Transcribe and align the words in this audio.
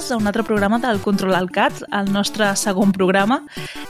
Benvingudes 0.00 0.12
a 0.12 0.16
un 0.16 0.26
altre 0.26 0.44
programa 0.44 0.78
del 0.78 0.98
Control 1.02 1.34
al 1.34 1.50
Cat, 1.50 1.82
el 1.92 2.10
nostre 2.10 2.46
segon 2.56 2.88
programa. 2.90 3.42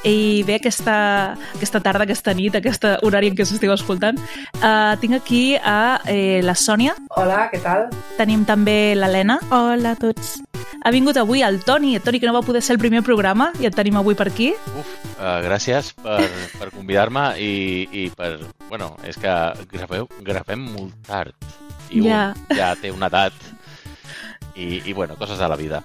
I 0.03 0.43
bé, 0.43 0.57
aquesta, 0.59 1.37
aquesta 1.55 1.79
tarda, 1.85 2.03
aquesta 2.03 2.33
nit, 2.35 2.57
aquest 2.59 2.83
horari 3.07 3.29
en 3.31 3.37
què 3.39 3.45
s'esteu 3.47 3.71
escoltant, 3.71 4.19
uh, 4.59 4.97
tinc 4.99 5.15
aquí 5.15 5.55
a 5.55 6.01
eh, 6.11 6.41
la 6.43 6.57
Sònia. 6.59 6.97
Hola, 7.15 7.45
què 7.53 7.61
tal? 7.63 7.87
Tenim 8.19 8.43
també 8.49 8.97
l'Helena. 8.99 9.39
Hola 9.55 9.93
a 9.95 10.01
tots. 10.01 10.41
Ha 10.83 10.91
vingut 10.91 11.21
avui 11.21 11.45
el 11.47 11.61
Toni, 11.63 11.95
el 11.95 12.03
Toni 12.03 12.19
que 12.19 12.27
no 12.27 12.35
va 12.35 12.43
poder 12.43 12.65
ser 12.67 12.75
el 12.75 12.83
primer 12.83 13.05
programa 13.07 13.53
i 13.63 13.71
et 13.71 13.79
tenim 13.79 14.01
avui 14.01 14.19
per 14.19 14.27
aquí. 14.33 14.51
Uf, 14.83 14.91
uh, 15.15 15.39
gràcies 15.47 15.93
per, 16.03 16.27
per 16.57 16.73
convidar-me 16.75 17.29
i, 17.39 17.87
i 17.87 18.09
per... 18.11 18.33
Bueno, 18.67 18.97
és 19.07 19.21
que 19.21 19.39
graveu, 19.71 20.11
gravem 20.27 20.67
molt 20.75 20.99
tard 21.07 21.39
i 21.95 22.03
Ja. 22.03 22.33
un 22.35 22.59
ja 22.59 22.75
té 22.75 22.91
una 22.91 23.07
edat 23.07 23.39
i, 24.61 24.83
i 24.85 24.93
bueno, 24.93 25.15
coses 25.15 25.39
de 25.39 25.49
la 25.49 25.57
vida. 25.57 25.85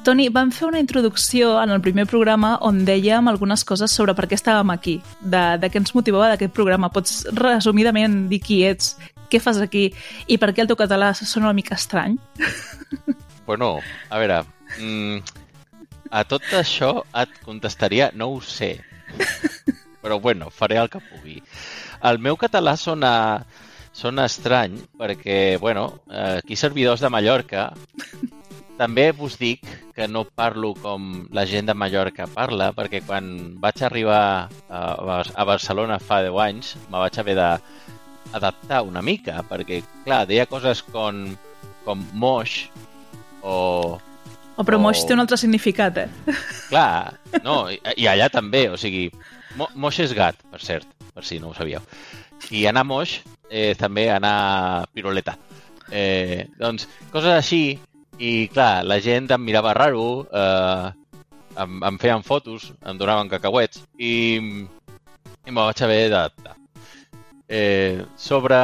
Toni, 0.00 0.30
vam 0.32 0.48
fer 0.48 0.64
una 0.64 0.80
introducció 0.80 1.58
en 1.60 1.74
el 1.74 1.82
primer 1.84 2.06
programa 2.08 2.54
on 2.64 2.78
dèiem 2.88 3.26
algunes 3.28 3.66
coses 3.68 3.92
sobre 3.92 4.14
per 4.16 4.24
què 4.30 4.38
estàvem 4.38 4.70
aquí, 4.72 4.94
de, 5.20 5.42
de 5.60 5.68
què 5.68 5.76
ens 5.82 5.92
motivava 5.92 6.30
d'aquest 6.30 6.54
programa. 6.56 6.88
Pots 6.88 7.26
resumidament 7.36 8.22
dir 8.30 8.38
qui 8.40 8.62
ets, 8.64 8.94
què 9.28 9.42
fas 9.44 9.60
aquí 9.60 9.90
i 10.24 10.38
per 10.40 10.54
què 10.54 10.64
el 10.64 10.70
teu 10.70 10.78
català 10.80 11.12
sona 11.18 11.50
una 11.50 11.56
mica 11.56 11.76
estrany? 11.76 12.16
Bueno, 13.50 13.80
a 14.14 14.18
veure, 14.20 14.36
mm, 14.78 15.38
a 16.14 16.20
tot 16.30 16.44
això 16.54 16.90
et 17.18 17.32
contestaria 17.42 18.12
no 18.14 18.28
ho 18.30 18.36
sé, 18.46 18.68
però 20.04 20.20
bueno, 20.22 20.52
faré 20.54 20.78
el 20.78 20.90
que 20.92 21.00
pugui. 21.02 21.40
El 22.06 22.20
meu 22.22 22.38
català 22.38 22.76
sona, 22.78 23.12
sona 23.90 24.28
estrany 24.30 24.76
perquè, 24.94 25.58
bueno, 25.58 26.04
eh, 26.06 26.36
aquí 26.44 26.54
servidors 26.54 27.02
de 27.02 27.10
Mallorca 27.10 27.72
també 28.80 29.10
vos 29.12 29.34
dic 29.36 29.60
que 29.94 30.06
no 30.08 30.22
parlo 30.24 30.72
com 30.80 31.26
la 31.36 31.44
gent 31.44 31.68
de 31.68 31.74
Mallorca 31.76 32.24
parla, 32.32 32.70
perquè 32.72 33.02
quan 33.04 33.26
vaig 33.60 33.82
arribar 33.84 34.48
a, 34.68 34.80
Bar- 35.04 35.34
a 35.36 35.44
Barcelona 35.44 35.98
fa 36.00 36.22
10 36.24 36.38
anys 36.46 36.70
me 36.88 36.96
vaig 37.02 37.18
haver 37.20 37.34
d'adaptar 37.36 38.82
una 38.88 39.02
mica, 39.04 39.42
perquè, 39.48 39.82
clar, 40.06 40.22
deia 40.30 40.46
coses 40.48 40.80
com, 40.82 41.26
com 41.84 42.06
moix 42.14 42.68
o... 43.42 43.98
O 44.60 44.64
però 44.66 44.76
Oh. 44.76 44.82
moix 44.84 45.04
té 45.08 45.14
un 45.16 45.20
altre 45.22 45.38
significat, 45.40 45.96
eh? 46.02 46.08
Clar, 46.68 47.14
no, 47.46 47.62
i, 47.72 47.78
i 48.00 48.08
allà 48.10 48.26
també, 48.32 48.66
o 48.72 48.76
sigui, 48.80 49.06
mo, 49.56 49.68
moix 49.74 50.00
és 50.04 50.12
gat, 50.16 50.36
per 50.52 50.60
cert, 50.60 50.88
per 51.14 51.24
si 51.24 51.38
no 51.40 51.48
ho 51.52 51.54
sabíeu. 51.56 51.80
I 52.52 52.66
anar 52.68 52.84
moix, 52.88 53.18
eh, 53.48 53.72
també 53.78 54.08
anar 54.12 54.86
piruleta. 54.92 55.36
Eh, 55.90 56.44
doncs, 56.60 56.84
coses 57.12 57.32
així, 57.38 57.78
i 58.20 58.48
clar, 58.52 58.84
la 58.84 58.98
gent 59.00 59.30
em 59.32 59.40
mirava 59.40 59.72
raro, 59.72 60.26
eh, 60.28 60.90
em, 61.64 61.78
em 61.88 61.98
feien 62.02 62.22
fotos, 62.22 62.68
em 62.84 62.98
donaven 63.00 63.30
cacauets, 63.32 63.80
i, 63.96 64.12
i 64.36 65.50
me 65.50 65.56
vaig 65.62 65.80
haver 65.86 66.02
d'adaptar. 66.12 66.56
Eh, 67.48 68.04
sobre, 68.20 68.60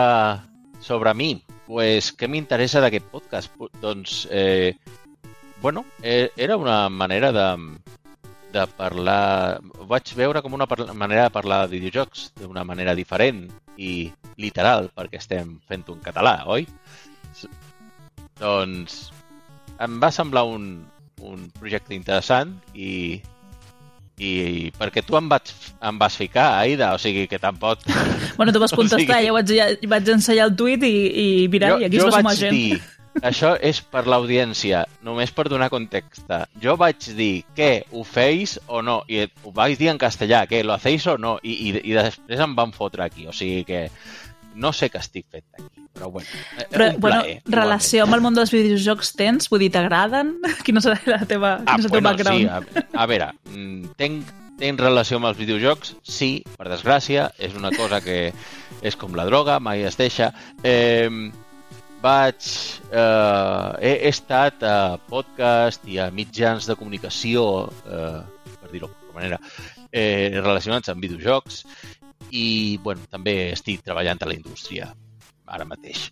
sobre 0.84 1.14
mi, 1.16 1.30
pues, 1.64 2.12
què 2.12 2.28
m'interessa 2.28 2.84
d'aquest 2.84 3.08
podcast? 3.14 3.56
Doncs, 3.80 4.26
eh, 4.30 4.76
bueno, 5.64 5.86
eh, 6.02 6.28
era 6.36 6.60
una 6.60 6.90
manera 6.90 7.32
de, 7.32 7.48
de 8.52 8.68
parlar... 8.76 9.58
Ho 9.80 9.88
vaig 9.88 10.12
veure 10.20 10.44
com 10.44 10.52
una 10.52 10.68
manera 10.92 11.24
de 11.24 11.34
parlar 11.40 11.64
de 11.64 11.72
videojocs 11.78 12.28
d'una 12.42 12.68
manera 12.68 12.94
diferent 12.94 13.46
i 13.80 14.12
literal, 14.36 14.92
perquè 14.92 15.16
estem 15.24 15.56
fent-ho 15.64 15.96
en 15.96 16.04
català, 16.04 16.42
oi? 16.44 16.68
Doncs 18.36 19.15
em 19.80 19.98
va 20.02 20.10
semblar 20.14 20.44
un, 20.48 20.84
un 21.22 21.46
projecte 21.58 21.94
interessant 21.96 22.54
i, 22.74 23.20
i 24.18 24.32
perquè 24.78 25.02
tu 25.04 25.16
em, 25.18 25.28
vaig, 25.28 25.52
em 25.84 25.98
vas 26.00 26.16
ficar, 26.16 26.48
Aida, 26.62 26.94
o 26.96 26.98
sigui 27.00 27.26
que 27.28 27.38
tampoc... 27.42 27.84
Bueno, 28.36 28.52
tu 28.52 28.60
vas 28.60 28.72
O 28.76 28.76
contestar, 28.82 29.20
sigui- 29.20 29.26
ja 29.28 29.32
vaig, 29.36 29.54
ja 29.56 29.70
vaig 29.92 30.12
ensenyar 30.16 30.50
el 30.50 30.56
tuit 30.56 30.82
i, 30.88 30.94
i 31.08 31.26
mira, 31.52 31.74
i 31.80 31.88
aquí 31.88 32.00
es 32.00 32.04
va 32.08 32.20
sumar 32.20 32.34
gent. 32.36 32.52
dir, 32.56 32.80
això 33.24 33.54
és 33.64 33.78
per 33.80 34.02
l'audiència, 34.08 34.82
només 35.04 35.30
per 35.32 35.46
donar 35.48 35.70
context. 35.72 36.28
Jo 36.60 36.74
vaig 36.80 37.06
dir 37.16 37.44
que 37.56 37.70
ho 37.92 38.04
feis 38.04 38.58
o 38.68 38.82
no, 38.84 38.98
i 39.08 39.22
ho 39.44 39.52
vaig 39.56 39.78
dir 39.80 39.88
en 39.92 40.00
castellà, 40.00 40.42
que 40.50 40.60
lo 40.64 40.74
hacéis 40.76 41.06
o 41.08 41.16
no, 41.20 41.38
i, 41.42 41.54
i, 41.70 41.74
i 41.92 41.96
després 41.96 42.44
em 42.44 42.56
van 42.58 42.72
fotre 42.76 43.06
aquí, 43.08 43.24
o 43.28 43.32
sigui 43.36 43.64
que 43.68 43.86
no 44.56 44.72
sé 44.72 44.88
què 44.92 45.00
estic 45.02 45.26
fent 45.32 45.44
aquí, 45.58 45.84
però 45.94 46.08
bueno, 46.14 46.26
eh, 46.58 46.66
Però, 46.72 46.88
un 46.94 47.00
bueno, 47.04 47.20
plaer, 47.22 47.36
relació 47.52 48.06
amb 48.06 48.16
el 48.16 48.24
món 48.24 48.36
dels 48.36 48.52
videojocs 48.54 49.12
tens? 49.18 49.50
Vull 49.52 49.62
dir, 49.66 49.70
t'agraden? 49.76 50.34
Quina 50.66 50.82
serà 50.84 50.98
la 51.12 51.22
teva, 51.28 51.54
Ah, 51.62 51.76
quin 51.76 51.84
és 51.84 51.88
el 51.88 51.92
teu 51.92 52.00
bueno, 52.00 52.10
background? 52.10 52.42
sí, 52.72 52.82
a, 52.82 52.86
a 53.04 53.06
veure, 53.10 53.30
mm, 53.52 53.94
tenc, 54.00 54.34
tenc 54.60 54.80
relació 54.80 55.20
amb 55.20 55.28
els 55.30 55.40
videojocs? 55.40 55.94
Sí, 56.08 56.30
per 56.56 56.70
desgràcia, 56.72 57.30
és 57.38 57.56
una 57.58 57.72
cosa 57.76 58.00
que 58.04 58.32
és 58.82 58.96
com 58.96 59.14
la 59.16 59.24
droga, 59.28 59.58
mai 59.60 59.84
es 59.88 59.96
deixa. 60.00 60.32
Eh, 60.64 61.08
vaig... 62.02 62.48
Eh, 62.92 63.68
he, 63.82 63.92
he 64.06 64.12
estat 64.12 64.62
a 64.64 64.76
podcast 65.10 65.84
i 65.90 65.98
a 66.00 66.10
mitjans 66.14 66.68
de 66.68 66.76
comunicació, 66.78 67.66
eh, 67.88 68.20
per 68.60 68.70
dir-ho 68.72 68.88
d'alguna 68.88 69.16
manera, 69.16 69.38
eh, 69.90 70.28
relacionats 70.42 70.92
amb 70.92 71.02
videojocs 71.02 71.62
i, 72.30 72.78
bueno, 72.82 73.06
també 73.10 73.52
estic 73.52 73.84
treballant 73.86 74.22
a 74.22 74.30
la 74.30 74.36
indústria 74.36 74.92
ara 75.46 75.66
mateix. 75.68 76.10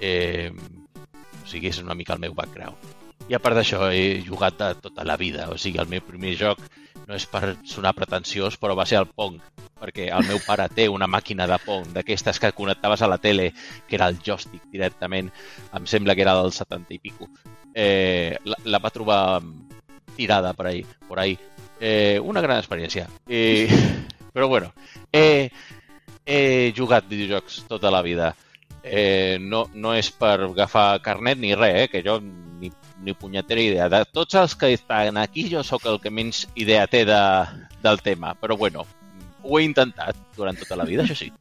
Eh, 0.00 0.50
o 0.52 1.46
sigui, 1.46 1.70
és 1.70 1.80
una 1.82 1.96
mica 1.98 2.14
el 2.14 2.22
meu 2.22 2.34
background. 2.34 2.96
I 3.28 3.36
a 3.36 3.40
part 3.44 3.58
d'això, 3.58 3.90
he 3.92 4.22
jugat 4.24 4.58
de 4.58 4.72
tota 4.82 5.04
la 5.04 5.18
vida. 5.20 5.48
O 5.52 5.58
sigui, 5.60 5.80
el 5.82 5.90
meu 5.90 6.02
primer 6.04 6.34
joc 6.40 6.62
no 7.08 7.16
és 7.16 7.24
per 7.28 7.56
sonar 7.64 7.94
pretensiós, 7.96 8.58
però 8.60 8.76
va 8.76 8.86
ser 8.88 8.98
el 9.00 9.08
Pong, 9.08 9.38
perquè 9.80 10.08
el 10.12 10.26
meu 10.28 10.40
pare 10.44 10.66
té 10.74 10.88
una 10.92 11.08
màquina 11.08 11.46
de 11.48 11.56
Pong, 11.64 11.92
d'aquestes 11.94 12.40
que 12.40 12.52
connectaves 12.56 13.02
a 13.02 13.08
la 13.08 13.20
tele, 13.22 13.52
que 13.88 13.96
era 13.96 14.08
el 14.12 14.18
joystick 14.24 14.66
directament, 14.72 15.30
em 15.76 15.88
sembla 15.88 16.16
que 16.16 16.24
era 16.26 16.36
del 16.40 16.52
70 16.52 16.96
i 16.96 17.00
pico. 17.00 17.30
Eh, 17.74 18.36
la, 18.44 18.60
la 18.64 18.82
va 18.82 18.92
trobar 18.92 19.20
tirada 20.16 20.52
per 20.52 20.66
ahí, 20.66 20.84
por 21.06 21.20
ahí. 21.20 21.38
Eh, 21.80 22.20
una 22.22 22.42
gran 22.42 22.58
experiència. 22.58 23.08
Eh, 23.28 23.68
però 24.38 24.46
bueno, 24.46 24.72
he, 25.10 25.50
he 26.24 26.72
jugat 26.76 27.08
videojocs 27.10 27.64
tota 27.66 27.90
la 27.90 28.02
vida. 28.06 28.36
Eh, 28.84 29.38
no, 29.42 29.64
no 29.74 29.96
és 29.98 30.12
per 30.14 30.36
agafar 30.46 31.00
carnet 31.02 31.40
ni 31.42 31.56
res, 31.58 31.74
eh, 31.74 31.88
que 31.90 32.04
jo 32.06 32.20
ni, 32.22 32.70
ni 33.02 33.16
punyetera 33.18 33.64
idea. 33.64 33.88
De 33.90 34.04
tots 34.06 34.38
els 34.38 34.54
que 34.54 34.70
estan 34.76 35.18
aquí, 35.18 35.48
jo 35.50 35.64
sóc 35.66 35.88
el 35.90 35.98
que 35.98 36.14
menys 36.14 36.44
idea 36.54 36.86
té 36.86 37.02
de, 37.08 37.18
del 37.82 37.98
tema. 38.06 38.36
Però 38.38 38.54
bueno, 38.54 38.86
ho 39.42 39.58
he 39.58 39.66
intentat 39.66 40.14
durant 40.38 40.62
tota 40.62 40.78
la 40.78 40.86
vida, 40.86 41.02
això 41.02 41.18
sí. 41.18 41.32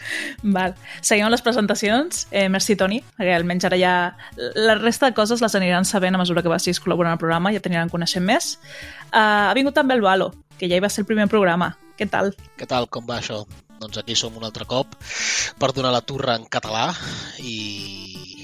Val. 0.56 0.72
Seguim 1.04 1.28
amb 1.28 1.36
les 1.36 1.44
presentacions. 1.44 2.24
Eh, 2.30 2.48
merci, 2.48 2.80
Toni, 2.80 3.02
almenys 3.20 3.68
ara 3.68 3.76
ja... 3.76 3.94
La 4.56 4.80
resta 4.80 5.10
de 5.10 5.20
coses 5.20 5.44
les 5.44 5.60
aniran 5.60 5.84
sabent 5.84 6.16
a 6.16 6.24
mesura 6.24 6.40
que 6.40 6.56
vagis 6.56 6.80
col·laborant 6.80 7.12
al 7.12 7.20
programa, 7.20 7.52
ja 7.52 7.60
t'aniran 7.60 7.92
coneixent 7.92 8.24
més. 8.24 8.54
Uh, 9.12 9.52
ha 9.52 9.56
vingut 9.60 9.76
també 9.76 10.00
el 10.00 10.08
Valo, 10.08 10.32
que 10.56 10.72
ja 10.72 10.80
hi 10.80 10.84
va 10.84 10.88
ser 10.88 11.04
el 11.04 11.12
primer 11.12 11.28
programa. 11.28 11.76
Què 11.96 12.08
tal? 12.12 12.34
Què 12.60 12.68
tal, 12.68 12.90
com 12.92 13.06
va 13.08 13.20
això? 13.22 13.42
Doncs 13.80 14.00
aquí 14.00 14.16
som 14.16 14.36
un 14.36 14.44
altre 14.44 14.64
cop 14.68 14.94
per 15.60 15.72
donar 15.76 15.92
la 15.92 16.02
turra 16.04 16.36
en 16.36 16.46
català 16.48 16.90
i, 17.40 17.56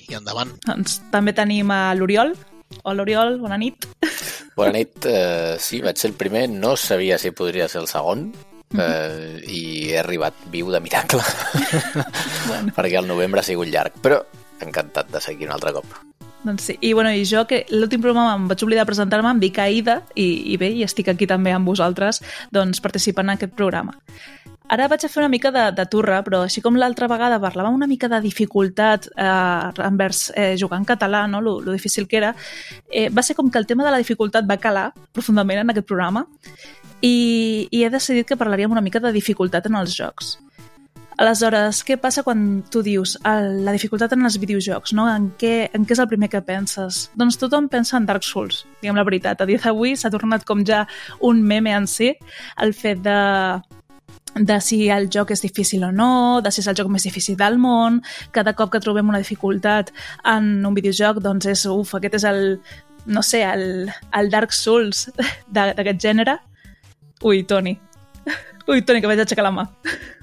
i 0.08 0.16
endavant. 0.16 0.52
Doncs 0.66 1.00
també 1.12 1.34
tenim 1.36 1.72
a 1.72 1.94
l'Oriol. 1.96 2.34
Hola, 2.82 3.04
Oriol, 3.04 3.36
bona 3.40 3.58
nit. 3.60 3.86
Bona 4.56 4.72
nit. 4.76 5.04
Uh, 5.04 5.56
sí, 5.60 5.80
vaig 5.84 6.00
ser 6.00 6.10
el 6.12 6.16
primer. 6.20 6.46
No 6.52 6.74
sabia 6.80 7.18
si 7.20 7.32
podria 7.36 7.68
ser 7.68 7.82
el 7.84 7.88
segon. 7.90 8.30
Uh, 8.72 9.36
I 9.44 9.62
he 9.90 9.98
arribat 10.00 10.46
viu 10.52 10.72
de 10.72 10.80
miracle. 10.80 11.20
Bueno. 12.42 12.72
Perquè 12.74 12.98
el 12.98 13.06
novembre 13.06 13.40
ha 13.40 13.46
sigut 13.46 13.68
llarg. 13.70 14.00
Però 14.04 14.18
encantat 14.64 15.12
de 15.12 15.20
seguir 15.22 15.48
un 15.48 15.54
altre 15.54 15.72
cop. 15.76 15.92
Doncs 16.42 16.64
sí, 16.66 16.76
i, 16.80 16.92
bueno, 16.92 17.12
i 17.14 17.24
jo, 17.28 17.44
que 17.46 17.62
l'últim 17.70 18.02
programa 18.02 18.34
em 18.34 18.48
vaig 18.50 18.62
oblidar 18.66 18.82
de 18.82 18.90
presentar-me, 18.90 19.30
em 19.30 19.42
dic 19.42 19.58
Aida, 19.62 20.00
i, 20.18 20.26
i 20.52 20.58
bé, 20.58 20.72
i 20.74 20.82
estic 20.82 21.12
aquí 21.12 21.28
també 21.30 21.54
amb 21.54 21.68
vosaltres, 21.70 22.22
doncs, 22.50 22.82
participant 22.82 23.30
en 23.30 23.36
aquest 23.36 23.54
programa. 23.58 23.94
Ara 24.72 24.86
vaig 24.88 25.04
a 25.04 25.08
fer 25.10 25.20
una 25.20 25.28
mica 25.28 25.50
de, 25.52 25.66
de 25.76 25.84
turra, 25.90 26.22
però 26.24 26.42
així 26.46 26.62
com 26.64 26.78
l'altra 26.80 27.06
vegada 27.10 27.40
parlàvem 27.42 27.74
una 27.76 27.88
mica 27.90 28.08
de 28.08 28.22
dificultat 28.24 29.08
eh, 29.12 29.82
envers 29.84 30.30
eh, 30.32 30.54
jugar 30.58 30.78
en 30.80 30.86
català, 30.88 31.26
no? 31.28 31.42
lo, 31.44 31.58
lo 31.60 31.74
difícil 31.76 32.06
que 32.08 32.16
era, 32.22 32.34
eh, 32.88 33.08
va 33.10 33.22
ser 33.22 33.36
com 33.36 33.50
que 33.50 33.60
el 33.60 33.66
tema 33.66 33.84
de 33.84 33.92
la 33.92 34.00
dificultat 34.00 34.48
va 34.48 34.56
calar 34.62 34.86
profundament 35.12 35.60
en 35.60 35.74
aquest 35.74 35.86
programa 35.90 36.24
i, 37.02 37.68
i 37.68 37.82
he 37.84 37.90
decidit 37.92 38.30
que 38.30 38.38
parlaríem 38.40 38.72
una 38.72 38.80
mica 38.80 39.02
de 39.02 39.12
dificultat 39.12 39.68
en 39.68 39.76
els 39.76 39.92
jocs. 39.98 40.38
Aleshores, 41.22 41.84
què 41.86 41.94
passa 42.02 42.24
quan 42.26 42.64
tu 42.66 42.80
dius 42.82 43.12
el, 43.28 43.60
la 43.62 43.74
dificultat 43.76 44.10
en 44.16 44.26
els 44.26 44.40
videojocs, 44.42 44.90
no? 44.98 45.04
En 45.06 45.28
què, 45.38 45.68
en 45.70 45.84
què 45.86 45.94
és 45.94 46.00
el 46.02 46.08
primer 46.10 46.26
que 46.32 46.40
penses? 46.42 47.04
Doncs 47.14 47.36
tothom 47.38 47.68
pensa 47.70 47.94
en 47.94 48.08
Dark 48.08 48.26
Souls, 48.26 48.64
diguem 48.80 48.98
la 48.98 49.04
veritat. 49.06 49.38
A 49.38 49.46
dia 49.46 49.60
d'avui 49.62 49.94
s'ha 49.94 50.10
tornat 50.10 50.42
com 50.48 50.64
ja 50.66 50.80
un 51.22 51.44
meme 51.46 51.70
en 51.76 51.86
si 51.86 52.10
el 52.64 52.74
fet 52.74 53.04
de 53.04 53.20
de 54.34 54.56
si 54.64 54.88
el 54.90 55.06
joc 55.12 55.30
és 55.34 55.44
difícil 55.44 55.84
o 55.84 55.90
no, 55.92 56.40
de 56.42 56.50
si 56.50 56.62
és 56.62 56.68
el 56.72 56.78
joc 56.78 56.88
més 56.90 57.04
difícil 57.06 57.36
del 57.38 57.58
món, 57.60 58.00
cada 58.32 58.54
cop 58.58 58.72
que 58.72 58.80
trobem 58.80 59.12
una 59.12 59.20
dificultat 59.20 59.92
en 60.24 60.64
un 60.66 60.74
videojoc, 60.74 61.20
doncs 61.22 61.46
és, 61.52 61.66
uf, 61.68 61.92
aquest 61.98 62.16
és 62.18 62.26
el 62.32 62.42
no 63.06 63.22
sé, 63.22 63.44
el, 63.44 63.92
el 64.18 64.30
Dark 64.30 64.50
Souls 64.56 65.06
d'aquest 65.52 66.02
gènere... 66.02 66.38
Ui, 67.22 67.44
Toni. 67.46 67.76
Ui, 68.66 68.82
Toni, 68.82 69.02
que 69.02 69.10
vaig 69.10 69.22
aixecar 69.22 69.46
la 69.46 69.54
mà. 69.54 69.68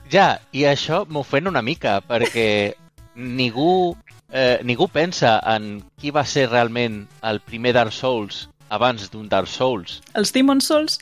Ja, 0.09 0.39
i 0.57 0.63
això 0.65 1.03
m'ofèn 1.05 1.49
una 1.51 1.61
mica, 1.61 1.99
perquè 2.01 2.73
ningú, 3.13 3.95
eh, 4.33 4.57
ningú 4.65 4.87
pensa 4.89 5.35
en 5.45 5.83
qui 6.01 6.09
va 6.09 6.23
ser 6.25 6.47
realment 6.49 7.03
el 7.21 7.41
primer 7.45 7.75
Dark 7.77 7.93
Souls 7.93 8.47
abans 8.73 9.11
d'un 9.13 9.29
Dark 9.29 9.49
Souls. 9.49 9.99
Els 10.17 10.33
Demon 10.33 10.61
Souls... 10.61 10.97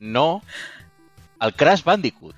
No, 0.00 0.42
el 1.40 1.54
Crash 1.56 1.84
Bandicoot. 1.84 2.34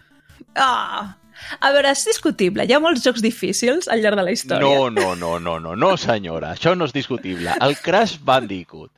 Ah! 0.55 1.17
A 1.63 1.71
veure, 1.75 1.91
és 1.95 2.05
discutible. 2.07 2.65
Hi 2.67 2.75
ha 2.75 2.79
molts 2.83 3.03
jocs 3.07 3.23
difícils 3.23 3.89
al 3.91 4.03
llarg 4.03 4.19
de 4.19 4.25
la 4.27 4.35
història. 4.35 4.67
No, 4.67 4.91
no, 4.91 5.15
no, 5.19 5.37
no, 5.43 5.57
no, 5.63 5.75
no, 5.79 5.91
senyora, 5.99 6.53
això 6.55 6.75
no 6.79 6.87
és 6.87 6.95
discutible. 6.95 7.55
El 7.63 7.75
Crash 7.83 8.19
Bandicoot. 8.23 8.91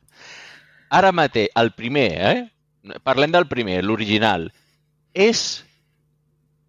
Ara 0.93 1.13
mateix, 1.15 1.49
el 1.57 1.71
primer, 1.77 2.07
eh? 2.31 2.97
Parlem 3.05 3.33
del 3.33 3.47
primer, 3.49 3.79
l'original. 3.85 4.49
És 5.13 5.61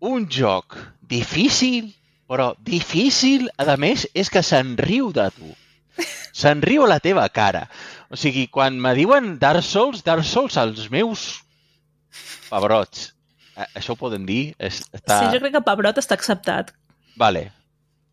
un 0.02 0.26
joc 0.30 0.76
difícil, 1.06 1.92
però 2.26 2.52
difícil, 2.66 3.48
a 3.60 3.76
més, 3.78 4.06
és 4.18 4.30
que 4.32 4.42
se'n 4.42 4.74
riu 4.80 5.12
de 5.14 5.28
tu. 5.36 5.50
Se'n 6.32 6.62
riu 6.64 6.86
a 6.86 6.90
la 6.94 6.98
teva 7.04 7.28
cara. 7.30 7.66
O 8.10 8.18
sigui, 8.18 8.46
quan 8.50 8.78
me 8.80 8.94
diuen 8.98 9.36
Dark 9.40 9.64
Souls, 9.66 10.02
Dark 10.04 10.26
Souls, 10.26 10.56
els 10.58 10.88
meus 10.90 11.42
pebrots. 12.50 13.10
Eh, 13.56 13.68
Això 13.78 13.94
ho 13.94 14.00
poden 14.00 14.26
dir? 14.28 14.54
Està... 14.58 15.18
Sí, 15.20 15.34
jo 15.36 15.42
crec 15.42 15.54
que 15.54 15.64
Pebrot 15.66 16.00
està 16.00 16.16
acceptat. 16.18 16.72
Vale. 17.20 17.50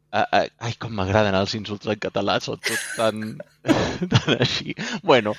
Uh, 0.10 0.26
uh, 0.26 0.46
ai, 0.66 0.74
com 0.82 0.94
m'agraden 0.98 1.36
els 1.38 1.54
insults 1.58 1.90
en 1.90 2.00
català, 2.02 2.40
són 2.42 2.62
tots 2.66 2.86
tan, 2.98 3.26
tan 4.14 4.30
així. 4.40 4.74
Bueno, 5.06 5.36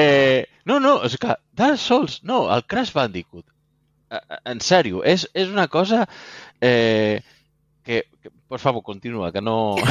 eh, 0.00 0.46
no, 0.68 0.80
no, 0.82 0.96
és 1.06 1.16
que 1.20 1.36
Dark 1.56 1.80
Souls, 1.80 2.20
no, 2.28 2.44
el 2.52 2.64
Crash 2.68 2.92
Bandicoot. 2.96 3.46
En 4.44 4.60
sèrio, 4.64 5.02
és, 5.04 5.28
és 5.34 5.48
una 5.50 5.68
cosa 5.68 6.04
eh, 6.60 7.22
que, 7.84 8.04
que, 8.22 8.30
por 8.48 8.60
favor, 8.60 8.82
continua, 8.82 9.32
que 9.32 9.40
no... 9.40 9.76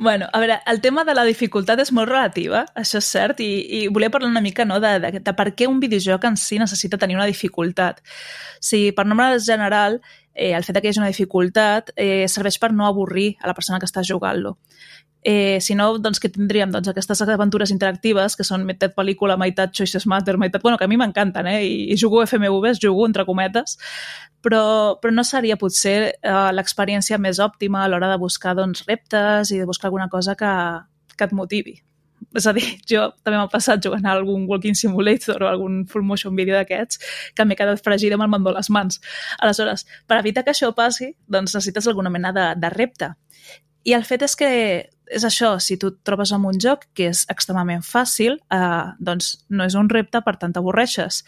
Bueno, 0.00 0.28
a 0.32 0.38
veure, 0.38 0.60
el 0.66 0.80
tema 0.80 1.02
de 1.02 1.14
la 1.16 1.24
dificultat 1.26 1.80
és 1.82 1.90
molt 1.90 2.06
relativa, 2.06 2.60
això 2.78 3.00
és 3.00 3.06
cert, 3.10 3.40
i, 3.42 3.48
i 3.66 3.80
volia 3.90 4.12
parlar 4.14 4.28
una 4.30 4.42
mica 4.44 4.62
no, 4.68 4.76
de, 4.78 4.92
de, 5.02 5.10
de 5.24 5.32
per 5.34 5.48
què 5.58 5.66
un 5.66 5.80
videojoc 5.82 6.22
en 6.28 6.36
si 6.38 6.60
necessita 6.60 7.00
tenir 7.02 7.16
una 7.18 7.26
dificultat. 7.26 7.98
Si 8.62 8.92
per 8.94 9.08
norma 9.08 9.32
general 9.42 9.98
eh, 10.34 10.52
el 10.54 10.62
fet 10.62 10.78
que 10.78 10.86
hi 10.86 10.92
hagi 10.92 11.02
una 11.02 11.10
dificultat 11.10 11.90
eh, 11.96 12.28
serveix 12.30 12.60
per 12.62 12.70
no 12.70 12.86
avorrir 12.86 13.32
a 13.42 13.50
la 13.50 13.56
persona 13.58 13.80
que 13.82 13.90
està 13.90 14.04
jugant-lo. 14.06 14.54
Eh, 15.30 15.60
si 15.60 15.74
no, 15.76 15.90
doncs 16.00 16.22
què 16.22 16.30
tindríem? 16.32 16.70
Doncs 16.72 16.88
aquestes 16.88 17.20
aventures 17.20 17.68
interactives 17.74 18.32
que 18.38 18.46
són 18.48 18.62
meitat 18.64 18.94
pel·lícula, 18.96 19.34
meitat 19.36 19.74
Choices 19.76 20.06
Matter, 20.08 20.38
meitat... 20.40 20.62
Bueno, 20.62 20.78
que 20.80 20.86
a 20.86 20.88
mi 20.88 20.96
m'encanten, 20.96 21.50
eh? 21.50 21.58
I, 21.66 21.74
I 21.92 21.98
jugo 22.00 22.22
FMVs, 22.24 22.80
jugo 22.80 23.04
entre 23.04 23.26
cometes, 23.28 23.76
però, 24.40 24.62
però 25.02 25.12
no 25.12 25.26
seria 25.28 25.58
potser 25.60 25.98
eh, 26.14 26.38
l'experiència 26.56 27.18
més 27.20 27.42
òptima 27.44 27.82
a 27.84 27.90
l'hora 27.92 28.08
de 28.08 28.16
buscar 28.22 28.56
doncs, 28.56 28.86
reptes 28.88 29.52
i 29.52 29.60
de 29.60 29.68
buscar 29.68 29.90
alguna 29.90 30.08
cosa 30.08 30.32
que, 30.38 30.54
que 31.12 31.28
et 31.28 31.36
motivi. 31.36 31.76
És 32.36 32.48
a 32.48 32.56
dir, 32.56 32.64
jo 32.88 33.04
també 33.20 33.36
m'ha 33.36 33.52
passat 33.52 33.84
jugant 33.84 34.08
a 34.08 34.16
algun 34.16 34.48
Walking 34.48 34.80
Simulator 34.80 35.44
o 35.44 35.52
algun 35.52 35.82
full 35.92 36.08
motion 36.08 36.40
video 36.40 36.56
d'aquests 36.56 37.04
que 37.36 37.44
m'he 37.44 37.56
quedat 37.60 37.84
fregida 37.84 38.16
amb 38.16 38.24
el 38.24 38.32
mandó 38.32 38.56
a 38.56 38.58
les 38.62 38.72
mans. 38.72 39.00
Aleshores, 39.44 39.84
per 40.08 40.22
evitar 40.24 40.48
que 40.48 40.56
això 40.56 40.72
passi, 40.76 41.12
doncs 41.28 41.52
necessites 41.52 41.88
alguna 41.88 42.16
mena 42.16 42.32
de, 42.32 42.54
de 42.56 42.72
repte. 42.72 43.12
I 43.88 43.94
el 43.96 44.04
fet 44.04 44.24
és 44.26 44.36
que 44.36 44.48
és 45.08 45.24
això, 45.24 45.54
si 45.60 45.76
tu 45.80 45.90
et 45.92 45.96
trobes 46.04 46.30
amb 46.36 46.48
un 46.50 46.58
joc 46.60 46.84
que 46.96 47.08
és 47.10 47.22
extremament 47.32 47.82
fàcil, 47.84 48.36
eh, 48.52 48.84
doncs 49.00 49.30
no 49.48 49.64
és 49.64 49.74
un 49.78 49.88
repte, 49.88 50.20
per 50.24 50.34
tant 50.40 50.52
t'avorreixes. 50.52 51.22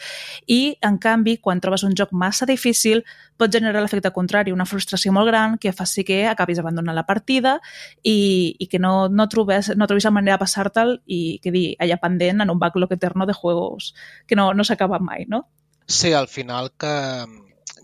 I, 0.46 0.76
en 0.86 0.98
canvi, 1.00 1.38
quan 1.40 1.60
trobes 1.64 1.84
un 1.86 1.94
joc 1.96 2.12
massa 2.12 2.46
difícil, 2.46 3.02
pot 3.40 3.52
generar 3.52 3.82
l'efecte 3.82 4.12
contrari, 4.12 4.52
una 4.52 4.68
frustració 4.68 5.12
molt 5.16 5.30
gran 5.30 5.56
que 5.58 5.72
faci 5.72 6.04
que 6.04 6.26
acabis 6.28 6.60
abandonant 6.60 6.96
la 6.96 7.06
partida 7.08 7.58
i, 8.02 8.56
i 8.58 8.68
que 8.68 8.78
no, 8.78 9.08
no, 9.08 9.28
trobes, 9.32 9.72
no 9.76 9.88
trobis 9.88 10.08
la 10.08 10.14
manera 10.14 10.36
de 10.36 10.44
passar-te'l 10.44 10.98
i 11.06 11.38
quedi 11.42 11.70
allà 11.80 11.96
pendent 12.02 12.44
en 12.44 12.52
un 12.52 12.60
backlog 12.60 12.92
eterno 12.92 13.26
de 13.26 13.36
juegos 13.36 13.94
que 14.26 14.36
no, 14.36 14.52
no 14.54 14.64
s'acaba 14.64 15.00
mai, 15.00 15.24
no? 15.28 15.46
Sí, 15.86 16.12
al 16.12 16.28
final 16.28 16.72
que 16.78 16.92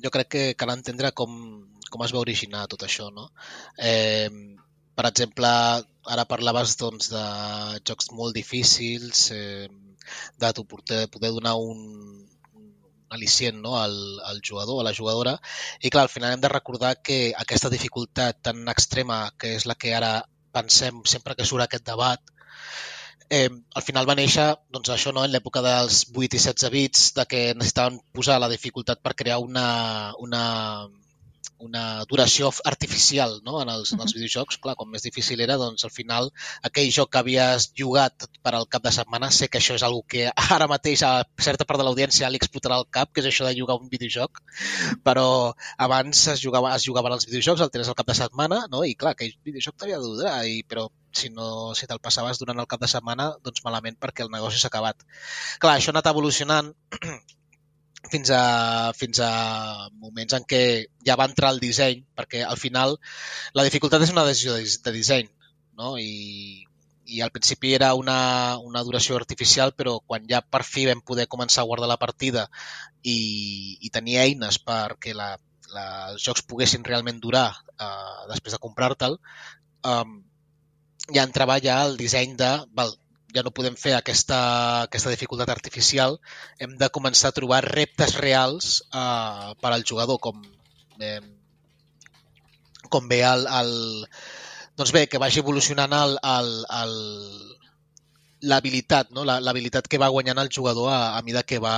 jo 0.02 0.12
crec 0.12 0.28
que 0.28 0.44
cal 0.54 0.70
entendre 0.70 1.10
com, 1.16 1.64
com 1.90 2.04
es 2.04 2.12
va 2.14 2.20
originar 2.20 2.68
tot 2.70 2.84
això, 2.86 3.08
no? 3.10 3.30
Eh, 3.78 4.28
per 4.96 5.06
exemple, 5.10 5.48
ara 6.16 6.28
parlaves 6.30 6.76
doncs, 6.80 7.10
de 7.12 7.24
jocs 7.88 8.12
molt 8.18 8.36
difícils, 8.36 9.26
eh, 9.36 9.68
de 10.40 10.52
poder, 10.64 11.06
poder 11.12 11.32
donar 11.34 11.56
un 11.58 12.26
al·licient 13.10 13.58
no? 13.62 13.76
al, 13.78 13.96
al 14.30 14.40
jugador, 14.42 14.80
a 14.80 14.86
la 14.88 14.94
jugadora, 14.94 15.36
i 15.80 15.90
clar, 15.90 16.06
al 16.06 16.12
final 16.12 16.34
hem 16.34 16.42
de 16.42 16.52
recordar 16.52 16.96
que 17.02 17.18
aquesta 17.38 17.70
dificultat 17.70 18.40
tan 18.48 18.64
extrema, 18.72 19.20
que 19.38 19.54
és 19.58 19.66
la 19.70 19.76
que 19.78 19.94
ara 19.94 20.14
pensem 20.56 21.02
sempre 21.04 21.36
que 21.38 21.46
surt 21.46 21.66
aquest 21.66 21.86
debat, 21.86 22.22
eh, 23.30 23.50
al 23.50 23.82
final 23.82 24.08
va 24.08 24.16
néixer 24.18 24.46
doncs, 24.72 24.90
això 24.94 25.12
no, 25.14 25.24
en 25.26 25.32
l'època 25.34 25.62
dels 25.64 26.04
8 26.14 26.38
i 26.38 26.42
16 26.42 26.72
bits, 26.74 27.08
de 27.18 27.26
que 27.30 27.42
necessitaven 27.54 27.98
posar 28.14 28.38
la 28.40 28.50
dificultat 28.52 29.02
per 29.02 29.14
crear 29.18 29.38
una, 29.42 29.66
una, 30.22 30.42
una 31.58 32.04
duració 32.10 32.50
artificial 32.64 33.40
no? 33.44 33.60
en, 33.62 33.70
els, 33.72 33.92
en 33.94 34.02
els 34.04 34.14
videojocs. 34.16 34.58
Clar, 34.62 34.76
com 34.78 34.90
més 34.92 35.04
difícil 35.06 35.40
era, 35.44 35.56
doncs 35.60 35.86
al 35.86 35.92
final 35.94 36.30
aquell 36.66 36.90
joc 36.92 37.12
que 37.12 37.22
havies 37.22 37.70
jugat 37.78 38.28
per 38.44 38.54
al 38.54 38.68
cap 38.70 38.84
de 38.84 38.92
setmana, 38.94 39.30
sé 39.30 39.48
que 39.48 39.60
això 39.60 39.76
és 39.78 39.84
algo 39.86 40.02
que 40.08 40.28
ara 40.58 40.68
mateix 40.70 41.02
a 41.06 41.12
certa 41.42 41.66
part 41.68 41.80
de 41.80 41.88
l'audiència 41.88 42.30
li 42.30 42.40
explotarà 42.40 42.80
el 42.80 42.88
cap, 42.90 43.12
que 43.12 43.24
és 43.24 43.30
això 43.30 43.48
de 43.48 43.56
jugar 43.58 43.78
un 43.80 43.90
videojoc, 43.92 44.42
però 45.06 45.54
abans 45.88 46.26
es 46.34 46.42
jugava, 46.42 46.74
es 46.76 46.86
jugaven 46.86 47.16
els 47.16 47.28
videojocs, 47.28 47.64
el 47.64 47.72
tens 47.74 47.90
al 47.90 47.98
cap 47.98 48.12
de 48.12 48.18
setmana, 48.20 48.64
no? 48.72 48.84
i 48.84 48.94
clar, 48.94 49.16
aquell 49.16 49.34
videojoc 49.46 49.76
t'havia 49.76 50.00
de 50.02 50.12
durar, 50.12 50.38
i, 50.48 50.62
però 50.68 50.88
si 51.16 51.30
no 51.32 51.72
si 51.74 51.88
te'l 51.88 52.02
passaves 52.02 52.40
durant 52.42 52.60
el 52.60 52.68
cap 52.68 52.82
de 52.82 52.90
setmana, 52.92 53.30
doncs 53.44 53.64
malament 53.64 53.96
perquè 54.00 54.26
el 54.26 54.32
negoci 54.34 54.60
s'ha 54.60 54.68
acabat. 54.72 55.06
Clar, 55.62 55.78
això 55.78 55.92
ha 55.92 55.96
anat 55.96 56.12
evolucionant 56.12 56.74
fins 58.12 58.30
a, 58.34 58.92
fins 58.96 59.20
a 59.24 59.30
moments 60.02 60.36
en 60.38 60.46
què 60.48 60.62
ja 61.06 61.16
va 61.18 61.28
entrar 61.30 61.52
el 61.54 61.60
disseny, 61.62 62.04
perquè 62.18 62.44
al 62.46 62.58
final 62.60 62.96
la 63.56 63.64
dificultat 63.66 64.04
és 64.06 64.14
una 64.14 64.26
decisió 64.28 64.54
de, 64.56 64.64
de 64.84 64.94
disseny, 64.94 65.30
no? 65.78 65.96
I, 65.98 66.66
i 67.06 67.22
al 67.22 67.32
principi 67.34 67.74
era 67.74 67.92
una, 67.94 68.58
una 68.58 68.82
duració 68.86 69.16
artificial, 69.18 69.72
però 69.78 69.98
quan 70.00 70.26
ja 70.30 70.42
per 70.42 70.62
fi 70.66 70.86
vam 70.88 71.02
poder 71.06 71.28
començar 71.30 71.62
a 71.62 71.70
guardar 71.70 71.90
la 71.90 72.00
partida 72.00 72.46
i, 73.02 73.18
i 73.80 73.92
tenir 73.94 74.18
eines 74.22 74.58
perquè 74.58 75.14
la, 75.14 75.34
la, 75.74 75.86
els 76.12 76.24
jocs 76.26 76.46
poguessin 76.50 76.86
realment 76.86 77.20
durar 77.22 77.48
eh, 77.54 78.22
després 78.32 78.56
de 78.56 78.62
comprar-te'l, 78.62 79.18
eh, 79.92 80.04
ja 81.14 81.26
entrava 81.26 81.60
ja 81.62 81.82
el 81.86 81.96
disseny 82.00 82.34
de 82.38 82.52
val, 82.74 82.96
ja 83.36 83.44
no 83.44 83.52
podem 83.54 83.76
fer 83.76 83.92
aquesta, 83.96 84.38
aquesta 84.88 85.12
dificultat 85.12 85.52
artificial, 85.52 86.18
hem 86.58 86.76
de 86.80 86.88
començar 86.92 87.30
a 87.30 87.36
trobar 87.36 87.62
reptes 87.66 88.16
reals 88.22 88.78
eh, 88.88 89.52
per 89.60 89.72
al 89.72 89.84
jugador, 89.84 90.20
com, 90.24 90.40
eh, 91.00 91.20
com 92.88 93.08
ve 93.12 93.20
el, 93.28 93.46
el, 93.60 93.74
doncs 94.80 94.94
bé, 94.96 95.06
que 95.10 95.20
vagi 95.22 95.42
evolucionant 95.44 95.92
el, 95.96 96.16
el, 96.32 96.50
el, 96.80 96.96
l'habilitat, 98.52 99.12
no? 99.16 99.24
L'habilitat 99.24 99.88
que 99.88 100.00
va 100.00 100.12
guanyant 100.12 100.40
el 100.42 100.52
jugador 100.52 100.92
a, 100.92 101.00
a 101.18 101.22
mida 101.26 101.42
que 101.42 101.60
va, 101.62 101.76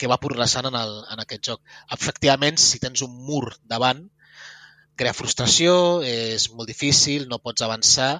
que 0.00 0.08
va 0.10 0.20
progressant 0.22 0.68
en, 0.70 0.76
el, 0.80 0.96
en 1.12 1.24
aquest 1.24 1.52
joc. 1.52 1.76
Efectivament, 1.96 2.60
si 2.60 2.80
tens 2.82 3.04
un 3.06 3.14
mur 3.28 3.46
davant, 3.68 4.06
crea 5.00 5.16
frustració, 5.16 5.72
és 6.04 6.50
molt 6.52 6.68
difícil, 6.68 7.24
no 7.30 7.40
pots 7.40 7.64
avançar 7.64 8.10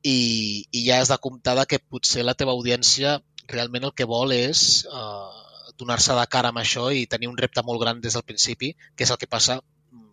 i, 0.00 0.64
i 0.72 0.84
ja 0.86 1.02
has 1.02 1.12
de 1.12 1.18
comptar 1.20 1.66
que 1.68 1.82
potser 1.92 2.24
la 2.24 2.34
teva 2.38 2.54
audiència 2.56 3.18
realment 3.52 3.84
el 3.88 3.92
que 3.98 4.08
vol 4.08 4.32
és 4.32 4.86
eh, 4.88 5.42
donar-se 5.82 6.16
de 6.16 6.24
cara 6.32 6.52
amb 6.52 6.62
això 6.62 6.88
i 6.94 7.04
tenir 7.10 7.28
un 7.28 7.36
repte 7.36 7.64
molt 7.66 7.82
gran 7.82 8.00
des 8.00 8.16
del 8.16 8.24
principi, 8.24 8.72
que 8.96 9.04
és 9.04 9.12
el 9.12 9.20
que 9.20 9.28
passa 9.28 9.58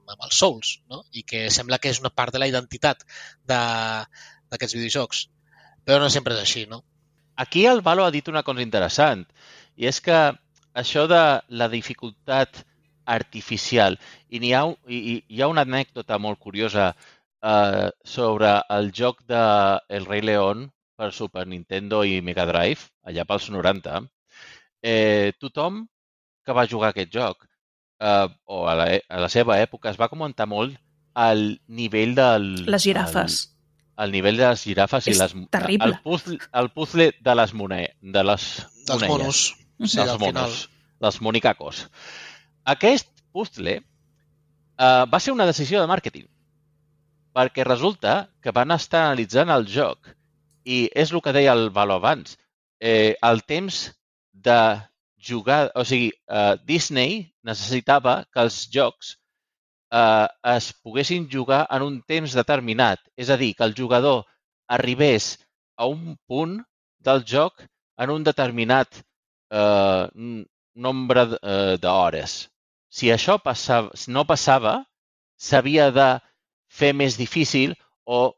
amb 0.09 0.25
els 0.25 0.39
Souls, 0.41 0.75
no? 0.89 1.03
i 1.13 1.23
que 1.23 1.47
sembla 1.53 1.79
que 1.79 1.91
és 1.93 2.01
una 2.03 2.11
part 2.11 2.33
de 2.33 2.41
la 2.41 2.49
identitat 2.49 3.05
de- 3.47 4.05
d'aquests 4.49 4.75
videojocs. 4.75 5.27
Però 5.85 5.99
no 6.01 6.09
sempre 6.09 6.35
és 6.35 6.41
així, 6.41 6.65
no? 6.65 6.81
Aquí 7.39 7.65
el 7.69 7.81
Valo 7.85 8.03
ha 8.03 8.11
dit 8.11 8.27
una 8.27 8.43
cosa 8.43 8.65
interessant, 8.65 9.23
i 9.77 9.87
és 9.87 10.01
que 10.01 10.17
això 10.81 11.05
de 11.07 11.21
la 11.61 11.69
dificultat 11.71 12.65
artificial, 13.09 13.97
i 14.29 14.39
n'hi 14.43 14.51
ha, 14.53 14.63
i, 14.87 14.99
i- 15.15 15.23
hi 15.35 15.41
ha 15.41 15.47
una 15.51 15.63
anècdota 15.67 16.19
molt 16.21 16.39
curiosa 16.39 16.91
eh, 17.41 17.89
sobre 18.05 18.51
el 18.77 18.91
joc 18.95 19.23
de 19.27 19.41
El 19.97 20.05
Rei 20.05 20.21
León 20.21 20.67
per 20.99 21.11
Super 21.15 21.45
Nintendo 21.47 22.03
i 22.05 22.19
Mega 22.21 22.45
Drive, 22.49 22.89
allà 23.07 23.25
pels 23.25 23.49
90. 23.55 24.01
Eh, 24.81 25.33
tothom 25.39 25.85
que 26.45 26.55
va 26.55 26.67
jugar 26.67 26.91
aquest 26.93 27.11
joc, 27.13 27.45
eh, 27.99 28.27
o 28.45 28.65
a 28.67 28.75
la, 28.75 28.89
a 29.09 29.19
la 29.25 29.29
seva 29.29 29.57
època, 29.63 29.91
es 29.91 29.99
va 29.99 30.09
comentar 30.11 30.47
molt 30.47 30.77
el 31.19 31.59
nivell 31.67 32.13
del... 32.15 32.49
Les 32.69 32.83
girafes. 32.85 33.39
El, 33.97 34.05
el 34.05 34.13
nivell 34.15 34.37
de 34.39 34.47
les 34.47 34.61
girafes 34.63 35.07
És 35.11 35.17
i 35.17 35.19
les... 35.19 35.33
terrible. 35.51 35.89
El 35.89 35.97
puzzle, 36.05 36.37
el 36.61 36.69
puzzle 36.71 37.09
de 37.19 37.35
les, 37.35 37.53
mone, 37.53 37.81
de 37.99 38.23
les 38.23 38.45
Dels 38.87 39.03
monelles. 39.03 39.09
monos. 39.09 39.41
Sí, 39.79 39.97
dels 39.97 40.13
al 40.13 40.19
final. 40.19 40.43
monos, 40.43 40.61
dels 41.03 41.21
monicacos. 41.23 41.81
Aquest 42.65 43.09
puzzle 43.31 43.75
eh, 43.79 45.05
va 45.13 45.19
ser 45.19 45.33
una 45.33 45.47
decisió 45.49 45.81
de 45.81 45.89
màrqueting, 45.91 46.27
perquè 47.35 47.65
resulta 47.67 48.29
que 48.41 48.53
van 48.55 48.71
estar 48.75 49.05
analitzant 49.05 49.51
el 49.53 49.67
joc 49.69 50.11
i 50.65 50.87
és 51.03 51.13
el 51.13 51.21
que 51.25 51.33
deia 51.35 51.55
el 51.55 51.69
Valo 51.75 51.99
abans, 51.99 52.37
eh, 52.79 53.15
el 53.21 53.43
temps 53.43 53.79
de 54.33 54.59
jugar, 55.29 55.71
o 55.75 55.83
sigui, 55.83 56.11
eh, 56.27 56.55
Disney 56.65 57.23
necessitava 57.43 58.23
que 58.31 58.43
els 58.45 58.61
jocs 58.71 59.15
eh, 59.91 60.27
es 60.55 60.71
poguessin 60.83 61.27
jugar 61.31 61.65
en 61.75 61.85
un 61.85 62.01
temps 62.07 62.35
determinat, 62.37 63.01
és 63.17 63.29
a 63.29 63.37
dir, 63.37 63.53
que 63.55 63.67
el 63.67 63.75
jugador 63.77 64.23
arribés 64.67 65.37
a 65.77 65.87
un 65.87 66.15
punt 66.27 66.59
del 66.99 67.23
joc 67.25 67.65
en 67.97 68.13
un 68.13 68.23
determinat 68.23 69.01
eh, 69.51 70.07
nombre 70.75 71.25
eh, 71.39 71.77
d'hores. 71.81 72.47
Si 72.89 73.11
això 73.13 73.37
passava, 73.43 73.93
si 73.95 74.11
no 74.11 74.25
passava, 74.25 74.79
s'havia 75.37 75.89
de 75.93 76.09
fer 76.69 76.91
més 76.93 77.17
difícil 77.17 77.75
o 78.05 78.33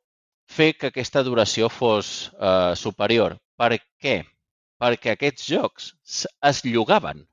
fer 0.51 0.73
que 0.77 0.91
aquesta 0.91 1.23
duració 1.23 1.69
fos 1.71 2.31
eh, 2.35 2.73
superior. 2.75 3.37
Per 3.57 3.77
què? 4.01 4.21
Perquè 4.81 5.13
aquests 5.13 5.47
jocs 5.47 5.91
es 6.49 6.63
llogaven 6.65 7.25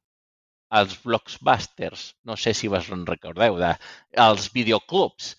als 0.69 0.99
blockbusters, 1.02 2.12
no 2.28 2.37
sé 2.37 2.52
si 2.55 2.69
vos 2.69 2.90
en 2.93 3.07
recordeu, 3.09 3.57
de, 3.61 3.73
als 4.21 4.50
videoclubs. 4.52 5.33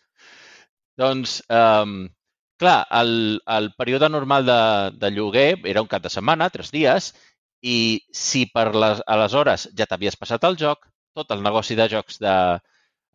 Doncs, 0.99 1.39
eh, 1.47 2.09
clar, 2.59 2.79
el, 3.01 3.13
el 3.57 3.71
període 3.79 4.09
normal 4.09 4.45
de, 4.49 4.61
de 4.99 5.11
lloguer 5.15 5.51
era 5.71 5.85
un 5.85 5.91
cap 5.91 6.03
de 6.03 6.11
setmana, 6.11 6.49
tres 6.49 6.73
dies, 6.75 7.13
i 7.61 7.77
si 8.15 8.45
per 8.53 8.69
les, 8.75 9.01
aleshores 9.07 9.67
ja 9.77 9.87
t'havies 9.89 10.17
passat 10.19 10.45
el 10.47 10.57
joc, 10.59 10.85
tot 11.15 11.31
el 11.35 11.43
negoci 11.43 11.75
de 11.75 11.87
jocs 11.91 12.19
de, 12.23 12.35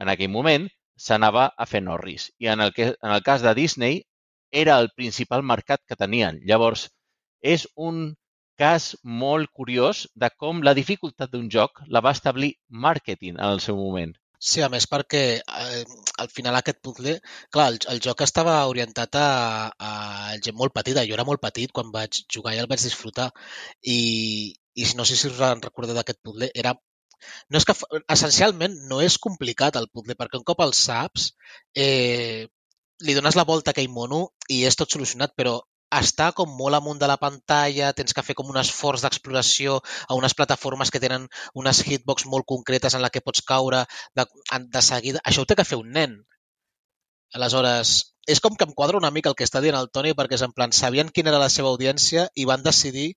en 0.01 0.11
aquell 0.13 0.33
moment 0.33 0.67
s'anava 0.97 1.47
a 1.57 1.67
fer 1.67 1.83
norris. 1.83 2.31
I 2.39 2.51
en 2.55 2.61
el, 2.61 2.73
que, 2.73 2.91
en 2.95 3.15
el 3.15 3.23
cas 3.23 3.43
de 3.43 3.55
Disney 3.55 4.03
era 4.51 4.79
el 4.79 4.91
principal 4.97 5.43
mercat 5.43 5.83
que 5.89 5.99
tenien. 5.99 6.41
Llavors, 6.47 6.89
és 7.43 7.67
un 7.77 8.15
cas 8.61 8.93
molt 9.03 9.51
curiós 9.61 10.05
de 10.15 10.31
com 10.43 10.63
la 10.63 10.75
dificultat 10.79 11.33
d'un 11.33 11.49
joc 11.51 11.83
la 11.97 12.03
va 12.07 12.13
establir 12.17 12.55
màrqueting 12.87 13.35
en 13.39 13.49
el 13.49 13.61
seu 13.65 13.77
moment. 13.81 14.15
Sí, 14.45 14.61
a 14.65 14.69
més 14.73 14.85
perquè 14.93 15.21
eh, 15.41 15.85
al 16.23 16.29
final 16.33 16.57
aquest 16.59 16.81
puzzle, 16.85 17.15
clar, 17.55 17.69
el, 17.73 17.79
el 17.95 18.01
joc 18.07 18.25
estava 18.27 18.57
orientat 18.73 19.17
a, 19.21 19.29
a 19.91 19.93
gent 20.47 20.59
molt 20.59 20.75
petita. 20.79 21.05
Jo 21.09 21.17
era 21.17 21.27
molt 21.29 21.41
petit 21.45 21.73
quan 21.79 21.93
vaig 21.95 22.21
jugar 22.37 22.53
i 22.55 22.61
el 22.63 22.69
vaig 22.73 22.83
disfrutar. 22.85 23.31
I, 23.95 23.99
i 24.83 24.91
no 24.99 25.07
sé 25.09 25.17
si 25.17 25.31
us 25.31 25.41
en 25.49 25.65
recordeu 25.65 25.97
d'aquest 25.97 26.21
puzzle, 26.27 26.51
era 26.65 26.75
no 27.49 27.61
és 27.61 27.65
que, 27.69 27.75
essencialment 28.17 28.75
no 28.91 29.01
és 29.05 29.17
complicat 29.27 29.79
el 29.81 29.89
puzzle, 29.93 30.19
perquè 30.19 30.41
un 30.41 30.45
cop 30.51 30.61
el 30.67 30.75
saps, 30.77 31.31
eh, 31.87 32.45
li 33.09 33.15
dones 33.17 33.39
la 33.41 33.47
volta 33.49 33.73
a 33.73 33.75
aquell 33.77 33.93
mono 33.97 34.27
i 34.57 34.61
és 34.69 34.77
tot 34.81 34.93
solucionat, 34.93 35.33
però 35.41 35.57
està 36.01 36.31
com 36.37 36.51
molt 36.59 36.79
amunt 36.79 37.01
de 37.01 37.09
la 37.11 37.19
pantalla, 37.21 37.93
tens 37.97 38.15
que 38.17 38.25
fer 38.27 38.37
com 38.39 38.51
un 38.51 38.61
esforç 38.61 39.05
d'exploració 39.05 39.79
a 40.09 40.19
unes 40.19 40.35
plataformes 40.39 40.91
que 40.91 41.03
tenen 41.03 41.29
unes 41.55 41.83
hitbox 41.87 42.27
molt 42.31 42.49
concretes 42.51 42.95
en 42.95 43.05
la 43.05 43.11
que 43.15 43.25
pots 43.25 43.45
caure 43.47 43.85
de, 44.17 44.27
de 44.77 44.83
seguida. 44.83 45.23
Això 45.25 45.45
ho 45.45 45.49
té 45.49 45.59
que 45.59 45.69
fer 45.69 45.81
un 45.81 45.93
nen. 45.99 46.19
Aleshores, 47.35 47.95
és 48.31 48.41
com 48.41 48.55
que 48.57 48.67
em 48.69 48.73
quadra 48.77 48.99
una 49.01 49.11
mica 49.15 49.31
el 49.31 49.37
que 49.39 49.47
està 49.47 49.61
dient 49.61 49.77
el 49.79 49.91
Toni, 49.93 50.15
perquè 50.17 50.39
és 50.39 50.47
en 50.47 50.55
plan, 50.57 50.73
sabien 50.73 51.11
quina 51.13 51.33
era 51.33 51.43
la 51.43 51.51
seva 51.53 51.73
audiència 51.73 52.29
i 52.35 52.47
van 52.49 52.63
decidir 52.67 53.09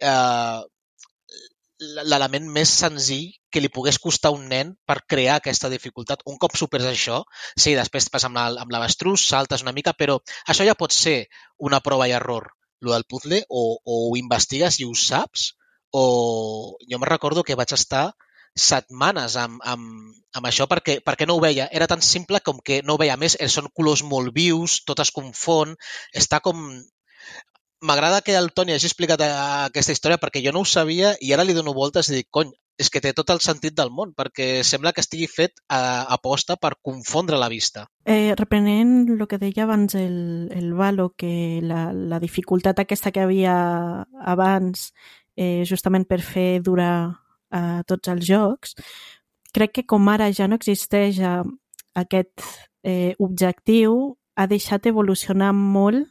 eh, 0.00 0.60
l'element 2.10 2.46
més 2.56 2.70
senzill 2.82 3.30
que 3.52 3.60
li 3.62 3.70
pogués 3.72 3.98
costar 4.02 4.30
a 4.32 4.36
un 4.36 4.46
nen 4.50 4.74
per 4.86 4.98
crear 5.08 5.36
aquesta 5.40 5.70
dificultat. 5.72 6.22
Un 6.30 6.38
cop 6.42 6.56
superes 6.58 6.88
això, 6.90 7.22
sí, 7.56 7.74
després 7.78 8.08
passa 8.10 8.28
amb 8.30 8.38
la- 8.40 8.62
amb 8.64 8.72
l'avestrús, 8.74 9.26
saltes 9.28 9.62
una 9.66 9.72
mica, 9.76 9.92
però 9.92 10.18
això 10.48 10.66
ja 10.66 10.74
pot 10.74 10.92
ser 10.92 11.28
una 11.58 11.80
prova 11.80 12.08
i 12.08 12.12
error, 12.16 12.50
lo 12.80 12.92
del 12.92 13.04
puzzle, 13.08 13.44
o, 13.48 13.78
o 13.84 14.00
ho 14.10 14.16
investigues 14.20 14.80
i 14.80 14.84
ho 14.88 14.94
saps, 14.94 15.52
o 15.92 16.76
jo 16.90 16.98
me 16.98 17.06
recordo 17.06 17.44
que 17.44 17.54
vaig 17.54 17.72
estar 17.72 18.12
setmanes 18.54 19.34
amb, 19.36 19.58
amb, 19.66 20.14
amb 20.38 20.46
això 20.46 20.66
perquè, 20.70 21.00
perquè 21.02 21.26
no 21.26 21.34
ho 21.36 21.42
veia. 21.42 21.66
Era 21.72 21.88
tan 21.90 22.02
simple 22.02 22.40
com 22.40 22.60
que 22.64 22.82
no 22.86 22.94
ho 22.94 23.00
veia 23.00 23.16
més. 23.18 23.34
Eh, 23.40 23.48
Són 23.50 23.66
colors 23.74 24.02
molt 24.06 24.30
vius, 24.34 24.80
tot 24.86 25.00
es 25.02 25.10
confon, 25.14 25.74
està 26.14 26.40
com... 26.40 26.62
M'agrada 27.84 28.22
que 28.24 28.32
el 28.32 28.52
Toni 28.56 28.72
hagi 28.72 28.88
explicat 28.88 29.20
eh, 29.20 29.30
aquesta 29.68 29.92
història 29.92 30.16
perquè 30.20 30.40
jo 30.44 30.54
no 30.56 30.62
ho 30.64 30.68
sabia 30.68 31.12
i 31.20 31.34
ara 31.34 31.44
li 31.44 31.52
dono 31.56 31.74
voltes 31.76 32.08
i 32.08 32.14
dic, 32.16 32.30
cony, 32.32 32.54
és 32.80 32.88
que 32.90 33.02
té 33.04 33.12
tot 33.12 33.28
el 33.30 33.42
sentit 33.44 33.74
del 33.76 33.90
món, 33.92 34.14
perquè 34.16 34.62
sembla 34.64 34.94
que 34.96 35.02
estigui 35.04 35.28
fet 35.28 35.60
a, 35.68 36.06
a 36.08 36.16
posta 36.22 36.56
per 36.56 36.72
confondre 36.82 37.36
la 37.38 37.50
vista. 37.52 37.84
Eh, 38.08 38.32
reprenent 38.40 39.12
el 39.12 39.26
que 39.28 39.38
deia 39.42 39.66
abans 39.66 39.98
el, 40.00 40.48
el 40.50 40.72
Valo, 40.74 41.10
que 41.12 41.60
la, 41.62 41.90
la 41.92 42.22
dificultat 42.24 42.80
aquesta 42.80 43.12
que 43.12 43.22
havia 43.26 43.54
abans 44.32 44.88
eh, 45.36 45.62
justament 45.68 46.08
per 46.08 46.22
fer 46.24 46.64
durar 46.64 46.96
eh, 47.52 47.84
tots 47.86 48.10
els 48.10 48.24
jocs, 48.24 48.74
crec 49.54 49.76
que 49.76 49.86
com 49.86 50.08
ara 50.08 50.32
ja 50.32 50.48
no 50.48 50.56
existeix 50.56 51.20
eh, 51.20 51.38
aquest 52.00 52.48
eh, 52.82 53.12
objectiu, 53.20 54.14
ha 54.34 54.48
deixat 54.50 54.88
evolucionar 54.90 55.52
molt 55.54 56.08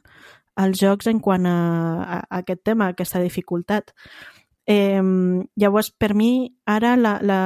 els 0.61 0.79
jocs 0.79 1.07
en 1.09 1.19
quant 1.23 1.45
a, 1.49 1.57
a, 2.03 2.19
a 2.19 2.41
aquest 2.41 2.63
tema, 2.63 2.87
a 2.87 2.95
aquesta 2.95 3.21
dificultat. 3.23 3.93
Eh, 4.69 5.01
llavors, 5.59 5.91
per 5.97 6.13
mi, 6.15 6.53
ara 6.65 6.95
la, 6.95 7.17
la, 7.21 7.39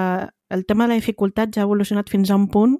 el 0.49 0.65
tema 0.65 0.85
de 0.85 0.95
la 0.95 0.99
dificultat 1.01 1.53
ja 1.53 1.63
ha 1.63 1.69
evolucionat 1.69 2.09
fins 2.09 2.31
a 2.31 2.37
un 2.37 2.47
punt 2.51 2.77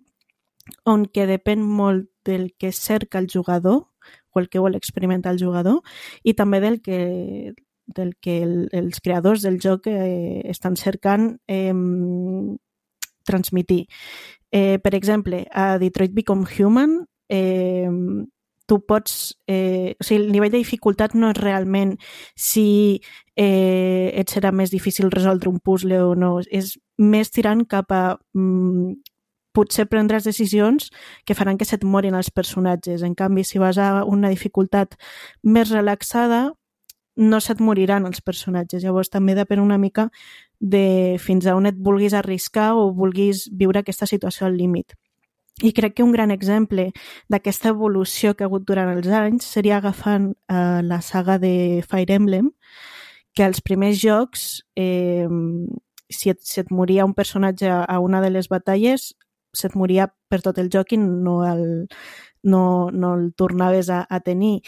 on 0.85 1.05
que 1.07 1.25
depèn 1.27 1.63
molt 1.63 2.09
del 2.27 2.51
que 2.59 2.73
cerca 2.75 3.19
el 3.19 3.29
jugador 3.31 3.87
o 4.35 4.39
el 4.39 4.49
que 4.49 4.59
vol 4.59 4.75
experimentar 4.75 5.33
el 5.33 5.39
jugador 5.41 5.81
i 6.23 6.35
també 6.35 6.59
del 6.61 6.81
que, 6.83 7.55
del 7.87 8.15
que 8.21 8.41
el, 8.43 8.55
els 8.75 8.99
creadors 9.03 9.43
del 9.47 9.59
joc 9.63 9.87
eh, 9.87 10.43
estan 10.45 10.75
cercant 10.75 11.37
eh, 11.47 11.73
transmitir. 13.27 13.87
Eh, 14.51 14.79
per 14.79 14.93
exemple, 14.95 15.45
a 15.51 15.77
Detroit 15.79 16.13
Become 16.15 16.47
Human 16.57 17.05
eh, 17.29 17.89
tu 18.67 18.81
pots... 18.85 19.37
Eh, 19.47 19.95
o 19.99 20.03
sigui, 20.05 20.21
el 20.25 20.31
nivell 20.35 20.51
de 20.53 20.61
dificultat 20.61 21.15
no 21.15 21.31
és 21.31 21.39
realment 21.39 21.95
si 22.35 22.99
eh, 23.35 24.11
et 24.13 24.29
serà 24.29 24.51
més 24.51 24.73
difícil 24.73 25.09
resoldre 25.13 25.49
un 25.49 25.61
puzzle 25.63 26.01
o 26.03 26.13
no. 26.19 26.35
És 26.51 26.75
més 26.97 27.31
tirant 27.31 27.63
cap 27.69 27.93
a 27.95 28.03
mm, 28.35 28.93
potser 29.57 29.87
prendràs 29.89 30.27
decisions 30.27 30.91
que 31.25 31.35
faran 31.37 31.57
que 31.57 31.65
se't 31.65 31.87
morin 31.87 32.17
els 32.19 32.29
personatges. 32.29 33.01
En 33.07 33.15
canvi, 33.17 33.47
si 33.47 33.57
vas 33.63 33.79
a 33.81 34.03
una 34.05 34.29
dificultat 34.33 34.99
més 35.43 35.71
relaxada, 35.73 36.51
no 37.17 37.39
se't 37.41 37.63
moriran 37.65 38.05
els 38.05 38.21
personatges. 38.21 38.83
Llavors 38.83 39.09
també 39.09 39.33
depèn 39.33 39.63
una 39.63 39.79
mica 39.81 40.09
de 40.59 41.17
fins 41.21 41.47
a 41.47 41.55
on 41.57 41.65
et 41.69 41.77
vulguis 41.77 42.13
arriscar 42.13 42.73
o 42.77 42.91
vulguis 42.93 43.47
viure 43.53 43.81
aquesta 43.81 44.05
situació 44.09 44.45
al 44.47 44.57
límit. 44.57 44.93
I 45.63 45.71
crec 45.73 45.95
que 45.97 46.03
un 46.05 46.11
gran 46.13 46.29
exemple 46.29 46.91
d'aquesta 47.33 47.71
evolució 47.73 48.35
que 48.35 48.43
ha 48.45 48.47
hagut 48.47 48.65
durant 48.67 48.91
els 48.93 49.07
anys 49.09 49.47
seria 49.57 49.79
agafant 49.79 50.31
eh, 50.53 50.81
la 50.85 50.99
saga 51.01 51.39
de 51.41 51.83
Fire 51.89 52.13
Emblem, 52.13 52.51
que 53.33 53.43
als 53.43 53.61
primers 53.61 53.97
jocs, 54.01 54.43
eh, 54.75 55.25
si, 56.09 56.29
et, 56.29 56.39
si 56.41 56.61
et 56.61 56.69
moria 56.69 57.05
un 57.05 57.15
personatge 57.17 57.69
a 57.69 57.99
una 57.99 58.21
de 58.21 58.29
les 58.29 58.49
batalles, 58.49 59.15
se't 59.57 59.73
moria 59.73 60.11
per 60.29 60.43
tot 60.45 60.59
el 60.61 60.69
joc 60.69 60.93
i 60.93 60.97
no 61.01 61.39
el, 61.47 61.87
no, 62.43 62.89
no 62.93 63.15
el 63.17 63.31
tornaves 63.33 63.89
a, 63.89 64.03
a 64.09 64.19
tenir. 64.21 64.59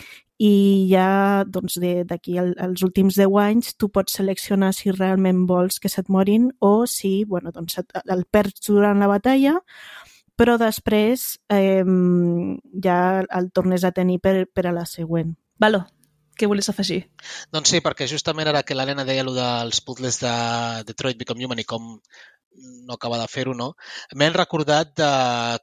I 0.42 0.88
ja 0.90 1.44
doncs, 1.46 1.76
d'aquí 2.08 2.38
al, 2.40 2.54
als 2.58 2.82
últims 2.82 3.18
10 3.20 3.36
anys 3.44 3.74
tu 3.78 3.90
pots 3.94 4.16
seleccionar 4.18 4.72
si 4.74 4.90
realment 4.96 5.44
vols 5.46 5.78
que 5.84 5.92
se't 5.92 6.10
morin 6.10 6.50
o 6.64 6.86
si 6.88 7.26
bueno, 7.26 7.52
doncs, 7.52 7.78
et- 7.84 7.98
el 8.08 8.24
perds 8.26 8.64
durant 8.66 8.98
la 9.04 9.10
batalla 9.12 9.60
però 10.40 10.56
després 10.62 11.34
eh, 11.52 11.84
ja 12.84 13.00
el 13.28 13.50
tornes 13.52 13.84
a 13.84 13.92
tenir 13.96 14.20
per, 14.24 14.46
per 14.48 14.70
a 14.70 14.76
la 14.76 14.86
següent. 14.88 15.34
Valo, 15.60 15.84
què 16.40 16.48
volies 16.48 16.72
afegir? 16.72 17.02
Doncs 17.52 17.74
sí, 17.74 17.82
perquè 17.84 18.08
justament 18.08 18.48
ara 18.48 18.64
que 18.64 18.78
l'Helena 18.78 19.04
deia 19.08 19.26
allò 19.26 19.36
dels 19.36 19.82
puzzles 19.84 20.22
de 20.24 20.36
Detroit 20.88 21.20
Become 21.20 21.44
Human 21.44 21.60
i 21.60 21.68
com 21.68 21.98
no 22.88 22.96
acaba 22.96 23.20
de 23.20 23.28
fer-ho, 23.32 23.54
no? 23.56 23.74
M'he 24.16 24.30
recordat 24.36 24.96
de 25.00 25.12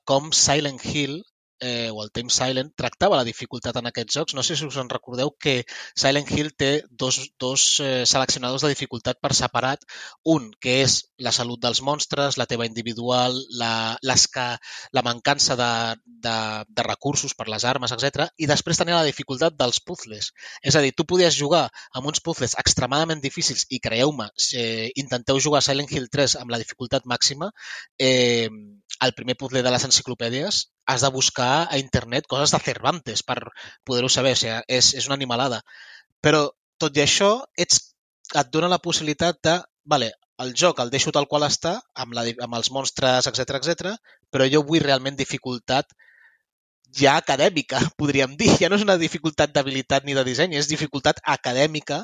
com 0.09 0.28
Silent 0.37 0.83
Hill 0.85 1.23
eh, 1.60 1.90
o 1.90 2.02
el 2.02 2.10
Time 2.12 2.30
Silent 2.30 2.72
tractava 2.76 3.16
la 3.18 3.26
dificultat 3.26 3.76
en 3.80 3.88
aquests 3.88 4.18
jocs. 4.18 4.34
No 4.36 4.44
sé 4.46 4.56
si 4.56 4.66
us 4.66 4.76
en 4.80 4.90
recordeu 4.92 5.32
que 5.40 5.64
Silent 5.96 6.30
Hill 6.30 6.52
té 6.58 6.70
dos, 6.90 7.18
dos 7.40 7.66
eh, 7.80 8.04
seleccionadors 8.06 8.64
de 8.66 8.72
dificultat 8.72 9.20
per 9.22 9.32
separat. 9.34 9.84
Un, 10.25 10.50
que 10.60 10.80
és 10.82 10.98
la 11.22 11.32
salut 11.32 11.60
dels 11.62 11.82
monstres, 11.82 12.36
la 12.40 12.46
teva 12.50 12.66
individual, 12.68 13.38
la, 13.60 13.96
l'esca, 14.02 14.48
la 14.92 15.04
mancança 15.06 15.56
de, 15.58 15.70
de, 16.04 16.36
de 16.68 16.86
recursos 16.86 17.34
per 17.34 17.48
les 17.52 17.64
armes, 17.64 17.92
etc. 17.96 18.28
I 18.36 18.50
després 18.50 18.80
tenia 18.80 19.00
la 19.00 19.08
dificultat 19.08 19.56
dels 19.58 19.80
puzzles. 19.80 20.32
És 20.62 20.76
a 20.76 20.84
dir, 20.84 20.92
tu 20.96 21.08
podies 21.08 21.36
jugar 21.38 21.66
amb 21.92 22.12
uns 22.12 22.22
puzzles 22.25 22.56
extremadament 22.60 23.22
difícils 23.25 23.66
i 23.70 23.80
creieu-me, 23.82 24.28
si 24.36 24.62
intenteu 25.00 25.40
jugar 25.42 25.62
Silent 25.64 25.90
Hill 25.92 26.10
3 26.12 26.38
amb 26.42 26.52
la 26.52 26.60
dificultat 26.62 27.06
màxima, 27.08 27.50
eh, 27.98 28.48
el 29.04 29.12
primer 29.16 29.36
puzzle 29.36 29.62
de 29.62 29.72
les 29.72 29.84
enciclopèdies 29.84 30.66
has 30.86 31.02
de 31.02 31.10
buscar 31.14 31.66
a 31.70 31.78
internet 31.82 32.28
coses 32.30 32.54
de 32.54 32.60
Cervantes 32.62 33.22
per 33.26 33.38
poder-ho 33.84 34.10
saber. 34.12 34.36
O 34.36 34.40
sigui, 34.40 34.60
és, 34.78 34.92
és 34.94 35.08
una 35.10 35.18
animalada. 35.18 35.62
Però, 36.24 36.46
tot 36.82 36.96
i 36.96 37.02
això, 37.04 37.30
ets, 37.58 37.82
et 38.34 38.54
dona 38.54 38.72
la 38.72 38.82
possibilitat 38.82 39.42
de... 39.42 39.58
Vale, 39.86 40.12
el 40.42 40.52
joc 40.58 40.80
el 40.82 40.90
deixo 40.92 41.12
tal 41.14 41.28
qual 41.30 41.46
està, 41.46 41.76
amb, 41.94 42.14
la, 42.16 42.26
amb 42.46 42.58
els 42.58 42.70
monstres, 42.74 43.28
etc 43.30 43.60
etc, 43.60 43.94
però 44.30 44.48
jo 44.50 44.62
vull 44.68 44.82
realment 44.84 45.16
dificultat 45.18 45.94
ja 46.96 47.16
acadèmica, 47.20 47.80
podríem 48.00 48.36
dir. 48.40 48.50
Ja 48.60 48.70
no 48.70 48.78
és 48.78 48.84
una 48.86 48.98
dificultat 49.00 49.52
d'habilitat 49.54 50.06
ni 50.06 50.16
de 50.16 50.24
disseny, 50.26 50.56
és 50.58 50.70
dificultat 50.70 51.20
acadèmica 51.36 52.02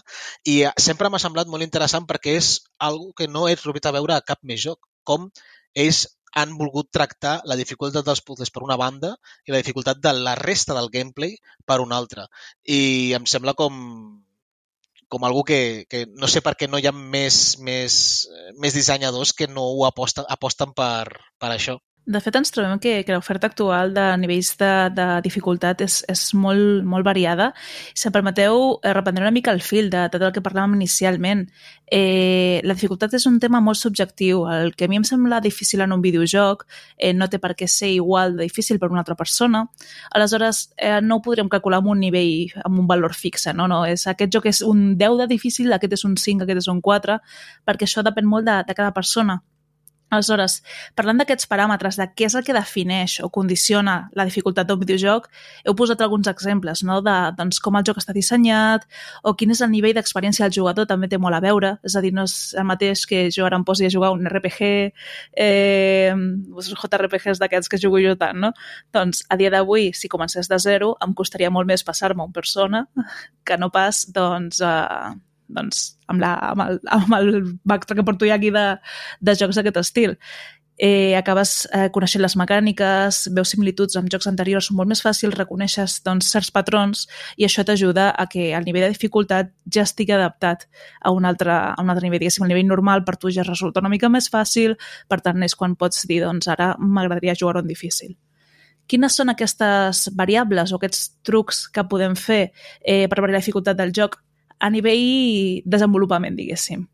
i 0.49 0.63
sempre 0.81 1.11
m'ha 1.11 1.23
semblat 1.23 1.51
molt 1.51 1.67
interessant 1.67 2.09
perquè 2.09 2.37
és 2.41 2.55
algo 2.79 3.13
que 3.17 3.29
no 3.29 3.47
he 3.49 3.57
trobit 3.57 3.87
a 3.87 3.95
veure 3.99 4.17
a 4.17 4.25
cap 4.27 4.43
més 4.43 4.63
joc. 4.65 4.81
Com 5.05 5.31
ells 5.75 6.07
han 6.33 6.57
volgut 6.59 6.91
tractar 6.97 7.35
la 7.51 7.57
dificultat 7.61 8.07
dels 8.07 8.23
puzzles 8.25 8.51
per 8.51 8.65
una 8.65 8.79
banda 8.81 9.15
i 9.47 9.55
la 9.55 9.61
dificultat 9.61 10.01
de 10.05 10.13
la 10.19 10.35
resta 10.39 10.77
del 10.79 10.91
gameplay 10.93 11.37
per 11.69 11.81
una 11.85 11.99
altra. 12.01 12.27
I 12.65 13.13
em 13.19 13.29
sembla 13.29 13.57
com 13.59 13.81
com 15.13 15.27
algú 15.29 15.43
que, 15.45 15.85
que 15.93 16.07
no 16.17 16.29
sé 16.33 16.41
per 16.41 16.55
què 16.57 16.71
no 16.73 16.79
hi 16.81 16.87
ha 16.89 16.93
més, 16.97 17.39
més, 17.61 17.95
més 18.57 18.73
dissenyadors 18.73 19.35
que 19.37 19.49
no 19.57 19.67
ho 19.75 19.83
aposten, 19.85 20.25
aposten 20.37 20.73
per, 20.79 21.05
per 21.37 21.51
això. 21.53 21.77
De 22.05 22.19
fet, 22.19 22.35
ens 22.35 22.51
trobem 22.51 22.81
que, 22.83 22.97
que 23.07 23.15
l'oferta 23.15 23.47
actual 23.47 23.93
de 23.95 24.05
nivells 24.19 24.49
de, 24.59 24.71
de 24.91 25.05
dificultat 25.23 25.85
és, 25.85 26.01
és 26.11 26.23
molt, 26.35 26.81
molt 26.83 27.07
variada. 27.07 27.53
Si 27.95 28.09
em 28.09 28.15
permeteu, 28.15 28.81
eh, 28.83 28.91
reprendré 28.91 29.23
una 29.23 29.31
mica 29.31 29.53
el 29.55 29.63
fil 29.63 29.87
de, 29.87 30.01
de 30.09 30.17
tot 30.17 30.25
el 30.27 30.33
que 30.35 30.43
parlàvem 30.43 30.75
inicialment. 30.81 31.45
Eh, 31.87 32.59
la 32.67 32.75
dificultat 32.75 33.15
és 33.15 33.29
un 33.31 33.39
tema 33.39 33.61
molt 33.63 33.79
subjectiu. 33.79 34.43
El 34.51 34.75
que 34.75 34.89
a 34.89 34.91
mi 34.91 34.99
em 34.99 35.07
sembla 35.07 35.39
difícil 35.45 35.85
en 35.87 35.95
un 35.95 36.03
videojoc 36.03 36.67
eh, 36.99 37.13
no 37.15 37.31
té 37.31 37.39
per 37.39 37.53
què 37.55 37.71
ser 37.71 37.93
igual 37.95 38.35
de 38.35 38.49
difícil 38.51 38.83
per 38.83 38.91
una 38.91 39.05
altra 39.05 39.15
persona. 39.15 39.63
Aleshores, 40.11 40.65
eh, 40.79 40.99
no 41.07 41.21
ho 41.21 41.23
podríem 41.23 41.53
calcular 41.55 41.85
amb 41.85 41.95
un 41.95 42.03
nivell, 42.03 42.51
amb 42.65 42.83
un 42.83 42.91
valor 42.91 43.15
fixe. 43.15 43.55
No? 43.55 43.71
No, 43.71 43.85
és, 43.87 44.09
aquest 44.11 44.35
joc 44.35 44.51
és 44.51 44.65
un 44.67 44.97
10 44.99 45.23
de 45.23 45.31
difícil, 45.37 45.71
aquest 45.71 45.95
és 46.01 46.07
un 46.11 46.19
5, 46.19 46.43
aquest 46.43 46.67
és 46.67 46.71
un 46.75 46.83
4, 46.83 47.21
perquè 47.63 47.87
això 47.87 48.03
depèn 48.03 48.27
molt 48.27 48.51
de, 48.51 48.59
de 48.67 48.75
cada 48.75 48.91
persona. 48.91 49.39
Aleshores, 50.13 50.59
parlant 50.99 51.23
d'aquests 51.23 51.49
paràmetres, 51.49 51.97
de 51.97 52.07
què 52.13 52.27
és 52.29 52.37
el 52.37 52.45
que 52.45 52.57
defineix 52.57 53.19
o 53.25 53.31
condiciona 53.33 54.11
la 54.19 54.27
dificultat 54.29 54.69
d'un 54.69 54.81
videojoc, 54.81 55.29
heu 55.65 55.77
posat 55.79 56.03
alguns 56.05 56.29
exemples 56.29 56.83
no? 56.85 57.01
de 57.05 57.17
doncs, 57.39 57.61
com 57.65 57.79
el 57.79 57.87
joc 57.89 58.03
està 58.03 58.13
dissenyat 58.17 58.85
o 59.25 59.33
quin 59.39 59.55
és 59.55 59.63
el 59.65 59.73
nivell 59.73 59.97
d'experiència 59.97 60.45
del 60.45 60.57
jugador, 60.59 60.89
també 60.91 61.09
té 61.09 61.19
molt 61.19 61.39
a 61.39 61.41
veure. 61.45 61.77
És 61.87 61.97
a 61.97 62.05
dir, 62.05 62.13
no 62.13 62.27
és 62.29 62.37
el 62.59 62.69
mateix 62.69 63.07
que 63.09 63.25
jo 63.33 63.47
ara 63.49 63.57
em 63.57 63.65
posi 63.65 63.89
a 63.89 63.93
jugar 63.93 64.13
un 64.13 64.29
RPG, 64.29 64.93
eh, 65.33 66.13
JRPGs 66.93 67.41
d'aquests 67.41 67.73
que 67.73 67.81
jugo 67.81 68.01
jo 68.03 68.15
tant, 68.21 68.39
no? 68.39 68.53
Doncs, 68.93 69.25
a 69.29 69.41
dia 69.41 69.51
d'avui, 69.51 69.93
si 69.97 70.13
comencés 70.13 70.49
de 70.49 70.59
zero, 70.61 70.95
em 71.05 71.15
costaria 71.15 71.51
molt 71.51 71.69
més 71.69 71.85
passar-me 71.85 72.25
un 72.25 72.33
persona 72.33 72.87
que 73.45 73.59
no 73.59 73.71
pas, 73.73 74.05
doncs, 74.13 74.61
eh, 74.61 75.32
doncs, 75.57 75.85
amb, 76.09 76.23
la, 76.23 76.33
amb, 76.53 76.65
el, 76.65 76.81
amb 76.99 77.15
el 77.19 77.31
backtrack 77.69 78.01
que 78.01 78.09
porto 78.09 78.29
ja 78.29 78.41
aquí 78.41 78.51
de, 78.55 78.67
de 79.21 79.37
jocs 79.39 79.61
d'aquest 79.61 79.81
estil. 79.83 80.19
Eh, 80.85 81.15
acabes 81.15 81.69
eh, 81.71 81.91
coneixent 81.93 82.23
les 82.25 82.35
mecàniques, 82.41 83.19
veus 83.37 83.53
similituds 83.53 83.95
amb 84.01 84.09
jocs 84.11 84.27
anteriors, 84.27 84.71
són 84.71 84.79
molt 84.81 84.89
més 84.91 85.03
fàcils, 85.05 85.37
reconeixes 85.37 85.99
doncs, 86.03 86.31
certs 86.33 86.51
patrons 86.51 87.05
i 87.37 87.47
això 87.47 87.63
t'ajuda 87.69 88.09
a 88.19 88.27
que 88.27 88.49
el 88.57 88.67
nivell 88.67 88.89
de 88.89 88.95
dificultat 88.95 89.53
ja 89.69 89.85
estigui 89.85 90.17
adaptat 90.17 90.67
a 90.99 91.13
un 91.13 91.29
altre, 91.29 91.53
a 91.53 91.79
un 91.79 91.93
altre 91.93 92.09
nivell. 92.09 92.25
Diguéssim, 92.25 92.49
el 92.49 92.55
nivell 92.55 92.73
normal 92.73 93.05
per 93.05 93.19
tu 93.21 93.31
ja 93.31 93.45
resulta 93.47 93.85
una 93.85 93.93
mica 93.93 94.11
més 94.11 94.27
fàcil, 94.33 94.75
per 95.07 95.21
tant 95.21 95.45
és 95.45 95.55
quan 95.55 95.77
pots 95.77 96.07
dir 96.09 96.23
doncs 96.25 96.49
ara 96.51 96.73
m'agradaria 96.81 97.37
jugar 97.39 97.61
en 97.63 97.69
difícil 97.69 98.17
quines 98.91 99.15
són 99.17 99.31
aquestes 99.33 100.09
variables 100.19 100.73
o 100.73 100.77
aquests 100.77 101.05
trucs 101.25 101.63
que 101.73 101.85
podem 101.89 102.17
fer 102.19 102.43
eh, 102.83 103.07
per 103.09 103.21
variar 103.23 103.39
la 103.39 103.45
dificultat 103.45 103.79
del 103.79 103.95
joc 103.95 104.19
a 104.63 104.71
nivell 104.71 105.63
desenvolupament, 105.67 106.37
diguéssim. 106.39 106.87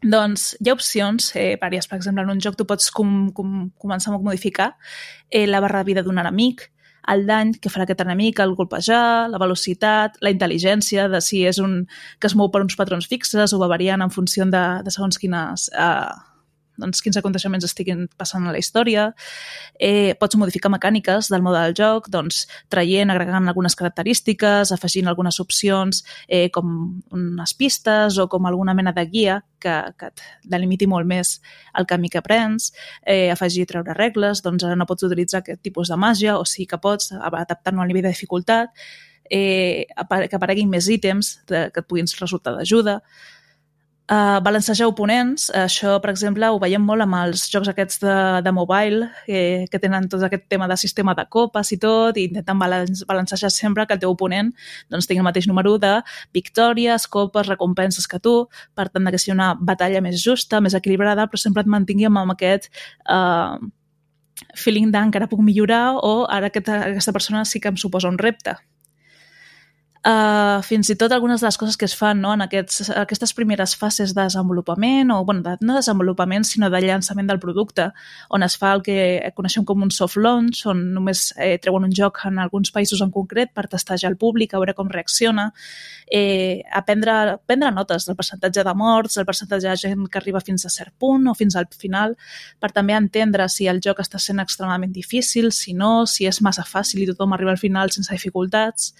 Doncs 0.00 0.54
hi 0.56 0.70
ha 0.70 0.74
opcions, 0.76 1.32
eh, 1.36 1.56
vàries. 1.60 1.88
Per 1.88 1.98
exemple, 1.98 2.22
en 2.22 2.30
un 2.30 2.40
joc 2.40 2.56
tu 2.56 2.64
pots 2.64 2.90
com, 2.94 3.32
com, 3.36 3.70
començar 3.76 4.14
a 4.14 4.18
modificar 4.18 4.76
eh, 5.28 5.46
la 5.46 5.60
barra 5.60 5.82
de 5.82 5.90
vida 5.90 6.02
d'un 6.06 6.18
enemic, 6.22 6.70
el 7.10 7.26
dany 7.26 7.52
que 7.60 7.70
farà 7.72 7.84
aquest 7.84 8.00
enemic, 8.04 8.40
el 8.40 8.54
golpejar, 8.54 9.28
la 9.32 9.40
velocitat, 9.42 10.16
la 10.22 10.32
intel·ligència, 10.32 11.08
de 11.10 11.20
si 11.20 11.42
és 11.48 11.58
un 11.58 11.84
que 12.20 12.28
es 12.30 12.36
mou 12.36 12.50
per 12.52 12.62
uns 12.62 12.76
patrons 12.78 13.08
fixes 13.10 13.52
o 13.52 13.60
va 13.60 13.68
variant 13.68 14.00
en 14.04 14.12
funció 14.14 14.46
de, 14.46 14.64
de 14.84 14.94
segons 14.94 15.18
quines 15.18 15.68
eh, 15.74 16.29
doncs, 16.80 17.02
quins 17.04 17.18
aconteixements 17.20 17.66
estiguin 17.66 18.06
passant 18.18 18.46
a 18.46 18.54
la 18.54 18.60
història. 18.60 19.10
Eh, 19.78 20.16
pots 20.20 20.38
modificar 20.40 20.72
mecàniques 20.72 21.30
del 21.32 21.44
mode 21.44 21.60
del 21.64 21.76
joc, 21.76 22.08
doncs, 22.12 22.46
traient, 22.72 23.12
agregant 23.12 23.48
algunes 23.48 23.76
característiques, 23.78 24.72
afegint 24.72 25.10
algunes 25.10 25.40
opcions 25.42 26.02
eh, 26.28 26.48
com 26.54 27.00
unes 27.12 27.54
pistes 27.54 28.18
o 28.18 28.28
com 28.28 28.46
alguna 28.48 28.74
mena 28.74 28.94
de 28.96 29.06
guia 29.06 29.40
que, 29.60 29.76
que 29.98 30.10
et 30.10 30.24
delimiti 30.48 30.88
molt 30.90 31.06
més 31.06 31.36
el 31.78 31.86
camí 31.86 32.10
que 32.10 32.22
prens, 32.24 32.70
eh, 33.04 33.28
afegir 33.32 33.66
i 33.66 33.70
treure 33.70 33.94
regles, 33.96 34.42
doncs 34.42 34.64
ara 34.64 34.78
no 34.78 34.88
pots 34.88 35.06
utilitzar 35.06 35.44
aquest 35.44 35.62
tipus 35.62 35.92
de 35.92 36.00
màgia 36.00 36.38
o 36.40 36.46
sí 36.48 36.66
que 36.66 36.80
pots 36.80 37.12
adaptar-lo 37.12 37.84
al 37.84 37.92
nivell 37.92 38.08
de 38.08 38.14
dificultat, 38.14 38.72
eh, 39.30 39.86
que 39.86 40.36
apareguin 40.36 40.70
més 40.70 40.88
ítems 40.90 41.36
que 41.46 41.68
et 41.70 41.86
puguin 41.86 42.08
resultar 42.20 42.56
d'ajuda, 42.56 43.00
Uh, 44.10 44.40
balancejar 44.42 44.88
oponents, 44.90 45.44
això, 45.54 45.92
per 46.02 46.10
exemple, 46.10 46.48
ho 46.50 46.56
veiem 46.58 46.82
molt 46.82 47.04
amb 47.04 47.14
els 47.14 47.44
jocs 47.46 47.68
aquests 47.70 48.00
de, 48.02 48.14
de 48.42 48.52
mobile, 48.56 49.06
que, 49.22 49.42
que 49.70 49.78
tenen 49.78 50.08
tot 50.10 50.24
aquest 50.26 50.48
tema 50.50 50.66
de 50.66 50.74
sistema 50.82 51.14
de 51.14 51.22
copes 51.30 51.70
i 51.70 51.78
tot, 51.78 52.18
i 52.18 52.24
intenten 52.26 52.58
balance, 52.58 53.06
balancejar 53.06 53.52
sempre 53.54 53.84
que 53.86 53.94
el 53.94 54.00
teu 54.02 54.10
oponent 54.16 54.50
doncs, 54.90 55.06
tingui 55.06 55.22
el 55.22 55.28
mateix 55.28 55.46
número 55.46 55.76
de 55.78 55.92
victòries, 56.34 57.06
copes, 57.06 57.46
recompenses 57.46 58.10
que 58.10 58.18
tu, 58.18 58.34
per 58.74 58.88
tant, 58.90 59.06
que 59.14 59.22
sigui 59.22 59.36
una 59.36 59.52
batalla 59.54 60.02
més 60.02 60.18
justa, 60.18 60.58
més 60.58 60.74
equilibrada, 60.74 61.28
però 61.30 61.38
sempre 61.38 61.62
et 61.62 61.70
mantingui 61.70 62.10
amb 62.10 62.34
aquest 62.34 62.66
uh, 63.06 63.62
feeling 64.58 64.90
d'encara 64.90 65.30
puc 65.30 65.38
millorar 65.46 66.00
o 66.02 66.26
ara 66.26 66.50
aquesta, 66.50 66.82
aquesta 66.90 67.14
persona 67.14 67.46
sí 67.46 67.62
que 67.62 67.70
em 67.70 67.78
suposa 67.78 68.10
un 68.10 68.18
repte. 68.18 68.58
Uh, 70.00 70.62
fins 70.64 70.88
i 70.88 70.94
tot 70.96 71.12
algunes 71.12 71.42
de 71.42 71.44
les 71.44 71.58
coses 71.60 71.76
que 71.76 71.84
es 71.84 71.92
fan 71.92 72.22
no, 72.24 72.30
en 72.32 72.40
aquests, 72.40 72.86
aquestes 72.96 73.34
primeres 73.36 73.74
fases 73.76 74.14
de 74.16 74.22
desenvolupament, 74.22 75.10
o 75.12 75.26
bueno, 75.28 75.42
de, 75.44 75.58
no 75.60 75.74
desenvolupament, 75.76 76.46
sinó 76.48 76.70
de 76.72 76.80
llançament 76.80 77.28
del 77.28 77.40
producte, 77.42 77.90
on 78.32 78.40
es 78.46 78.56
fa 78.56 78.70
el 78.72 78.80
que 78.86 78.96
coneixem 79.36 79.66
com 79.68 79.84
un 79.84 79.92
soft 79.92 80.16
launch, 80.16 80.62
on 80.72 80.80
només 80.94 81.26
eh, 81.36 81.58
treuen 81.60 81.84
un 81.84 81.92
joc 81.92 82.22
en 82.24 82.40
alguns 82.40 82.72
països 82.72 83.04
en 83.04 83.12
concret 83.12 83.52
per 83.52 83.66
testejar 83.68 84.08
el 84.08 84.16
públic, 84.16 84.54
a 84.54 84.64
veure 84.64 84.72
com 84.78 84.88
reacciona, 84.88 85.50
eh, 86.08 86.64
aprendre, 86.72 87.36
prendre 87.44 87.68
notes 87.76 88.08
del 88.08 88.16
percentatge 88.16 88.64
de 88.64 88.74
morts, 88.74 89.20
el 89.20 89.28
percentatge 89.28 89.68
de 89.68 89.78
gent 89.84 90.08
que 90.08 90.24
arriba 90.24 90.40
fins 90.40 90.64
a 90.64 90.72
cert 90.72 90.96
punt 90.96 91.28
o 91.28 91.36
fins 91.36 91.60
al 91.60 91.68
final, 91.76 92.16
per 92.56 92.72
també 92.72 92.96
entendre 92.96 93.52
si 93.52 93.68
el 93.68 93.84
joc 93.84 94.00
està 94.00 94.16
sent 94.16 94.40
extremadament 94.40 94.96
difícil, 94.96 95.52
si 95.52 95.76
no, 95.76 96.06
si 96.06 96.24
és 96.24 96.40
massa 96.40 96.64
fàcil 96.64 97.04
i 97.04 97.12
tothom 97.12 97.36
arriba 97.36 97.52
al 97.52 97.60
final 97.60 97.92
sense 97.92 98.16
dificultats, 98.16 98.94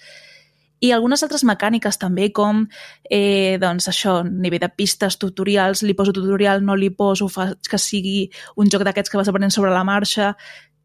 i 0.81 0.93
algunes 0.97 1.23
altres 1.23 1.45
mecàniques 1.45 1.99
també, 2.01 2.31
com 2.33 2.65
eh, 3.05 3.59
doncs 3.61 3.91
això, 3.93 4.21
nivell 4.25 4.63
de 4.63 4.71
pistes, 4.73 5.19
tutorials, 5.21 5.85
li 5.85 5.95
poso 5.95 6.15
tutorial, 6.17 6.65
no 6.65 6.77
li 6.77 6.91
poso, 6.91 7.29
fa 7.29 7.51
que 7.69 7.79
sigui 7.79 8.31
un 8.57 8.73
joc 8.73 8.87
d'aquests 8.89 9.13
que 9.13 9.21
vas 9.21 9.29
aprenent 9.29 9.53
sobre 9.53 9.75
la 9.75 9.85
marxa, 9.85 10.35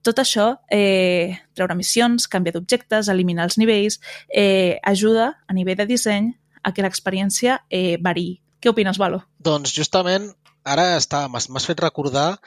tot 0.05 0.19
això, 0.21 0.51
eh, 0.69 1.39
treure 1.57 1.75
missions, 1.75 2.27
canviar 2.29 2.53
d'objectes, 2.53 3.09
eliminar 3.09 3.47
els 3.47 3.57
nivells, 3.57 3.99
eh, 4.29 4.77
ajuda 4.83 5.31
a 5.47 5.53
nivell 5.53 5.79
de 5.79 5.87
disseny 5.89 6.33
a 6.61 6.73
que 6.73 6.83
l'experiència 6.85 7.61
eh, 7.69 7.97
variï. 7.97 8.41
Què 8.61 8.69
opines, 8.69 8.99
Valo? 9.01 9.23
Doncs 9.39 9.73
justament 9.73 10.31
ara 10.65 10.99
m'has 11.29 11.65
fet 11.65 11.81
recordar, 11.81 12.39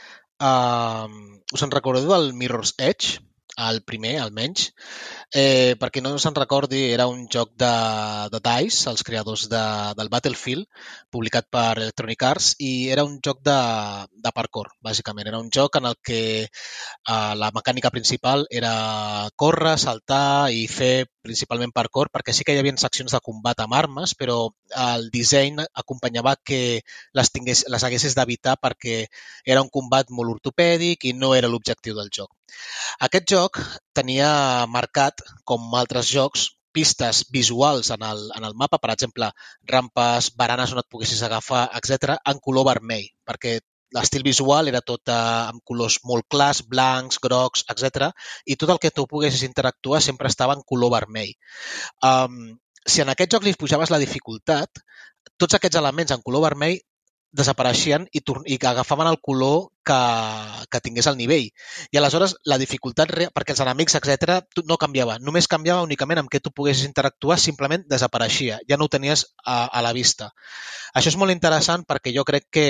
uh, 0.42 1.06
us 1.54 1.62
en 1.62 1.70
recordeu 1.70 2.08
del 2.10 2.32
Mirror's 2.34 2.74
Edge? 2.78 3.20
El 3.66 3.82
primer, 3.82 4.14
almenys. 4.22 4.70
Eh, 5.34 5.74
perquè 5.80 6.00
no 6.04 6.14
se'n 6.22 6.36
recordi, 6.38 6.80
era 6.94 7.06
un 7.10 7.26
joc 7.32 7.52
de, 7.60 7.72
de 8.32 8.40
DICE, 8.44 8.88
els 8.92 9.04
creadors 9.04 9.46
de, 9.52 9.64
del 9.98 10.10
Battlefield, 10.12 10.68
publicat 11.12 11.48
per 11.50 11.74
Electronic 11.76 12.24
Arts, 12.30 12.52
i 12.58 12.88
era 12.94 13.04
un 13.08 13.18
joc 13.24 13.42
de, 13.44 13.58
de 14.24 14.34
parkour, 14.34 14.70
bàsicament. 14.84 15.28
Era 15.28 15.42
un 15.42 15.50
joc 15.54 15.80
en 15.80 15.90
el 15.90 15.98
que 16.04 16.22
eh, 16.46 17.34
la 17.42 17.52
mecànica 17.54 17.92
principal 17.94 18.46
era 18.50 18.74
córrer, 19.36 19.76
saltar 19.78 20.50
i 20.54 20.66
fer 20.70 21.08
principalment 21.24 21.72
parkour, 21.74 22.10
perquè 22.12 22.34
sí 22.34 22.44
que 22.46 22.54
hi 22.54 22.60
havia 22.60 22.74
seccions 22.80 23.14
de 23.14 23.20
combat 23.24 23.60
amb 23.64 23.76
armes, 23.78 24.14
però 24.18 24.38
el 24.86 25.08
disseny 25.14 25.58
acompanyava 25.82 26.36
que 26.50 26.60
les, 27.18 27.32
tingués, 27.34 27.64
les 27.72 27.84
haguessis 27.84 28.16
d'evitar 28.18 28.56
perquè 28.62 28.98
era 29.44 29.62
un 29.64 29.72
combat 29.72 30.10
molt 30.10 30.38
ortopèdic 30.38 31.08
i 31.10 31.14
no 31.16 31.34
era 31.38 31.50
l'objectiu 31.50 31.96
del 31.98 32.12
joc. 32.14 32.30
Aquest 33.08 33.28
joc 33.30 33.60
tenia 33.94 34.30
marcat, 34.70 35.24
com 35.44 35.74
altres 35.78 36.10
jocs, 36.12 36.48
pistes 36.72 37.24
visuals 37.34 37.90
en 37.90 38.04
el, 38.06 38.20
en 38.36 38.44
el 38.44 38.54
mapa, 38.54 38.78
per 38.78 38.92
exemple, 38.94 39.30
rampes, 39.72 40.30
baranes 40.36 40.74
on 40.74 40.82
et 40.82 40.88
poguessis 40.92 41.24
agafar, 41.26 41.64
etc, 41.80 42.18
en 42.32 42.42
color 42.44 42.68
vermell, 42.68 43.08
perquè 43.26 43.58
l'estil 43.96 44.24
visual 44.26 44.68
era 44.70 44.82
tot 44.84 45.08
eh, 45.08 45.16
amb 45.52 45.62
colors 45.64 45.98
molt 46.08 46.26
clars, 46.30 46.62
blancs, 46.68 47.20
grocs, 47.22 47.64
etc. 47.72 48.10
I 48.46 48.58
tot 48.60 48.74
el 48.74 48.80
que 48.82 48.92
tu 48.94 49.06
poguessis 49.10 49.46
interactuar 49.46 50.02
sempre 50.04 50.28
estava 50.28 50.56
en 50.56 50.64
color 50.66 50.92
vermell. 50.98 51.32
Um, 52.04 52.58
si 52.84 53.02
en 53.04 53.12
aquest 53.12 53.36
joc 53.36 53.46
li 53.46 53.56
pujaves 53.58 53.92
la 53.92 54.00
dificultat, 54.02 54.84
tots 55.38 55.56
aquests 55.56 55.78
elements 55.80 56.14
en 56.14 56.24
color 56.24 56.46
vermell 56.48 56.78
desapareixien 57.38 58.06
i, 58.16 58.22
i 58.48 58.56
agafaven 58.56 59.08
el 59.10 59.18
color 59.20 59.68
que, 59.84 59.98
que 60.72 60.80
tingués 60.80 61.08
el 61.10 61.18
nivell. 61.18 61.50
I 61.92 62.00
aleshores 62.00 62.34
la 62.48 62.58
dificultat, 62.60 63.12
perquè 63.36 63.54
els 63.54 63.62
enemics, 63.64 63.98
etc 64.00 64.62
no 64.68 64.78
canviava. 64.80 65.18
Només 65.20 65.50
canviava 65.50 65.84
únicament 65.84 66.22
amb 66.22 66.32
què 66.32 66.40
tu 66.40 66.52
poguessis 66.54 66.88
interactuar, 66.88 67.38
simplement 67.38 67.84
desapareixia. 67.88 68.60
Ja 68.68 68.78
no 68.80 68.88
ho 68.88 68.92
tenies 68.92 69.26
a, 69.44 69.66
a 69.66 69.84
la 69.84 69.92
vista. 69.92 70.32
Això 70.94 71.12
és 71.12 71.18
molt 71.20 71.34
interessant 71.34 71.84
perquè 71.88 72.14
jo 72.16 72.24
crec 72.24 72.48
que 72.50 72.66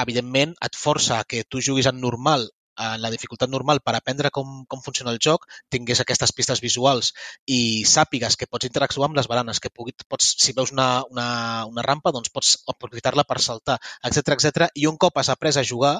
evidentment 0.00 0.56
et 0.64 0.76
força 0.78 1.20
a 1.20 1.28
que 1.28 1.44
tu 1.44 1.60
juguis 1.60 1.88
en 1.90 2.00
normal 2.00 2.48
en 2.82 3.02
la 3.02 3.10
dificultat 3.12 3.50
normal 3.52 3.80
per 3.84 3.94
aprendre 3.94 4.30
com, 4.32 4.64
com 4.66 4.80
funciona 4.80 5.12
el 5.12 5.18
joc, 5.20 5.44
tingués 5.70 6.00
aquestes 6.00 6.32
pistes 6.32 6.62
visuals 6.64 7.12
i 7.46 7.84
sàpigues 7.88 8.36
que 8.40 8.48
pots 8.48 8.68
interactuar 8.68 9.10
amb 9.10 9.18
les 9.18 9.28
baranes, 9.28 9.60
que 9.60 9.70
pugui, 9.70 9.92
pots, 10.08 10.32
si 10.40 10.54
veus 10.56 10.72
una, 10.72 11.04
una, 11.12 11.26
una 11.68 11.84
rampa, 11.84 12.14
doncs 12.16 12.32
pots 12.32 12.56
aprofitar-la 12.72 13.26
per 13.28 13.40
saltar, 13.44 13.78
etc 14.08 14.36
etc. 14.38 14.70
I 14.74 14.88
un 14.88 14.96
cop 14.96 15.20
has 15.20 15.28
après 15.28 15.56
a 15.60 15.66
jugar, 15.68 15.98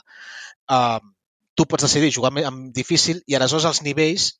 eh, 0.70 1.00
tu 1.54 1.68
pots 1.68 1.84
decidir 1.84 2.12
jugar 2.14 2.32
amb 2.46 2.72
difícil 2.72 3.20
i 3.26 3.36
aleshores 3.36 3.68
els 3.68 3.82
nivells 3.84 4.32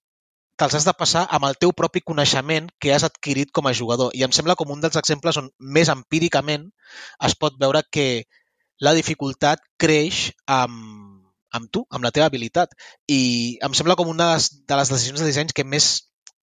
te'ls 0.56 0.74
has 0.76 0.84
de 0.86 0.92
passar 0.96 1.22
amb 1.36 1.46
el 1.48 1.56
teu 1.60 1.72
propi 1.76 2.02
coneixement 2.04 2.68
que 2.80 2.92
has 2.94 3.04
adquirit 3.06 3.50
com 3.52 3.66
a 3.66 3.72
jugador. 3.76 4.12
I 4.14 4.24
em 4.26 4.32
sembla 4.36 4.56
com 4.56 4.70
un 4.70 4.82
dels 4.84 4.98
exemples 5.00 5.38
on 5.40 5.48
més 5.58 5.90
empíricament 5.92 6.68
es 7.28 7.34
pot 7.34 7.56
veure 7.60 7.82
que 7.90 8.24
la 8.83 8.95
dificultat 8.99 9.62
creix 9.81 10.31
amb, 10.51 11.23
amb 11.55 11.68
tu, 11.71 11.85
amb 11.90 12.05
la 12.05 12.12
teva 12.14 12.29
habilitat. 12.31 12.73
I 13.09 13.59
em 13.62 13.77
sembla 13.79 13.97
com 13.99 14.11
una 14.11 14.35
de 14.38 14.79
les 14.81 14.92
decisions 14.92 15.23
de 15.23 15.29
disseny 15.29 15.53
que 15.55 15.64
més, 15.64 15.90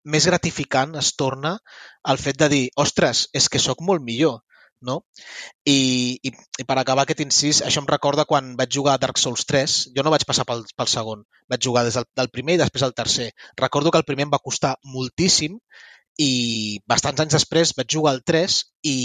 més 0.06 0.28
gratificant 0.30 0.95
es 1.02 1.13
torna 1.19 1.58
el 2.08 2.21
fet 2.21 2.39
de 2.39 2.49
dir, 2.54 2.63
ostres, 2.80 3.28
és 3.36 3.49
que 3.52 3.62
sóc 3.62 3.84
molt 3.86 4.06
millor, 4.06 4.39
no? 4.82 5.02
I, 5.67 6.19
i, 6.23 6.32
i 6.32 6.65
per 6.67 6.78
acabar 6.80 7.04
aquest 7.04 7.23
incís, 7.25 7.62
això 7.65 7.84
em 7.84 7.89
recorda 7.89 8.28
quan 8.30 8.54
vaig 8.60 8.71
jugar 8.80 8.95
a 8.95 9.04
Dark 9.04 9.19
Souls 9.19 9.43
3, 9.49 9.80
jo 9.95 10.06
no 10.06 10.13
vaig 10.13 10.23
passar 10.30 10.47
pel, 10.47 10.63
pel 10.78 10.91
segon, 10.91 11.25
vaig 11.52 11.63
jugar 11.67 11.84
des 11.88 11.99
del, 11.99 12.08
del 12.15 12.32
primer 12.32 12.56
i 12.56 12.62
després 12.63 12.86
el 12.88 12.95
tercer. 12.95 13.32
Recordo 13.60 13.91
que 13.91 13.99
el 13.99 14.08
primer 14.08 14.28
em 14.28 14.36
va 14.36 14.43
costar 14.43 14.78
moltíssim 14.95 15.60
i 16.19 16.32
bastants 16.88 17.25
anys 17.25 17.36
després 17.36 17.75
vaig 17.78 17.91
jugar 17.91 18.15
al 18.15 18.23
3 18.28 18.62
i 18.91 18.97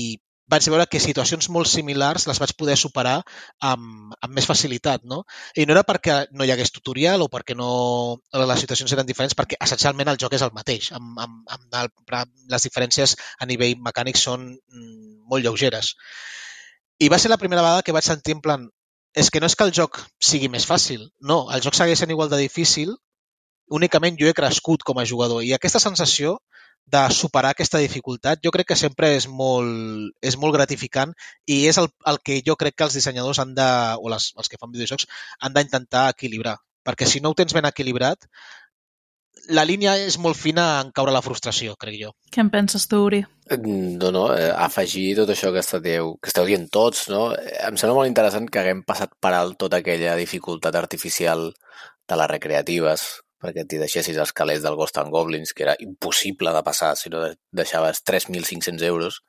vaig 0.51 0.67
veure 0.69 0.87
que 0.91 1.01
situacions 1.01 1.49
molt 1.53 1.69
similars 1.71 2.27
les 2.29 2.41
vaig 2.41 2.53
poder 2.59 2.77
superar 2.77 3.17
amb, 3.71 4.13
amb 4.21 4.37
més 4.37 4.49
facilitat, 4.49 5.05
no? 5.09 5.23
I 5.57 5.65
no 5.65 5.75
era 5.77 5.85
perquè 5.89 6.19
no 6.37 6.45
hi 6.45 6.53
hagués 6.53 6.73
tutorial 6.75 7.25
o 7.25 7.31
perquè 7.33 7.57
no 7.57 7.71
les 8.45 8.65
situacions 8.65 8.93
eren 8.97 9.09
diferents, 9.09 9.37
perquè 9.39 9.59
essencialment 9.67 10.13
el 10.13 10.21
joc 10.21 10.37
és 10.37 10.45
el 10.45 10.53
mateix. 10.57 10.91
Amb, 10.99 11.19
amb, 11.25 11.41
amb 11.57 11.81
el, 11.81 11.91
les 12.53 12.69
diferències 12.69 13.17
a 13.41 13.49
nivell 13.49 13.81
mecànic 13.89 14.21
són 14.21 14.51
mm, 14.53 15.25
molt 15.31 15.47
lleugeres. 15.47 15.95
I 17.01 17.09
va 17.11 17.19
ser 17.19 17.33
la 17.33 17.41
primera 17.41 17.65
vegada 17.65 17.87
que 17.87 17.97
vaig 17.97 18.07
sentir 18.07 18.37
en 18.37 18.45
plan 18.45 18.69
és 19.15 19.31
que 19.31 19.41
no 19.41 19.49
és 19.49 19.57
que 19.57 19.65
el 19.65 19.73
joc 19.73 20.03
sigui 20.21 20.51
més 20.51 20.67
fàcil, 20.67 21.09
no, 21.23 21.45
el 21.55 21.63
joc 21.65 21.77
segueix 21.79 22.01
sent 22.03 22.11
igual 22.11 22.31
de 22.31 22.41
difícil, 22.41 22.93
únicament 23.71 24.19
jo 24.21 24.29
he 24.29 24.37
crescut 24.37 24.83
com 24.85 24.99
a 25.01 25.07
jugador 25.09 25.45
i 25.47 25.55
aquesta 25.55 25.81
sensació 25.81 26.35
de 26.87 27.03
superar 27.11 27.55
aquesta 27.55 27.81
dificultat, 27.81 28.43
jo 28.45 28.53
crec 28.55 28.69
que 28.73 28.77
sempre 28.79 29.15
és 29.17 29.27
molt, 29.29 30.13
és 30.23 30.37
molt 30.41 30.55
gratificant 30.57 31.15
i 31.47 31.65
és 31.71 31.79
el, 31.81 31.89
el 32.11 32.21
que 32.25 32.41
jo 32.47 32.59
crec 32.61 32.77
que 32.77 32.87
els 32.89 32.99
dissenyadors 32.99 33.41
han 33.43 33.55
de, 33.57 33.71
o 34.01 34.13
les, 34.13 34.33
els 34.37 34.51
que 34.51 34.61
fan 34.61 34.75
videojocs 34.75 35.09
han 35.41 35.57
d'intentar 35.57 36.11
equilibrar. 36.13 36.59
Perquè 36.85 37.09
si 37.09 37.23
no 37.25 37.33
ho 37.33 37.39
tens 37.39 37.57
ben 37.57 37.65
equilibrat, 37.65 38.29
la 39.53 39.65
línia 39.65 39.95
és 40.01 40.17
molt 40.21 40.37
fina 40.37 40.65
en 40.81 40.91
caure 40.97 41.13
la 41.13 41.23
frustració, 41.25 41.75
crec 41.81 41.97
jo. 42.01 42.13
Què 42.33 42.41
en 42.45 42.51
penses 42.53 42.87
tu, 42.89 43.01
Uri? 43.07 43.23
No, 43.61 44.11
no, 44.15 44.25
eh, 44.33 44.51
afegir 44.67 45.11
tot 45.19 45.33
això 45.35 45.53
que 45.53 45.61
esteu, 45.61 46.15
que 46.21 46.31
esteu 46.31 46.49
dient 46.49 46.69
tots, 46.73 47.09
no? 47.13 47.27
Em 47.35 47.77
sembla 47.81 47.99
molt 47.99 48.09
interessant 48.09 48.49
que 48.49 48.63
haguem 48.63 48.85
passat 48.89 49.13
per 49.21 49.35
alt 49.37 49.59
tota 49.61 49.83
aquella 49.83 50.17
dificultat 50.21 50.77
artificial 50.81 51.51
de 52.09 52.21
les 52.21 52.31
recreatives, 52.31 53.05
perquè 53.45 53.67
t'hi 53.69 53.83
deixessis 53.83 54.19
els 54.21 54.33
calés 54.33 54.65
del 54.65 54.77
Ghost 54.79 54.99
and 55.03 55.13
Goblins, 55.13 55.53
que 55.53 55.67
era 55.67 55.77
impossible 55.85 56.53
de 56.55 56.65
passar 56.65 56.95
si 56.97 57.13
no 57.13 57.23
deixaves 57.53 58.01
3.500 58.09 58.85
euros 58.89 59.21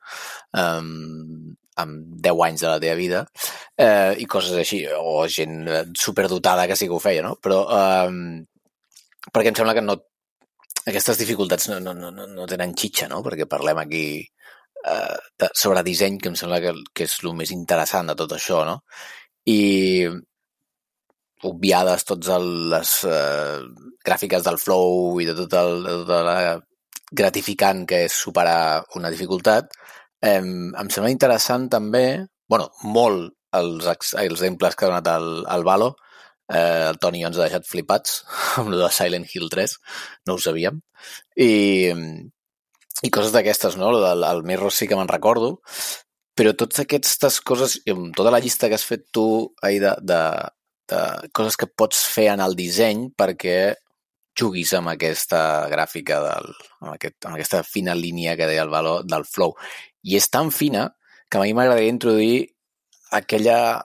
um, 0.56 1.54
amb 1.76 2.20
10 2.24 2.44
anys 2.48 2.64
de 2.64 2.68
la 2.70 2.80
teva 2.80 2.96
vida, 2.96 3.22
eh, 3.76 4.14
i 4.16 4.24
coses 4.24 4.56
així, 4.56 4.82
o 4.88 5.26
gent 5.28 5.66
superdotada 6.00 6.64
que 6.66 6.76
sí 6.80 6.88
que 6.88 6.96
ho 6.96 7.02
feia, 7.02 7.24
no? 7.26 7.34
Però 7.42 7.60
um, 8.08 8.38
perquè 9.28 9.52
em 9.52 9.58
sembla 9.58 9.76
que 9.76 9.84
no 9.84 9.98
aquestes 10.86 11.18
dificultats 11.18 11.68
no, 11.68 11.80
no, 11.82 11.92
no, 11.98 12.26
no 12.30 12.46
tenen 12.48 12.72
xitxa, 12.78 13.10
no? 13.12 13.20
Perquè 13.26 13.48
parlem 13.50 13.82
aquí 13.82 14.06
eh, 14.22 15.16
de, 15.36 15.50
sobre 15.52 15.82
disseny, 15.84 16.16
que 16.22 16.30
em 16.32 16.38
sembla 16.38 16.62
que, 16.62 16.72
que 16.94 17.08
és 17.08 17.18
el 17.24 17.34
més 17.36 17.52
interessant 17.54 18.12
de 18.12 18.16
tot 18.18 18.36
això, 18.38 18.62
no? 18.68 18.78
I, 19.50 19.58
obviades 21.44 22.06
totes 22.08 22.46
les 22.72 22.92
eh, 23.04 23.60
gràfiques 24.06 24.44
del 24.46 24.58
flow 24.62 25.20
i 25.20 25.26
de 25.28 25.34
tot 25.36 25.56
el, 25.60 25.82
de 25.84 25.96
tota 26.04 26.22
la 26.24 26.38
gratificant 27.12 27.84
que 27.86 28.04
és 28.06 28.16
superar 28.26 28.84
una 28.98 29.10
dificultat, 29.12 29.74
eh, 30.22 30.40
em 30.40 30.90
sembla 30.90 31.12
interessant 31.12 31.68
també, 31.72 32.06
bueno, 32.48 32.70
molt 32.82 33.32
els, 33.56 33.86
els 33.86 34.32
exemples 34.32 34.74
que 34.74 34.86
ha 34.86 34.90
donat 34.90 35.10
el, 35.12 35.28
el 35.54 35.66
Valo, 35.66 35.92
eh, 36.48 36.88
el 36.88 36.98
Toni 37.02 37.24
ens 37.24 37.38
ha 37.38 37.46
deixat 37.46 37.68
flipats 37.68 38.22
amb 38.60 38.72
el 38.72 38.80
de 38.84 38.90
Silent 38.94 39.28
Hill 39.32 39.50
3, 39.52 39.76
no 40.26 40.36
ho 40.36 40.42
sabíem, 40.42 40.80
i, 41.36 41.92
i 43.02 43.12
coses 43.12 43.34
d'aquestes, 43.34 43.78
no? 43.80 43.92
El, 43.98 44.24
el, 44.24 44.44
Mirror 44.48 44.74
sí 44.74 44.88
que 44.88 44.98
me'n 44.98 45.12
recordo, 45.12 45.56
però 46.36 46.52
totes 46.52 46.82
aquestes 46.82 47.40
coses, 47.40 47.78
amb 47.88 48.12
tota 48.16 48.32
la 48.34 48.42
llista 48.44 48.68
que 48.68 48.76
has 48.76 48.84
fet 48.84 49.06
tu 49.14 49.26
ahir 49.64 49.80
de, 49.86 50.22
de, 50.90 51.00
coses 51.36 51.58
que 51.58 51.68
pots 51.68 52.04
fer 52.12 52.28
en 52.34 52.42
el 52.44 52.56
disseny 52.58 53.08
perquè 53.16 53.74
juguis 54.36 54.72
amb 54.76 54.92
aquesta 54.92 55.40
gràfica, 55.72 56.20
del, 56.24 56.50
amb, 56.82 56.92
aquest, 56.94 57.18
amb 57.24 57.36
aquesta 57.38 57.62
fina 57.64 57.96
línia 57.96 58.36
que 58.36 58.48
deia 58.48 58.66
el 58.66 58.72
valor 58.72 59.06
del 59.08 59.24
flow. 59.24 59.56
I 60.04 60.18
és 60.20 60.28
tan 60.30 60.52
fina 60.52 60.90
que 61.30 61.38
a 61.38 61.42
mi 61.42 61.54
m'agradaria 61.56 61.94
introduir 61.94 62.36
aquella 63.16 63.82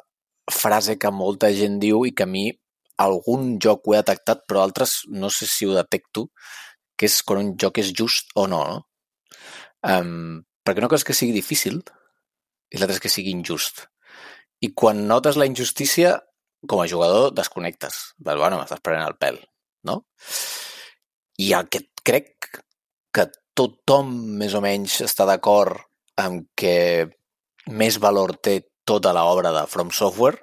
frase 0.51 0.97
que 0.99 1.13
molta 1.13 1.51
gent 1.55 1.79
diu 1.79 2.03
i 2.05 2.11
que 2.13 2.27
a 2.27 2.29
mi 2.29 2.49
algun 3.01 3.55
joc 3.63 3.87
ho 3.87 3.95
he 3.95 4.01
detectat, 4.01 4.43
però 4.47 4.61
altres 4.61 5.01
no 5.09 5.31
sé 5.33 5.47
si 5.49 5.65
ho 5.65 5.73
detecto, 5.73 6.27
que 6.97 7.07
és 7.09 7.21
quan 7.25 7.41
un 7.41 7.53
joc 7.57 7.79
és 7.81 7.93
just 7.97 8.35
o 8.35 8.45
no, 8.51 8.61
no? 8.67 8.81
Um, 9.81 10.43
perquè 10.61 10.83
una 10.83 10.89
cosa 10.91 11.01
és 11.01 11.07
que 11.07 11.17
sigui 11.17 11.33
difícil 11.33 11.79
i 12.69 12.77
l'altra 12.77 12.99
és 12.99 13.01
que 13.01 13.09
sigui 13.09 13.33
injust. 13.33 13.87
I 14.61 14.69
quan 14.77 15.07
notes 15.09 15.39
la 15.39 15.47
injustícia, 15.49 16.19
com 16.67 16.81
a 16.81 16.87
jugador 16.89 17.31
desconnectes. 17.35 18.01
Però, 18.21 18.37
bueno, 18.43 18.59
m'estàs 18.59 18.83
prenent 18.83 19.07
el 19.07 19.17
pèl, 19.21 19.39
no? 19.87 20.01
I 21.41 21.53
el 21.57 21.69
que 21.73 21.85
crec 22.05 22.61
que 23.13 23.27
tothom 23.57 24.11
més 24.39 24.53
o 24.57 24.61
menys 24.63 25.01
està 25.05 25.25
d'acord 25.29 25.81
amb 26.21 26.47
que 26.57 27.07
més 27.71 27.97
valor 28.01 28.35
té 28.41 28.59
tota 28.87 29.13
l'obra 29.15 29.51
de 29.53 29.65
From 29.69 29.91
Software 29.93 30.41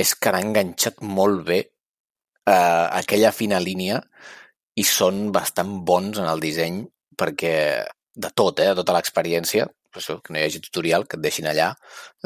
és 0.00 0.14
que 0.14 0.30
han 0.30 0.50
enganxat 0.50 1.02
molt 1.04 1.44
bé 1.46 1.60
eh, 1.60 2.86
aquella 3.00 3.32
fina 3.36 3.60
línia 3.62 4.00
i 4.80 4.84
són 4.86 5.28
bastant 5.34 5.80
bons 5.86 6.18
en 6.22 6.28
el 6.30 6.42
disseny 6.42 6.82
perquè 7.20 7.54
de 8.14 8.30
tot, 8.34 8.60
eh, 8.60 8.70
de 8.70 8.80
tota 8.80 8.96
l'experiència, 8.96 9.66
això 9.98 10.20
que 10.22 10.32
no 10.32 10.38
hi 10.38 10.46
hagi 10.46 10.62
tutorial, 10.62 11.06
que 11.08 11.18
et 11.18 11.24
deixin 11.24 11.48
allà 11.50 11.72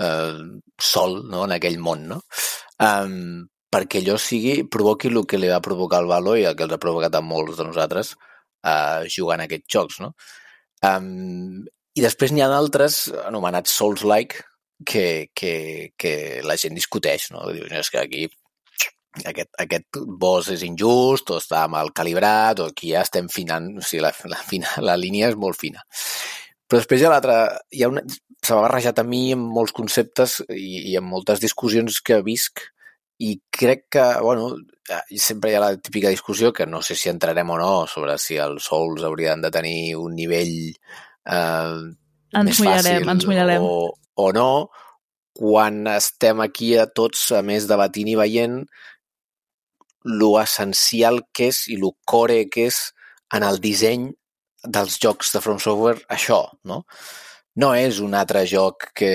eh, 0.02 0.38
sol 0.92 1.22
no, 1.30 1.44
en 1.46 1.56
aquell 1.56 1.80
món, 1.80 2.06
no? 2.10 2.20
Um, 2.84 3.46
perquè 3.74 4.02
allò 4.02 4.18
sigui, 4.20 4.60
provoqui 4.70 5.10
el 5.10 5.24
que 5.30 5.40
li 5.40 5.50
va 5.50 5.62
provocar 5.64 6.02
el 6.02 6.10
Valo 6.10 6.36
i 6.38 6.44
el 6.44 6.56
que 6.58 6.66
els 6.66 6.76
ha 6.76 6.82
provocat 6.82 7.16
a 7.16 7.24
molts 7.24 7.58
de 7.58 7.66
nosaltres 7.66 8.14
uh, 8.14 9.02
jugant 9.10 9.42
a 9.42 9.48
aquests 9.48 9.70
jocs, 9.76 10.00
no? 10.04 10.12
Um, 10.84 11.64
I 11.94 12.02
després 12.02 12.34
n'hi 12.34 12.42
ha 12.44 12.50
d'altres 12.50 13.06
anomenats 13.24 13.72
Souls-like 13.78 14.42
que, 14.86 15.30
que, 15.34 15.92
que 15.96 16.14
la 16.44 16.56
gent 16.60 16.74
discuteix, 16.76 17.30
no? 17.34 17.46
Dius, 17.54 17.70
és 17.70 17.90
que 17.90 18.02
aquí 18.02 18.24
aquest, 19.22 19.50
aquest 19.62 20.00
boss 20.18 20.50
és 20.54 20.64
injust 20.66 21.30
o 21.30 21.38
està 21.38 21.64
mal 21.70 21.92
calibrat 21.94 22.60
o 22.60 22.68
aquí 22.72 22.90
ja 22.92 23.04
estem 23.06 23.30
finant, 23.30 23.70
o 23.78 23.84
sigui, 23.84 24.02
la, 24.02 24.10
la, 24.30 24.40
fina, 24.42 24.74
la 24.82 24.96
línia 24.98 25.30
és 25.30 25.38
molt 25.38 25.58
fina. 25.60 25.84
Però 26.74 26.80
després 26.80 27.04
hi 27.04 27.06
ha 27.06 27.18
hi 27.70 27.82
ha 27.84 27.88
una, 27.92 28.00
s'ha 28.42 28.56
barrejat 28.58 28.98
a 28.98 29.04
mi 29.06 29.28
amb 29.30 29.52
molts 29.54 29.70
conceptes 29.70 30.40
i, 30.50 30.90
i 30.90 30.96
amb 30.98 31.06
moltes 31.06 31.38
discussions 31.38 32.00
que 32.02 32.16
visc 32.26 32.64
i 33.22 33.36
crec 33.54 33.84
que, 33.94 34.06
bueno, 34.24 34.48
sempre 35.14 35.52
hi 35.52 35.54
ha 35.54 35.60
la 35.62 35.76
típica 35.78 36.10
discussió 36.10 36.50
que 36.52 36.66
no 36.66 36.80
sé 36.82 36.96
si 36.98 37.12
entrarem 37.12 37.52
o 37.54 37.58
no 37.60 37.68
sobre 37.86 38.16
si 38.18 38.40
els 38.42 38.66
Souls 38.66 39.04
haurien 39.06 39.44
de 39.44 39.52
tenir 39.54 39.94
un 40.02 40.16
nivell 40.18 40.56
eh, 40.72 41.78
ens 42.34 42.50
més 42.50 42.64
mullarem, 42.64 43.06
fàcil 43.06 43.14
ens 43.14 43.28
mullarem. 43.30 43.68
o, 43.70 43.94
o 43.94 44.26
no, 44.34 44.50
quan 45.38 45.78
estem 45.94 46.42
aquí 46.42 46.72
a 46.74 46.88
tots, 46.90 47.28
a 47.38 47.44
més, 47.46 47.70
debatint 47.70 48.10
i 48.10 48.18
veient 48.18 48.58
lo 50.10 50.34
essencial 50.42 51.22
que 51.30 51.52
és 51.54 51.68
i 51.70 51.78
lo 51.78 51.94
core 52.02 52.48
que 52.50 52.66
és 52.74 52.82
en 53.30 53.46
el 53.46 53.62
disseny 53.62 54.10
dels 54.64 54.98
jocs 55.02 55.32
de 55.34 55.42
From 55.44 55.60
Software 55.62 56.02
això, 56.12 56.40
no? 56.64 56.82
No 57.60 57.70
és 57.78 58.00
un 58.02 58.16
altre 58.18 58.42
joc 58.50 58.88
que, 58.98 59.12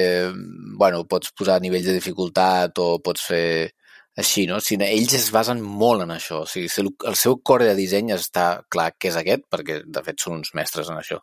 bueno, 0.79 1.03
pots 1.09 1.33
posar 1.35 1.59
nivells 1.59 1.89
de 1.89 1.97
dificultat 1.97 2.79
o 2.79 2.93
pots 3.03 3.25
fer 3.31 3.71
així, 4.19 4.45
no? 4.47 4.59
Sinó 4.63 4.87
ells 4.87 5.15
es 5.17 5.27
basen 5.35 5.61
molt 5.63 6.05
en 6.05 6.13
això. 6.15 6.43
O 6.45 6.47
sigui, 6.49 6.69
si 6.71 6.83
el 6.83 7.17
seu 7.19 7.39
core 7.43 7.67
de 7.67 7.75
disseny 7.77 8.13
està 8.15 8.61
clar 8.71 8.93
que 8.97 9.11
és 9.11 9.19
aquest, 9.19 9.45
perquè 9.51 9.81
de 9.85 10.05
fet 10.05 10.23
són 10.23 10.39
uns 10.39 10.53
mestres 10.55 10.91
en 10.91 10.99
això. 10.99 11.19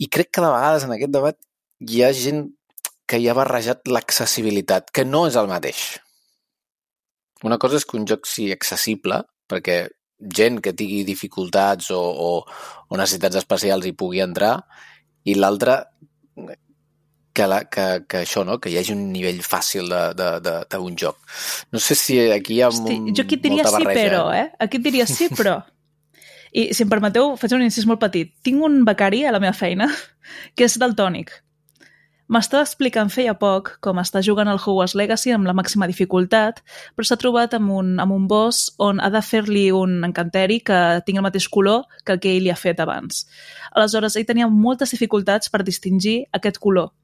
I 0.00 0.10
crec 0.12 0.32
que 0.32 0.44
de 0.44 0.52
vegades 0.52 0.84
en 0.84 0.94
aquest 0.96 1.14
debat 1.14 1.40
hi 1.88 2.04
ha 2.04 2.12
gent 2.16 2.46
que 3.08 3.20
hi 3.20 3.28
ha 3.28 3.36
barrejat 3.36 3.88
l'accessibilitat, 3.88 4.90
que 4.92 5.04
no 5.04 5.26
és 5.28 5.36
el 5.36 5.50
mateix. 5.50 5.82
Una 7.44 7.58
cosa 7.60 7.76
és 7.76 7.84
que 7.84 7.98
un 7.98 8.06
joc 8.08 8.28
sigui 8.28 8.54
accessible, 8.54 9.20
perquè 9.50 9.84
gent 10.24 10.60
que 10.64 10.74
tingui 10.76 11.04
dificultats 11.04 11.90
o, 11.94 12.00
o, 12.00 12.30
o 12.88 13.00
necessitats 13.00 13.40
especials 13.40 13.86
hi 13.86 13.94
pugui 13.96 14.22
entrar, 14.24 14.56
i 15.24 15.36
l'altra 15.38 15.82
que, 17.34 17.46
la, 17.50 17.64
que, 17.66 17.84
que 18.08 18.22
això, 18.22 18.44
no? 18.46 18.60
que 18.62 18.70
hi 18.70 18.78
hagi 18.78 18.94
un 18.94 19.08
nivell 19.12 19.42
fàcil 19.44 19.90
d'un 20.14 20.98
joc. 21.00 21.18
No 21.74 21.82
sé 21.82 21.96
si 21.98 22.18
aquí 22.30 22.58
hi 22.58 22.62
ha 22.62 22.70
Hosti, 22.70 22.98
un, 23.00 23.14
jo 23.16 23.26
aquí 23.26 23.40
et 23.40 23.46
diria 23.46 23.64
molta 23.64 23.80
sí, 23.80 23.88
barreja. 23.88 24.04
però, 24.08 24.26
eh? 24.38 24.46
Aquí 24.64 24.80
et 24.80 24.86
diria 24.86 25.06
sí, 25.10 25.28
però. 25.34 25.58
I 26.54 26.68
si 26.70 26.84
em 26.86 26.90
permeteu, 26.92 27.32
faig 27.40 27.56
un 27.56 27.64
incís 27.66 27.88
molt 27.90 27.98
petit. 28.04 28.30
Tinc 28.46 28.62
un 28.62 28.84
becari 28.86 29.24
a 29.26 29.34
la 29.34 29.42
meva 29.42 29.56
feina 29.58 29.88
que 30.54 30.68
és 30.68 30.78
daltònic. 30.78 31.34
M'estava 32.32 32.64
explicant 32.64 33.10
feia 33.12 33.34
poc 33.36 33.74
com 33.84 33.98
està 34.00 34.22
jugant 34.24 34.48
al 34.48 34.56
Hogwarts 34.56 34.94
Legacy 34.96 35.34
amb 35.34 35.44
la 35.44 35.52
màxima 35.56 35.84
dificultat, 35.90 36.62
però 36.96 37.04
s'ha 37.04 37.18
trobat 37.20 37.52
amb 37.58 37.74
un, 37.76 37.90
amb 38.00 38.14
un 38.16 38.24
boss 38.30 38.70
on 38.80 39.02
ha 39.04 39.10
de 39.12 39.20
fer-li 39.20 39.66
un 39.76 39.98
encanteri 40.08 40.62
que 40.64 40.78
tingui 41.04 41.20
el 41.20 41.26
mateix 41.26 41.50
color 41.52 41.84
que 42.04 42.16
el 42.16 42.22
que 42.24 42.32
ell 42.32 42.46
li 42.46 42.52
ha 42.54 42.56
fet 42.56 42.80
abans. 42.80 43.26
Aleshores, 43.76 44.16
ell 44.16 44.24
tenia 44.24 44.48
moltes 44.48 44.96
dificultats 44.96 45.52
per 45.52 45.60
distingir 45.68 46.22
aquest 46.32 46.62
color. 46.64 46.94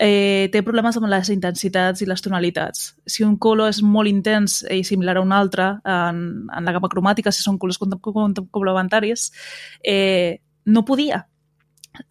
Eh, 0.00 0.48
té 0.52 0.64
problemes 0.64 0.96
amb 0.96 1.08
les 1.12 1.28
intensitats 1.32 2.00
i 2.00 2.08
les 2.08 2.24
tonalitats. 2.24 2.90
Si 3.04 3.28
un 3.28 3.36
color 3.36 3.68
és 3.72 3.82
molt 3.84 4.08
intens 4.08 4.62
i 4.72 4.82
similar 4.88 5.18
a 5.20 5.24
un 5.24 5.36
altre 5.36 5.68
en, 5.84 6.26
en 6.48 6.64
la 6.64 6.72
gamma 6.72 6.92
cromàtica, 6.92 7.32
si 7.32 7.44
són 7.44 7.60
colors 7.60 7.80
complementaris, 7.80 9.30
eh, 9.84 10.40
no 10.64 10.84
podia 10.88 11.26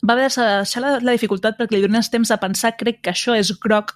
va 0.02 0.14
haver 0.14 0.30
de 0.30 0.48
deixar 0.64 0.82
la, 0.84 0.98
la 1.00 1.16
dificultat 1.16 1.60
perquè 1.60 1.78
li 1.78 1.86
donés 1.86 2.10
temps 2.12 2.32
a 2.32 2.40
pensar, 2.42 2.76
crec 2.80 3.02
que 3.02 3.14
això 3.14 3.36
és 3.38 3.52
groc, 3.62 3.94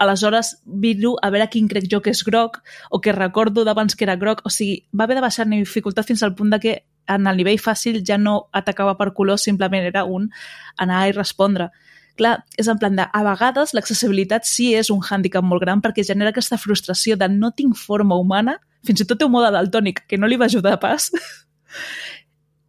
aleshores 0.00 0.54
miro 0.64 1.16
a 1.22 1.30
veure 1.30 1.48
quin 1.52 1.68
crec 1.68 1.88
jo 1.92 2.00
que 2.00 2.12
és 2.14 2.22
groc 2.24 2.60
o 2.90 3.00
que 3.04 3.12
recordo 3.12 3.64
d'abans 3.64 3.94
que 3.94 4.06
era 4.06 4.16
groc, 4.16 4.40
o 4.44 4.50
sigui, 4.50 4.80
va 4.96 5.04
haver 5.04 5.18
de 5.18 5.26
baixar 5.26 5.46
la 5.46 5.60
dificultat 5.60 6.08
fins 6.08 6.22
al 6.22 6.34
punt 6.34 6.54
de 6.54 6.60
que 6.60 6.74
en 7.10 7.26
el 7.26 7.36
nivell 7.36 7.60
fàcil 7.60 8.00
ja 8.06 8.18
no 8.18 8.48
atacava 8.52 8.96
per 8.96 9.12
color, 9.14 9.38
simplement 9.38 9.84
era 9.84 10.04
un 10.04 10.30
anar 10.78 11.08
i 11.08 11.12
respondre. 11.16 11.70
Clar, 12.16 12.40
és 12.58 12.68
en 12.68 12.78
plan 12.78 12.96
de, 12.96 13.04
a 13.06 13.22
vegades 13.24 13.74
l'accessibilitat 13.74 14.46
sí 14.48 14.72
és 14.76 14.90
un 14.92 15.00
hàndicap 15.00 15.44
molt 15.46 15.62
gran 15.62 15.80
perquè 15.80 16.04
genera 16.06 16.34
aquesta 16.34 16.58
frustració 16.58 17.16
de 17.16 17.28
no 17.32 17.52
tinc 17.56 17.78
forma 17.78 18.18
humana, 18.18 18.58
fins 18.86 19.02
i 19.02 19.06
tot 19.06 19.20
té 19.20 19.28
un 19.28 19.32
mode 19.32 19.52
daltònic 19.54 20.04
que 20.08 20.18
no 20.18 20.28
li 20.28 20.38
va 20.40 20.48
ajudar 20.50 20.78
pas, 20.80 21.10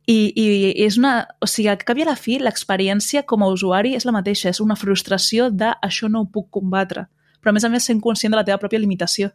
i, 0.10 0.32
i 0.34 0.46
és 0.86 0.98
una... 0.98 1.14
O 1.42 1.50
sigui, 1.50 1.70
al 1.72 1.82
cap 1.86 2.00
i 2.00 2.06
a 2.06 2.10
la 2.10 2.18
fi, 2.18 2.40
l'experiència 2.42 3.24
com 3.28 3.44
a 3.44 3.50
usuari 3.54 3.94
és 3.98 4.06
la 4.08 4.16
mateixa, 4.16 4.50
és 4.50 4.62
una 4.64 4.78
frustració 4.80 5.50
de 5.54 5.74
això 5.86 6.10
no 6.10 6.24
ho 6.24 6.30
puc 6.32 6.50
combatre. 6.58 7.06
Però 7.42 7.54
a 7.54 7.58
més 7.58 7.66
a 7.66 7.72
més 7.74 7.86
sent 7.88 8.02
conscient 8.02 8.34
de 8.34 8.40
la 8.40 8.46
teva 8.48 8.60
pròpia 8.62 8.82
limitació. 8.82 9.32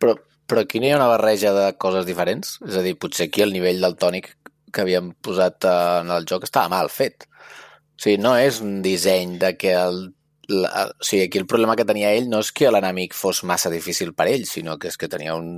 Però, 0.00 0.14
però 0.48 0.64
aquí 0.64 0.80
no 0.80 0.88
hi 0.88 0.92
ha 0.94 1.00
una 1.00 1.10
barreja 1.12 1.52
de 1.56 1.66
coses 1.80 2.06
diferents? 2.08 2.58
És 2.68 2.76
a 2.76 2.84
dir, 2.84 2.96
potser 3.00 3.28
aquí 3.28 3.44
el 3.44 3.52
nivell 3.56 3.82
del 3.84 3.98
tònic 4.00 4.34
que 4.70 4.84
havíem 4.84 5.12
posat 5.24 5.66
eh, 5.66 5.74
en 6.04 6.12
el 6.14 6.28
joc 6.30 6.46
estava 6.46 6.72
mal 6.72 6.92
fet. 6.92 7.26
O 7.26 8.04
sigui, 8.04 8.20
no 8.22 8.36
és 8.40 8.62
un 8.64 8.80
disseny 8.84 9.36
de 9.40 9.54
que 9.60 9.74
el 9.76 10.06
la, 10.50 10.86
o 10.90 11.04
sigui, 11.06 11.22
aquí 11.28 11.38
el 11.40 11.46
problema 11.46 11.76
que 11.78 11.86
tenia 11.88 12.10
ell 12.16 12.26
no 12.28 12.40
és 12.44 12.50
que 12.52 12.70
l'enemic 12.72 13.14
fos 13.16 13.42
massa 13.48 13.70
difícil 13.72 14.10
per 14.18 14.26
ell, 14.32 14.44
sinó 14.50 14.76
que 14.82 14.90
és 14.90 14.98
que 15.00 15.08
tenia 15.08 15.36
un, 15.38 15.48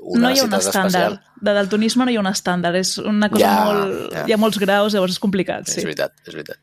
una 0.00 0.22
no 0.24 0.32
hi 0.32 0.40
ha 0.40 0.46
un 0.48 0.56
estàndard. 0.56 0.88
especial. 0.88 1.18
De 1.40 1.54
daltonisme 1.58 2.06
no 2.08 2.14
hi 2.14 2.16
ha 2.18 2.24
un 2.24 2.30
estàndard. 2.32 2.80
És 2.80 2.96
una 2.98 3.28
cosa 3.30 3.44
Ja, 3.44 3.54
molt... 3.68 4.00
ja. 4.16 4.24
Hi 4.26 4.32
ha 4.34 4.40
molts 4.40 4.58
graus, 4.62 4.96
llavors 4.96 5.14
és 5.18 5.22
complicat, 5.22 5.68
Sí. 5.68 5.74
sí. 5.76 5.80
És 5.84 5.88
veritat, 5.90 6.16
és 6.26 6.34
veritat. 6.34 6.58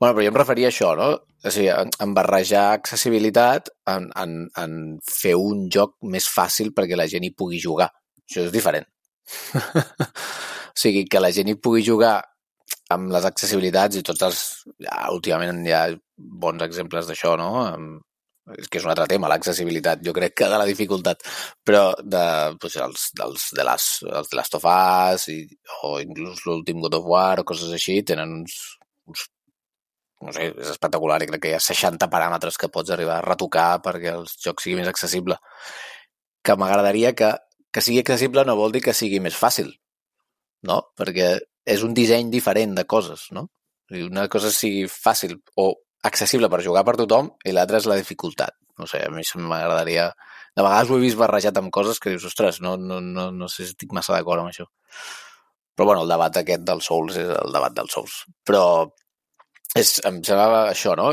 Bueno, 0.00 0.14
però 0.16 0.24
jo 0.24 0.30
em 0.32 0.38
referia 0.38 0.70
a 0.70 0.72
això, 0.72 0.94
no? 0.96 1.10
O 1.44 1.50
sigui, 1.52 1.68
en, 1.68 1.90
en 2.00 2.14
barrejar 2.16 2.70
accessibilitat 2.78 3.68
en, 3.92 4.08
en, 4.16 4.38
en 4.56 4.78
fer 5.04 5.34
un 5.36 5.66
joc 5.72 5.96
més 6.02 6.28
fàcil 6.32 6.72
perquè 6.76 6.96
la 6.96 7.06
gent 7.10 7.24
hi 7.26 7.34
pugui 7.36 7.60
jugar. 7.60 7.90
Això 8.30 8.46
és 8.46 8.52
diferent. 8.54 8.86
o 9.60 10.76
sigui, 10.80 11.04
que 11.10 11.20
la 11.20 11.30
gent 11.34 11.48
hi 11.50 11.56
pugui 11.60 11.82
jugar 11.86 12.20
amb 12.94 13.10
les 13.14 13.26
accessibilitats 13.28 13.98
i 13.98 14.04
tots 14.06 14.22
els... 14.26 14.44
Ja, 14.82 15.02
últimament 15.14 15.64
hi 15.66 15.74
ha 15.76 15.84
bons 16.44 16.62
exemples 16.66 17.08
d'això, 17.08 17.36
no? 17.40 17.50
És 18.58 18.66
que 18.66 18.80
és 18.80 18.86
un 18.86 18.90
altre 18.90 19.06
tema, 19.10 19.28
l'accessibilitat, 19.30 20.00
jo 20.06 20.14
crec 20.16 20.34
que 20.40 20.48
de 20.50 20.58
la 20.58 20.66
dificultat, 20.66 21.22
però 21.66 21.90
de, 22.02 22.22
pues, 22.62 22.76
els, 22.82 23.10
dels, 23.18 23.50
de 23.54 23.66
les, 23.68 23.90
els 24.10 24.30
de 24.32 24.38
Last 24.38 24.56
of 24.58 24.66
Us 24.66 25.28
i, 25.30 25.42
o 25.86 25.98
inclús 26.02 26.42
l'últim 26.46 26.80
God 26.82 26.98
of 26.98 27.06
War 27.12 27.42
o 27.42 27.46
coses 27.46 27.70
així, 27.76 28.00
tenen 28.06 28.40
uns, 28.40 28.56
uns 29.06 29.28
no 30.20 30.34
sé, 30.36 30.50
és 30.50 30.72
espectacular 30.72 31.20
i 31.22 31.28
crec 31.30 31.44
que 31.44 31.52
hi 31.52 31.56
ha 31.56 31.62
60 31.64 32.10
paràmetres 32.12 32.58
que 32.60 32.68
pots 32.72 32.92
arribar 32.92 33.20
a 33.20 33.26
retocar 33.26 33.68
perquè 33.84 34.12
el 34.18 34.26
joc 34.32 34.60
sigui 34.60 34.76
més 34.80 34.90
accessible. 34.90 35.38
Que 36.44 36.56
m'agradaria 36.60 37.14
que, 37.16 37.30
que 37.72 37.84
sigui 37.84 38.02
accessible 38.02 38.44
no 38.44 38.58
vol 38.58 38.74
dir 38.74 38.82
que 38.84 38.96
sigui 38.96 39.20
més 39.24 39.38
fàcil, 39.38 39.70
no? 40.68 40.82
Perquè 40.98 41.30
és 41.70 41.84
un 41.86 41.94
disseny 41.94 42.30
diferent 42.32 42.74
de 42.76 42.84
coses, 42.88 43.28
no? 43.36 43.46
Una 43.90 44.26
cosa 44.30 44.50
sigui 44.54 44.84
fàcil 44.90 45.36
o 45.58 45.72
accessible 46.06 46.48
per 46.50 46.62
jugar 46.64 46.84
per 46.86 46.96
tothom 47.00 47.32
i 47.44 47.54
l'altra 47.54 47.80
és 47.80 47.88
la 47.90 47.98
dificultat. 47.98 48.56
No 48.80 48.88
sé, 48.90 49.02
a 49.04 49.10
mi 49.12 49.24
m'agradaria... 49.46 50.10
De 50.56 50.64
vegades 50.66 50.90
ho 50.90 50.96
he 50.98 51.02
vist 51.04 51.18
barrejat 51.18 51.58
amb 51.60 51.70
coses 51.70 52.00
que 52.02 52.10
dius, 52.10 52.24
ostres, 52.26 52.58
no, 52.64 52.72
no, 52.76 52.98
no, 53.00 53.28
no 53.30 53.48
sé 53.48 53.62
si 53.62 53.74
estic 53.74 53.92
massa 53.94 54.16
d'acord 54.16 54.42
amb 54.42 54.50
això. 54.50 54.64
Però 55.78 55.86
bueno, 55.86 56.02
el 56.02 56.10
debat 56.10 56.40
aquest 56.40 56.64
dels 56.66 56.88
Souls 56.90 57.18
és 57.20 57.30
el 57.36 57.54
debat 57.54 57.76
dels 57.76 57.94
Souls. 57.94 58.16
Però 58.46 58.64
és, 59.78 59.92
em 60.08 60.18
semblava 60.26 60.64
això, 60.72 60.96
no? 60.98 61.12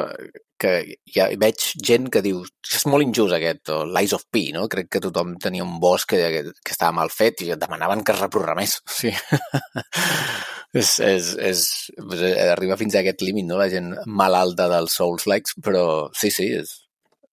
Que 0.58 0.72
ja 1.13 1.28
veig 1.38 1.62
gent 1.86 2.08
que 2.13 2.24
diu 2.26 2.39
és 2.41 2.86
molt 2.89 3.06
injust 3.06 3.36
aquest, 3.38 3.70
o 3.70 3.84
l'Eyes 3.86 4.15
of 4.17 4.26
P, 4.34 4.48
no? 4.56 4.65
Crec 4.72 4.89
que 4.96 5.02
tothom 5.04 5.36
tenia 5.41 5.65
un 5.65 5.76
bosc 5.84 6.10
que, 6.15 6.20
que 6.50 6.74
estava 6.74 6.96
mal 6.98 7.13
fet 7.13 7.43
i 7.46 7.52
demanaven 7.54 8.02
que 8.04 8.15
es 8.15 8.24
reprogramés. 8.24 8.80
Sí. 8.89 9.13
és, 10.82 10.98
és, 11.00 11.30
és, 11.52 11.63
és, 12.02 12.26
arriba 12.50 12.78
fins 12.80 12.96
a 12.96 13.04
aquest 13.04 13.24
límit, 13.26 13.48
no? 13.48 13.60
La 13.62 13.70
gent 13.72 13.93
malalta 14.08 14.67
dels 14.72 14.98
Souls-likes, 15.00 15.58
però 15.63 15.86
sí, 16.17 16.32
sí, 16.34 16.50
és, 16.58 16.74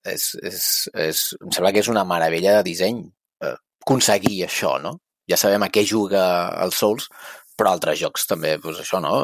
és, 0.05 0.29
és, 0.43 0.61
és, 1.07 1.25
em 1.41 1.55
sembla 1.55 1.73
que 1.73 1.83
és 1.85 1.91
una 1.93 2.05
meravella 2.09 2.59
de 2.59 2.69
disseny 2.69 3.03
eh, 3.45 3.57
aconseguir 3.85 4.45
això, 4.47 4.77
no? 4.83 4.99
Ja 5.31 5.41
sabem 5.41 5.65
a 5.65 5.71
què 5.73 5.87
juga 5.89 6.25
els 6.61 6.77
Souls, 6.77 7.09
però 7.57 7.73
altres 7.73 8.01
jocs 8.03 8.27
també, 8.29 8.57
doncs 8.61 8.83
això, 8.85 9.01
no? 9.01 9.15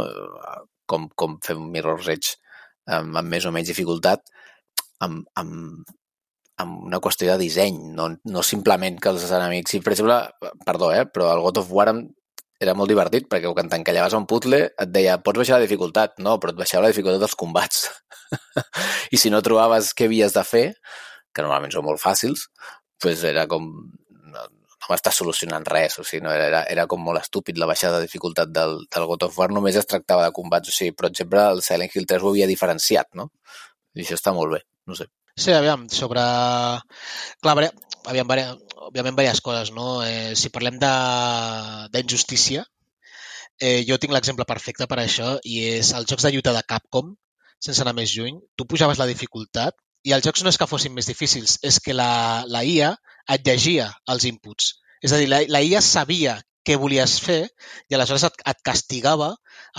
Com, 0.91 1.11
com 1.15 1.37
fer 1.45 1.59
un 1.59 1.69
Mirror's 1.71 2.09
Edge 2.11 2.39
amb, 2.97 3.17
amb 3.21 3.33
més 3.33 3.47
o 3.47 3.53
menys 3.55 3.71
dificultat, 3.71 4.25
amb, 5.05 5.25
amb, 5.41 5.91
amb 6.61 6.87
una 6.91 7.01
qüestió 7.03 7.31
de 7.33 7.39
disseny, 7.41 7.79
no, 7.97 8.11
no 8.25 8.45
simplement 8.47 8.99
que 9.01 9.13
els 9.15 9.29
enemics... 9.31 9.75
Si, 9.75 9.83
per 9.85 9.95
exemple, 9.95 10.19
perdó, 10.67 10.91
eh, 10.95 11.07
però 11.09 11.31
el 11.35 11.45
God 11.47 11.63
of 11.63 11.73
War 11.77 11.93
era 12.61 12.75
molt 12.77 12.93
divertit 12.93 13.29
perquè 13.31 13.49
quan 13.57 13.71
t'encallaves 13.73 14.15
a 14.15 14.21
un 14.21 14.27
puzzle 14.29 14.61
et 14.69 14.91
deia 14.93 15.17
pots 15.25 15.41
baixar 15.41 15.57
la 15.57 15.65
dificultat, 15.65 16.19
no, 16.21 16.37
però 16.41 16.53
et 16.53 16.61
baixava 16.61 16.85
la 16.85 16.93
dificultat 16.93 17.23
dels 17.25 17.39
combats. 17.41 17.87
I 19.15 19.21
si 19.21 19.33
no 19.33 19.41
trobaves 19.45 19.95
què 19.97 20.11
havies 20.11 20.37
de 20.37 20.45
fer, 20.45 20.67
que 21.33 21.45
normalment 21.45 21.73
són 21.73 21.87
molt 21.87 22.03
fàcils, 22.03 22.49
pues 23.01 23.25
era 23.25 23.47
com 23.49 23.71
no, 24.91 24.97
no 24.97 24.99
està 24.99 25.13
solucionant 25.15 25.67
res, 25.69 25.99
o 26.01 26.05
sigui, 26.05 26.25
no, 26.25 26.33
era, 26.35 26.65
era 26.67 26.87
com 26.91 27.03
molt 27.05 27.23
estúpid 27.23 27.59
la 27.59 27.69
baixada 27.71 28.01
de 28.01 28.09
dificultat 28.09 28.51
del, 28.51 28.81
del 28.91 29.07
God 29.07 29.29
of 29.29 29.39
War, 29.39 29.51
només 29.55 29.77
es 29.79 29.87
tractava 29.87 30.27
de 30.27 30.35
combats, 30.35 30.69
o 30.69 30.73
sigui, 30.75 30.97
per 30.97 31.09
exemple, 31.11 31.45
el 31.55 31.63
Silent 31.63 31.95
Hill 31.95 32.09
3 32.11 32.27
ho 32.27 32.33
havia 32.35 32.51
diferenciat, 32.51 33.15
no? 33.15 33.31
I 33.95 34.03
això 34.03 34.19
està 34.19 34.35
molt 34.35 34.57
bé, 34.57 34.65
no 34.87 34.99
sé. 34.99 35.07
Sí, 35.37 35.53
aviam, 35.55 35.87
sobre... 35.95 36.25
Clar, 37.41 37.55
aviam, 38.11 38.35
òbviament, 38.91 39.17
diverses 39.17 39.41
coses, 39.47 39.73
no? 39.77 40.03
Eh, 40.03 40.35
si 40.37 40.51
parlem 40.51 40.81
d'injustícia, 40.83 42.67
eh, 43.61 43.85
jo 43.87 43.99
tinc 44.01 44.13
l'exemple 44.17 44.49
perfecte 44.49 44.89
per 44.91 44.99
això 45.03 45.37
i 45.45 45.63
és 45.77 45.95
els 45.97 46.11
jocs 46.11 46.27
de 46.27 46.35
lluita 46.35 46.57
de 46.57 46.65
Capcom, 46.67 47.15
sense 47.61 47.85
anar 47.85 47.95
més 47.95 48.13
lluny, 48.17 48.41
tu 48.57 48.67
pujaves 48.67 48.99
la 48.99 49.09
dificultat 49.09 49.77
i 50.05 50.15
els 50.17 50.25
jocs 50.25 50.45
no 50.45 50.53
és 50.53 50.59
que 50.61 50.69
fossin 50.71 50.95
més 50.97 51.09
difícils, 51.11 51.59
és 51.67 51.81
que 51.85 51.97
la, 51.97 52.45
la 52.49 52.63
IA 52.65 52.95
et 53.35 53.47
llegia 53.47 53.91
els 54.13 54.27
inputs. 54.29 54.75
És 55.05 55.13
a 55.13 55.21
dir, 55.21 55.29
la, 55.33 55.43
la 55.49 55.63
IA 55.65 55.81
sabia 55.85 56.39
què 56.67 56.77
volies 56.77 57.17
fer 57.25 57.41
i 57.89 57.97
aleshores 57.97 58.27
et, 58.29 58.43
et 58.53 58.63
castigava 58.65 59.33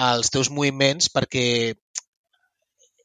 els 0.09 0.31
teus 0.33 0.49
moviments 0.49 1.11
perquè 1.13 1.45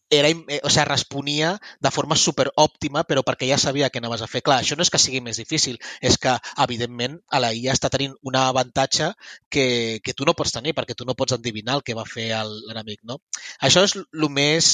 era, 0.09 0.29
eh, 0.31 0.61
o 0.63 0.71
sigui, 0.71 0.85
responia 0.87 1.57
de 1.83 1.91
forma 1.91 2.17
super 2.17 2.47
òptima, 2.63 3.03
però 3.09 3.25
perquè 3.27 3.49
ja 3.51 3.59
sabia 3.59 3.89
què 3.91 3.99
anaves 3.99 4.23
a 4.23 4.29
fer. 4.31 4.43
Clar, 4.47 4.61
això 4.63 4.77
no 4.79 4.87
és 4.87 4.91
que 4.93 5.01
sigui 5.03 5.21
més 5.21 5.41
difícil, 5.43 5.81
és 6.01 6.19
que, 6.23 6.37
evidentment, 6.63 7.19
a 7.27 7.41
la 7.43 7.51
IA 7.57 7.75
està 7.75 7.91
tenint 7.91 8.15
un 8.23 8.39
avantatge 8.39 9.11
que, 9.51 9.67
que 10.05 10.15
tu 10.15 10.29
no 10.29 10.37
pots 10.39 10.55
tenir, 10.55 10.77
perquè 10.79 10.95
tu 10.95 11.09
no 11.09 11.19
pots 11.19 11.35
endivinar 11.35 11.81
el 11.81 11.83
que 11.83 11.99
va 11.99 12.07
fer 12.07 12.29
l'enemic, 12.47 13.03
no? 13.03 13.19
Això 13.61 13.85
és 13.89 13.99
el 13.99 14.31
més... 14.31 14.73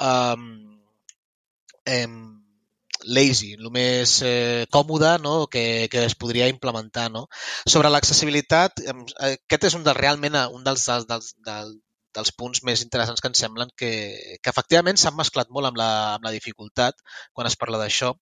Um, 0.00 0.81
eh, 1.86 2.06
lazy, 3.04 3.52
el 3.58 3.70
més 3.74 4.18
eh, 4.26 4.66
còmode 4.70 5.16
no? 5.22 5.46
que, 5.50 5.88
que 5.90 6.04
es 6.06 6.14
podria 6.14 6.48
implementar. 6.52 7.08
No? 7.10 7.26
Sobre 7.66 7.90
l'accessibilitat, 7.90 8.84
aquest 9.30 9.70
és 9.70 9.78
un 9.78 9.86
dels, 9.86 9.98
realment 9.98 10.38
un 10.52 10.62
dels, 10.66 10.86
dels, 10.86 11.08
dels, 11.08 11.32
dels, 11.46 11.74
dels 12.12 12.32
punts 12.36 12.62
més 12.68 12.82
interessants 12.84 13.22
que 13.24 13.30
ens 13.30 13.40
semblen 13.44 13.70
que, 13.78 13.90
que 14.42 14.52
efectivament 14.52 14.98
s'han 15.00 15.16
mesclat 15.16 15.50
molt 15.50 15.70
amb 15.70 15.80
la, 15.80 15.90
amb 16.16 16.26
la 16.28 16.32
dificultat 16.34 16.98
quan 17.32 17.48
es 17.48 17.56
parla 17.56 17.80
d'això, 17.80 18.12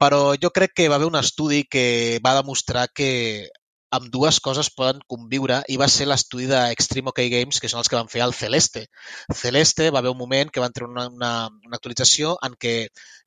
però 0.00 0.34
jo 0.40 0.52
crec 0.54 0.74
que 0.76 0.88
va 0.92 0.98
haver 1.00 1.08
un 1.08 1.20
estudi 1.20 1.64
que 1.64 2.20
va 2.24 2.36
demostrar 2.36 2.88
que 2.92 3.48
amb 3.96 4.10
dues 4.14 4.40
coses 4.44 4.70
poden 4.74 5.00
conviure 5.10 5.60
i 5.70 5.78
va 5.80 5.88
ser 5.92 6.06
l'estudi 6.08 6.48
d'Extreme 6.50 7.12
OK 7.12 7.20
Games, 7.32 7.60
que 7.60 7.70
són 7.70 7.82
els 7.82 7.90
que 7.90 7.98
van 7.98 8.10
fer 8.12 8.24
el 8.26 8.34
Celeste. 8.36 8.86
Celeste 9.42 9.90
va 9.94 10.02
haver 10.02 10.14
un 10.14 10.20
moment 10.20 10.50
que 10.50 10.62
van 10.64 10.74
treure 10.74 10.92
una, 10.92 11.06
una, 11.08 11.32
una 11.66 11.78
actualització 11.80 12.36
en 12.48 12.58
què 12.60 12.74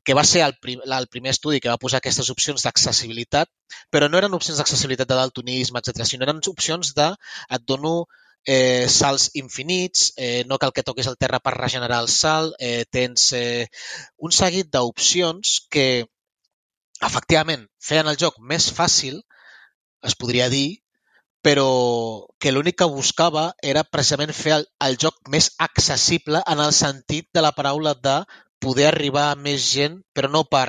que 0.08 0.16
va 0.16 0.24
ser 0.24 0.46
el, 0.46 0.54
prim, 0.64 0.80
el 0.86 1.08
primer 1.12 1.34
estudi 1.34 1.60
que 1.60 1.68
va 1.68 1.80
posar 1.82 2.00
aquestes 2.00 2.30
opcions 2.32 2.64
d'accessibilitat, 2.64 3.50
però 3.92 4.08
no 4.08 4.20
eren 4.22 4.38
opcions 4.38 4.62
d'accessibilitat 4.62 5.10
de 5.10 5.18
daltonisme, 5.20 5.82
etc, 5.82 6.06
sinó 6.08 6.24
eren 6.24 6.40
opcions 6.48 6.94
de 6.96 7.10
et 7.58 7.66
dono 7.68 8.06
eh, 8.48 8.88
salts 8.88 9.30
infinits, 9.36 10.14
eh, 10.16 10.46
no 10.48 10.58
cal 10.64 10.72
que 10.72 10.86
toquis 10.88 11.10
el 11.12 11.18
terra 11.20 11.42
per 11.44 11.58
regenerar 11.58 12.00
el 12.06 12.08
salt, 12.08 12.56
eh, 12.60 12.86
tens 12.90 13.34
eh, 13.36 13.68
un 14.24 14.32
seguit 14.32 14.72
d'opcions 14.72 15.58
que 15.76 15.88
efectivament 17.04 17.68
feien 17.84 18.08
el 18.08 18.20
joc 18.24 18.40
més 18.40 18.72
fàcil, 18.80 19.20
es 20.04 20.16
podria 20.16 20.50
dir, 20.50 20.82
però 21.42 22.28
que 22.40 22.52
l'únic 22.52 22.78
que 22.82 22.90
buscava 22.92 23.46
era 23.64 23.86
precisament 23.86 24.34
fer 24.36 24.58
el, 24.58 24.66
el 24.88 24.98
joc 25.04 25.20
més 25.34 25.52
accessible 25.64 26.42
en 26.54 26.60
el 26.64 26.74
sentit 26.76 27.30
de 27.34 27.44
la 27.46 27.54
paraula 27.56 27.94
de 27.94 28.18
poder 28.60 28.88
arribar 28.90 29.30
a 29.32 29.40
més 29.40 29.70
gent, 29.72 30.02
però 30.14 30.30
no 30.34 30.44
per 30.44 30.68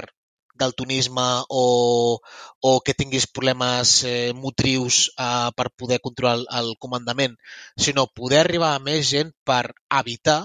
daltonisme 0.58 1.26
o, 1.54 2.18
o 2.60 2.70
que 2.82 2.94
tinguis 2.94 3.28
problemes 3.30 4.02
eh, 4.04 4.32
motrius 4.34 5.06
eh, 5.14 5.50
per 5.56 5.70
poder 5.70 6.00
controlar 6.04 6.40
el, 6.40 6.46
el 6.60 6.72
comandament, 6.82 7.36
sinó 7.78 8.08
poder 8.10 8.42
arribar 8.42 8.74
a 8.74 8.82
més 8.82 9.06
gent 9.12 9.32
per 9.46 9.70
evitar 10.00 10.40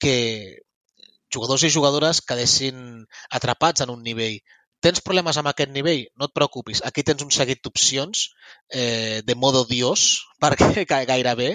que 0.00 0.16
jugadors 1.34 1.66
i 1.66 1.74
jugadores 1.74 2.22
quedessin 2.26 3.04
atrapats 3.30 3.84
en 3.84 3.92
un 3.94 4.02
nivell. 4.06 4.40
Tens 4.84 5.02
problemes 5.04 5.36
amb 5.36 5.50
aquest 5.50 5.72
nivell? 5.74 6.06
No 6.16 6.28
et 6.28 6.36
preocupis. 6.36 6.80
Aquí 6.88 7.04
tens 7.04 7.22
un 7.24 7.32
seguit 7.34 7.60
d'opcions 7.64 8.22
eh, 8.72 9.20
de 9.26 9.36
modo 9.36 9.64
dios, 9.68 10.06
perquè 10.42 10.86
gairebé, 10.88 11.50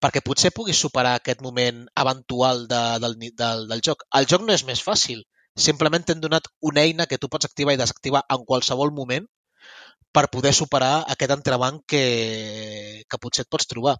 perquè 0.00 0.22
potser 0.24 0.52
puguis 0.56 0.80
superar 0.80 1.16
aquest 1.18 1.42
moment 1.44 1.84
eventual 2.04 2.66
de, 2.68 2.82
del, 3.04 3.16
del, 3.42 3.66
del 3.72 3.84
joc. 3.84 4.04
El 4.20 4.28
joc 4.32 4.44
no 4.46 4.56
és 4.56 4.64
més 4.68 4.82
fàcil. 4.84 5.24
Simplement 5.60 6.04
t'hem 6.06 6.20
donat 6.22 6.46
una 6.70 6.84
eina 6.86 7.06
que 7.10 7.18
tu 7.18 7.28
pots 7.32 7.48
activar 7.48 7.74
i 7.74 7.80
desactivar 7.80 8.22
en 8.36 8.44
qualsevol 8.48 8.92
moment 8.96 9.26
per 10.12 10.30
poder 10.32 10.52
superar 10.56 11.04
aquest 11.14 11.32
entrebanc 11.34 11.82
que, 11.92 12.04
que 13.08 13.20
potser 13.22 13.44
et 13.44 13.50
pots 13.52 13.68
trobar. 13.70 13.96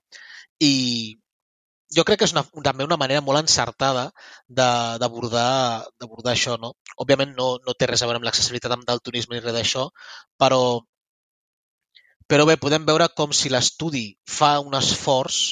I 0.60 0.72
jo 1.96 2.04
crec 2.06 2.20
que 2.20 2.28
és 2.28 2.34
una, 2.34 2.44
també 2.66 2.86
una 2.86 2.98
manera 3.00 3.22
molt 3.24 3.40
encertada 3.40 4.04
d'abordar 4.48 6.32
això. 6.32 6.56
No? 6.62 6.72
Òbviament 7.02 7.34
no, 7.38 7.50
no 7.66 7.74
té 7.74 7.88
res 7.90 8.02
a 8.02 8.08
veure 8.10 8.20
amb 8.20 8.28
l'accessibilitat 8.28 8.76
amb 8.76 8.86
daltonisme 8.86 9.36
ni 9.36 9.42
res 9.42 9.56
d'això, 9.56 9.88
però, 10.38 10.62
però 12.30 12.46
bé, 12.46 12.56
podem 12.62 12.86
veure 12.86 13.10
com 13.16 13.34
si 13.34 13.50
l'estudi 13.50 14.06
fa 14.38 14.58
un 14.62 14.78
esforç 14.78 15.42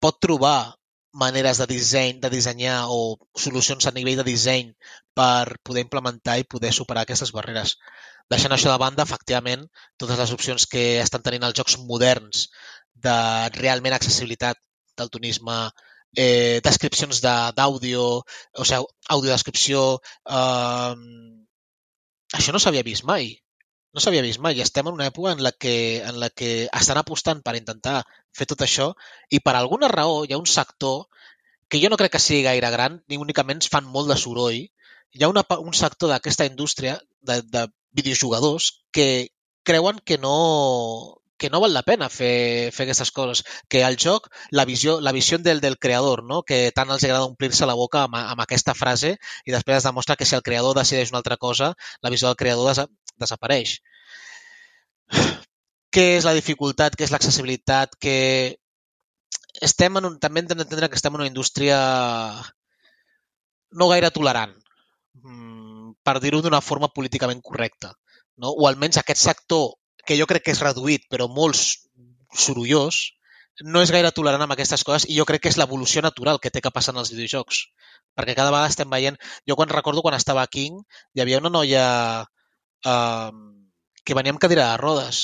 pot 0.00 0.18
trobar 0.24 0.74
maneres 1.16 1.60
de 1.60 1.66
disseny, 1.68 2.18
de 2.20 2.30
dissenyar 2.32 2.86
o 2.92 3.16
solucions 3.40 3.86
a 3.88 3.92
nivell 3.96 4.18
de 4.20 4.26
disseny 4.26 4.72
per 5.16 5.56
poder 5.64 5.84
implementar 5.86 6.36
i 6.38 6.44
poder 6.44 6.72
superar 6.76 7.06
aquestes 7.06 7.32
barreres. 7.32 7.76
Deixant 8.32 8.52
això 8.52 8.72
de 8.72 8.80
banda, 8.82 9.06
efectivament, 9.06 9.64
totes 9.96 10.20
les 10.20 10.32
opcions 10.36 10.66
que 10.68 10.84
estan 11.00 11.24
tenint 11.24 11.46
els 11.48 11.56
jocs 11.56 11.78
moderns 11.88 12.48
de 13.06 13.16
realment 13.56 13.96
accessibilitat 13.96 14.60
daltonisme, 14.98 15.58
eh, 16.16 16.60
descripcions 16.64 17.22
d'àudio, 17.22 18.04
o 18.22 18.68
sigui, 18.68 18.86
audiodescripció... 19.16 19.88
Eh, 20.26 20.94
això 22.36 22.52
no 22.52 22.60
s'havia 22.62 22.86
vist 22.86 23.06
mai. 23.08 23.34
No 23.94 24.02
s'havia 24.02 24.24
vist 24.24 24.40
mai. 24.44 24.56
I 24.58 24.64
estem 24.64 24.88
en 24.88 24.98
una 24.98 25.08
època 25.10 25.32
en 25.32 25.42
la, 25.44 25.52
que, 25.52 25.76
en 26.04 26.20
la 26.20 26.30
que 26.30 26.50
estan 26.68 27.00
apostant 27.00 27.42
per 27.44 27.56
intentar 27.56 28.02
fer 28.36 28.48
tot 28.50 28.64
això 28.66 28.90
i 29.32 29.40
per 29.40 29.54
alguna 29.56 29.88
raó 29.92 30.24
hi 30.24 30.34
ha 30.34 30.40
un 30.42 30.50
sector 30.50 31.06
que 31.68 31.80
jo 31.82 31.88
no 31.90 31.98
crec 32.00 32.12
que 32.14 32.22
sigui 32.22 32.44
gaire 32.46 32.70
gran, 32.70 33.00
ni 33.08 33.18
únicament 33.18 33.62
fan 33.70 33.86
molt 33.94 34.12
de 34.12 34.18
soroll. 34.20 34.58
Hi 35.16 35.24
ha 35.24 35.30
una, 35.32 35.42
un 35.58 35.74
sector 35.74 36.12
d'aquesta 36.12 36.46
indústria 36.46 36.98
de, 37.20 37.40
de 37.42 37.66
videojugadors 37.96 38.70
que 38.92 39.08
creuen 39.66 39.98
que 40.04 40.18
no, 40.18 40.36
que 41.36 41.50
no 41.50 41.60
val 41.60 41.74
la 41.74 41.82
pena 41.84 42.08
fer, 42.08 42.72
fer 42.72 42.86
aquestes 42.86 43.12
coses. 43.12 43.44
Que 43.68 43.82
el 43.84 43.98
joc, 44.00 44.28
la 44.50 44.64
visió, 44.64 45.00
la 45.00 45.12
visió 45.12 45.38
del, 45.38 45.60
del 45.60 45.78
creador, 45.78 46.24
no? 46.24 46.42
que 46.42 46.72
tant 46.76 46.90
els 46.90 47.04
agrada 47.04 47.28
omplir-se 47.28 47.68
la 47.68 47.76
boca 47.78 48.04
amb, 48.06 48.16
amb 48.16 48.44
aquesta 48.44 48.74
frase 48.74 49.16
i 49.44 49.54
després 49.54 49.78
es 49.80 49.88
demostra 49.88 50.16
que 50.16 50.28
si 50.28 50.36
el 50.38 50.44
creador 50.46 50.76
decideix 50.78 51.12
una 51.12 51.20
altra 51.22 51.36
cosa, 51.36 51.74
la 52.02 52.12
visió 52.12 52.28
del 52.28 52.40
creador 52.40 52.72
des, 52.72 52.84
desapareix. 53.20 53.78
Què 55.94 56.06
és 56.16 56.28
la 56.28 56.34
dificultat? 56.36 56.96
Què 56.96 57.06
és 57.06 57.12
l'accessibilitat? 57.14 57.96
Que 58.00 58.16
estem 59.64 59.96
en 59.96 60.10
un, 60.10 60.20
també 60.20 60.42
hem 60.42 60.50
d'entendre 60.50 60.88
que 60.92 60.98
estem 60.98 61.14
en 61.14 61.22
una 61.22 61.30
indústria 61.30 61.78
no 63.76 63.88
gaire 63.88 64.10
tolerant, 64.10 64.52
mm, 65.22 65.96
per 66.04 66.18
dir-ho 66.20 66.42
d'una 66.42 66.60
forma 66.60 66.92
políticament 66.92 67.40
correcta. 67.42 67.94
No? 68.36 68.52
O 68.52 68.68
almenys 68.68 68.98
aquest 69.00 69.22
sector 69.22 69.74
que 70.06 70.16
jo 70.18 70.26
crec 70.30 70.46
que 70.46 70.54
és 70.54 70.62
reduït, 70.62 71.06
però 71.10 71.28
molt 71.28 71.58
sorollós, 72.36 73.02
no 73.64 73.80
és 73.80 73.90
gaire 73.92 74.12
tolerant 74.12 74.44
amb 74.44 74.52
aquestes 74.52 74.84
coses 74.84 75.06
i 75.08 75.16
jo 75.16 75.24
crec 75.28 75.44
que 75.44 75.50
és 75.52 75.56
l'evolució 75.56 76.02
natural 76.04 76.40
que 76.42 76.50
té 76.52 76.60
que 76.60 76.72
passar 76.72 76.92
en 76.94 77.00
els 77.00 77.12
videojocs. 77.14 77.64
Perquè 78.16 78.34
cada 78.36 78.52
vegada 78.52 78.68
estem 78.72 78.90
veient... 78.92 79.16
Jo 79.48 79.56
quan 79.56 79.72
recordo 79.72 80.02
quan 80.04 80.16
estava 80.16 80.42
a 80.42 80.50
King, 80.50 80.82
hi 81.14 81.22
havia 81.24 81.40
una 81.40 81.52
noia 81.52 81.84
eh, 82.84 83.30
que 84.04 84.16
venia 84.18 84.34
amb 84.34 84.42
cadira 84.42 84.70
de 84.70 84.80
rodes. 84.82 85.22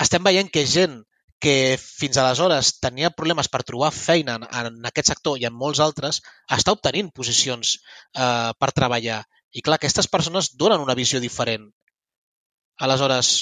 Estem 0.00 0.22
veient 0.22 0.50
que 0.54 0.66
gent 0.66 1.00
que 1.40 1.78
fins 1.80 2.18
aleshores 2.20 2.74
tenia 2.84 3.10
problemes 3.16 3.48
per 3.48 3.62
trobar 3.64 3.90
feina 3.96 4.36
en, 4.36 4.46
en 4.60 4.88
aquest 4.90 5.10
sector 5.10 5.40
i 5.40 5.46
en 5.48 5.56
molts 5.56 5.80
altres, 5.80 6.20
està 6.52 6.74
obtenint 6.76 7.10
posicions 7.16 7.78
eh, 8.14 8.52
per 8.60 8.70
treballar. 8.76 9.22
I 9.50 9.64
clar, 9.66 9.80
aquestes 9.80 10.06
persones 10.06 10.52
donen 10.54 10.84
una 10.84 10.94
visió 10.94 11.18
diferent 11.18 11.70
Aleshores, 12.80 13.32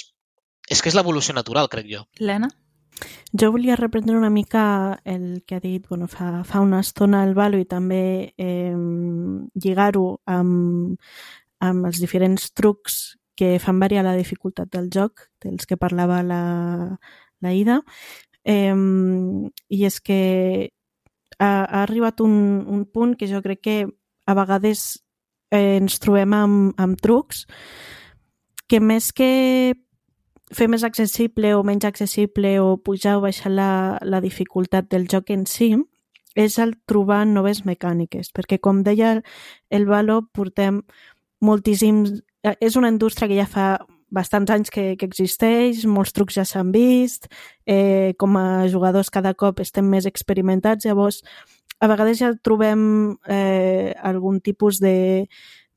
és 0.68 0.82
que 0.82 0.90
és 0.90 0.96
l'evolució 0.98 1.34
natural, 1.36 1.70
crec 1.72 1.86
jo. 1.90 2.04
Lena? 2.20 2.50
Jo 3.30 3.52
volia 3.54 3.76
reprendre 3.76 4.16
una 4.18 4.30
mica 4.30 5.00
el 5.04 5.44
que 5.46 5.56
ha 5.56 5.60
dit 5.62 5.86
bueno, 5.86 6.08
fa, 6.08 6.42
fa 6.44 6.60
una 6.60 6.80
estona 6.80 7.22
el 7.24 7.34
Valo 7.36 7.60
i 7.60 7.66
també 7.68 8.34
eh, 8.34 8.74
lligar-ho 9.54 10.06
amb, 10.26 10.98
amb 11.62 11.86
els 11.86 12.00
diferents 12.02 12.50
trucs 12.58 13.18
que 13.38 13.58
fan 13.62 13.78
variar 13.78 14.02
la 14.02 14.16
dificultat 14.18 14.72
del 14.72 14.88
joc, 14.90 15.28
dels 15.44 15.68
que 15.68 15.78
parlava 15.78 16.24
la, 16.26 16.42
la 17.38 17.52
Ida. 17.54 17.78
Eh, 18.42 18.74
I 18.74 19.84
és 19.86 20.00
que 20.02 20.18
ha, 21.38 21.50
ha 21.62 21.82
arribat 21.84 22.24
un, 22.24 22.34
un 22.66 22.82
punt 22.90 23.14
que 23.14 23.28
jo 23.30 23.42
crec 23.44 23.62
que 23.62 23.78
a 24.26 24.34
vegades 24.34 25.04
eh, 25.52 25.78
ens 25.78 26.00
trobem 26.02 26.34
amb, 26.34 26.74
amb 26.82 26.98
trucs 26.98 27.46
que 28.68 28.80
més 28.80 29.12
que 29.16 29.74
fer 30.54 30.68
més 30.68 30.84
accessible 30.84 31.52
o 31.56 31.64
menys 31.66 31.84
accessible 31.88 32.56
o 32.60 32.76
pujar 32.80 33.18
o 33.18 33.24
baixar 33.24 33.52
la, 33.52 33.98
la 34.02 34.20
dificultat 34.24 34.88
del 34.92 35.08
joc 35.10 35.30
en 35.34 35.44
si 35.46 35.74
és 36.38 36.58
el 36.62 36.76
trobar 36.86 37.24
noves 37.26 37.64
mecàniques, 37.66 38.30
perquè 38.32 38.60
com 38.62 38.84
deia 38.86 39.18
el 39.74 39.86
Valo, 39.88 40.22
portem 40.32 40.82
moltíssims... 41.42 42.20
eh, 42.44 42.54
És 42.60 42.76
una 42.76 42.92
indústria 42.92 43.28
que 43.28 43.38
ja 43.40 43.46
fa 43.48 43.78
bastants 44.10 44.50
anys 44.50 44.70
que, 44.70 44.94
que 44.96 45.06
existeix, 45.08 45.84
molts 45.84 46.14
trucs 46.16 46.38
ja 46.38 46.44
s'han 46.46 46.70
vist, 46.72 47.28
eh, 47.66 48.14
com 48.18 48.36
a 48.38 48.68
jugadors 48.70 49.10
cada 49.10 49.34
cop 49.34 49.60
estem 49.60 49.88
més 49.88 50.06
experimentats, 50.06 50.86
llavors 50.86 51.22
a 51.80 51.88
vegades 51.90 52.18
ja 52.22 52.32
trobem 52.42 53.18
eh, 53.28 53.92
algun 54.02 54.40
tipus 54.40 54.80
de, 54.80 55.26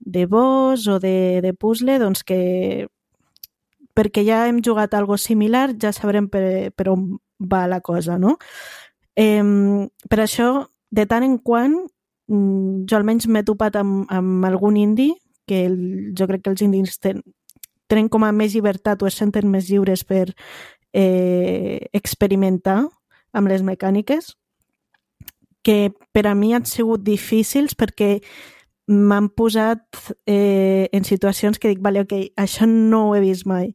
de 0.01 0.25
boss 0.25 0.87
o 0.87 0.99
de, 0.99 1.41
de 1.45 1.53
puzzle 1.53 1.99
doncs 2.01 2.25
que 2.25 2.87
perquè 3.95 4.23
ja 4.25 4.45
hem 4.47 4.61
jugat 4.65 4.93
algo 4.97 5.17
similar 5.17 5.75
ja 5.77 5.93
sabrem 5.93 6.27
per, 6.31 6.71
per 6.75 6.89
on 6.89 7.19
va 7.41 7.65
la 7.67 7.81
cosa, 7.81 8.17
no? 8.17 8.37
Eh, 9.15 9.43
per 10.09 10.19
això, 10.23 10.67
de 10.91 11.05
tant 11.09 11.25
en 11.25 11.37
quant, 11.39 11.75
mm, 12.29 12.85
jo 12.89 12.97
almenys 12.97 13.27
m'he 13.27 13.43
topat 13.43 13.75
amb, 13.75 14.05
amb 14.09 14.45
algun 14.45 14.77
indi, 14.77 15.11
que 15.47 15.65
el, 15.65 16.13
jo 16.17 16.27
crec 16.29 16.43
que 16.43 16.53
els 16.53 16.61
indis 16.61 16.99
ten, 16.99 17.21
tenen 17.91 18.09
com 18.09 18.23
a 18.23 18.31
més 18.31 18.53
llibertat 18.55 19.01
o 19.01 19.09
es 19.09 19.17
senten 19.19 19.49
més 19.51 19.67
lliures 19.69 20.05
per 20.07 20.31
eh, 20.93 21.87
experimentar 21.93 22.85
amb 23.33 23.51
les 23.51 23.63
mecàniques, 23.63 24.35
que 25.61 25.91
per 26.11 26.25
a 26.27 26.35
mi 26.35 26.53
han 26.55 26.65
sigut 26.65 27.03
difícils 27.05 27.75
perquè 27.77 28.21
m'han 28.91 29.29
posat 29.33 29.81
eh, 30.27 30.89
en 30.91 31.07
situacions 31.07 31.59
que 31.59 31.71
dic, 31.71 31.81
vale, 31.81 32.03
ok, 32.05 32.13
això 32.37 32.67
no 32.69 33.07
ho 33.09 33.15
he 33.15 33.23
vist 33.23 33.47
mai. 33.49 33.71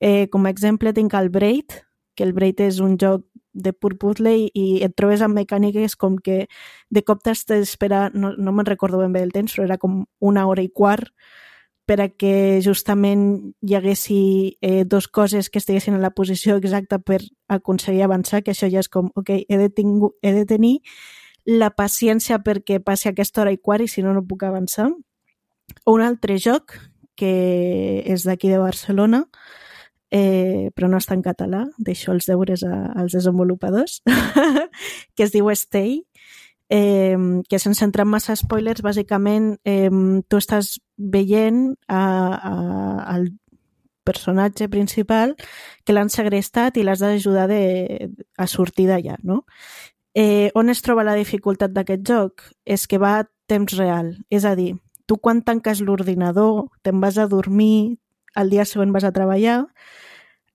Eh, 0.00 0.26
com 0.32 0.46
a 0.46 0.52
exemple 0.52 0.92
tinc 0.92 1.14
el 1.14 1.30
Braid, 1.30 1.78
que 2.16 2.24
el 2.26 2.34
Braid 2.36 2.60
és 2.66 2.80
un 2.82 2.98
joc 3.00 3.24
de 3.56 3.72
pur 3.72 3.94
puzzle 3.96 4.34
i, 4.36 4.50
i 4.52 4.66
et 4.84 4.92
trobes 4.98 5.22
amb 5.24 5.38
mecàniques 5.38 5.96
com 5.96 6.18
que 6.20 6.44
de 6.92 7.02
cop 7.02 7.22
t'has 7.24 7.46
d'esperar, 7.48 8.10
no, 8.14 8.34
no 8.36 8.52
me'n 8.52 8.68
recordo 8.68 9.00
ben 9.00 9.14
bé 9.14 9.22
el 9.24 9.32
temps, 9.32 9.54
però 9.54 9.64
era 9.64 9.80
com 9.80 10.04
una 10.20 10.46
hora 10.46 10.64
i 10.64 10.68
quart 10.68 11.12
per 11.86 12.00
a 12.02 12.08
que 12.10 12.60
justament 12.64 13.54
hi 13.62 13.76
haguessi 13.78 14.20
eh, 14.60 14.84
dos 14.84 15.06
coses 15.06 15.48
que 15.48 15.60
estiguessin 15.62 15.94
en 15.94 16.02
la 16.02 16.10
posició 16.10 16.56
exacta 16.58 16.98
per 16.98 17.20
aconseguir 17.48 18.02
avançar, 18.02 18.42
que 18.42 18.52
això 18.52 18.68
ja 18.68 18.82
és 18.82 18.90
com, 18.90 19.12
ok, 19.14 19.30
he 19.46 19.58
de, 19.60 19.70
tingu, 19.70 20.16
he 20.20 20.34
de 20.34 20.44
tenir 20.50 20.80
la 21.46 21.70
paciència 21.70 22.40
perquè 22.42 22.80
passi 22.82 23.08
aquesta 23.08 23.42
hora 23.42 23.54
i 23.54 23.60
quart 23.62 23.86
i 23.86 23.88
si 23.88 24.02
no, 24.02 24.12
no 24.14 24.24
puc 24.26 24.42
avançar. 24.44 24.90
Un 25.86 26.02
altre 26.02 26.36
joc 26.42 26.74
que 27.16 28.02
és 28.04 28.26
d'aquí 28.26 28.50
de 28.50 28.58
Barcelona, 28.60 29.24
eh, 30.10 30.70
però 30.76 30.90
no 30.90 30.98
està 31.00 31.16
en 31.16 31.22
català, 31.24 31.64
deixo 31.78 32.12
els 32.12 32.28
deures 32.28 32.62
a, 32.66 32.92
als 32.98 33.16
desenvolupadors, 33.16 34.02
que 35.16 35.24
es 35.24 35.32
diu 35.32 35.48
Stay, 35.54 36.02
eh, 36.68 37.16
que 37.48 37.58
sense 37.58 37.84
entrar 37.84 38.06
en 38.06 38.12
massa 38.12 38.36
spoilers, 38.36 38.84
bàsicament 38.84 39.56
eh, 39.64 39.90
tu 40.28 40.42
estàs 40.42 40.76
veient 40.96 41.74
a, 41.88 42.02
a, 42.36 42.54
al 43.16 43.30
personatge 44.06 44.68
principal 44.70 45.34
que 45.84 45.94
l'han 45.94 46.12
segrestat 46.12 46.76
i 46.78 46.84
l'has 46.86 47.02
d'ajudar 47.02 47.48
a 47.50 48.46
sortir 48.46 48.86
d'allà, 48.86 49.16
no? 49.26 49.42
Eh, 50.16 50.50
on 50.56 50.72
es 50.72 50.80
troba 50.80 51.04
la 51.04 51.14
dificultat 51.18 51.74
d'aquest 51.76 52.04
joc? 52.08 52.44
És 52.64 52.86
que 52.88 52.98
va 52.98 53.18
a 53.20 53.26
temps 53.46 53.76
real, 53.76 54.14
és 54.32 54.46
a 54.48 54.54
dir, 54.56 54.74
tu 55.06 55.18
quan 55.22 55.42
tanques 55.44 55.82
l'ordinador, 55.84 56.70
te'n 56.82 57.02
vas 57.02 57.18
a 57.20 57.28
dormir, 57.30 57.98
el 58.34 58.50
dia 58.50 58.64
següent 58.64 58.94
vas 58.94 59.04
a 59.04 59.12
treballar, 59.12 59.66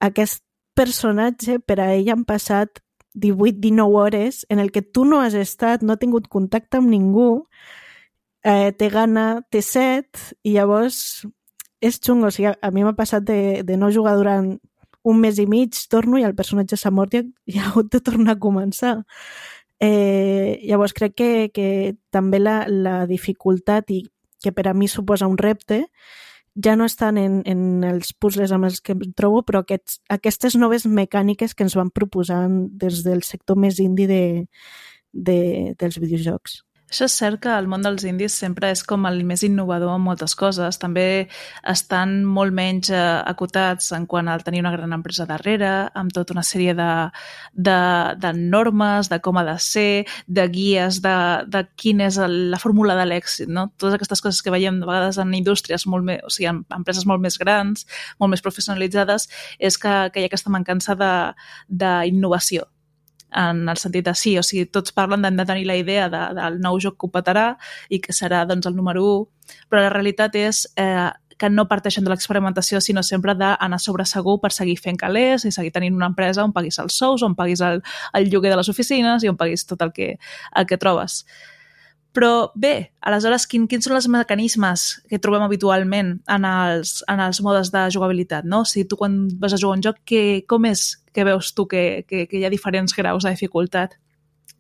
aquest 0.01 0.41
personatge, 0.73 1.59
per 1.61 1.77
a 1.79 1.91
ell 1.93 2.09
han 2.09 2.25
passat 2.25 2.81
18-19 3.13 4.01
hores 4.01 4.45
en 4.49 4.59
el 4.59 4.71
que 4.71 4.81
tu 4.81 5.05
no 5.05 5.21
has 5.21 5.35
estat, 5.37 5.83
no 5.83 5.93
ha 5.93 6.01
tingut 6.01 6.27
contacte 6.27 6.79
amb 6.81 6.89
ningú, 6.89 7.45
eh, 8.43 8.71
té 8.73 8.89
gana, 8.89 9.43
té 9.51 9.61
set, 9.61 10.33
i 10.43 10.55
llavors 10.55 11.25
és 11.81 11.99
xungo. 11.99 12.27
O 12.27 12.31
sigui, 12.31 12.49
a 12.49 12.71
mi 12.71 12.85
m'ha 12.85 12.95
passat 12.97 13.25
de, 13.27 13.61
de 13.67 13.77
no 13.77 13.91
jugar 13.91 14.15
durant 14.17 14.55
un 15.03 15.19
mes 15.19 15.39
i 15.41 15.47
mig, 15.49 15.77
torno 15.89 16.19
i 16.19 16.25
el 16.27 16.35
personatge 16.37 16.77
s'ha 16.77 16.91
mort 16.93 17.15
i, 17.17 17.23
ha 17.57 17.69
hagut 17.71 17.91
de 17.91 18.01
tornar 18.01 18.35
a 18.35 18.41
començar. 18.41 19.01
Eh, 19.81 20.61
llavors 20.67 20.93
crec 20.93 21.15
que, 21.17 21.31
que 21.53 21.69
també 22.13 22.39
la, 22.39 22.65
la 22.69 23.05
dificultat 23.09 23.89
i 23.89 24.03
que 24.41 24.51
per 24.53 24.67
a 24.69 24.75
mi 24.77 24.87
suposa 24.89 25.29
un 25.29 25.39
repte 25.41 25.85
ja 26.63 26.75
no 26.75 26.85
estan 26.85 27.17
en, 27.17 27.41
en 27.45 27.83
els 27.87 28.11
puzzles 28.13 28.51
amb 28.51 28.67
els 28.67 28.81
que 28.81 28.93
em 28.93 29.05
trobo, 29.17 29.41
però 29.47 29.61
aquests, 29.63 30.01
aquestes 30.11 30.57
noves 30.59 30.85
mecàniques 30.85 31.55
que 31.55 31.63
ens 31.63 31.77
van 31.79 31.89
proposant 31.89 32.65
des 32.77 33.03
del 33.05 33.23
sector 33.23 33.57
més 33.57 33.79
indi 33.79 34.07
de, 34.09 34.23
de, 35.13 35.39
dels 35.79 35.97
videojocs. 36.01 36.61
Això 36.91 37.05
és 37.07 37.13
cert 37.15 37.39
que 37.39 37.51
el 37.55 37.69
món 37.71 37.85
dels 37.85 38.03
indis 38.03 38.33
sempre 38.35 38.67
és 38.73 38.81
com 38.83 39.05
el 39.07 39.21
més 39.23 39.45
innovador 39.47 39.93
en 39.95 40.01
moltes 40.03 40.33
coses. 40.35 40.75
També 40.81 41.29
estan 41.71 42.17
molt 42.27 42.51
menys 42.51 42.89
eh, 42.91 42.97
acotats 43.31 43.93
en 43.95 44.03
quant 44.11 44.27
a 44.27 44.35
tenir 44.43 44.59
una 44.59 44.73
gran 44.73 44.91
empresa 44.97 45.23
darrere, 45.29 45.69
amb 45.95 46.11
tota 46.11 46.35
una 46.35 46.43
sèrie 46.43 46.73
de, 46.75 46.89
de, 47.55 47.77
de 48.19 48.31
normes, 48.41 49.07
de 49.07 49.21
com 49.23 49.39
ha 49.39 49.45
de 49.47 49.55
ser, 49.63 50.03
de 50.27 50.45
guies, 50.51 50.99
de, 51.05 51.15
de 51.47 51.63
quina 51.79 52.09
és 52.09 52.19
el, 52.19 52.35
la 52.51 52.59
fórmula 52.59 52.99
de 52.99 53.07
l'èxit. 53.07 53.47
No? 53.47 53.69
Totes 53.77 53.95
aquestes 53.95 54.25
coses 54.27 54.43
que 54.43 54.51
veiem 54.51 54.83
de 54.83 54.91
vegades 54.91 55.21
en 55.23 55.31
indústries, 55.39 55.87
molt 55.87 56.09
més, 56.11 56.19
o 56.27 56.33
sigui, 56.33 56.51
en 56.51 56.65
empreses 56.75 57.07
molt 57.07 57.23
més 57.23 57.39
grans, 57.39 57.87
molt 58.19 58.35
més 58.35 58.43
professionalitzades, 58.43 59.29
és 59.63 59.79
que, 59.79 59.95
que 60.11 60.19
hi 60.19 60.27
ha 60.27 60.31
aquesta 60.33 60.51
mancança 60.51 60.99
d'innovació 60.99 62.67
en 63.31 63.67
el 63.69 63.77
sentit 63.77 64.05
de 64.05 64.13
sí, 64.15 64.37
o 64.39 64.43
sigui, 64.43 64.67
tots 64.67 64.93
parlen 64.95 65.23
de 65.23 65.45
tenir 65.45 65.65
la 65.67 65.77
idea 65.79 66.09
de, 66.11 66.21
del 66.37 66.59
nou 66.63 66.79
joc 66.79 66.99
que 66.99 67.11
petarà 67.11 67.55
i 67.89 68.01
que 68.03 68.13
serà 68.13 68.45
doncs, 68.45 68.67
el 68.67 68.75
número 68.75 69.03
1, 69.03 69.57
però 69.69 69.83
la 69.85 69.93
realitat 69.93 70.35
és 70.39 70.65
eh, 70.79 71.09
que 71.41 71.49
no 71.49 71.65
parteixen 71.65 72.05
de 72.05 72.11
l'experimentació, 72.13 72.77
sinó 72.85 73.01
sempre 73.01 73.33
d'anar 73.33 73.79
sobre 73.81 74.05
segur 74.05 74.37
per 74.43 74.51
seguir 74.53 74.75
fent 74.77 74.99
calés 75.01 75.47
i 75.47 75.51
seguir 75.51 75.71
tenint 75.73 75.95
una 75.97 76.11
empresa 76.11 76.43
on 76.45 76.53
paguis 76.53 76.77
els 76.83 76.93
sous, 77.01 77.23
on 77.25 77.33
paguis 77.35 77.63
el, 77.65 77.81
el 78.13 78.29
lloguer 78.29 78.51
de 78.53 78.59
les 78.59 78.69
oficines 78.69 79.25
i 79.25 79.31
on 79.31 79.39
paguis 79.39 79.65
tot 79.65 79.81
el 79.81 79.89
que, 79.95 80.11
el 80.53 80.67
que 80.69 80.77
trobes. 80.77 81.23
Però 82.11 82.51
bé, 82.59 82.91
aleshores, 83.07 83.45
quin, 83.47 83.69
quins 83.71 83.87
són 83.87 83.95
els 83.95 84.09
mecanismes 84.11 84.85
que 85.07 85.19
trobem 85.23 85.45
habitualment 85.45 86.17
en 86.27 86.47
els, 86.47 86.97
en 87.11 87.23
els 87.23 87.39
modes 87.43 87.71
de 87.71 87.85
jugabilitat? 87.95 88.47
No? 88.47 88.65
Sigui, 88.67 88.89
tu 88.91 88.99
quan 88.99 89.15
vas 89.39 89.55
a 89.55 89.59
jugar 89.61 89.77
un 89.79 89.85
joc, 89.85 90.01
que, 90.03 90.43
com 90.51 90.67
és 90.67 90.97
que 91.15 91.25
veus 91.27 91.53
tu 91.55 91.67
que, 91.71 92.03
que, 92.07 92.25
que 92.27 92.39
hi 92.39 92.45
ha 92.47 92.51
diferents 92.51 92.95
graus 92.97 93.23
de 93.23 93.31
dificultat? 93.31 93.95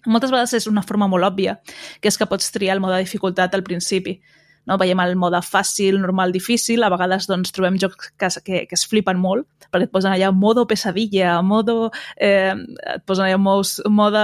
Moltes 0.07 0.31
vegades 0.31 0.55
és 0.57 0.69
una 0.71 0.83
forma 0.85 1.09
molt 1.11 1.27
òbvia, 1.27 1.59
que 1.99 2.09
és 2.09 2.17
que 2.17 2.29
pots 2.29 2.53
triar 2.55 2.77
el 2.77 2.83
mode 2.83 2.95
de 2.95 3.05
dificultat 3.05 3.53
al 3.53 3.67
principi 3.67 4.21
no? 4.67 4.77
veiem 4.81 4.99
el 5.03 5.15
mode 5.19 5.41
fàcil, 5.45 5.99
normal, 6.01 6.33
difícil, 6.35 6.83
a 6.83 6.91
vegades 6.93 7.27
doncs, 7.29 7.53
trobem 7.55 7.79
jocs 7.81 8.11
que, 8.17 8.29
que, 8.45 8.61
que 8.69 8.77
es 8.77 8.85
flipen 8.89 9.19
molt, 9.21 9.47
perquè 9.71 9.87
et 9.87 9.93
posen 9.93 10.13
allà 10.13 10.31
modo 10.35 10.65
pesadilla, 10.67 11.37
modo, 11.45 11.91
eh, 12.17 12.53
et 12.95 13.05
posen 13.07 13.27
allà 13.27 13.39
mode 13.39 14.23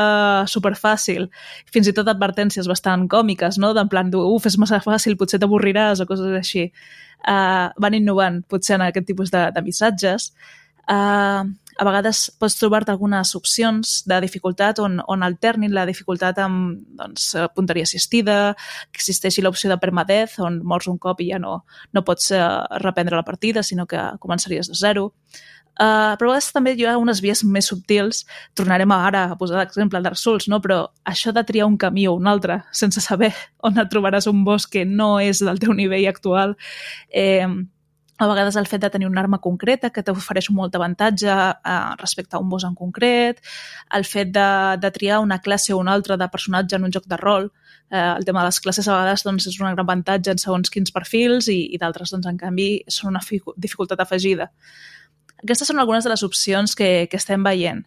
superfàcil, 0.52 1.30
fins 1.74 1.90
i 1.90 1.96
tot 1.96 2.10
advertències 2.12 2.68
bastant 2.70 3.08
còmiques, 3.12 3.60
no? 3.64 3.74
d'en 3.78 3.90
plan, 3.92 4.12
uf, 4.14 4.48
és 4.50 4.60
massa 4.62 4.82
fàcil, 4.84 5.18
potser 5.20 5.40
t'avorriràs 5.42 6.04
o 6.04 6.10
coses 6.10 6.36
així. 6.38 6.70
Uh, 7.28 7.74
van 7.82 7.96
innovant 7.98 8.44
potser 8.48 8.76
en 8.78 8.84
aquest 8.86 9.08
tipus 9.10 9.32
de, 9.34 9.48
de 9.52 9.64
missatges. 9.66 10.30
Uh, 10.88 11.50
a 11.78 11.86
vegades 11.86 12.28
pots 12.40 12.58
trobar-te 12.60 12.92
algunes 12.92 13.34
opcions 13.38 14.02
de 14.10 14.20
dificultat 14.24 14.80
on, 14.84 14.98
on 15.08 15.26
alternin 15.26 15.74
la 15.76 15.86
dificultat 15.90 16.40
amb 16.42 16.82
doncs, 17.00 17.30
eh, 17.38 17.46
punteria 17.56 17.86
assistida, 17.88 18.56
que 18.92 19.02
existeixi 19.02 19.44
l'opció 19.46 19.70
de 19.72 19.78
permadeath, 19.82 20.40
on 20.44 20.62
mors 20.66 20.90
un 20.90 20.98
cop 20.98 21.22
i 21.22 21.30
ja 21.32 21.42
no, 21.42 21.62
no 21.94 22.04
pots 22.08 22.32
uh, 22.34 22.66
reprendre 22.84 23.20
la 23.20 23.28
partida, 23.28 23.64
sinó 23.64 23.86
que 23.86 24.02
començaries 24.24 24.72
de 24.72 24.78
zero. 24.78 25.12
Uh, 25.78 26.18
però 26.18 26.32
a 26.32 26.34
vegades 26.34 26.50
també 26.56 26.74
hi 26.74 26.88
ha 26.90 26.96
unes 26.98 27.20
vies 27.22 27.44
més 27.46 27.68
subtils, 27.70 28.24
tornarem 28.58 28.90
ara 28.96 29.28
a 29.30 29.36
posar 29.38 29.60
d'exemple 29.60 30.02
Dark 30.02 30.18
Souls, 30.18 30.48
no? 30.50 30.58
però 30.64 30.80
això 31.06 31.30
de 31.36 31.44
triar 31.46 31.68
un 31.70 31.78
camí 31.78 32.08
o 32.10 32.16
un 32.18 32.26
altre 32.26 32.64
sense 32.74 33.04
saber 33.06 33.30
on 33.68 33.78
et 33.78 33.92
trobaràs 33.92 34.26
un 34.32 34.42
bosc 34.48 34.74
que 34.74 34.88
no 34.90 35.20
és 35.22 35.44
del 35.46 35.62
teu 35.62 35.78
nivell 35.78 36.10
actual, 36.10 36.58
eh, 37.14 37.46
a 38.18 38.28
vegades 38.28 38.56
el 38.58 38.66
fet 38.66 38.82
de 38.82 38.90
tenir 38.90 39.08
una 39.08 39.22
arma 39.22 39.40
concreta 39.40 39.92
que 39.94 40.02
t'ofereix 40.04 40.50
molt 40.56 40.76
avantatge 40.76 41.30
eh, 41.30 41.78
respecte 42.02 42.36
a 42.36 42.42
un 42.42 42.50
boss 42.50 42.66
en 42.66 42.76
concret, 42.76 43.42
el 43.94 44.06
fet 44.10 44.32
de, 44.34 44.50
de 44.82 44.92
triar 44.92 45.20
una 45.22 45.40
classe 45.40 45.74
o 45.74 45.78
una 45.78 45.94
altra 45.94 46.18
de 46.18 46.28
personatge 46.34 46.76
en 46.76 46.88
un 46.88 46.94
joc 46.94 47.06
de 47.06 47.18
rol, 47.22 47.52
eh, 47.92 48.14
el 48.18 48.26
tema 48.26 48.42
de 48.42 48.50
les 48.50 48.60
classes 48.60 48.88
a 48.88 48.96
vegades 48.96 49.26
doncs, 49.28 49.48
és 49.52 49.60
un 49.60 49.68
gran 49.68 49.84
avantatge 49.86 50.34
en 50.34 50.42
segons 50.42 50.74
quins 50.74 50.94
perfils 50.94 51.52
i, 51.54 51.60
i 51.76 51.82
d'altres, 51.82 52.16
doncs, 52.16 52.26
en 52.26 52.40
canvi, 52.42 52.72
són 52.88 53.14
una 53.14 53.22
dificultat 53.56 54.02
afegida. 54.02 54.50
Aquestes 55.44 55.70
són 55.70 55.80
algunes 55.80 56.04
de 56.04 56.10
les 56.10 56.26
opcions 56.26 56.74
que, 56.76 57.06
que 57.12 57.22
estem 57.22 57.46
veient. 57.46 57.86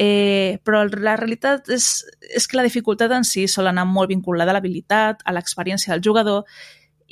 Eh, 0.00 0.56
però 0.64 0.86
la 0.88 1.18
realitat 1.20 1.68
és, 1.72 1.86
és 2.32 2.46
que 2.48 2.56
la 2.56 2.64
dificultat 2.64 3.12
en 3.12 3.26
si 3.28 3.44
sol 3.48 3.68
anar 3.68 3.84
molt 3.84 4.08
vinculada 4.08 4.52
a 4.52 4.56
l'habilitat, 4.56 5.20
a 5.24 5.34
l'experiència 5.36 5.92
del 5.92 6.04
jugador 6.04 6.46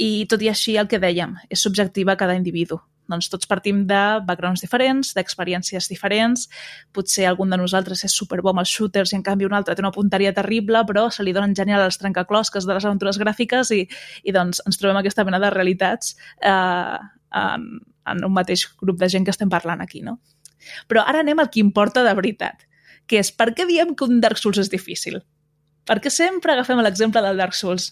i 0.00 0.24
tot 0.30 0.40
i 0.40 0.48
així 0.48 0.78
el 0.80 0.88
que 0.88 1.00
dèiem, 1.00 1.36
és 1.52 1.60
subjectiva 1.60 2.14
a 2.14 2.20
cada 2.20 2.36
individu. 2.38 2.80
Doncs 3.10 3.26
tots 3.28 3.48
partim 3.50 3.82
de 3.90 4.00
backgrounds 4.26 4.62
diferents, 4.62 5.10
d'experiències 5.16 5.88
diferents, 5.90 6.46
potser 6.94 7.26
algun 7.26 7.50
de 7.50 7.58
nosaltres 7.58 8.04
és 8.06 8.14
superbo 8.14 8.52
amb 8.52 8.62
els 8.62 8.70
shooters 8.70 9.12
i 9.12 9.18
en 9.18 9.24
canvi 9.26 9.48
un 9.48 9.56
altre 9.58 9.74
té 9.74 9.82
una 9.82 9.92
punteria 9.94 10.32
terrible, 10.36 10.84
però 10.86 11.08
se 11.10 11.26
li 11.26 11.34
donen 11.36 11.56
genial 11.58 11.82
els 11.84 11.98
trencaclosques 11.98 12.68
de 12.68 12.76
les 12.76 12.86
aventures 12.86 13.18
gràfiques 13.20 13.74
i, 13.74 13.82
i 14.22 14.34
doncs 14.36 14.62
ens 14.64 14.78
trobem 14.78 15.00
aquesta 15.02 15.26
mena 15.26 15.42
de 15.42 15.50
realitats 15.50 16.14
eh, 16.38 16.98
en, 17.42 17.66
en 18.14 18.24
un 18.30 18.36
mateix 18.36 18.68
grup 18.80 19.00
de 19.02 19.10
gent 19.10 19.26
que 19.26 19.34
estem 19.34 19.50
parlant 19.50 19.82
aquí, 19.82 20.04
no? 20.06 20.20
Però 20.88 21.02
ara 21.02 21.24
anem 21.24 21.40
al 21.40 21.50
que 21.50 21.60
importa 21.60 22.04
de 22.06 22.14
veritat, 22.14 22.66
que 23.10 23.18
és 23.18 23.32
per 23.34 23.50
què 23.56 23.66
diem 23.66 23.96
que 23.96 24.06
un 24.06 24.20
Dark 24.22 24.38
Souls 24.38 24.60
és 24.62 24.70
difícil? 24.70 25.18
Perquè 25.88 26.12
sempre 26.14 26.54
agafem 26.54 26.78
l'exemple 26.84 27.22
del 27.24 27.40
Dark 27.40 27.56
Souls. 27.58 27.90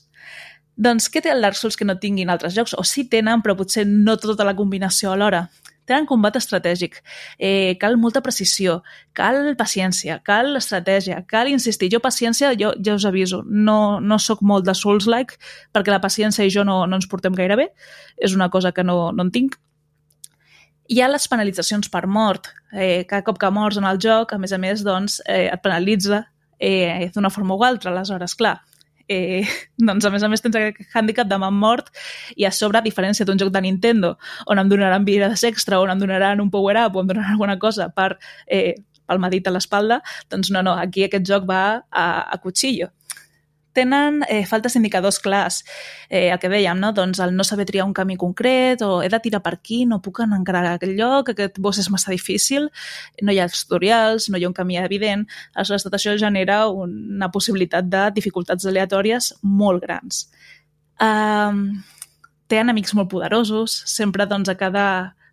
Doncs 0.78 1.08
què 1.10 1.18
té 1.24 1.32
el 1.34 1.42
Dark 1.42 1.58
Souls 1.58 1.74
que 1.76 1.86
no 1.86 1.98
tinguin 1.98 2.30
altres 2.30 2.54
jocs? 2.54 2.76
O 2.78 2.84
sí 2.86 3.08
tenen, 3.10 3.42
però 3.42 3.56
potser 3.58 3.82
no 3.88 4.14
tota 4.22 4.46
la 4.46 4.54
combinació 4.54 5.10
alhora. 5.10 5.48
Tenen 5.88 6.06
combat 6.06 6.36
estratègic, 6.36 6.98
eh, 7.38 7.74
cal 7.80 7.96
molta 7.96 8.20
precisió, 8.22 8.82
cal 9.16 9.56
paciència, 9.56 10.18
cal 10.22 10.54
estratègia, 10.60 11.22
cal 11.26 11.48
insistir. 11.48 11.88
Jo 11.90 11.98
paciència, 12.04 12.52
jo 12.60 12.74
ja 12.84 12.94
us 12.94 13.06
aviso, 13.08 13.42
no, 13.46 13.98
no 13.98 14.18
sóc 14.18 14.42
molt 14.42 14.66
de 14.68 14.74
Souls-like 14.76 15.40
perquè 15.72 15.90
la 15.90 16.02
paciència 16.04 16.44
i 16.44 16.52
jo 16.52 16.62
no, 16.68 16.84
no 16.86 17.00
ens 17.00 17.08
portem 17.08 17.34
gaire 17.34 17.56
bé, 17.56 17.70
és 18.18 18.36
una 18.36 18.50
cosa 18.50 18.70
que 18.72 18.84
no, 18.84 19.10
no 19.12 19.26
en 19.26 19.32
tinc. 19.32 19.56
Hi 20.88 21.00
ha 21.00 21.08
les 21.08 21.26
penalitzacions 21.28 21.88
per 21.88 22.06
mort. 22.06 22.52
Eh, 22.72 23.04
cada 23.08 23.24
cop 23.24 23.40
que 23.40 23.50
mors 23.50 23.80
en 23.80 23.88
el 23.88 23.98
joc, 23.98 24.32
a 24.32 24.38
més 24.38 24.52
a 24.52 24.58
més, 24.60 24.84
doncs, 24.84 25.22
eh, 25.26 25.48
et 25.48 25.64
penalitza 25.64 26.26
eh, 26.60 27.10
d'una 27.14 27.32
forma 27.32 27.56
o 27.56 27.64
altra. 27.64 27.90
Aleshores, 27.90 28.36
clar, 28.36 28.58
eh, 29.08 29.46
doncs 29.88 30.04
a 30.04 30.12
més 30.14 30.22
a 30.22 30.30
més 30.30 30.44
tens 30.44 30.58
aquest 30.58 30.96
hàndicap 30.96 31.30
de 31.30 31.38
man 31.40 31.56
mort 31.56 31.90
i 32.36 32.46
a 32.46 32.52
sobre, 32.54 32.78
a 32.78 32.84
diferència 32.84 33.26
d'un 33.26 33.40
joc 33.40 33.52
de 33.54 33.62
Nintendo 33.64 34.14
on 34.46 34.60
em 34.60 34.68
donaran 34.70 35.06
vides 35.08 35.44
extra, 35.48 35.80
on 35.80 35.90
em 35.90 35.98
donaran 35.98 36.44
un 36.44 36.52
power-up 36.52 36.96
o 36.96 37.02
em 37.02 37.10
donaran 37.10 37.34
alguna 37.34 37.58
cosa 37.58 37.88
per 37.88 38.14
eh, 38.46 38.76
palmadita 39.08 39.48
a 39.50 39.56
l'espalda, 39.56 40.02
doncs 40.28 40.52
no, 40.52 40.62
no, 40.62 40.76
aquí 40.76 41.06
aquest 41.06 41.24
joc 41.26 41.48
va 41.48 41.62
a, 41.88 42.06
a 42.28 42.38
cuchillo 42.44 42.92
tenen 43.78 44.22
eh, 44.26 44.44
faltes 44.46 44.74
indicadors 44.76 45.20
clars. 45.22 45.62
Eh, 46.10 46.28
el 46.32 46.38
que 46.42 46.50
dèiem, 46.50 46.78
no? 46.82 46.90
doncs 46.96 47.20
el 47.22 47.34
no 47.36 47.46
saber 47.46 47.68
triar 47.68 47.86
un 47.86 47.94
camí 47.94 48.16
concret 48.18 48.82
o 48.82 49.02
he 49.02 49.10
de 49.12 49.20
tirar 49.22 49.40
per 49.44 49.54
aquí, 49.58 49.84
no 49.86 50.00
puc 50.02 50.20
encarar 50.24 50.64
a 50.66 50.74
aquell 50.78 50.96
lloc, 50.98 51.30
aquest 51.32 51.60
boss 51.62 51.82
és 51.82 51.90
massa 51.94 52.10
difícil, 52.14 52.68
no 53.22 53.34
hi 53.34 53.38
ha 53.38 53.48
tutorials, 53.52 54.28
no 54.28 54.38
hi 54.38 54.46
ha 54.46 54.50
un 54.50 54.56
camí 54.56 54.78
evident. 54.80 55.26
Aleshores, 55.54 55.86
tot 55.86 55.94
això 55.98 56.16
genera 56.18 56.64
una 56.68 57.30
possibilitat 57.34 57.86
de 57.88 58.08
dificultats 58.18 58.66
aleatòries 58.66 59.32
molt 59.42 59.84
grans. 59.84 60.26
Um, 60.98 61.78
té 62.50 62.58
enemics 62.58 62.94
molt 62.98 63.10
poderosos, 63.12 63.82
sempre 63.86 64.26
doncs, 64.26 64.50
a 64.50 64.56
cada 64.58 64.88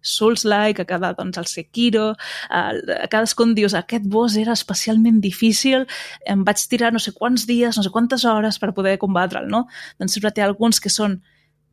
Souls-like, 0.05 0.83
a 0.83 0.89
cada, 0.89 1.11
doncs, 1.17 1.39
el 1.41 1.49
Sekiro, 1.49 2.11
a, 2.49 2.61
a 2.71 3.07
cadascun 3.11 3.55
dius, 3.57 3.75
aquest 3.77 4.07
boss 4.11 4.37
era 4.39 4.55
especialment 4.55 5.21
difícil, 5.23 5.87
em 6.29 6.43
vaig 6.47 6.61
tirar 6.71 6.93
no 6.93 7.01
sé 7.01 7.15
quants 7.17 7.47
dies, 7.49 7.77
no 7.77 7.85
sé 7.85 7.93
quantes 7.93 8.25
hores 8.29 8.59
per 8.61 8.73
poder 8.77 8.97
combatre'l, 9.01 9.49
no? 9.51 9.65
Doncs 9.99 10.17
sempre 10.17 10.33
té 10.35 10.45
alguns 10.45 10.79
que 10.79 10.93
són 10.93 11.19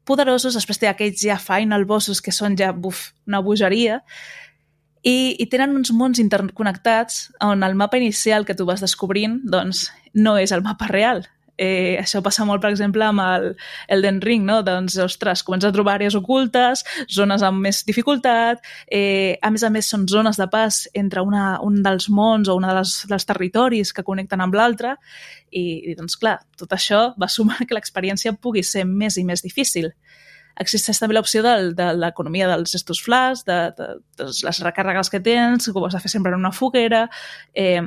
poderosos, 0.08 0.56
després 0.58 0.80
té 0.82 0.88
aquells 0.90 1.22
ja 1.22 1.38
final 1.38 1.84
bossos 1.86 2.22
que 2.24 2.34
són 2.34 2.56
ja, 2.58 2.72
buf, 2.72 3.12
una 3.28 3.42
bogeria, 3.44 4.00
i, 5.02 5.34
i 5.42 5.46
tenen 5.50 5.74
uns 5.78 5.90
mons 5.94 6.20
interconnectats 6.22 7.28
on 7.42 7.62
el 7.66 7.74
mapa 7.74 7.98
inicial 7.98 8.46
que 8.46 8.54
tu 8.54 8.66
vas 8.68 8.82
descobrint 8.82 9.40
doncs, 9.50 9.88
no 10.14 10.36
és 10.38 10.54
el 10.54 10.62
mapa 10.62 10.86
real, 10.90 11.24
Eh, 11.62 11.94
això 12.00 12.22
passa 12.24 12.46
molt, 12.48 12.62
per 12.64 12.72
exemple, 12.72 13.04
amb 13.06 13.22
el 13.22 13.44
Elden 13.94 14.20
Ring, 14.24 14.46
no? 14.48 14.60
Doncs, 14.66 14.96
ostres, 15.04 15.44
comences 15.46 15.70
a 15.70 15.74
trobar 15.74 15.94
àrees 15.98 16.16
ocultes, 16.18 16.82
zones 17.12 17.44
amb 17.46 17.62
més 17.62 17.84
dificultat, 17.86 18.64
eh, 18.90 19.38
a 19.42 19.52
més 19.54 19.62
a 19.62 19.70
més 19.70 19.90
són 19.92 20.08
zones 20.10 20.40
de 20.40 20.48
pas 20.50 20.82
entre 20.98 21.22
una, 21.22 21.60
un 21.62 21.78
dels 21.84 22.08
mons 22.10 22.50
o 22.50 22.58
un 22.58 22.66
dels, 22.66 22.96
dels 23.10 23.28
territoris 23.28 23.94
que 23.94 24.06
connecten 24.06 24.42
amb 24.42 24.58
l'altre, 24.58 24.96
i, 25.50 25.92
i 25.92 25.96
doncs 25.98 26.18
clar, 26.18 26.40
tot 26.58 26.74
això 26.74 27.12
va 27.20 27.30
sumar 27.30 27.62
que 27.62 27.78
l'experiència 27.78 28.34
pugui 28.34 28.66
ser 28.66 28.86
més 28.88 29.20
i 29.20 29.26
més 29.28 29.44
difícil 29.46 29.92
existeix 30.60 30.98
també 31.00 31.16
l'opció 31.16 31.40
de, 31.44 31.72
de 31.76 31.88
l'economia 31.96 32.48
dels 32.50 32.74
estos 32.76 33.00
flash, 33.00 33.44
de, 33.48 33.58
de, 33.76 33.86
de 34.18 34.26
les 34.28 34.58
recàrregues 34.64 35.08
que 35.12 35.20
tens, 35.24 35.68
que 35.68 35.78
ho 35.78 35.86
has 35.86 35.96
de 35.96 36.02
fer 36.02 36.12
sempre 36.12 36.34
en 36.34 36.42
una 36.42 36.52
foguera, 36.52 37.06
eh, 37.54 37.80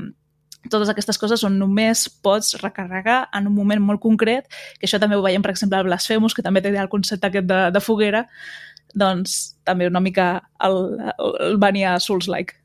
totes 0.72 0.90
aquestes 0.92 1.20
coses 1.22 1.44
on 1.48 1.58
només 1.60 2.06
pots 2.26 2.56
recarregar 2.62 3.26
en 3.36 3.50
un 3.50 3.56
moment 3.56 3.82
molt 3.82 4.02
concret, 4.04 4.48
que 4.80 4.90
això 4.90 5.00
també 5.02 5.18
ho 5.18 5.24
veiem, 5.26 5.44
per 5.46 5.54
exemple, 5.54 5.78
al 5.78 5.88
Blasphemous, 5.88 6.36
que 6.36 6.46
també 6.46 6.64
té 6.64 6.74
el 6.74 6.92
concepte 6.92 7.30
aquest 7.30 7.50
de, 7.50 7.62
de 7.72 7.84
foguera, 7.84 8.26
doncs 8.96 9.56
també 9.68 9.90
una 9.90 10.02
mica 10.02 10.30
el, 10.64 10.78
el, 11.16 11.58
venia 11.62 11.98
Souls-like. 12.00 12.62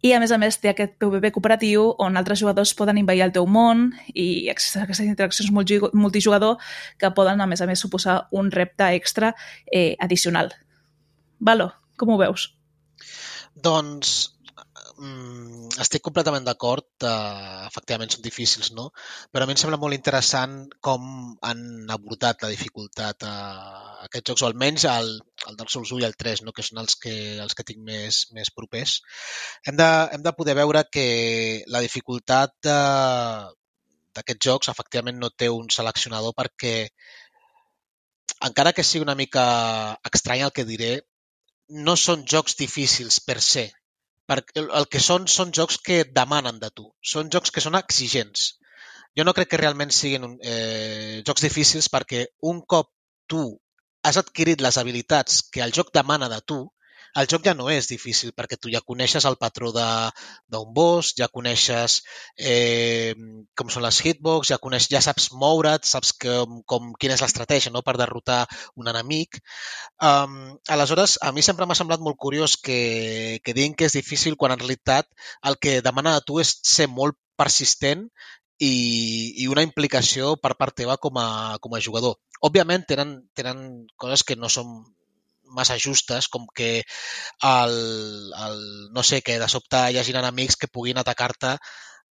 I, 0.00 0.14
a 0.16 0.20
més 0.22 0.32
a 0.32 0.38
més, 0.40 0.56
té 0.56 0.70
aquest 0.70 0.94
PvP 0.96 1.28
cooperatiu 1.34 1.90
on 2.00 2.16
altres 2.16 2.40
jugadors 2.40 2.72
poden 2.76 2.96
invair 2.96 3.20
el 3.26 3.34
teu 3.34 3.44
món 3.44 3.90
i 4.14 4.48
existeixen 4.48 4.86
aquestes 4.86 5.10
interaccions 5.10 5.50
multijugador 5.92 6.56
que 6.96 7.10
poden, 7.12 7.42
a 7.44 7.48
més 7.50 7.60
a 7.60 7.68
més, 7.68 7.82
suposar 7.84 8.22
un 8.32 8.48
repte 8.54 8.88
extra 8.96 9.34
eh, 9.66 9.96
addicional. 10.00 10.54
Valo, 11.38 11.68
com 12.00 12.14
ho 12.14 12.18
veus? 12.20 12.48
Doncs 13.60 14.30
mm, 15.00 15.80
estic 15.82 16.02
completament 16.04 16.44
d'acord, 16.46 16.86
eh, 17.08 17.66
efectivament 17.66 18.12
són 18.12 18.24
difícils, 18.24 18.70
no? 18.76 18.90
Però 19.32 19.44
a 19.44 19.48
mi 19.48 19.54
em 19.56 19.60
sembla 19.60 19.78
molt 19.80 19.96
interessant 19.96 20.56
com 20.88 21.06
han 21.50 21.62
abordat 21.96 22.44
la 22.44 22.50
dificultat 22.52 23.24
a 23.28 23.34
aquests 24.06 24.32
jocs, 24.32 24.42
o 24.44 24.48
almenys 24.50 24.86
el, 24.92 25.10
el 25.48 25.58
Dark 25.60 25.72
Souls 25.72 25.92
1 25.96 26.02
i 26.04 26.08
el 26.08 26.16
3, 26.24 26.44
no? 26.46 26.54
que 26.56 26.66
són 26.66 26.82
els 26.84 26.96
que, 27.00 27.14
els 27.44 27.56
que 27.56 27.66
tinc 27.70 27.82
més, 27.86 28.26
més 28.36 28.52
propers. 28.56 28.98
Hem 29.66 29.76
de, 29.80 29.88
hem 30.16 30.26
de 30.26 30.36
poder 30.36 30.56
veure 30.60 30.84
que 30.92 31.06
la 31.72 31.82
dificultat 31.86 32.54
d'aquests 32.68 34.46
jocs 34.46 34.72
efectivament 34.72 35.18
no 35.20 35.30
té 35.30 35.50
un 35.52 35.68
seleccionador 35.72 36.36
perquè 36.36 36.74
encara 38.46 38.72
que 38.72 38.84
sigui 38.86 39.04
una 39.04 39.18
mica 39.18 39.44
estrany 40.12 40.46
el 40.46 40.54
que 40.56 40.64
diré, 40.64 40.94
no 41.86 41.94
són 41.96 42.24
jocs 42.26 42.56
difícils 42.58 43.20
per 43.22 43.38
se 43.44 43.68
perquè 44.30 44.62
el 44.62 44.86
que 44.92 45.02
són 45.02 45.26
són 45.34 45.52
jocs 45.58 45.80
que 45.86 46.02
demanen 46.18 46.60
de 46.62 46.70
tu, 46.70 46.86
són 47.12 47.30
jocs 47.34 47.50
que 47.54 47.62
són 47.64 47.78
exigents. 47.78 48.46
Jo 49.18 49.26
no 49.26 49.34
crec 49.34 49.50
que 49.52 49.58
realment 49.58 49.90
siguin 49.94 50.36
eh, 50.46 51.22
jocs 51.26 51.46
difícils 51.46 51.90
perquè 51.90 52.26
un 52.52 52.60
cop 52.74 52.92
tu 53.26 53.42
has 54.06 54.20
adquirit 54.20 54.62
les 54.62 54.78
habilitats 54.78 55.42
que 55.54 55.64
el 55.64 55.74
joc 55.76 55.90
demana 55.96 56.28
de 56.32 56.38
tu, 56.52 56.60
el 57.18 57.26
joc 57.30 57.44
ja 57.46 57.54
no 57.58 57.68
és 57.72 57.88
difícil 57.90 58.32
perquè 58.36 58.58
tu 58.60 58.70
ja 58.72 58.82
coneixes 58.86 59.26
el 59.26 59.36
patró 59.40 59.72
d'un 59.74 60.72
boss, 60.74 61.12
ja 61.18 61.28
coneixes 61.32 62.00
eh, 62.38 63.14
com 63.58 63.72
són 63.72 63.84
les 63.86 64.00
hitbox, 64.04 64.52
ja, 64.52 64.60
coneix, 64.62 64.88
ja 64.92 65.02
saps 65.04 65.30
moure't, 65.32 65.86
saps 65.86 66.12
que, 66.14 66.36
com, 66.70 66.92
quina 67.00 67.16
és 67.16 67.24
l'estratègia 67.24 67.72
no? 67.74 67.82
per 67.86 67.96
derrotar 67.98 68.44
un 68.76 68.90
enemic. 68.92 69.40
Um, 70.02 70.56
aleshores, 70.68 71.18
a 71.22 71.32
mi 71.34 71.42
sempre 71.46 71.66
m'ha 71.66 71.78
semblat 71.78 72.02
molt 72.04 72.18
curiós 72.20 72.56
que, 72.56 73.40
que 73.44 73.56
diguin 73.56 73.74
que 73.74 73.90
és 73.90 73.98
difícil 73.98 74.38
quan 74.38 74.54
en 74.54 74.62
realitat 74.62 75.08
el 75.46 75.58
que 75.58 75.80
demana 75.82 76.14
de 76.18 76.26
tu 76.26 76.38
és 76.42 76.54
ser 76.62 76.86
molt 76.90 77.18
persistent 77.40 78.06
i, 78.60 78.74
i 79.42 79.48
una 79.48 79.64
implicació 79.66 80.36
per 80.36 80.54
part 80.60 80.76
teva 80.76 80.98
com 81.00 81.18
a, 81.18 81.58
com 81.64 81.74
a 81.74 81.82
jugador. 81.82 82.18
Òbviament 82.44 82.86
tenen, 82.88 83.16
tenen 83.36 83.86
coses 84.00 84.24
que 84.24 84.36
no 84.36 84.48
són 84.52 84.82
massa 85.56 85.78
justes, 85.82 86.28
com 86.28 86.46
que 86.54 86.70
el, 86.80 87.76
el, 88.46 88.64
no 88.96 89.02
sé, 89.02 89.22
que 89.26 89.38
de 89.42 89.48
sobte 89.48 89.82
hi 89.90 90.00
hagin 90.00 90.20
enemics 90.22 90.56
que 90.56 90.72
puguin 90.72 90.98
atacar-te 91.02 91.56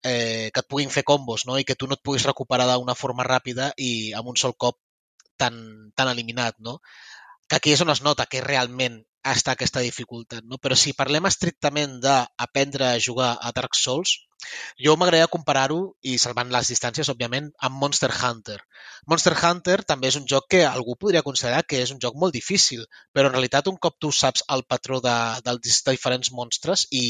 eh, 0.05 0.51
que 0.53 0.61
et 0.61 0.69
puguin 0.69 0.91
fer 0.93 1.03
combos 1.03 1.45
no? 1.49 1.57
i 1.59 1.65
que 1.67 1.75
tu 1.75 1.87
no 1.89 1.97
et 1.97 2.03
puguis 2.05 2.25
recuperar 2.29 2.67
d'una 2.71 2.97
forma 2.97 3.25
ràpida 3.27 3.71
i 3.77 4.13
amb 4.17 4.29
un 4.33 4.37
sol 4.41 4.53
cop 4.65 4.77
tan, 5.37 5.55
tan 5.95 6.11
eliminat. 6.11 6.59
No? 6.59 6.79
Que 7.49 7.59
aquí 7.59 7.75
és 7.75 7.81
on 7.85 7.93
es 7.93 8.01
nota 8.05 8.25
que 8.29 8.43
realment 8.45 9.01
està 9.31 9.55
aquesta 9.55 9.81
dificultat. 9.81 10.45
No? 10.45 10.59
Però 10.61 10.77
si 10.77 10.93
parlem 10.97 11.25
estrictament 11.29 11.97
d'aprendre 12.03 12.91
a 12.91 13.01
jugar 13.01 13.31
a 13.41 13.51
Dark 13.57 13.77
Souls, 13.77 14.13
jo 14.85 14.93
m'agradaria 14.99 15.31
comparar-ho, 15.33 15.79
i 16.05 16.17
salvant 16.21 16.51
les 16.53 16.69
distàncies, 16.69 17.09
òbviament, 17.13 17.47
amb 17.67 17.79
Monster 17.81 18.11
Hunter. 18.13 18.57
Monster 19.11 19.33
Hunter 19.39 19.79
també 19.91 20.11
és 20.11 20.19
un 20.19 20.27
joc 20.29 20.49
que 20.53 20.61
algú 20.67 20.97
podria 21.01 21.23
considerar 21.25 21.63
que 21.65 21.81
és 21.81 21.93
un 21.95 22.01
joc 22.03 22.19
molt 22.21 22.37
difícil, 22.37 22.85
però 23.13 23.31
en 23.31 23.37
realitat 23.37 23.71
un 23.71 23.79
cop 23.81 23.97
tu 23.99 24.11
saps 24.13 24.45
el 24.55 24.65
patró 24.69 25.01
de, 25.05 25.15
dels 25.47 25.81
diferents 25.89 26.31
monstres 26.39 26.85
i 26.91 27.05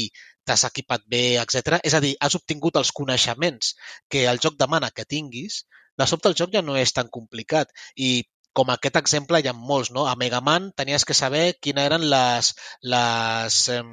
t'has 0.48 0.64
equipat 0.70 1.04
bé, 1.12 1.26
etc. 1.42 1.82
És 1.84 1.98
a 1.98 2.04
dir, 2.06 2.16
has 2.22 2.38
obtingut 2.40 2.80
els 2.80 2.94
coneixements 2.96 3.74
que 4.08 4.24
el 4.32 4.40
joc 4.40 4.56
demana 4.62 4.94
que 4.96 5.10
tinguis, 5.18 5.66
de 6.00 6.08
sobte 6.08 6.32
el 6.32 6.36
joc 6.40 6.52
ja 6.56 6.64
no 6.64 6.76
és 6.80 6.92
tan 6.96 7.12
complicat 7.12 7.70
i 7.96 8.10
com 8.56 8.72
aquest 8.74 9.00
exemple 9.02 9.42
hi 9.42 9.50
ha 9.52 9.56
molts, 9.72 9.92
no? 9.96 10.08
A 10.10 10.16
Mega 10.20 10.42
Man 10.42 10.72
tenies 10.82 11.06
que 11.06 11.18
saber 11.18 11.46
quines 11.62 11.90
eren 11.90 12.08
les, 12.12 12.54
les, 12.94 13.58
eh, 13.76 13.84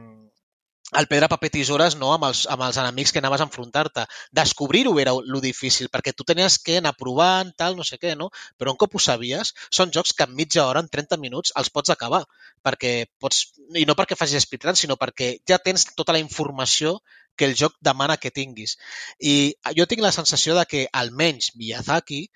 el 1.01 1.09
pedra, 1.09 1.29
paper, 1.33 1.49
tisores 1.55 1.95
no, 1.97 2.11
amb, 2.13 2.27
els, 2.29 2.43
amb 2.53 2.65
els 2.67 2.77
enemics 2.81 3.15
que 3.15 3.21
anaves 3.23 3.41
a 3.41 3.47
enfrontar-te. 3.49 4.05
Descobrir-ho 4.39 4.93
era 5.01 5.15
lo 5.35 5.41
difícil, 5.41 5.89
perquè 5.93 6.13
tu 6.13 6.27
tenies 6.29 6.59
que 6.61 6.77
anar 6.81 6.93
provant, 6.99 7.53
tal, 7.57 7.79
no 7.79 7.87
sé 7.89 7.99
què, 8.03 8.13
no? 8.19 8.29
Però 8.61 8.75
un 8.75 8.81
cop 8.81 8.99
ho 8.99 9.03
sabies, 9.03 9.55
són 9.73 9.95
jocs 9.97 10.13
que 10.19 10.29
en 10.29 10.37
mitja 10.37 10.67
hora, 10.67 10.85
en 10.85 10.93
30 10.93 11.19
minuts, 11.23 11.55
els 11.57 11.73
pots 11.73 11.95
acabar. 11.95 12.23
Perquè 12.67 12.93
pots, 13.23 13.47
I 13.79 13.87
no 13.89 13.97
perquè 13.99 14.19
facis 14.21 14.45
speedrun, 14.45 14.77
sinó 14.79 14.99
perquè 15.01 15.35
ja 15.49 15.59
tens 15.59 15.89
tota 15.97 16.13
la 16.13 16.23
informació 16.23 16.99
que 17.37 17.49
el 17.49 17.57
joc 17.57 17.79
demana 17.81 18.19
que 18.21 18.31
tinguis. 18.31 18.77
I 19.19 19.55
jo 19.79 19.89
tinc 19.89 20.05
la 20.05 20.13
sensació 20.13 20.59
de 20.59 20.69
que, 20.69 20.87
almenys, 20.93 21.55
Miyazaki 21.57 22.27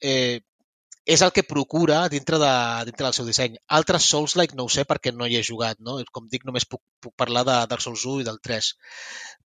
eh, 0.00 0.40
és 1.04 1.20
el 1.20 1.32
que 1.36 1.44
procura 1.44 2.08
dintre, 2.08 2.38
de, 2.40 2.52
dintre 2.88 3.04
del 3.04 3.14
seu 3.16 3.26
disseny. 3.28 3.58
Altres 3.78 4.06
Souls-like 4.08 4.56
no 4.56 4.64
ho 4.64 4.72
sé 4.72 4.86
perquè 4.88 5.12
no 5.12 5.28
hi 5.28 5.36
he 5.36 5.42
jugat, 5.44 5.80
no? 5.84 5.98
Com 6.16 6.30
dic, 6.32 6.46
només 6.48 6.64
puc, 6.64 6.80
puc 7.04 7.12
parlar 7.20 7.44
de 7.44 7.56
Dark 7.68 7.84
Souls 7.84 8.06
1 8.08 8.22
i 8.22 8.28
del 8.28 8.40
3. 8.48 8.70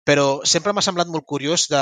Però 0.06 0.28
sempre 0.46 0.74
m'ha 0.74 0.86
semblat 0.86 1.10
molt 1.10 1.26
curiós 1.26 1.66
de... 1.72 1.82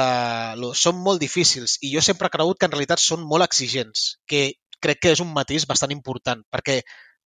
Són 0.80 1.02
molt 1.04 1.20
difícils 1.22 1.76
i 1.84 1.92
jo 1.92 2.04
sempre 2.06 2.32
he 2.32 2.36
cregut 2.38 2.60
que 2.60 2.70
en 2.70 2.76
realitat 2.76 3.04
són 3.04 3.28
molt 3.28 3.44
exigents, 3.44 4.16
que 4.32 4.48
crec 4.80 5.04
que 5.04 5.14
és 5.16 5.24
un 5.24 5.36
matís 5.36 5.68
bastant 5.68 5.92
important, 5.92 6.42
perquè 6.52 6.80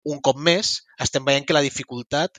un 0.06 0.22
cop 0.22 0.38
més 0.38 0.78
estem 1.02 1.26
veient 1.26 1.46
que 1.50 1.58
la 1.58 1.66
dificultat 1.66 2.38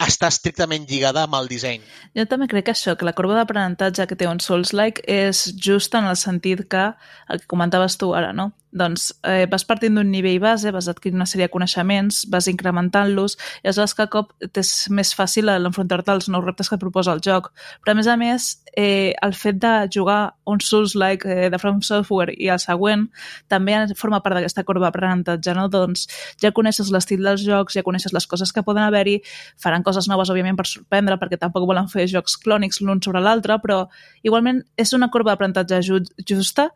està 0.00 0.30
estrictament 0.32 0.86
lligada 0.88 1.26
amb 1.26 1.36
el 1.36 1.48
disseny. 1.50 1.82
Jo 2.16 2.24
també 2.28 2.48
crec 2.48 2.70
que 2.70 2.72
això, 2.72 2.94
que 2.96 3.04
la 3.04 3.12
corba 3.16 3.36
d'aprenentatge 3.36 4.06
que 4.08 4.16
té 4.16 4.28
un 4.30 4.40
Souls-like 4.40 5.04
és 5.04 5.42
just 5.60 5.94
en 5.98 6.08
el 6.08 6.16
sentit 6.16 6.64
que, 6.72 6.86
el 7.28 7.42
que 7.42 7.50
comentaves 7.50 7.98
tu 8.00 8.14
ara, 8.16 8.32
no? 8.32 8.50
Doncs 8.72 9.10
eh, 9.26 9.46
vas 9.50 9.64
partint 9.66 9.96
d'un 9.98 10.10
nivell 10.10 10.38
base, 10.42 10.70
vas 10.70 10.88
adquirint 10.88 11.18
una 11.18 11.26
sèrie 11.26 11.48
de 11.48 11.52
coneixements, 11.52 12.22
vas 12.30 12.46
incrementant-los, 12.50 13.36
i 13.64 13.68
aleshores 13.68 13.96
cada 13.98 14.10
cop 14.12 14.30
és 14.46 14.72
més 14.94 15.10
fàcil 15.16 15.50
l'enfrontar-te 15.50 16.12
als 16.14 16.30
nous 16.30 16.44
reptes 16.44 16.70
que 16.70 16.78
et 16.78 16.82
proposa 16.82 17.14
el 17.16 17.22
joc. 17.24 17.50
Però 17.82 17.94
a 17.94 17.98
més 17.98 18.06
a 18.06 18.16
més, 18.20 18.50
eh, 18.76 19.12
el 19.22 19.34
fet 19.34 19.58
de 19.58 19.72
jugar 19.92 20.36
un 20.46 20.60
Souls-like 20.60 21.26
eh, 21.26 21.50
de 21.50 21.58
From 21.58 21.82
Software 21.82 22.34
i 22.36 22.50
el 22.52 22.62
següent 22.62 23.08
també 23.50 23.74
forma 23.98 24.22
part 24.22 24.38
d'aquesta 24.38 24.64
corba 24.64 24.86
d'aprenentatge, 24.86 25.54
no? 25.58 25.66
Doncs 25.72 26.06
ja 26.42 26.54
coneixes 26.54 26.92
l'estil 26.94 27.26
dels 27.26 27.42
jocs, 27.42 27.74
ja 27.74 27.84
coneixes 27.86 28.14
les 28.14 28.26
coses 28.30 28.52
que 28.52 28.62
poden 28.62 28.84
haver-hi, 28.86 29.18
faran 29.58 29.82
coses 29.82 30.08
noves, 30.08 30.30
òbviament, 30.30 30.58
per 30.58 30.68
sorprendre, 30.70 31.18
perquè 31.18 31.40
tampoc 31.40 31.66
volen 31.66 31.90
fer 31.90 32.06
jocs 32.10 32.38
clònics 32.40 32.80
l'un 32.84 33.02
sobre 33.02 33.22
l'altre, 33.24 33.58
però 33.62 33.84
igualment 34.22 34.62
és 34.78 34.94
una 34.94 35.10
corba 35.10 35.34
d'aprenentatge 35.34 35.82
justa, 36.28 36.70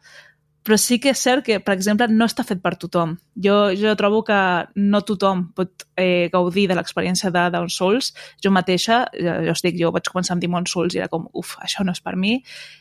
però 0.64 0.78
sí 0.80 0.96
que 0.98 1.10
és 1.12 1.20
cert 1.20 1.44
que, 1.44 1.58
per 1.60 1.74
exemple, 1.76 2.06
no 2.08 2.24
està 2.24 2.42
fet 2.48 2.62
per 2.64 2.72
tothom. 2.80 3.18
Jo, 3.44 3.68
jo 3.76 3.92
trobo 4.00 4.22
que 4.24 4.38
no 4.80 5.02
tothom 5.04 5.42
pot 5.52 5.84
eh, 6.00 6.30
gaudir 6.32 6.64
de 6.70 6.78
l'experiència 6.78 7.28
de 7.34 7.42
Down 7.52 7.68
Souls. 7.68 8.14
Jo 8.42 8.52
mateixa, 8.54 9.02
jo, 9.12 9.34
jo 9.44 9.52
estic, 9.52 9.76
jo 9.76 9.92
vaig 9.92 10.08
començar 10.08 10.32
amb 10.34 10.44
Demon 10.44 10.64
Souls 10.70 10.96
i 10.96 11.02
era 11.02 11.10
com, 11.12 11.28
uf, 11.36 11.52
això 11.60 11.84
no 11.84 11.92
és 11.92 12.00
per 12.00 12.16
mi. 12.16 12.38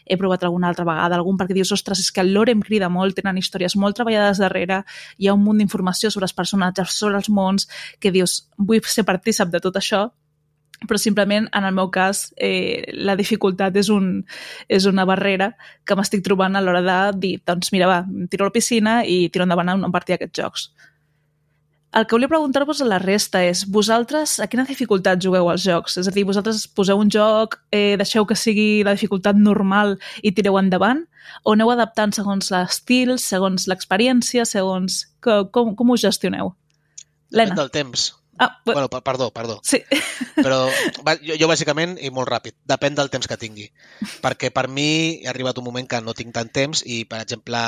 He 0.08 0.16
provat 0.18 0.48
alguna 0.48 0.72
altra 0.72 0.88
vegada, 0.88 1.20
algun 1.20 1.36
perquè 1.40 1.60
dius, 1.60 1.76
ostres, 1.76 2.06
és 2.06 2.12
que 2.16 2.24
el 2.24 2.32
lore 2.32 2.56
em 2.56 2.64
crida 2.64 2.88
molt, 2.88 3.20
tenen 3.20 3.42
històries 3.42 3.76
molt 3.76 4.00
treballades 4.00 4.40
darrere, 4.40 4.86
hi 5.20 5.28
ha 5.28 5.36
un 5.36 5.44
munt 5.44 5.60
d'informació 5.60 6.14
sobre 6.14 6.32
els 6.32 6.38
personatges, 6.40 6.96
sobre 6.96 7.20
els 7.20 7.28
mons, 7.30 7.68
que 8.00 8.16
dius, 8.16 8.46
vull 8.58 8.80
ser 8.88 9.04
partícip 9.04 9.52
de 9.52 9.60
tot 9.60 9.76
això, 9.84 10.08
però 10.88 11.00
simplement, 11.00 11.50
en 11.54 11.68
el 11.68 11.76
meu 11.76 11.90
cas, 11.94 12.26
eh, 12.38 12.92
la 12.94 13.18
dificultat 13.20 13.76
és, 13.80 13.90
un, 13.94 14.24
és 14.70 14.88
una 14.90 15.06
barrera 15.10 15.54
que 15.86 15.98
m'estic 15.98 16.24
trobant 16.26 16.56
a 16.56 16.64
l'hora 16.64 16.82
de 16.86 16.98
dir, 17.20 17.36
doncs 17.48 17.74
mira, 17.76 17.90
va, 17.90 18.02
tiro 18.30 18.46
a 18.46 18.52
la 18.52 18.56
piscina 18.56 18.98
i 19.06 19.28
tiro 19.30 19.48
endavant 19.48 19.70
a 19.70 19.78
una 19.80 19.92
partida 19.94 20.18
d'aquests 20.18 20.42
jocs. 20.42 20.68
El 21.94 22.08
que 22.08 22.16
volia 22.16 22.30
preguntar-vos 22.30 22.80
a 22.82 22.88
la 22.90 22.98
resta 22.98 23.44
és, 23.46 23.68
vosaltres 23.70 24.40
a 24.42 24.48
quina 24.50 24.66
dificultat 24.66 25.22
jugueu 25.22 25.52
als 25.52 25.62
jocs? 25.62 26.00
És 26.02 26.08
a 26.10 26.14
dir, 26.16 26.24
vosaltres 26.26 26.64
poseu 26.66 26.98
un 26.98 27.12
joc, 27.14 27.60
eh, 27.70 27.94
deixeu 28.02 28.26
que 28.26 28.38
sigui 28.40 28.82
la 28.84 28.96
dificultat 28.98 29.38
normal 29.38 30.00
i 30.24 30.32
tireu 30.34 30.58
endavant? 30.58 31.04
O 31.46 31.54
aneu 31.54 31.70
adaptant 31.70 32.16
segons 32.18 32.50
l'estil, 32.50 33.20
segons 33.22 33.70
l'experiència, 33.70 34.46
segons... 34.50 35.04
Com, 35.22 35.76
com 35.78 35.94
ho 35.94 35.96
gestioneu? 35.96 36.56
Lena. 37.30 37.56
del 37.56 37.70
temps. 37.74 38.10
Ah, 38.44 38.62
bueno, 38.66 38.90
perdó, 38.90 39.30
perdó. 39.32 39.60
Sí. 39.64 39.80
Però 40.36 40.68
jo, 41.24 41.38
jo 41.40 41.50
bàsicament, 41.50 41.96
i 42.02 42.10
molt 42.14 42.30
ràpid, 42.30 42.56
depèn 42.70 42.98
del 42.98 43.12
temps 43.14 43.28
que 43.30 43.38
tingui. 43.40 43.70
Perquè 44.24 44.52
per 44.54 44.66
mi 44.72 45.22
he 45.24 45.30
arribat 45.32 45.60
un 45.62 45.68
moment 45.68 45.88
que 45.90 46.02
no 46.04 46.16
tinc 46.18 46.34
tant 46.36 46.50
temps 46.54 46.84
i, 46.86 47.04
per 47.10 47.22
exemple, 47.24 47.62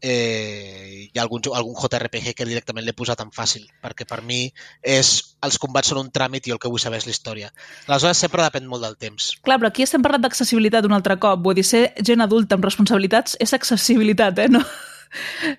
eh, 0.00 1.06
hi 1.06 1.18
ha 1.18 1.22
algun, 1.24 1.44
algun 1.54 1.76
JRPG 1.76 2.34
que 2.36 2.48
directament 2.48 2.86
l'he 2.86 2.96
posat 2.96 3.20
tan 3.22 3.30
fàcil. 3.34 3.68
Perquè 3.82 4.08
per 4.08 4.22
mi 4.26 4.46
és, 4.82 5.12
els 5.46 5.60
combats 5.62 5.92
són 5.92 6.02
un 6.02 6.10
tràmit 6.10 6.48
i 6.48 6.56
el 6.56 6.62
que 6.62 6.72
vull 6.72 6.82
saber 6.82 7.00
és 7.02 7.08
la 7.08 7.14
història. 7.14 7.52
Aleshores, 7.86 8.24
sempre 8.24 8.44
depèn 8.46 8.66
molt 8.70 8.86
del 8.86 8.98
temps. 9.00 9.32
Clar, 9.46 9.60
però 9.60 9.70
aquí 9.70 9.86
estem 9.86 10.04
parlant 10.04 10.26
d'accessibilitat 10.26 10.88
un 10.88 10.96
altre 10.96 11.18
cop. 11.22 11.42
Vull 11.44 11.58
dir, 11.58 11.66
ser 11.66 11.86
gent 12.02 12.24
adulta 12.24 12.58
amb 12.58 12.66
responsabilitats 12.66 13.38
és 13.40 13.56
accessibilitat, 13.56 14.44
eh? 14.46 14.50
No? 14.52 14.64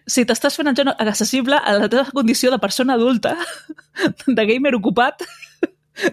Si 0.07 0.25
t'estàs 0.27 0.57
fent 0.57 0.71
el 0.71 0.77
joc 0.77 0.93
accessible 1.03 1.59
a 1.59 1.75
la 1.77 1.89
teva 1.91 2.07
condició 2.13 2.51
de 2.53 2.59
persona 2.63 2.97
adulta, 2.97 3.35
de 4.27 4.47
gamer 4.49 4.75
ocupat, 4.77 5.23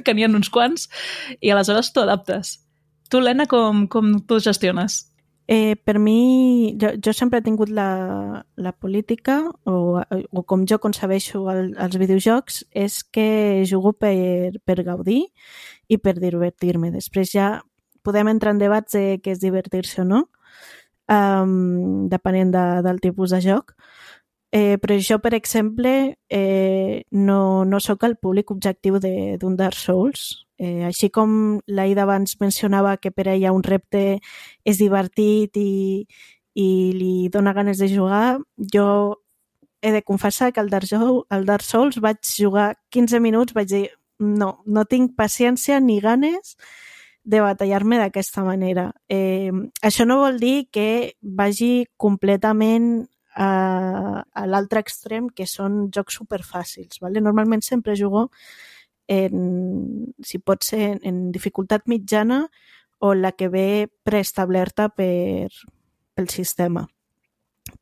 que 0.04 0.14
n'hi 0.14 0.24
ha 0.24 0.30
uns 0.32 0.50
quants, 0.52 0.88
i 1.40 1.52
aleshores 1.52 1.92
t'ho 1.92 2.04
adaptes. 2.04 2.58
Tu, 3.10 3.20
Lena, 3.20 3.46
com, 3.46 3.86
com 3.88 4.14
tu 4.26 4.40
gestiones? 4.40 5.04
Eh, 5.46 5.76
per 5.76 5.98
mi, 6.00 6.72
jo, 6.80 6.94
jo 7.04 7.12
sempre 7.12 7.38
he 7.38 7.44
tingut 7.44 7.68
la, 7.68 8.44
la 8.56 8.72
política, 8.72 9.42
o, 9.68 10.00
o 10.00 10.42
com 10.48 10.64
jo 10.64 10.78
concebeixo 10.80 11.42
el, 11.52 11.74
els 11.76 11.98
videojocs, 12.00 12.62
és 12.72 13.02
que 13.04 13.26
jugo 13.68 13.92
per, 13.92 14.56
per 14.64 14.80
gaudir 14.86 15.26
i 15.88 16.00
per 16.00 16.16
divertir-me. 16.16 16.88
Després 16.94 17.34
ja 17.36 17.50
podem 18.04 18.32
entrar 18.32 18.54
en 18.54 18.62
debats 18.62 18.96
de 18.96 19.20
què 19.20 19.36
és 19.36 19.42
divertir-se 19.44 20.00
o 20.00 20.08
no, 20.08 20.24
um, 21.08 22.08
depenent 22.08 22.52
de, 22.54 22.64
del 22.86 23.00
tipus 23.00 23.30
de 23.30 23.40
joc. 23.44 23.74
Eh, 24.54 24.78
però 24.78 24.94
jo, 25.02 25.18
per 25.18 25.34
exemple, 25.34 26.16
eh, 26.30 27.02
no, 27.10 27.64
no 27.64 27.80
sóc 27.80 28.04
el 28.06 28.14
públic 28.16 28.52
objectiu 28.54 29.00
d'un 29.02 29.56
Dark 29.58 29.74
Souls. 29.74 30.46
Eh, 30.62 30.84
així 30.86 31.10
com 31.10 31.58
l'Aida 31.66 32.04
abans 32.04 32.36
mencionava 32.38 32.96
que 33.02 33.10
per 33.10 33.26
ella 33.32 33.50
un 33.52 33.64
repte 33.66 34.20
és 34.62 34.78
divertit 34.78 35.58
i, 35.58 36.06
i 36.54 36.68
li 36.94 37.28
dona 37.34 37.52
ganes 37.52 37.82
de 37.82 37.90
jugar, 37.90 38.38
jo 38.72 38.86
he 39.82 39.90
de 39.92 40.02
confessar 40.02 40.52
que 40.52 40.60
al 40.62 40.70
Dark, 40.70 40.86
Souls, 40.86 41.26
al 41.30 41.44
Dark 41.44 41.66
Souls 41.66 41.98
vaig 42.00 42.22
jugar 42.22 42.76
15 42.94 43.20
minuts, 43.20 43.52
vaig 43.58 43.68
dir 43.68 43.88
no, 44.22 44.60
no 44.64 44.84
tinc 44.86 45.16
paciència 45.18 45.80
ni 45.80 45.98
ganes 46.00 46.54
de 47.24 47.40
batallar-me 47.40 47.98
d'aquesta 47.98 48.44
manera. 48.44 48.92
Eh, 49.08 49.50
això 49.82 50.04
no 50.04 50.20
vol 50.20 50.38
dir 50.38 50.68
que 50.70 51.16
vagi 51.20 51.86
completament 51.96 53.06
a, 53.34 54.22
a 54.22 54.46
l'altre 54.46 54.80
extrem, 54.84 55.30
que 55.32 55.48
són 55.48 55.88
jocs 55.94 56.20
superfàcils. 56.20 57.00
¿vale? 57.00 57.24
Normalment 57.24 57.64
sempre 57.64 57.96
jugo 57.98 58.28
en, 59.08 60.12
si 60.22 60.38
pot 60.38 60.64
ser 60.64 60.82
en, 60.92 61.00
en 61.02 61.22
dificultat 61.32 61.88
mitjana 61.88 62.44
o 63.00 63.14
la 63.14 63.32
que 63.32 63.48
ve 63.48 63.88
preestablerta 64.04 64.90
per, 64.94 65.50
pel 66.14 66.28
sistema. 66.28 66.86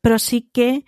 Però 0.01 0.17
sí 0.19 0.47
que 0.51 0.85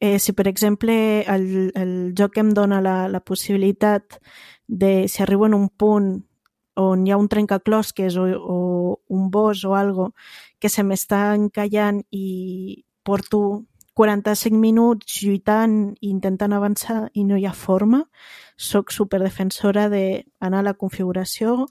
eh, 0.00 0.18
si 0.18 0.32
per 0.32 0.46
exemple 0.48 1.24
el, 1.24 1.72
el 1.74 2.12
joc 2.16 2.38
em 2.38 2.52
dona 2.54 2.80
la, 2.84 3.08
la 3.08 3.20
possibilitat 3.20 4.20
de, 4.66 5.08
si 5.08 5.22
arribo 5.22 5.46
en 5.46 5.54
un 5.54 5.68
punt 5.68 6.14
on 6.80 7.06
hi 7.06 7.12
ha 7.12 7.18
un 7.20 7.28
trencaclosques 7.28 8.16
o, 8.16 8.26
o 8.26 8.58
un 9.08 9.30
bos 9.30 9.64
o 9.64 9.74
algo 9.74 10.12
que 10.58 10.68
se 10.68 10.82
m'està 10.82 11.34
encallant 11.34 12.02
i 12.10 12.84
porto 13.04 13.64
45 13.94 14.58
minuts 14.58 15.20
lluitant 15.22 15.94
i 16.00 16.10
intentant 16.10 16.52
avançar 16.52 17.08
i 17.14 17.22
no 17.24 17.38
hi 17.38 17.46
ha 17.46 17.54
forma, 17.54 18.02
sóc 18.56 18.90
superdefensora 18.90 19.86
d'anar 19.92 20.62
a 20.62 20.66
la 20.66 20.74
configuració, 20.74 21.68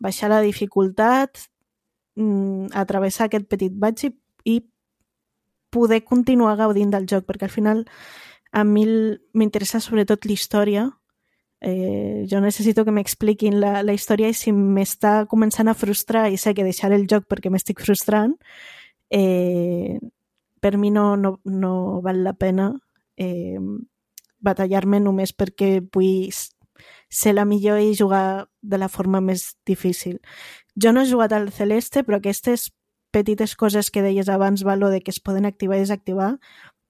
baixar 0.00 0.30
la 0.32 0.40
dificultat, 0.40 1.44
mmm, 2.16 2.72
atravessar 2.72 3.28
aquest 3.28 3.48
petit 3.52 3.76
batx 3.76 4.08
i, 4.08 4.12
i 4.44 4.56
poder 5.70 6.02
continuar 6.04 6.56
gaudint 6.56 6.94
del 6.94 7.04
joc, 7.10 7.26
perquè 7.28 7.50
al 7.50 7.52
final 7.52 7.84
a 8.52 8.64
mi 8.64 8.86
m'interessa 9.36 9.82
sobretot 9.84 10.24
la 10.24 10.32
història 10.32 10.86
eh, 11.60 12.26
jo 12.30 12.40
necessito 12.40 12.84
que 12.84 12.94
m'expliquin 12.94 13.60
la, 13.60 13.82
la 13.82 13.94
història 13.96 14.28
i 14.30 14.36
si 14.36 14.52
m'està 14.52 15.26
començant 15.30 15.68
a 15.68 15.76
frustrar 15.78 16.28
i 16.30 16.36
sé 16.40 16.54
que 16.54 16.66
deixar 16.66 16.92
el 16.92 17.06
joc 17.10 17.26
perquè 17.30 17.50
m'estic 17.50 17.80
frustrant, 17.86 18.36
eh, 19.10 19.98
per 20.60 20.76
mi 20.78 20.90
no, 20.90 21.14
no, 21.16 21.38
no 21.44 22.00
val 22.02 22.24
la 22.24 22.34
pena 22.34 22.72
eh, 23.16 23.58
batallar-me 24.38 25.00
només 25.00 25.32
perquè 25.32 25.80
vull 25.94 26.32
ser 27.08 27.34
la 27.34 27.46
millor 27.46 27.80
i 27.80 27.94
jugar 27.96 28.48
de 28.62 28.78
la 28.78 28.88
forma 28.88 29.20
més 29.20 29.56
difícil. 29.66 30.18
Jo 30.76 30.92
no 30.92 31.02
he 31.02 31.10
jugat 31.10 31.32
al 31.32 31.50
Celeste, 31.52 32.02
però 32.04 32.18
aquestes 32.18 32.70
petites 33.14 33.54
coses 33.56 33.90
que 33.90 34.02
deies 34.04 34.28
abans, 34.28 34.64
Valo, 34.66 34.90
de 34.90 35.00
que 35.00 35.10
es 35.14 35.20
poden 35.20 35.46
activar 35.46 35.78
i 35.78 35.86
desactivar, 35.86 36.36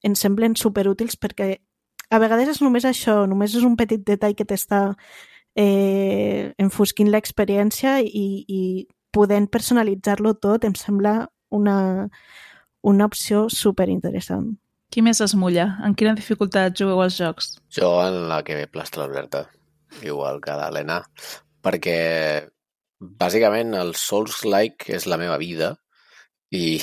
em 0.02 0.16
semblen 0.18 0.56
superútils 0.56 1.16
perquè 1.20 1.60
a 2.10 2.20
vegades 2.22 2.50
és 2.54 2.60
només 2.62 2.86
això, 2.86 3.24
només 3.26 3.54
és 3.54 3.64
un 3.66 3.76
petit 3.78 4.02
detall 4.06 4.36
que 4.38 4.46
t'està 4.48 4.82
eh, 5.56 6.52
enfosquint 6.62 7.10
l'experiència 7.10 7.98
i, 8.04 8.44
i 8.46 8.60
podent 9.14 9.48
personalitzar-lo 9.52 10.36
tot 10.38 10.66
em 10.68 10.76
sembla 10.76 11.18
una, 11.56 11.78
una 12.86 13.08
opció 13.08 13.46
super 13.52 13.88
interessant. 13.92 14.54
Qui 14.92 15.02
més 15.02 15.20
es 15.24 15.34
mulla? 15.34 15.66
En 15.84 15.96
quina 15.98 16.14
dificultat 16.14 16.76
jugueu 16.78 17.02
als 17.02 17.16
jocs? 17.18 17.56
Jo 17.74 17.90
en 18.04 18.26
la 18.30 18.42
que 18.46 18.58
ve 18.58 18.68
plastra 18.70 19.02
l'Alberta, 19.02 19.46
igual 20.06 20.38
que 20.44 20.54
l'Helena, 20.54 21.00
perquè 21.64 21.96
bàsicament 23.00 23.74
el 23.76 23.94
Souls-like 23.98 24.94
és 24.94 25.08
la 25.10 25.18
meva 25.20 25.40
vida 25.42 25.74
i, 26.54 26.78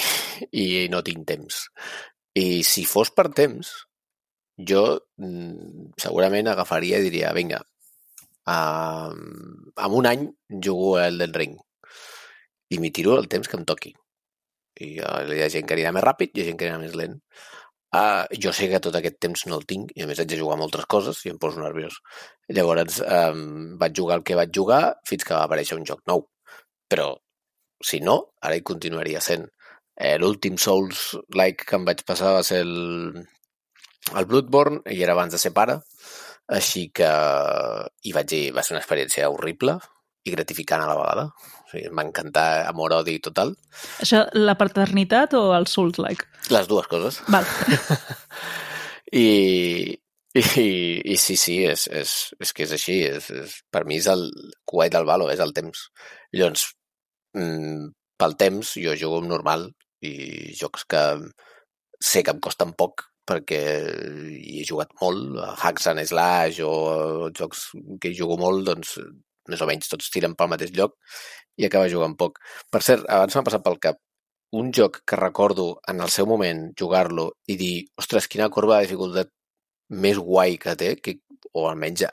i 0.52 0.90
no 0.92 1.02
tinc 1.06 1.26
temps. 1.30 1.68
I 2.36 2.64
si 2.68 2.84
fos 2.90 3.14
per 3.16 3.30
temps, 3.32 3.72
jo 4.58 4.84
mm, 5.18 5.94
segurament 6.02 6.50
agafaria 6.52 7.00
i 7.00 7.08
diria, 7.08 7.34
vinga, 7.34 7.62
en 8.46 9.94
un 10.00 10.06
any 10.10 10.28
jugo 10.50 10.98
a 10.98 11.08
Elden 11.08 11.34
Ring 11.34 11.58
i 12.74 12.80
m'hi 12.80 12.92
tiro 12.92 13.18
el 13.18 13.30
temps 13.32 13.48
que 13.48 13.58
em 13.60 13.66
toqui. 13.66 13.94
I 14.84 14.98
uh, 15.00 15.20
hi 15.30 15.44
ha 15.46 15.50
gent 15.54 15.68
que 15.70 15.76
anirà 15.78 15.94
més 15.94 16.04
ràpid 16.04 16.34
hi 16.34 16.44
ha 16.44 16.48
gent 16.50 16.60
que 16.60 16.68
anirà 16.68 16.82
més 16.82 16.96
lent. 16.98 17.20
Uh, 17.94 18.26
jo 18.42 18.50
sé 18.58 18.68
que 18.72 18.82
tot 18.82 18.96
aquest 18.98 19.20
temps 19.22 19.44
no 19.46 19.60
el 19.60 19.68
tinc 19.70 19.92
i 19.94 20.02
a 20.02 20.08
més 20.10 20.20
haig 20.20 20.30
de 20.32 20.40
jugar 20.40 20.58
moltes 20.58 20.88
coses 20.90 21.20
i 21.26 21.32
em 21.34 21.38
poso 21.42 21.62
nerviós. 21.62 22.00
Llavors 22.50 22.98
um, 23.06 23.76
vaig 23.82 23.94
jugar 24.00 24.18
el 24.20 24.24
que 24.26 24.38
vaig 24.40 24.54
jugar 24.56 24.82
fins 25.08 25.28
que 25.28 25.36
va 25.36 25.44
aparèixer 25.46 25.78
un 25.78 25.86
joc 25.86 26.02
nou. 26.10 26.26
Però 26.90 27.12
si 27.86 28.00
no, 28.02 28.18
ara 28.42 28.58
hi 28.58 28.66
continuaria 28.66 29.22
sent. 29.22 29.46
Eh, 29.94 30.18
L'últim 30.18 30.58
Souls-like 30.58 31.70
que 31.70 31.78
em 31.78 31.86
vaig 31.86 32.02
passar 32.08 32.34
va 32.40 32.42
ser 32.48 32.64
el, 32.66 32.74
el 34.12 34.28
Bloodborne 34.28 34.82
i 34.92 35.02
era 35.04 35.16
abans 35.16 35.34
de 35.34 35.40
ser 35.42 35.54
pare, 35.56 35.80
així 36.52 36.90
que 36.96 37.10
i 38.04 38.14
vaig 38.16 38.30
dir, 38.30 38.44
va 38.56 38.64
ser 38.64 38.76
una 38.76 38.82
experiència 38.84 39.30
horrible 39.32 39.78
i 40.24 40.34
gratificant 40.36 40.84
a 40.84 40.90
la 40.90 40.98
vegada. 41.00 41.26
O 41.64 41.72
sigui, 41.72 41.88
em 41.90 41.98
va 42.00 42.06
encantar 42.06 42.48
amor-odi 42.68 43.18
total. 43.24 43.54
Això, 44.04 44.24
la 44.36 44.56
paternitat 44.60 45.36
o 45.40 45.50
el 45.56 45.68
Souls-like? 45.72 46.30
Les 46.54 46.70
dues 46.70 46.88
coses. 46.92 47.20
Val. 47.32 47.48
I, 49.24 49.28
i, 50.34 50.44
i 51.14 51.18
sí, 51.20 51.38
sí, 51.40 51.60
és, 51.70 51.88
és, 51.92 52.14
és 52.40 52.54
que 52.56 52.68
és 52.68 52.76
així. 52.76 53.00
És, 53.08 53.30
és, 53.32 53.58
per 53.72 53.84
mi 53.90 54.00
és 54.02 54.10
el 54.12 54.30
Kuwait 54.70 54.94
del 54.96 55.08
Valo, 55.10 55.30
és 55.34 55.44
el 55.44 55.56
temps. 55.56 55.88
Llavors, 56.36 56.70
mm, 57.38 57.92
pel 58.20 58.38
temps, 58.40 58.76
jo 58.80 58.96
jugo 59.00 59.24
normal 59.26 59.70
i 60.04 60.14
jocs 60.60 60.88
que 60.90 61.04
sé 62.04 62.24
que 62.24 62.34
em 62.36 62.42
costen 62.44 62.74
poc 62.76 63.08
perquè 63.28 63.60
hi 64.36 64.62
he 64.62 64.66
jugat 64.68 64.92
molt, 65.02 65.38
a 65.40 65.54
Hacks 65.56 65.88
and 65.92 66.04
Slash 66.08 66.64
o 66.66 67.30
jocs 67.38 67.70
que 68.02 68.12
hi 68.12 68.18
jugo 68.18 68.38
molt, 68.40 68.66
doncs 68.68 68.98
més 69.50 69.62
o 69.64 69.68
menys 69.68 69.92
tots 69.92 70.12
tiren 70.12 70.36
pel 70.40 70.52
mateix 70.52 70.74
lloc 70.76 70.96
i 71.60 71.68
acaba 71.68 71.92
jugant 71.92 72.16
poc. 72.20 72.40
Per 72.72 72.82
cert, 72.84 73.06
abans 73.12 73.36
m'ha 73.36 73.46
passat 73.48 73.64
pel 73.66 73.80
cap 73.84 74.00
un 74.54 74.70
joc 74.72 75.02
que 75.08 75.18
recordo 75.18 75.80
en 75.90 76.02
el 76.06 76.12
seu 76.14 76.28
moment 76.30 76.68
jugar-lo 76.80 77.32
i 77.50 77.58
dir, 77.58 77.88
ostres, 77.98 78.28
quina 78.30 78.52
corba 78.54 78.78
de 78.78 78.88
dificultat 78.88 79.32
més 80.04 80.20
guai 80.22 80.60
que 80.62 80.76
té, 80.78 80.94
que, 81.02 81.18
o 81.54 81.66
almenys 81.70 82.06
a, 82.08 82.12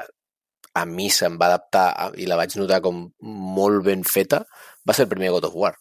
a 0.80 0.86
mi 0.88 1.10
se'm 1.12 1.36
va 1.40 1.50
adaptar 1.50 1.86
a, 1.92 2.08
i 2.16 2.28
la 2.28 2.38
vaig 2.40 2.56
notar 2.56 2.80
com 2.84 3.04
molt 3.58 3.84
ben 3.86 4.04
feta, 4.08 4.42
va 4.88 4.96
ser 4.96 5.06
el 5.06 5.12
primer 5.12 5.34
God 5.36 5.50
of 5.50 5.56
War 5.56 5.74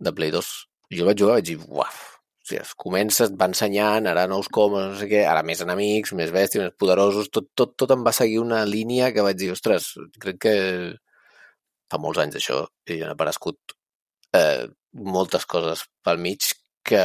de 0.00 0.12
Play 0.12 0.34
2. 0.34 0.52
I 0.92 1.00
jo 1.00 1.08
vaig 1.08 1.22
jugar 1.22 1.38
i 1.38 1.40
vaig 1.40 1.48
dir, 1.48 1.58
uaf, 1.64 2.02
o 2.44 2.48
sigui, 2.48 2.60
es 2.60 2.74
comença, 2.76 3.24
et 3.24 3.36
va 3.40 3.48
ensenyant, 3.48 4.06
ara 4.10 4.26
nous 4.28 4.50
combos, 4.52 4.82
no 4.90 4.98
sé 5.00 5.08
què, 5.08 5.22
ara 5.24 5.42
més 5.48 5.62
enemics, 5.64 6.12
més 6.18 6.32
bèsties, 6.34 6.66
més 6.66 6.74
poderosos, 6.76 7.30
tot, 7.32 7.48
tot, 7.56 7.72
tot 7.80 7.94
em 7.94 8.04
va 8.04 8.12
seguir 8.12 8.42
una 8.42 8.64
línia 8.68 9.12
que 9.16 9.24
vaig 9.24 9.38
dir, 9.40 9.48
ostres, 9.54 9.94
crec 10.20 10.42
que 10.44 10.54
fa 11.90 12.00
molts 12.02 12.20
anys 12.20 12.36
això 12.40 12.58
i 12.90 12.98
han 13.00 13.14
aparegut 13.14 13.74
eh, 14.36 14.66
moltes 15.16 15.46
coses 15.48 15.86
pel 16.04 16.20
mig 16.20 16.50
que, 16.84 17.04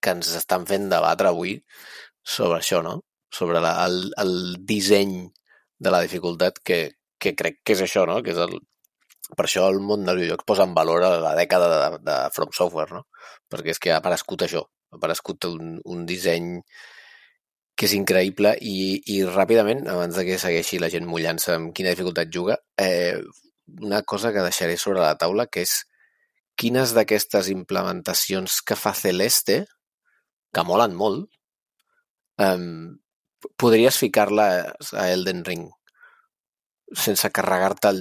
que 0.00 0.14
ens 0.16 0.32
estan 0.40 0.64
fent 0.70 0.88
debatre 0.92 1.32
avui 1.32 1.58
sobre 2.24 2.62
això, 2.62 2.80
no? 2.84 3.00
Sobre 3.34 3.60
la, 3.60 3.74
el, 3.84 4.08
el 4.22 4.32
disseny 4.64 5.18
de 5.78 5.92
la 5.92 6.00
dificultat 6.04 6.62
que, 6.64 6.80
que 7.20 7.34
crec 7.36 7.60
que 7.64 7.76
és 7.76 7.84
això, 7.84 8.06
no? 8.08 8.22
Que 8.24 8.32
és 8.32 8.40
el, 8.40 8.56
per 9.36 9.44
això 9.44 9.68
el 9.68 9.82
món 9.84 10.08
del 10.08 10.22
videojocs 10.22 10.48
posa 10.48 10.64
en 10.64 10.74
valor 10.76 11.04
la 11.04 11.34
dècada 11.36 11.68
de, 11.74 12.02
de 12.08 12.18
From 12.32 12.56
Software, 12.56 12.96
no? 12.96 13.04
Perquè 13.52 13.74
és 13.74 13.82
que 13.82 13.92
ha 13.92 14.00
aparegut 14.00 14.48
això, 14.48 14.64
ha 14.90 14.96
aparegut 14.96 15.48
un, 15.50 15.76
un 15.84 16.06
disseny 16.08 16.56
que 17.78 17.86
és 17.86 17.94
increïble 17.94 18.56
i, 18.60 18.98
i 19.14 19.20
ràpidament, 19.26 19.84
abans 19.86 20.16
de 20.18 20.24
que 20.26 20.40
segueixi 20.40 20.80
la 20.82 20.90
gent 20.90 21.06
mullant-se 21.06 21.54
amb 21.54 21.74
quina 21.76 21.92
dificultat 21.94 22.32
juga, 22.34 22.58
eh, 22.80 23.20
una 23.84 24.02
cosa 24.02 24.32
que 24.34 24.42
deixaré 24.42 24.76
sobre 24.80 25.04
la 25.04 25.14
taula, 25.20 25.46
que 25.46 25.62
és 25.62 25.84
quines 26.58 26.94
d'aquestes 26.96 27.52
implementacions 27.52 28.60
que 28.66 28.74
fa 28.74 28.94
Celeste, 28.98 29.60
que 30.50 30.64
molen 30.66 30.96
molt, 30.98 31.28
um, 32.42 32.96
podries 33.60 34.00
ficar-la 34.00 34.48
a 34.74 35.04
Elden 35.12 35.44
Ring 35.46 35.68
sense 36.96 37.28
carregar-te 37.30 37.92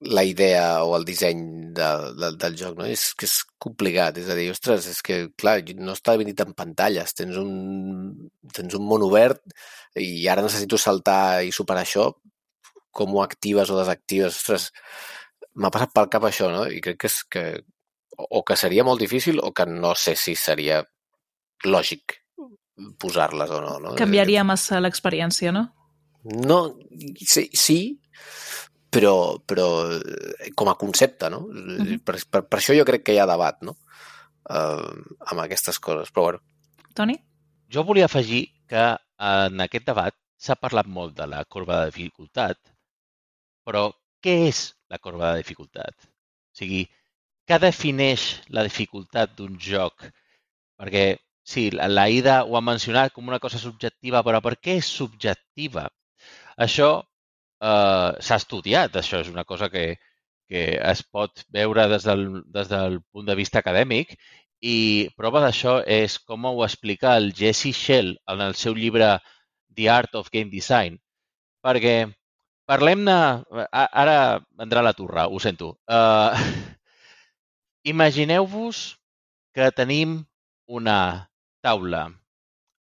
la 0.00 0.24
idea 0.24 0.84
o 0.84 0.96
el 0.96 1.04
disseny 1.08 1.72
de, 1.72 1.88
de, 2.20 2.30
del 2.36 2.56
joc, 2.58 2.76
no? 2.78 2.86
És 2.88 3.08
que 3.16 3.24
és 3.28 3.38
complicat, 3.62 4.18
és 4.20 4.28
a 4.28 4.36
dir, 4.36 4.50
ostres, 4.52 4.88
és 4.92 5.00
que, 5.04 5.18
clar, 5.40 5.58
no 5.80 5.94
està 5.96 6.16
dividit 6.16 6.42
en 6.44 6.52
pantalles, 6.56 7.14
tens 7.16 7.38
un, 7.40 8.28
tens 8.52 8.76
un 8.76 8.84
món 8.84 9.06
obert 9.06 9.40
i 9.96 10.26
ara 10.28 10.44
necessito 10.44 10.76
saltar 10.80 11.44
i 11.46 11.54
superar 11.54 11.86
això, 11.86 12.10
com 12.96 13.14
ho 13.14 13.22
actives 13.24 13.72
o 13.72 13.78
desactives, 13.80 14.36
ostres, 14.36 14.68
m'ha 15.56 15.72
passat 15.72 15.94
pel 15.96 16.12
cap 16.12 16.28
això, 16.28 16.50
no? 16.52 16.66
I 16.68 16.82
crec 16.84 17.00
que 17.00 17.10
és 17.12 17.18
que 17.32 17.46
o 18.16 18.42
que 18.48 18.56
seria 18.56 18.84
molt 18.84 19.00
difícil 19.00 19.40
o 19.44 19.52
que 19.52 19.66
no 19.68 19.94
sé 19.96 20.14
si 20.16 20.36
seria 20.36 20.82
lògic 21.64 22.20
posar-les 23.00 23.52
o 23.52 23.60
no. 23.64 23.76
no? 23.80 23.94
Canviaria 23.96 24.44
massa 24.44 24.80
l'experiència, 24.80 25.52
no? 25.52 25.66
No, 26.26 26.60
sí, 27.22 27.48
sí 27.54 27.78
però, 28.96 29.14
però 29.44 29.66
com 30.56 30.70
a 30.72 30.76
concepte, 30.80 31.28
no? 31.30 31.44
Uh 31.46 31.78
-huh. 31.78 31.98
per, 32.04 32.16
per, 32.30 32.42
per 32.48 32.58
això 32.58 32.76
jo 32.76 32.84
crec 32.88 33.04
que 33.04 33.14
hi 33.14 33.20
ha 33.20 33.28
debat, 33.28 33.60
no? 33.62 33.76
Uh, 34.46 35.02
amb 35.30 35.40
aquestes 35.42 35.78
coses, 35.78 36.12
però 36.12 36.22
bueno. 36.22 36.40
Toni? 36.94 37.16
Jo 37.68 37.84
volia 37.84 38.06
afegir 38.06 38.46
que 38.70 38.84
en 39.18 39.60
aquest 39.60 39.86
debat 39.86 40.14
s'ha 40.38 40.56
parlat 40.56 40.86
molt 40.86 41.16
de 41.16 41.26
la 41.26 41.44
corba 41.44 41.80
de 41.80 41.90
dificultat, 41.90 42.58
però 43.66 43.90
què 44.22 44.48
és 44.48 44.74
la 44.88 44.98
corba 44.98 45.32
de 45.32 45.42
dificultat? 45.42 45.94
O 46.06 46.58
sigui, 46.60 46.86
què 47.46 47.58
defineix 47.58 48.22
la 48.48 48.62
dificultat 48.62 49.34
d'un 49.36 49.58
joc? 49.58 50.06
Perquè, 50.78 51.18
sí, 51.42 51.70
la 51.70 52.08
Ida 52.08 52.44
ho 52.44 52.56
ha 52.56 52.60
mencionat 52.60 53.12
com 53.12 53.28
una 53.28 53.42
cosa 53.42 53.58
subjectiva, 53.58 54.22
però 54.22 54.40
per 54.40 54.56
què 54.56 54.78
és 54.80 54.86
subjectiva? 54.86 55.88
Això 56.56 57.02
eh, 57.60 58.10
s'ha 58.20 58.38
estudiat, 58.42 58.96
això 58.96 59.20
és 59.24 59.30
una 59.32 59.44
cosa 59.44 59.70
que, 59.72 59.86
que 60.48 60.64
es 60.92 61.02
pot 61.02 61.44
veure 61.52 61.86
des 61.92 62.04
del, 62.08 62.26
des 62.58 62.68
del 62.72 63.00
punt 63.12 63.26
de 63.28 63.36
vista 63.38 63.60
acadèmic 63.62 64.16
i 64.62 65.08
prova 65.16 65.42
d'això 65.44 65.80
és 65.84 66.18
com 66.18 66.46
ho 66.48 66.62
explica 66.64 67.16
el 67.20 67.32
Jesse 67.36 67.72
Shell 67.72 68.14
en 68.32 68.40
el 68.40 68.54
seu 68.54 68.74
llibre 68.74 69.16
The 69.76 69.90
Art 69.92 70.14
of 70.14 70.30
Game 70.32 70.50
Design. 70.50 70.96
Perquè 71.62 71.96
parlem-ne... 72.66 73.18
Ara 73.72 74.16
vendrà 74.58 74.82
la 74.82 74.94
turra, 74.96 75.26
ho 75.28 75.38
sento. 75.42 75.76
Uh, 75.86 76.32
Imagineu-vos 77.86 78.96
que 79.54 79.70
tenim 79.70 80.18
una 80.66 80.98
taula 81.62 82.08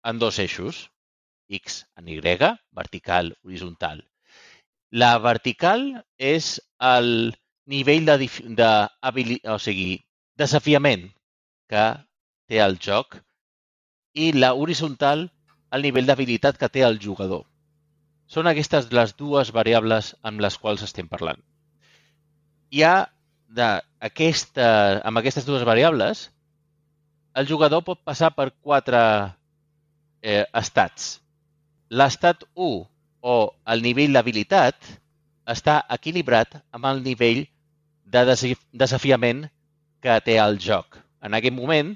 en 0.04 0.20
dos 0.20 0.40
eixos, 0.40 0.90
X 1.50 1.84
en 1.98 2.08
Y, 2.08 2.22
vertical, 2.72 3.36
horitzontal. 3.44 4.06
La 4.94 5.16
vertical 5.18 5.88
és 6.22 6.60
el 6.78 7.08
nivell 7.66 8.06
de, 8.06 8.28
de 8.60 8.72
o 9.50 9.56
sigui, 9.58 9.96
desafiament 10.38 11.08
que 11.72 11.86
té 12.52 12.60
el 12.62 12.78
joc 12.78 13.18
i 14.14 14.30
la 14.38 14.52
horitzontal 14.54 15.26
el 15.74 15.88
nivell 15.88 16.06
d'habilitat 16.06 16.60
que 16.62 16.70
té 16.70 16.86
el 16.86 17.00
jugador. 17.02 17.48
Són 18.30 18.46
aquestes 18.52 18.92
les 18.94 19.16
dues 19.18 19.50
variables 19.56 20.14
amb 20.22 20.46
les 20.46 20.60
quals 20.62 20.86
estem 20.86 21.10
parlant. 21.10 21.42
Hi 22.70 22.86
ha 22.86 22.96
de 23.50 23.70
aquesta, 24.12 25.02
amb 25.10 25.18
aquestes 25.22 25.50
dues 25.50 25.66
variables, 25.66 26.28
el 27.34 27.50
jugador 27.50 27.82
pot 27.82 28.06
passar 28.06 28.30
per 28.38 28.52
quatre 28.62 29.02
eh, 30.22 30.46
estats. 30.54 31.16
L'estat 31.90 32.46
1 32.54 32.93
o 33.24 33.56
el 33.72 33.82
nivell 33.86 34.14
d'habilitat 34.16 34.90
està 35.50 35.80
equilibrat 35.96 36.58
amb 36.76 36.90
el 36.92 37.02
nivell 37.06 37.46
de 38.14 38.24
desafiament 38.28 39.46
que 40.04 40.18
té 40.26 40.36
el 40.44 40.60
joc. 40.60 41.00
En 41.24 41.36
aquest 41.38 41.56
moment, 41.56 41.94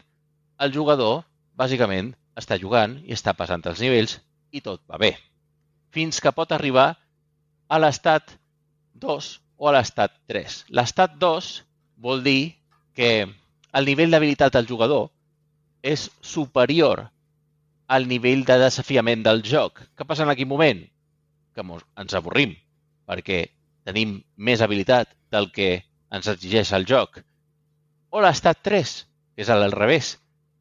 el 0.64 0.72
jugador, 0.74 1.26
bàsicament, 1.60 2.14
està 2.40 2.58
jugant 2.62 2.96
i 3.04 3.16
està 3.18 3.34
passant 3.36 3.66
els 3.68 3.84
nivells 3.84 4.18
i 4.56 4.64
tot 4.64 4.82
va 4.88 5.00
bé. 5.02 5.12
Fins 5.92 6.22
que 6.24 6.32
pot 6.32 6.54
arribar 6.56 6.94
a 7.68 7.80
l'estat 7.84 8.38
2 8.96 9.30
o 9.58 9.68
a 9.68 9.76
l'estat 9.76 10.16
3. 10.32 10.58
L'estat 10.80 11.20
2 11.20 11.52
vol 12.08 12.24
dir 12.24 12.56
que 12.96 13.28
el 13.78 13.90
nivell 13.90 14.14
d'habilitat 14.14 14.56
del 14.56 14.70
jugador 14.70 15.10
és 15.84 16.08
superior 16.22 17.08
al 17.88 18.08
nivell 18.08 18.46
de 18.48 18.58
desafiament 18.64 19.24
del 19.26 19.44
joc. 19.44 19.84
Què 19.96 20.08
passa 20.08 20.24
en 20.24 20.32
aquell 20.32 20.50
moment? 20.50 20.88
Que 21.58 21.66
ens 21.98 22.14
avorrim, 22.14 22.54
perquè 23.10 23.40
tenim 23.88 24.20
més 24.38 24.62
habilitat 24.62 25.10
del 25.34 25.50
que 25.56 25.72
ens 26.14 26.30
exigeix 26.30 26.72
el 26.78 26.86
joc. 26.86 27.18
O 28.14 28.22
l'estat 28.22 28.62
3, 28.64 28.94
que 29.34 29.42
és 29.42 29.50
al 29.50 29.72
revés, 29.74 30.16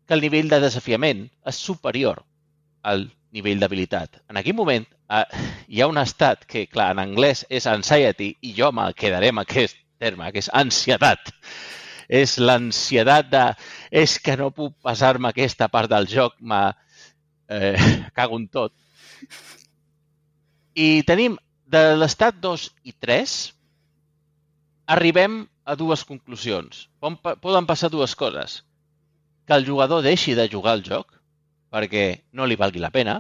que 0.06 0.14
el 0.16 0.24
nivell 0.24 0.48
de 0.48 0.62
desafiament 0.62 1.26
és 1.50 1.60
superior 1.68 2.22
al 2.86 3.08
nivell 3.36 3.60
d'habilitat. 3.60 4.22
En 4.30 4.40
aquell 4.40 4.56
moment 4.56 4.86
eh, 4.86 5.24
hi 5.68 5.82
ha 5.82 5.90
un 5.90 5.98
estat 6.00 6.46
que, 6.48 6.64
clar, 6.70 6.92
en 6.94 7.02
anglès 7.02 7.44
és 7.50 7.66
anxiety 7.70 8.30
i 8.40 8.54
jo 8.56 8.70
me 8.72 8.88
quedaré 8.96 9.32
amb 9.34 9.42
aquest 9.42 9.76
terme, 10.00 10.30
que 10.32 10.42
és 10.44 10.50
ansietat. 10.62 11.32
És 12.08 12.36
l'ansietat 12.38 13.30
de... 13.32 13.44
És 13.90 14.16
que 14.22 14.36
no 14.38 14.52
puc 14.54 14.76
passar-me 14.86 15.32
aquesta 15.32 15.68
part 15.68 15.90
del 15.90 16.06
joc, 16.10 16.36
me 16.40 16.62
eh, 17.50 17.74
cago 18.16 18.38
en 18.38 18.48
tot. 18.48 18.72
I 20.76 21.02
tenim 21.08 21.38
de 21.72 21.82
l'estat 21.96 22.36
2 22.44 22.68
i 22.84 22.92
3 22.92 23.34
arribem 24.94 25.46
a 25.64 25.74
dues 25.74 26.04
conclusions. 26.04 26.86
Poden 27.00 27.66
passar 27.66 27.90
dues 27.90 28.14
coses. 28.14 28.60
Que 29.46 29.56
el 29.56 29.66
jugador 29.66 30.04
deixi 30.04 30.34
de 30.36 30.48
jugar 30.52 30.76
al 30.76 30.84
joc 30.84 31.16
perquè 31.72 32.04
no 32.32 32.46
li 32.46 32.56
valgui 32.60 32.80
la 32.80 32.92
pena, 32.94 33.16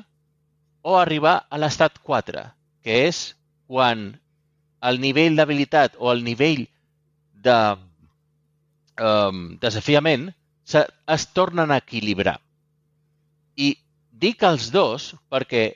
o 0.86 0.94
arribar 0.96 1.34
a 1.50 1.58
l'estat 1.58 1.98
4, 1.98 2.44
que 2.84 3.00
és 3.08 3.34
quan 3.66 4.06
el 4.86 5.00
nivell 5.02 5.36
d'habilitat 5.36 5.96
o 5.98 6.12
el 6.12 6.22
nivell 6.24 6.62
de 7.46 7.56
um, 9.02 9.40
desafiament 9.62 10.28
se, 10.64 10.84
es 10.86 11.26
tornen 11.34 11.72
a 11.72 11.80
equilibrar. 11.82 12.36
I 13.56 13.74
dic 14.12 14.44
els 14.46 14.70
dos 14.74 15.10
perquè 15.32 15.66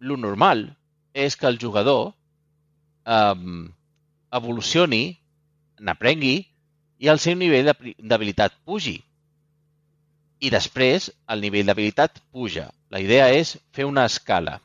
lo 0.00 0.18
normal 0.20 0.66
és 1.16 1.36
que 1.40 1.48
el 1.48 1.56
jugador 1.58 2.12
um, 3.08 3.64
evolucioni, 4.36 5.16
n'aprengui 5.80 6.36
i 7.00 7.10
el 7.12 7.20
seu 7.22 7.36
nivell 7.40 7.70
d'habilitat 7.72 8.56
pugi 8.68 8.98
i 10.40 10.50
després 10.52 11.08
el 11.32 11.40
nivell 11.44 11.68
d'habilitat 11.68 12.20
puja. 12.32 12.68
La 12.92 13.00
idea 13.00 13.30
és 13.32 13.56
fer 13.72 13.86
una 13.88 14.04
escala. 14.08 14.58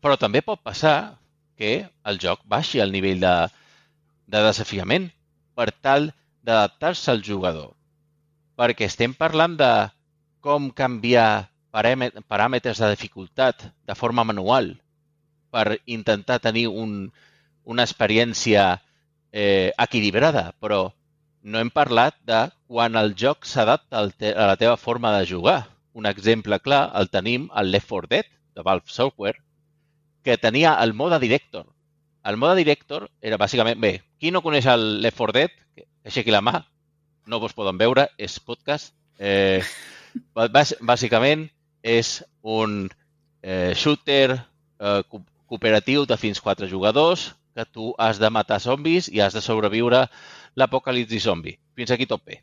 Però 0.00 0.16
també 0.16 0.42
pot 0.46 0.62
passar 0.62 1.18
que 1.58 1.72
el 2.06 2.20
joc 2.22 2.44
baixi 2.48 2.80
el 2.80 2.94
nivell 2.94 3.20
de, 3.22 3.34
de 4.30 4.42
desafiament 4.46 5.10
per 5.58 5.70
tal 5.82 6.12
d'adaptar-se 6.46 7.10
al 7.12 7.24
jugador. 7.26 7.74
Perquè 8.56 8.86
estem 8.86 9.12
parlant 9.18 9.58
de 9.58 9.72
com 10.40 10.70
canviar 10.70 11.50
paràmetres 11.74 12.80
de 12.80 12.94
dificultat 12.94 13.66
de 13.86 13.98
forma 13.98 14.24
manual 14.24 14.72
per 15.50 15.80
intentar 15.86 16.38
tenir 16.40 16.68
un, 16.68 17.12
una 17.64 17.84
experiència 17.86 18.80
eh, 19.32 19.72
equilibrada, 19.78 20.50
però 20.60 20.88
no 21.42 21.58
hem 21.58 21.70
parlat 21.70 22.16
de 22.28 22.40
quan 22.68 22.96
el 23.00 23.14
joc 23.16 23.46
s'adapta 23.48 24.04
a 24.04 24.46
la 24.52 24.56
teva 24.60 24.76
forma 24.76 25.12
de 25.18 25.26
jugar. 25.26 25.60
Un 25.92 26.06
exemple 26.06 26.60
clar 26.60 26.90
el 27.00 27.10
tenim 27.10 27.48
al 27.52 27.70
Left 27.70 27.88
4 27.88 28.10
Dead, 28.10 28.26
de 28.54 28.62
Valve 28.62 28.86
Software, 28.86 29.38
que 30.22 30.36
tenia 30.38 30.74
el 30.82 30.94
mode 30.94 31.18
Director. 31.18 31.66
El 32.24 32.36
mode 32.36 32.58
Director 32.60 33.08
era 33.20 33.38
bàsicament... 33.40 33.80
Bé, 33.80 34.02
qui 34.20 34.30
no 34.30 34.42
coneix 34.44 34.66
el 34.68 35.00
Left 35.02 35.18
4 35.18 35.36
Dead, 35.38 35.56
que 35.74 35.86
aixequi 36.04 36.34
la 36.34 36.42
mà, 36.44 36.60
no 37.26 37.40
vos 37.40 37.56
poden 37.56 37.78
veure, 37.80 38.08
és 38.18 38.38
podcast. 38.40 38.92
Eh, 39.18 39.62
bàsicament 40.92 41.48
és 41.82 42.20
un 42.42 42.82
eh, 43.42 43.72
shooter 43.74 44.36
eh, 44.36 45.02
cooperatiu 45.50 46.06
de 46.06 46.16
fins 46.16 46.40
4 46.40 46.68
jugadors 46.70 47.32
que 47.54 47.66
tu 47.66 47.90
has 47.98 48.20
de 48.22 48.30
matar 48.30 48.60
zombis 48.62 49.08
i 49.10 49.20
has 49.20 49.34
de 49.34 49.42
sobreviure 49.42 50.04
l'apocalipsi 50.54 51.18
zombi. 51.18 51.56
Fins 51.74 51.90
aquí 51.90 52.06
tot 52.06 52.22
bé. 52.24 52.38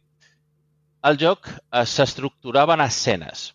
El 1.07 1.17
joc 1.21 1.47
eh, 1.47 1.85
s'estructurava 1.85 2.75
en 2.75 2.83
escenes. 2.83 3.53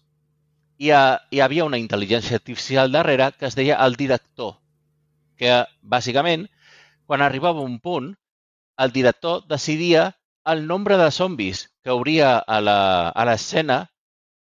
I 0.82 0.90
hi 0.90 1.40
havia 1.44 1.68
una 1.68 1.78
intel·ligència 1.78 2.40
artificial 2.40 2.90
darrere 2.90 3.30
que 3.36 3.46
es 3.46 3.54
deia 3.58 3.76
el 3.84 3.94
director, 4.00 4.56
que 5.38 5.62
bàsicament, 5.82 6.48
quan 7.06 7.22
arribava 7.22 7.62
un 7.62 7.78
punt, 7.78 8.10
el 8.82 8.90
director 8.90 9.44
decidia 9.46 10.08
el 10.52 10.66
nombre 10.66 10.96
de 10.98 11.10
zombis 11.12 11.68
que 11.84 11.92
hauria 11.92 12.38
a 12.38 13.24
l'escena 13.28 13.78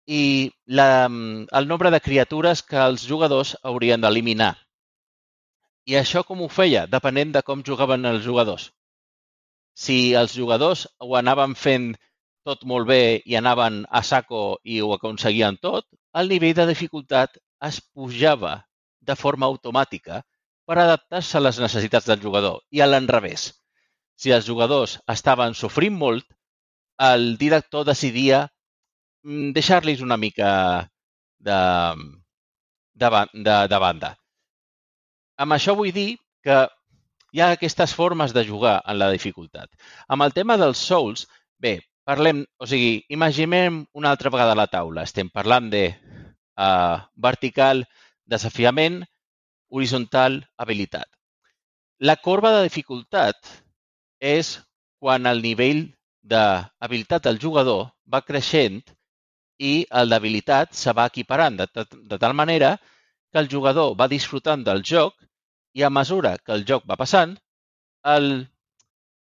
i 0.08 0.52
la, 0.66 1.06
el 1.06 1.68
nombre 1.68 1.92
de 1.92 2.02
criatures 2.02 2.64
que 2.64 2.80
els 2.82 3.06
jugadors 3.10 3.58
haurien 3.62 4.02
d'eliminar. 4.02 4.56
I 5.86 5.96
això 6.00 6.24
com 6.28 6.42
ho 6.42 6.50
feia? 6.50 6.86
Depenent 6.90 7.32
de 7.36 7.42
com 7.48 7.64
jugaven 7.70 8.10
els 8.10 8.24
jugadors. 8.26 8.70
Si 9.86 9.98
els 10.22 10.34
jugadors 10.40 10.86
ho 11.06 11.16
anaven 11.20 11.54
fent 11.62 11.92
tot 12.50 12.64
molt 12.72 12.88
bé 12.90 13.02
i 13.26 13.36
anaven 13.40 13.84
a 14.00 14.02
saco 14.10 14.44
i 14.64 14.80
ho 14.82 14.94
aconseguien 14.96 15.58
tot, 15.68 15.86
el 16.22 16.32
nivell 16.32 16.56
de 16.58 16.68
dificultat 16.72 17.38
es 17.70 17.82
pujava 17.82 18.56
de 19.10 19.16
forma 19.20 19.50
automàtica 19.52 20.22
per 20.66 20.80
adaptar-se 20.82 21.38
a 21.38 21.44
les 21.44 21.62
necessitats 21.62 22.10
del 22.10 22.22
jugador 22.26 22.62
i 22.72 22.82
a 22.82 22.90
l'enrevés. 22.90 23.52
Si 24.16 24.34
els 24.34 24.50
jugadors 24.50 24.98
estaven 25.12 25.54
sofrint 25.54 25.98
molt, 26.02 26.26
el 27.12 27.36
director 27.38 27.86
decidia 27.86 28.46
mm, 29.24 29.52
deixar-los 29.58 30.02
una 30.02 30.18
mica 30.18 30.52
de, 31.50 31.60
de, 32.94 33.10
de, 33.34 33.58
de 33.74 33.80
banda. 33.86 34.16
Amb 35.38 35.56
això 35.56 35.76
vull 35.76 35.92
dir 35.96 36.16
que 36.46 36.64
hi 37.36 37.42
ha 37.42 37.50
aquestes 37.56 37.94
formes 37.94 38.34
de 38.34 38.46
jugar 38.48 38.78
en 38.88 39.00
la 39.00 39.10
dificultat. 39.12 39.70
Amb 40.08 40.24
el 40.24 40.34
tema 40.36 40.56
dels 40.62 40.80
Souls, 40.80 41.26
bé, 41.60 41.80
parlem, 42.08 42.46
o 42.60 42.68
sigui, 42.70 43.02
imaginem 43.12 43.82
una 43.94 44.14
altra 44.16 44.32
vegada 44.32 44.56
la 44.56 44.70
taula. 44.72 45.04
Estem 45.04 45.30
parlant 45.34 45.68
de 45.74 45.84
uh, 45.92 47.04
vertical, 47.28 47.84
desafiament, 48.26 49.02
horitzontal, 49.68 50.40
habilitat. 50.58 51.10
La 52.00 52.16
corba 52.16 52.54
de 52.56 52.64
dificultat 52.70 53.52
és 54.20 54.56
quan 55.00 55.28
el 55.28 55.42
nivell 55.44 55.86
d'habilitat 56.24 57.28
del 57.28 57.40
jugador 57.42 57.90
va 58.12 58.24
creixent 58.24 58.82
i 59.60 59.86
el 59.92 60.10
d'habilitat 60.12 60.74
se 60.76 60.92
va 60.96 61.06
equiparant, 61.12 61.60
de, 61.60 61.86
de 61.86 62.18
tal 62.20 62.34
manera 62.34 62.78
que 62.78 62.95
el 63.34 63.50
jugador 63.52 63.96
va 64.00 64.08
disfrutant 64.12 64.64
del 64.64 64.84
joc 64.84 65.16
i 65.76 65.84
a 65.84 65.90
mesura 65.90 66.38
que 66.38 66.54
el 66.56 66.66
joc 66.68 66.86
va 66.90 66.98
passant, 67.00 67.36
el, 68.16 68.48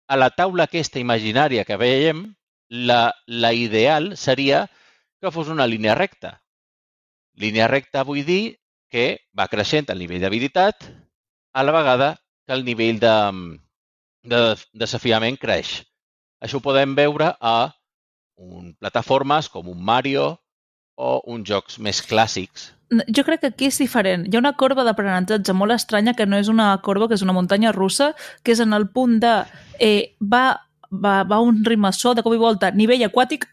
a 0.07 0.15
la 0.15 0.29
taula 0.31 0.67
aquesta 0.69 1.01
imaginària 1.01 1.65
que 1.67 1.77
veiem, 1.81 2.23
la, 2.69 3.13
la 3.27 3.51
ideal 3.53 4.15
seria 4.17 4.65
que 5.21 5.31
fos 5.31 5.49
una 5.49 5.67
línia 5.67 5.95
recta. 5.95 6.39
Línia 7.35 7.67
recta 7.67 8.05
vull 8.07 8.23
dir 8.25 8.57
que 8.91 9.05
va 9.37 9.49
creixent 9.51 9.89
el 9.91 9.99
nivell 9.99 10.21
d'habilitat 10.23 10.87
a 11.53 11.63
la 11.63 11.73
vegada 11.75 12.09
que 12.45 12.53
el 12.53 12.63
nivell 12.65 13.01
de, 13.01 13.15
de 14.23 14.41
desafiament 14.73 15.37
creix. 15.41 15.81
Això 16.39 16.59
ho 16.59 16.63
podem 16.63 16.95
veure 16.95 17.33
a 17.39 17.57
un, 18.37 18.73
plataformes 18.79 19.49
com 19.49 19.69
un 19.71 19.81
Mario 19.81 20.35
o 20.95 21.19
uns 21.27 21.47
jocs 21.49 21.79
més 21.79 22.01
clàssics 22.05 22.71
jo 23.07 23.23
crec 23.23 23.41
que 23.41 23.47
aquí 23.47 23.67
és 23.69 23.77
diferent. 23.81 24.25
Hi 24.27 24.37
ha 24.37 24.41
una 24.41 24.53
corba 24.53 24.85
d'aprenentatge 24.85 25.53
molt 25.57 25.73
estranya 25.73 26.13
que 26.13 26.25
no 26.25 26.37
és 26.37 26.49
una 26.51 26.69
corba, 26.85 27.07
que 27.07 27.17
és 27.17 27.23
una 27.25 27.33
muntanya 27.33 27.73
russa, 27.73 28.13
que 28.43 28.53
és 28.53 28.61
en 28.61 28.73
el 28.73 28.87
punt 28.93 29.19
de 29.23 29.33
eh, 29.79 30.15
va, 30.21 30.61
va, 30.91 31.23
va 31.23 31.41
un 31.41 31.63
ritme 31.65 31.89
de 31.91 32.23
cop 32.23 32.33
i 32.33 32.41
volta 32.41 32.71
nivell 32.71 33.03
aquàtic 33.03 33.47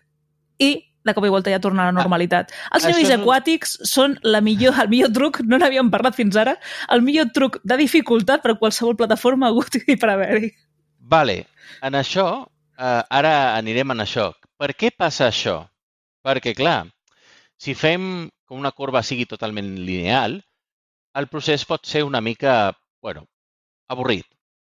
i 0.59 0.85
de 1.05 1.15
cop 1.15 1.25
i 1.27 1.33
volta 1.33 1.51
ja 1.51 1.59
torna 1.59 1.83
a 1.83 1.91
la 1.91 1.97
ah, 1.97 1.99
normalitat. 2.03 2.53
Els 2.77 2.87
nivells 2.87 3.11
és... 3.11 3.17
aquàtics 3.17 3.77
són 3.89 4.17
la 4.23 4.41
millor, 4.41 4.77
el 4.79 4.89
millor 4.89 5.11
truc, 5.13 5.41
no 5.43 5.59
n'havíem 5.59 5.91
parlat 5.91 6.15
fins 6.15 6.37
ara, 6.37 6.55
el 6.95 7.03
millor 7.03 7.33
truc 7.35 7.59
de 7.65 7.79
dificultat 7.81 8.43
per 8.45 8.55
a 8.55 8.59
qualsevol 8.61 8.97
plataforma 8.97 9.51
hagut 9.51 9.81
i 9.83 9.97
per 9.97 10.13
haver-hi. 10.13 10.53
Vale, 11.01 11.43
en 11.83 11.99
això, 11.99 12.47
eh, 12.79 13.03
ara 13.11 13.35
anirem 13.57 13.97
en 13.97 14.07
això. 14.07 14.31
Per 14.59 14.71
què 14.79 14.93
passa 14.95 15.27
això? 15.27 15.65
Perquè, 16.23 16.55
clar, 16.55 16.87
si 17.63 17.75
fem 17.79 18.05
que 18.47 18.59
una 18.59 18.73
corba 18.79 19.05
sigui 19.07 19.27
totalment 19.31 19.75
lineal, 19.89 20.41
el 21.21 21.29
procés 21.33 21.65
pot 21.69 21.87
ser 21.87 22.03
una 22.09 22.21
mica, 22.21 22.55
bueno, 23.05 23.27
avorrit. 23.95 24.27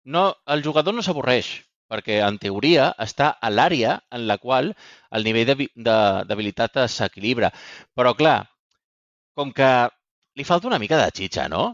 No, 0.04 0.24
el 0.54 0.64
jugador 0.64 0.96
no 0.96 1.04
s'avorreix, 1.06 1.50
perquè 1.92 2.20
en 2.26 2.38
teoria 2.42 2.88
està 3.04 3.28
a 3.30 3.50
l'àrea 3.52 3.98
en 4.16 4.26
la 4.30 4.38
qual 4.42 4.72
el 5.18 5.26
nivell 5.26 5.52
d'habilitat 5.86 6.80
s'equilibra. 6.94 7.52
Però, 7.94 8.14
clar, 8.18 8.38
com 9.38 9.52
que 9.54 9.70
li 10.38 10.46
falta 10.48 10.70
una 10.70 10.80
mica 10.82 10.98
de 11.00 11.10
xitxa, 11.20 11.46
no? 11.52 11.64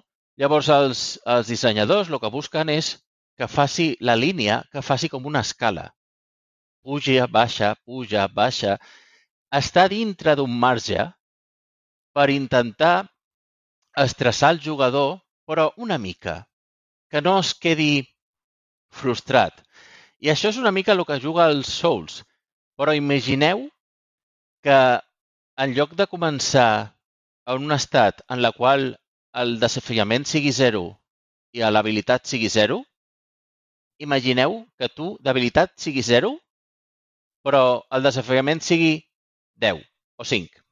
Llavors, 0.41 0.69
els, 0.73 1.03
els 1.37 1.49
dissenyadors 1.53 2.13
el 2.13 2.21
que 2.21 2.33
busquen 2.33 2.73
és 2.73 2.93
que 3.41 3.49
faci 3.49 3.89
la 4.09 4.17
línia, 4.17 4.63
que 4.73 4.85
faci 4.85 5.09
com 5.13 5.29
una 5.33 5.45
escala. 5.47 5.91
Puja, 6.85 7.27
baixa, 7.39 7.75
puja, 7.85 8.27
baixa. 8.41 8.77
Està 9.57 9.87
dintre 9.89 10.35
d'un 10.39 10.53
marge 10.65 11.05
per 12.17 12.27
intentar 12.33 13.07
estressar 14.03 14.51
el 14.55 14.61
jugador, 14.61 15.21
però 15.49 15.71
una 15.77 15.99
mica, 15.99 16.37
que 17.11 17.23
no 17.23 17.39
es 17.41 17.55
quedi 17.55 18.05
frustrat. 19.01 19.63
I 20.21 20.33
això 20.33 20.51
és 20.53 20.59
una 20.61 20.73
mica 20.73 20.93
el 20.93 21.05
que 21.09 21.21
juga 21.23 21.49
els 21.53 21.71
Souls. 21.73 22.23
Però 22.77 22.93
imagineu 22.97 23.67
que 24.67 24.79
en 25.65 25.75
lloc 25.77 25.95
de 25.97 26.07
començar 26.11 26.93
en 27.47 27.65
un 27.69 27.73
estat 27.77 28.21
en 28.29 28.43
la 28.45 28.53
qual 28.53 28.91
el 29.43 29.57
desafiament 29.63 30.27
sigui 30.29 30.53
zero 30.53 30.85
i 31.57 31.63
l'habilitat 31.65 32.27
sigui 32.29 32.49
zero, 32.53 32.83
imagineu 34.07 34.59
que 34.77 34.89
tu 34.93 35.15
d'habilitat 35.25 35.73
sigui 35.81 36.03
zero, 36.05 36.35
però 37.45 37.63
el 37.97 38.05
desafiament 38.05 38.61
sigui 38.61 39.07
10 39.57 39.83
o 40.17 40.25
5. 40.25 40.63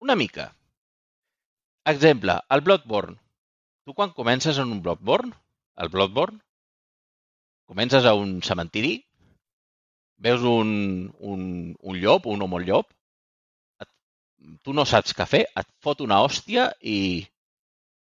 Una 0.00 0.16
mica. 0.16 0.56
Exemple, 1.84 2.40
el 2.50 2.60
Bloodborne. 2.60 3.18
Tu 3.84 3.94
quan 3.94 4.12
comences 4.12 4.58
en 4.58 4.72
un 4.72 4.82
Bloodborne, 4.82 5.32
el 5.76 5.88
Bloodborne, 5.88 6.40
comences 7.66 8.04
a 8.04 8.14
un 8.14 8.42
cementiri, 8.42 8.94
veus 10.18 10.42
un, 10.42 11.12
un, 11.20 11.76
un 11.80 12.00
llop, 12.00 12.26
un 12.26 12.42
homo 12.42 12.60
llop, 12.60 12.90
et, 13.80 13.88
tu 14.64 14.74
no 14.76 14.84
saps 14.88 15.14
què 15.16 15.26
fer, 15.28 15.44
et 15.56 15.68
fot 15.84 16.02
una 16.04 16.20
hòstia 16.24 16.68
i, 16.80 17.24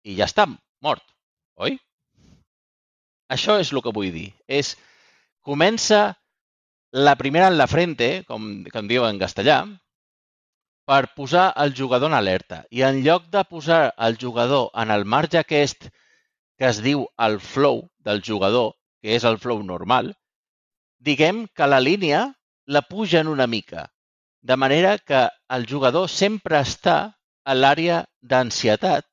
i 0.04 0.16
ja 0.18 0.28
està, 0.28 0.48
mort, 0.84 1.04
oi? 1.56 1.78
Això 3.32 3.56
és 3.60 3.72
el 3.72 3.80
que 3.84 3.94
vull 3.96 4.12
dir. 4.12 4.28
És, 4.48 4.74
comença 5.40 6.02
la 6.92 7.16
primera 7.16 7.48
en 7.48 7.56
la 7.56 7.66
frente, 7.66 8.22
com, 8.28 8.64
com 8.72 8.88
diu 8.88 9.06
en 9.08 9.18
castellà, 9.20 9.62
per 10.86 11.14
posar 11.16 11.46
el 11.64 11.72
jugador 11.78 12.12
en 12.12 12.18
alerta. 12.18 12.64
I 12.70 12.84
en 12.84 13.00
lloc 13.06 13.30
de 13.32 13.42
posar 13.48 13.94
el 13.96 14.18
jugador 14.20 14.68
en 14.82 14.92
el 14.92 15.04
marge 15.04 15.40
aquest 15.40 15.88
que 16.58 16.68
es 16.68 16.82
diu 16.84 17.06
el 17.26 17.40
flow 17.40 17.88
del 18.04 18.20
jugador, 18.22 18.74
que 19.00 19.16
és 19.16 19.24
el 19.24 19.38
flow 19.40 19.62
normal, 19.64 20.12
diguem 21.00 21.46
que 21.56 21.66
la 21.66 21.80
línia 21.80 22.26
la 22.66 22.82
pugen 22.82 23.26
una 23.26 23.48
mica, 23.48 23.88
de 24.42 24.56
manera 24.56 24.98
que 24.98 25.24
el 25.56 25.66
jugador 25.70 26.08
sempre 26.12 26.60
està 26.60 26.96
a 27.42 27.56
l'àrea 27.56 28.02
d'ansietat, 28.20 29.08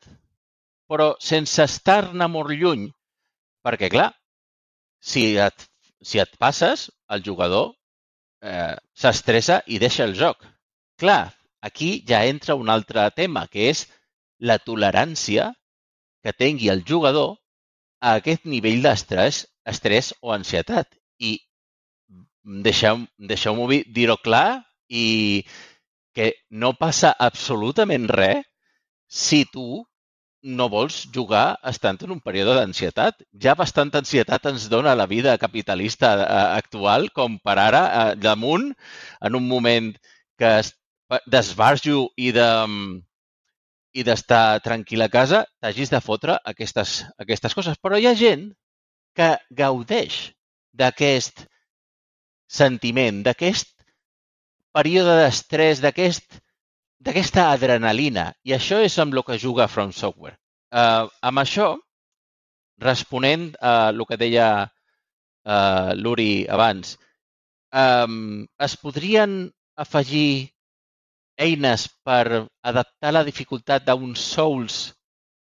però 0.89 1.13
sense 1.21 1.63
estar-ne 1.63 2.27
molt 2.27 2.53
lluny, 2.53 2.85
perquè, 3.65 3.89
clar, 3.93 4.11
si 4.99 5.25
et, 5.37 5.68
si 6.01 6.21
et 6.23 6.31
passes, 6.39 6.89
el 7.09 7.23
jugador 7.25 7.73
eh, 8.41 8.75
s'estressa 8.95 9.61
i 9.67 9.79
deixa 9.81 10.05
el 10.05 10.15
joc. 10.15 10.45
Clar, 10.99 11.33
Aquí 11.61 12.03
ja 12.07 12.25
entra 12.25 12.55
un 12.55 12.69
altre 12.69 13.09
tema, 13.11 13.47
que 13.51 13.67
és 13.69 13.83
la 14.39 14.57
tolerància 14.63 15.49
que 16.23 16.35
tingui 16.41 16.69
el 16.71 16.83
jugador 16.87 17.35
a 17.99 18.15
aquest 18.19 18.45
nivell 18.47 18.83
d'estrès 18.85 19.43
estrès 19.67 20.13
o 20.21 20.31
ansietat. 20.35 20.87
I 21.19 21.35
deixeu-m'ho 22.67 23.27
deixeu 23.31 23.59
dir-ho 23.97 24.17
clar 24.23 24.63
i 24.87 25.43
que 26.15 26.31
no 26.63 26.71
passa 26.79 27.11
absolutament 27.27 28.07
res 28.15 28.47
si 29.09 29.43
tu 29.51 29.83
no 30.41 30.69
vols 30.71 31.01
jugar 31.13 31.59
estant 31.71 31.99
en 32.05 32.13
un 32.15 32.21
període 32.23 32.55
d'ansietat. 32.55 33.23
Ja 33.43 33.55
bastanta 33.59 33.99
ansietat 33.99 34.45
ens 34.51 34.69
dona 34.71 34.95
la 34.95 35.07
vida 35.07 35.37
capitalista 35.37 36.13
eh, 36.15 36.27
actual 36.59 37.09
com 37.11 37.37
per 37.43 37.57
ara, 37.59 37.83
eh, 37.87 38.15
damunt, 38.15 38.71
en 39.21 39.35
un 39.35 39.47
moment 39.47 39.91
que 40.39 40.53
d'esbarjo 41.27 42.07
i 42.17 42.31
de 42.31 42.49
i 43.99 44.03
d'estar 44.05 44.61
tranquil 44.61 45.01
a 45.01 45.09
casa, 45.09 45.43
t'hagis 45.59 45.89
de 45.89 45.99
fotre 45.99 46.37
aquestes, 46.51 47.03
aquestes 47.17 47.55
coses. 47.57 47.79
Però 47.81 47.97
hi 47.97 48.05
ha 48.05 48.15
gent 48.15 48.51
que 49.17 49.31
gaudeix 49.49 50.19
d'aquest 50.77 51.47
sentiment, 52.49 53.23
d'aquest 53.25 53.73
període 54.77 55.17
d'estrès, 55.19 55.81
d'aquest 55.81 56.39
d'aquesta 56.99 57.49
adrenalina. 57.53 58.29
I 58.43 58.55
això 58.57 58.79
és 58.83 58.97
amb 58.99 59.15
el 59.15 59.23
que 59.27 59.39
juga 59.41 59.67
From 59.67 59.91
Software. 59.95 60.37
Uh, 60.69 61.07
amb 61.25 61.41
això, 61.41 61.69
responent 62.79 63.49
a 63.61 63.89
el 63.93 64.05
que 64.07 64.17
deia 64.19 64.49
uh, 64.67 65.91
l'Uri 65.95 66.45
abans, 66.47 66.97
um, 67.73 68.45
es 68.59 68.75
podrien 68.77 69.41
afegir 69.79 70.51
eines 71.39 71.87
per 72.03 72.47
adaptar 72.67 73.13
la 73.15 73.25
dificultat 73.27 73.85
d'un 73.87 74.15
Souls 74.15 74.89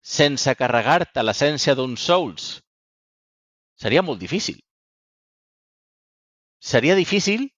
sense 0.01 0.55
carregar-te 0.57 1.23
l'essència 1.25 1.75
d'un 1.77 1.97
Souls, 1.97 2.51
seria 3.81 4.03
molt 4.03 4.21
difícil. 4.21 4.59
Seria 6.61 6.97
difícil, 6.97 7.49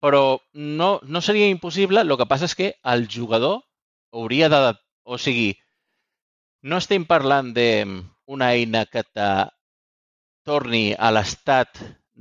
però 0.00 0.40
no, 0.52 0.90
no 1.02 1.20
seria 1.20 1.48
impossible. 1.48 2.02
El 2.04 2.16
que 2.16 2.28
passa 2.30 2.48
és 2.50 2.56
que 2.58 2.74
el 2.94 3.08
jugador 3.08 3.62
hauria 4.12 4.48
de... 4.52 4.60
O 5.08 5.16
sigui, 5.18 5.52
no 6.62 6.78
estem 6.82 7.06
parlant 7.08 7.54
d'una 7.56 8.50
eina 8.54 8.84
que 8.86 9.02
te 9.04 9.28
torni 10.48 10.92
a 10.94 11.10
l'estat 11.14 11.80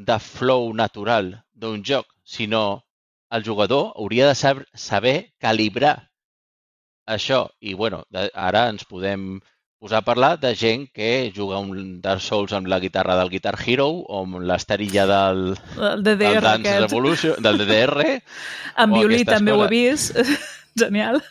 de 0.10 0.18
flow 0.24 0.72
natural 0.74 1.34
d'un 1.54 1.84
joc, 1.84 2.08
sinó 2.24 2.64
el 3.32 3.44
jugador 3.44 3.94
hauria 3.96 4.28
de 4.28 4.36
saber, 4.36 4.68
saber 4.74 5.16
calibrar 5.40 6.10
això. 7.06 7.48
I, 7.60 7.74
bueno, 7.74 8.04
ara 8.34 8.68
ens 8.72 8.86
podem 8.88 9.40
posar 9.80 10.02
a 10.02 10.06
parlar 10.06 10.40
de 10.40 10.54
gent 10.56 10.88
que 10.94 11.32
juga 11.36 11.60
un 11.62 12.02
Dark 12.02 12.22
Souls 12.22 12.54
amb 12.54 12.68
la 12.68 12.80
guitarra 12.80 13.16
del 13.20 13.30
Guitar 13.30 13.56
Hero 13.62 13.88
o 14.02 14.22
amb 14.24 14.40
l'esterilla 14.42 15.06
del, 15.10 15.44
el 15.78 16.04
DDR 16.04 16.18
del 16.18 16.46
Dance 16.48 16.70
aquest. 16.70 16.86
Revolution, 16.88 17.42
del 17.44 17.62
DDR. 17.62 18.08
O 18.84 18.88
violí 18.94 19.24
també 19.26 19.54
ho 19.54 19.64
he 19.66 19.68
coses. 19.68 20.14
vist. 20.14 20.46
Genial. 20.82 21.22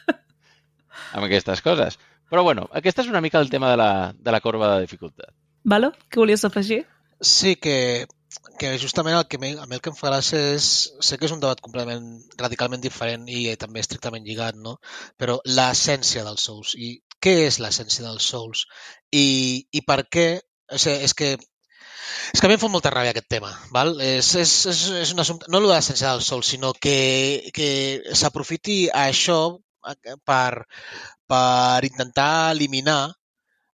Amb 1.13 1.27
aquestes 1.27 1.63
coses. 1.63 1.99
Però, 2.31 2.43
bueno, 2.43 2.67
aquest 2.75 3.05
és 3.05 3.11
una 3.11 3.23
mica 3.23 3.39
el 3.39 3.51
tema 3.51 3.71
de 3.71 3.79
la, 3.79 3.91
de 4.19 4.35
la 4.35 4.41
corba 4.43 4.75
de 4.75 4.87
dificultat. 4.87 5.31
Valo? 5.63 5.93
Què 6.11 6.19
volies 6.19 6.45
afegir? 6.47 6.81
Sí 7.23 7.55
que, 7.57 8.07
que 8.59 8.73
justament 8.83 9.17
el 9.17 9.27
que, 9.31 9.39
a 9.39 9.67
mi 9.67 9.79
el 9.79 9.83
que 9.83 9.93
em 9.93 9.99
fa 9.99 10.11
gràcia 10.11 10.41
és... 10.57 10.67
Sé 11.07 11.19
que 11.19 11.29
és 11.29 11.35
un 11.35 11.43
debat 11.43 11.63
completament 11.63 12.09
radicalment 12.41 12.83
diferent 12.83 13.29
i 13.31 13.47
eh, 13.53 13.57
també 13.61 13.83
estrictament 13.83 14.27
lligat, 14.27 14.59
no? 14.59 14.77
Però 15.19 15.39
l'essència 15.47 16.27
dels 16.27 16.47
Souls. 16.51 16.75
I 16.75 16.97
què 17.23 17.35
és 17.47 17.61
l'essència 17.63 18.05
dels 18.07 18.31
Souls? 18.33 18.67
I, 19.13 19.27
i 19.73 19.85
per 19.87 20.03
què... 20.11 20.29
O 20.73 20.79
sigui, 20.83 21.05
és 21.07 21.15
que 21.15 21.37
és 22.35 22.41
que 22.41 22.47
a 22.47 22.51
mi 22.51 22.57
em 22.57 22.61
fa 22.63 22.71
molta 22.71 22.91
ràbia 22.93 23.13
aquest 23.15 23.29
tema, 23.31 23.51
val? 23.75 23.93
És, 24.03 24.33
és, 24.39 24.53
és, 24.71 24.81
és 25.03 25.13
un 25.15 25.23
assumpte, 25.23 25.51
no 25.53 25.61
l'essència 25.63 26.11
del 26.13 26.23
sol, 26.27 26.43
sinó 26.47 26.73
que, 26.75 26.97
que 27.55 27.69
s'aprofiti 28.19 28.87
això 28.95 29.39
per, 30.27 30.67
per 31.31 31.87
intentar 31.87 32.31
eliminar 32.55 33.01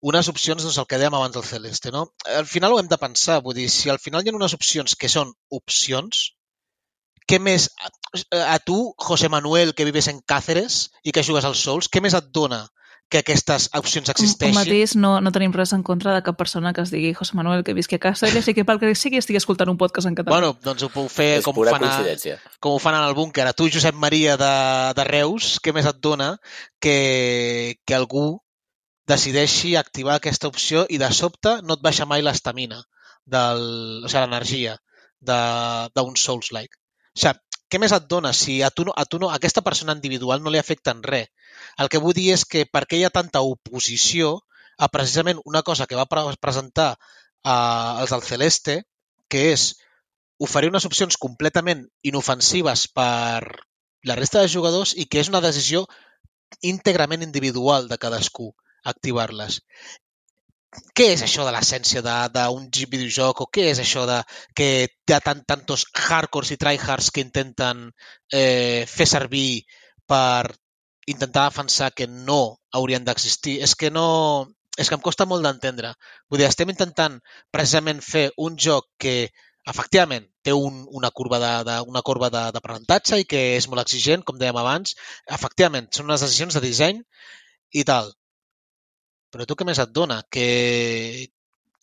unes 0.07 0.29
opcions, 0.31 0.63
doncs 0.63 0.77
el 0.77 0.87
que 0.87 0.99
dèiem 1.01 1.15
abans 1.17 1.35
del 1.35 1.45
Celeste, 1.47 1.91
no? 1.91 2.05
Al 2.39 2.47
final 2.47 2.73
ho 2.73 2.79
hem 2.79 2.89
de 2.91 2.99
pensar, 3.01 3.41
vull 3.43 3.57
dir, 3.57 3.67
si 3.73 3.91
al 3.91 3.99
final 3.99 4.23
hi 4.23 4.31
ha 4.31 4.37
unes 4.37 4.55
opcions 4.57 4.95
que 4.95 5.09
són 5.11 5.33
opcions, 5.59 6.27
què 7.27 7.41
més, 7.43 7.67
a, 7.83 7.91
a 8.53 8.57
tu, 8.63 8.77
José 9.09 9.27
Manuel, 9.33 9.73
que 9.75 9.87
vives 9.87 10.07
en 10.11 10.21
Cáceres 10.21 10.85
i 11.03 11.11
que 11.11 11.25
jugues 11.27 11.47
als 11.47 11.63
Souls, 11.65 11.89
què 11.91 12.03
més 12.03 12.15
et 12.15 12.29
dona 12.31 12.63
que 13.09 13.21
aquestes 13.23 13.69
opcions 13.77 14.09
existeixin? 14.11 14.51
un 14.51 14.57
mateix 14.57 14.95
no, 14.99 15.11
no 15.23 15.31
tenim 15.35 15.53
res 15.55 15.71
en 15.75 15.83
contra 15.87 16.15
de 16.15 16.23
cap 16.25 16.37
persona 16.39 16.73
que 16.75 16.83
es 16.83 16.91
digui 16.91 17.13
José 17.15 17.37
Manuel 17.39 17.63
que 17.63 17.75
visqui 17.77 17.95
a 17.95 18.01
casa 18.03 18.27
i 18.27 18.55
que 18.55 18.65
pel 18.67 18.81
que 18.81 18.93
sigui 18.95 19.21
estigui 19.21 19.39
escoltant 19.39 19.71
un 19.71 19.77
podcast 19.79 20.09
en 20.09 20.17
català. 20.17 20.35
Bueno, 20.35 20.57
doncs 20.63 20.83
ho 20.83 20.89
puc 20.91 21.07
fer 21.11 21.29
És 21.37 21.45
com 21.45 21.55
ho, 21.55 21.67
fan 21.69 21.87
a, 21.87 21.93
com 22.59 22.75
ho 22.75 22.81
fan 22.83 22.97
en 22.99 23.07
el 23.07 23.15
búnquer. 23.15 23.47
A 23.47 23.55
tu, 23.55 23.69
Josep 23.71 23.95
Maria 23.95 24.35
de, 24.39 24.51
de 24.97 25.07
Reus, 25.07 25.55
què 25.63 25.73
més 25.75 25.87
et 25.87 26.01
dona 26.03 26.33
que, 26.83 27.77
que 27.87 27.95
algú 27.95 28.27
decideixi 29.07 29.77
activar 29.79 30.17
aquesta 30.17 30.51
opció 30.51 30.83
i 30.91 30.99
de 30.99 31.09
sobte 31.15 31.61
no 31.63 31.77
et 31.77 31.83
baixa 31.83 32.05
mai 32.09 32.25
l'estamina, 32.25 32.81
del, 33.23 33.63
o 34.03 34.09
sigui, 34.11 34.23
l'energia 34.25 34.75
d'un 35.21 36.15
Souls-like. 36.19 36.75
O 37.15 37.21
sigui, 37.23 37.39
què 37.71 37.79
més 37.83 37.93
et 37.95 38.05
dona 38.11 38.31
si 38.33 38.61
a 38.63 38.69
tu, 38.71 38.85
no, 38.87 38.93
a 38.95 39.03
tu 39.05 39.19
no, 39.19 39.29
a 39.29 39.37
aquesta 39.39 39.63
persona 39.65 39.95
individual 39.97 40.43
no 40.43 40.53
li 40.53 40.59
afecta 40.61 40.93
en 40.95 41.03
res? 41.03 41.27
El 41.83 41.89
que 41.91 42.01
vull 42.03 42.15
dir 42.17 42.29
és 42.35 42.45
que 42.45 42.65
per 42.65 42.85
què 42.87 42.99
hi 42.99 43.05
ha 43.07 43.13
tanta 43.13 43.43
oposició 43.43 44.37
a 44.77 44.87
precisament 44.93 45.41
una 45.45 45.63
cosa 45.67 45.87
que 45.89 45.97
va 45.99 46.05
pre 46.09 46.23
presentar 46.41 46.89
eh, 46.93 47.91
els 48.03 48.13
del 48.13 48.23
Celeste, 48.29 48.77
que 49.27 49.49
és 49.53 49.73
oferir 50.47 50.69
unes 50.71 50.85
opcions 50.89 51.17
completament 51.17 51.87
inofensives 52.11 52.87
per 52.93 53.41
la 54.07 54.15
resta 54.19 54.43
de 54.43 54.51
jugadors 54.53 54.93
i 54.95 55.07
que 55.09 55.19
és 55.23 55.31
una 55.33 55.43
decisió 55.43 55.85
íntegrament 56.61 57.25
individual 57.25 57.89
de 57.91 57.97
cadascú. 57.97 58.53
activar-les. 58.87 59.55
Què 60.97 61.11
és 61.13 61.23
això 61.25 61.45
de 61.45 61.53
l'essència 61.53 62.01
d'un 62.33 62.67
videojoc 62.73 63.41
o 63.43 63.47
què 63.53 63.67
és 63.71 63.79
això 63.83 64.05
de 64.09 64.17
que 64.57 64.67
hi 64.85 65.13
ha 65.13 65.19
tant, 65.23 65.43
tantos 65.47 65.85
hardcores 65.93 66.51
i 66.53 66.57
tryhards 66.61 67.09
que 67.13 67.23
intenten 67.25 67.89
eh, 68.33 68.85
fer 68.89 69.07
servir 69.09 69.63
per 70.09 70.53
intentar 71.07 71.47
defensar 71.49 71.91
que 71.95 72.07
no 72.07 72.57
haurien 72.73 73.05
d'existir? 73.05 73.59
És 73.63 73.75
que 73.75 73.91
no... 73.91 74.47
És 74.77 74.89
que 74.89 74.93
em 74.93 75.01
costa 75.01 75.25
molt 75.25 75.41
d'entendre. 75.41 75.95
Vull 76.29 76.41
dir, 76.41 76.45
estem 76.45 76.69
intentant 76.69 77.15
precisament 77.49 78.01
fer 78.05 78.27
un 78.37 78.59
joc 78.61 78.85
que 79.01 79.15
efectivament 79.67 80.27
té 80.45 80.53
un, 80.53 80.83
una 80.99 81.09
curva 81.11 81.39
de, 81.41 81.53
de, 81.67 81.77
una 81.91 82.03
curva 82.05 82.29
d'aprenentatge 82.29 83.19
i 83.23 83.25
que 83.31 83.41
és 83.55 83.67
molt 83.71 83.83
exigent, 83.83 84.23
com 84.27 84.37
dèiem 84.37 84.59
abans. 84.61 84.93
Efectivament, 85.39 85.89
són 85.95 86.07
unes 86.11 86.23
decisions 86.23 86.55
de 86.57 86.63
disseny 86.63 87.01
i 87.73 87.83
tal. 87.89 88.13
Però 89.33 89.45
tu 89.47 89.57
què 89.59 89.67
més 89.67 89.79
et 89.83 89.93
dona? 89.95 90.21
Que, 90.31 90.47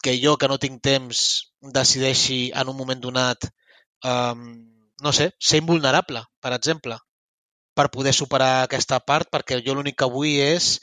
que 0.04 0.14
jo, 0.20 0.36
que 0.40 0.48
no 0.50 0.60
tinc 0.62 0.80
temps, 0.84 1.24
decideixi 1.78 2.38
en 2.62 2.70
un 2.72 2.78
moment 2.78 3.00
donat, 3.00 3.48
um, 4.12 4.46
no 5.04 5.12
sé, 5.12 5.30
ser 5.50 5.60
invulnerable, 5.62 6.24
per 6.44 6.54
exemple, 6.56 6.98
per 7.74 7.90
poder 7.94 8.14
superar 8.16 8.52
aquesta 8.62 9.00
part, 9.02 9.28
perquè 9.34 9.58
jo 9.66 9.74
l'únic 9.76 9.98
que 10.00 10.10
vull 10.16 10.36
és 10.44 10.78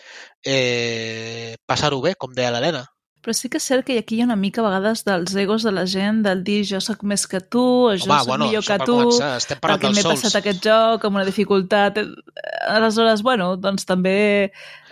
eh, 0.45 1.55
passar-ho 1.67 2.01
bé, 2.03 2.15
com 2.19 2.33
deia 2.35 2.51
l'Helena. 2.53 2.83
Però 3.21 3.35
sí 3.37 3.51
que 3.53 3.59
és 3.61 3.65
cert 3.69 3.85
que 3.85 3.99
aquí 4.01 4.17
hi 4.17 4.23
ha 4.23 4.25
una 4.25 4.37
mica 4.39 4.63
a 4.63 4.65
vegades 4.65 5.03
dels 5.05 5.35
egos 5.37 5.61
de 5.61 5.71
la 5.75 5.83
gent, 5.85 6.23
del 6.25 6.41
dir 6.45 6.63
jo 6.65 6.79
sóc 6.81 7.03
més 7.05 7.27
que 7.29 7.37
tu, 7.41 7.61
o 7.61 7.93
jo 7.93 8.07
Home, 8.09 8.17
soc 8.17 8.31
bueno, 8.31 8.47
millor 8.47 8.65
que 8.65 8.77
tu, 8.81 8.95
començar, 8.97 9.59
perquè 9.61 9.91
m'he 9.93 10.05
passat 10.07 10.39
aquest 10.39 10.63
joc 10.65 11.05
amb 11.05 11.19
una 11.19 11.25
dificultat. 11.27 11.99
Aleshores, 12.65 13.21
bueno, 13.21 13.51
doncs 13.61 13.85
també 13.85 14.15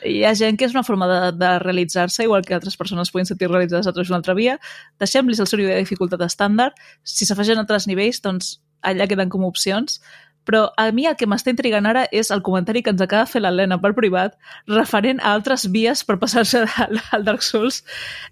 hi 0.05 0.21
ha 0.23 0.35
gent 0.37 0.59
que 0.61 0.69
és 0.69 0.77
una 0.77 0.85
forma 0.85 1.09
de, 1.09 1.19
de 1.41 1.51
realitzar-se, 1.65 2.23
igual 2.27 2.45
que 2.45 2.53
altres 2.53 2.77
persones 2.77 3.09
puguin 3.09 3.25
sentir 3.25 3.49
realitzades 3.49 3.89
a 3.89 3.93
través 3.95 4.11
d'una 4.11 4.21
altra 4.21 4.37
via. 4.37 4.59
Deixem-los 5.01 5.41
el 5.41 5.49
seu 5.49 5.63
nivell 5.63 5.79
de 5.79 5.87
dificultat 5.87 6.21
estàndard. 6.29 6.77
Si 7.01 7.25
s'afegeixen 7.25 7.65
altres 7.65 7.89
nivells, 7.89 8.21
doncs 8.21 8.59
allà 8.85 9.09
queden 9.09 9.33
com 9.33 9.49
opcions. 9.49 9.99
Però 10.49 10.63
a 10.81 10.87
mi 10.89 11.05
el 11.05 11.13
que 11.13 11.27
m'està 11.29 11.51
intrigant 11.53 11.85
ara 11.85 12.07
és 12.09 12.31
el 12.33 12.41
comentari 12.41 12.81
que 12.81 12.89
ens 12.89 13.03
acaba 13.05 13.27
de 13.27 13.29
fer 13.29 13.41
l'Helena 13.43 13.75
per 13.77 13.91
privat 13.93 14.33
referent 14.65 15.19
a 15.21 15.35
altres 15.37 15.67
vies 15.69 16.01
per 16.01 16.15
passar-se 16.17 16.63
al, 16.65 16.97
al 17.13 17.25
Dark 17.27 17.45
Souls. 17.45 17.83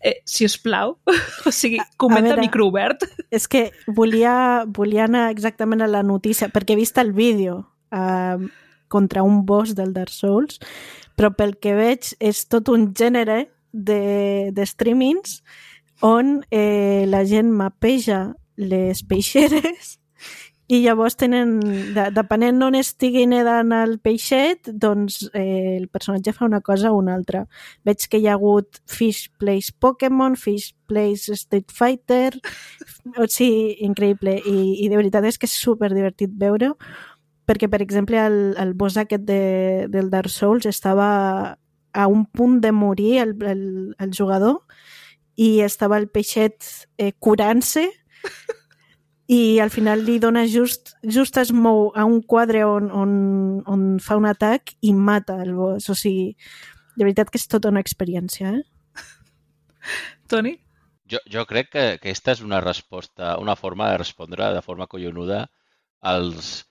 Eh, 0.02 0.16
si 0.26 0.48
us 0.50 0.56
plau, 0.58 0.96
o 1.46 1.54
sigui, 1.54 1.78
comenta 2.02 2.32
veure. 2.32 2.46
micro 2.48 2.66
obert. 2.72 3.06
És 3.30 3.46
que 3.46 3.68
volia, 3.86 4.66
volia 4.66 5.06
anar 5.06 5.28
exactament 5.30 5.86
a 5.86 5.92
la 5.92 6.02
notícia, 6.02 6.50
perquè 6.50 6.74
he 6.74 6.80
vist 6.80 6.98
el 6.98 7.14
vídeo 7.14 7.60
uh, 7.94 8.50
contra 8.90 9.22
un 9.22 9.44
boss 9.46 9.76
del 9.78 9.94
Dark 9.94 10.16
Souls, 10.16 10.58
però 11.14 11.30
pel 11.38 11.54
que 11.62 11.78
veig 11.78 12.16
és 12.18 12.42
tot 12.50 12.74
un 12.74 12.90
gènere 12.98 13.44
de, 13.78 14.50
de 14.58 14.66
streamings 14.66 15.44
on 16.02 16.42
eh, 16.50 17.06
la 17.06 17.24
gent 17.30 17.54
mapeja 17.54 18.34
les 18.58 19.06
peixeres 19.06 20.00
i 20.68 20.82
llavors 20.84 21.16
tenen, 21.16 21.60
de, 21.96 22.10
depenent 22.12 22.58
d'on 22.60 22.76
estigui 22.76 23.24
nedant 23.30 23.72
el 23.72 23.94
peixet, 24.04 24.68
doncs 24.68 25.22
eh, 25.32 25.78
el 25.78 25.86
personatge 25.88 26.34
fa 26.36 26.44
una 26.46 26.60
cosa 26.60 26.92
o 26.92 26.98
una 27.00 27.14
altra. 27.16 27.46
Veig 27.88 28.04
que 28.12 28.20
hi 28.20 28.28
ha 28.28 28.34
hagut 28.36 28.82
Fish 28.84 29.30
Plays 29.40 29.72
Pokémon, 29.72 30.36
Fish 30.36 30.74
Plays 30.92 31.30
Street 31.40 31.72
Fighter, 31.72 32.34
o 33.16 33.30
sigui, 33.32 33.78
increïble. 33.88 34.36
I, 34.44 34.58
I 34.84 34.90
de 34.92 35.00
veritat 35.00 35.30
és 35.30 35.40
que 35.40 35.48
és 35.48 35.56
super 35.56 35.94
divertit 35.94 36.36
veure-ho, 36.36 36.76
perquè, 37.48 37.72
per 37.72 37.80
exemple, 37.86 38.20
el, 38.20 38.42
el 38.60 38.76
boss 38.76 39.00
aquest 39.00 39.24
de, 39.24 39.88
del 39.94 40.12
Dark 40.12 40.34
Souls 40.34 40.68
estava 40.68 41.56
a 41.96 42.08
un 42.12 42.26
punt 42.28 42.60
de 42.60 42.74
morir 42.76 43.22
el, 43.24 43.38
el, 43.48 43.64
el 44.04 44.12
jugador 44.12 44.66
i 45.40 45.62
estava 45.64 45.96
el 45.98 46.10
peixet 46.12 46.60
eh, 46.98 47.14
curant-se 47.18 47.88
i 49.28 49.60
al 49.60 49.70
final 49.70 50.06
li 50.08 50.18
dona 50.24 50.46
just, 50.48 50.94
just 51.04 51.38
es 51.38 51.52
mou 51.52 51.90
a 51.96 52.06
un 52.08 52.22
quadre 52.24 52.64
on, 52.64 52.88
on, 52.96 53.12
on 53.68 53.84
fa 54.04 54.16
un 54.16 54.28
atac 54.30 54.72
i 54.82 54.94
mata 54.96 55.36
el 55.44 55.52
boss. 55.56 55.90
O 55.92 55.96
sigui, 56.00 56.32
de 56.96 57.04
veritat 57.04 57.32
que 57.32 57.40
és 57.42 57.48
tota 57.52 57.72
una 57.74 57.84
experiència, 57.84 58.54
eh? 58.56 59.04
Toni? 60.32 60.56
Jo, 61.12 61.20
jo 61.32 61.44
crec 61.48 61.70
que 61.74 61.84
aquesta 61.98 62.34
és 62.36 62.44
una 62.44 62.62
resposta, 62.64 63.36
una 63.40 63.56
forma 63.60 63.92
de 63.92 64.00
respondre 64.04 64.50
de 64.56 64.64
forma 64.64 64.88
collonuda 64.88 65.46
als... 66.02 66.66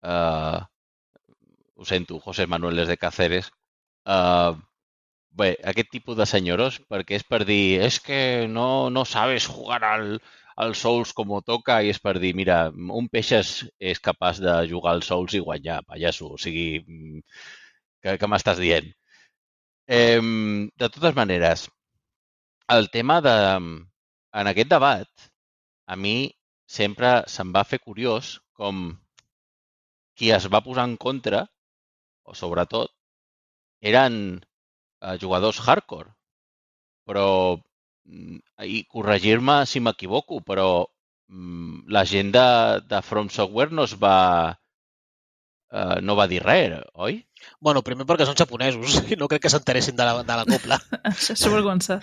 Uh, 0.00 0.64
ho 1.78 1.84
sento, 1.86 2.18
José 2.18 2.46
Manuel 2.46 2.86
de 2.88 2.96
Cáceres. 2.96 3.52
Uh, 4.08 4.56
bé, 5.30 5.52
aquest 5.62 5.92
tipus 5.92 6.16
de 6.18 6.26
senyoros, 6.26 6.80
perquè 6.90 7.20
és 7.20 7.24
per 7.24 7.44
dir, 7.46 7.78
és 7.84 8.00
que 8.02 8.48
no, 8.50 8.88
no 8.90 9.04
sabes 9.06 9.46
jugar 9.46 9.84
al, 9.86 10.18
al 10.64 10.74
Souls 10.82 11.12
com 11.16 11.32
toca 11.46 11.78
i 11.84 11.90
és 11.92 12.00
per 12.02 12.16
dir, 12.22 12.32
mira, 12.38 12.58
un 13.00 13.08
peix 13.12 13.32
és, 13.38 13.50
capaç 14.08 14.40
de 14.44 14.54
jugar 14.70 14.94
al 14.96 15.04
Souls 15.06 15.36
i 15.38 15.42
guanyar, 15.48 15.82
pallasso. 15.86 16.32
O 16.34 16.38
sigui, 16.44 16.80
mm, 16.80 17.20
què, 18.02 18.16
què 18.20 18.30
m'estàs 18.30 18.58
dient? 18.62 18.88
Eh, 19.98 20.20
de 20.82 20.88
totes 20.96 21.14
maneres, 21.16 21.68
el 22.76 22.90
tema 22.98 23.20
de... 23.24 23.36
En 24.38 24.50
aquest 24.50 24.68
debat, 24.70 25.08
a 25.88 25.96
mi 25.96 26.16
sempre 26.78 27.12
se'm 27.34 27.54
va 27.56 27.64
fer 27.68 27.78
curiós 27.80 28.34
com 28.60 28.90
qui 30.18 30.28
es 30.36 30.48
va 30.52 30.60
posar 30.66 30.84
en 30.90 30.96
contra, 31.04 31.40
o 32.28 32.34
sobretot, 32.40 32.92
eren 33.92 34.18
eh, 34.36 35.16
jugadors 35.22 35.62
hardcore. 35.64 36.12
Però, 37.08 37.26
i 38.76 38.78
corregir-me 38.94 39.56
si 39.72 39.80
m'equivoco, 39.86 40.40
però 40.52 40.68
mm, 40.84 41.80
la 41.98 42.04
gent 42.14 42.32
de, 42.38 42.46
de 42.94 43.02
From 43.10 43.28
Software 43.40 43.74
no 43.80 43.88
es 43.90 43.96
va... 44.06 44.16
Eh, 45.80 46.00
no 46.08 46.14
va 46.18 46.26
dir 46.32 46.40
res, 46.44 46.74
oi? 47.08 47.16
Bueno, 47.60 47.82
primer 47.86 48.06
perquè 48.06 48.26
són 48.28 48.38
japonesos 48.38 48.98
i 49.12 49.18
no 49.18 49.28
crec 49.30 49.44
que 49.46 49.52
s'interessin 49.52 49.96
de, 49.98 50.06
la, 50.06 50.22
de 50.22 50.38
la 50.40 50.46
copla, 50.48 50.78
Això 51.10 51.34
és 51.34 51.44
vergonça. 51.50 51.98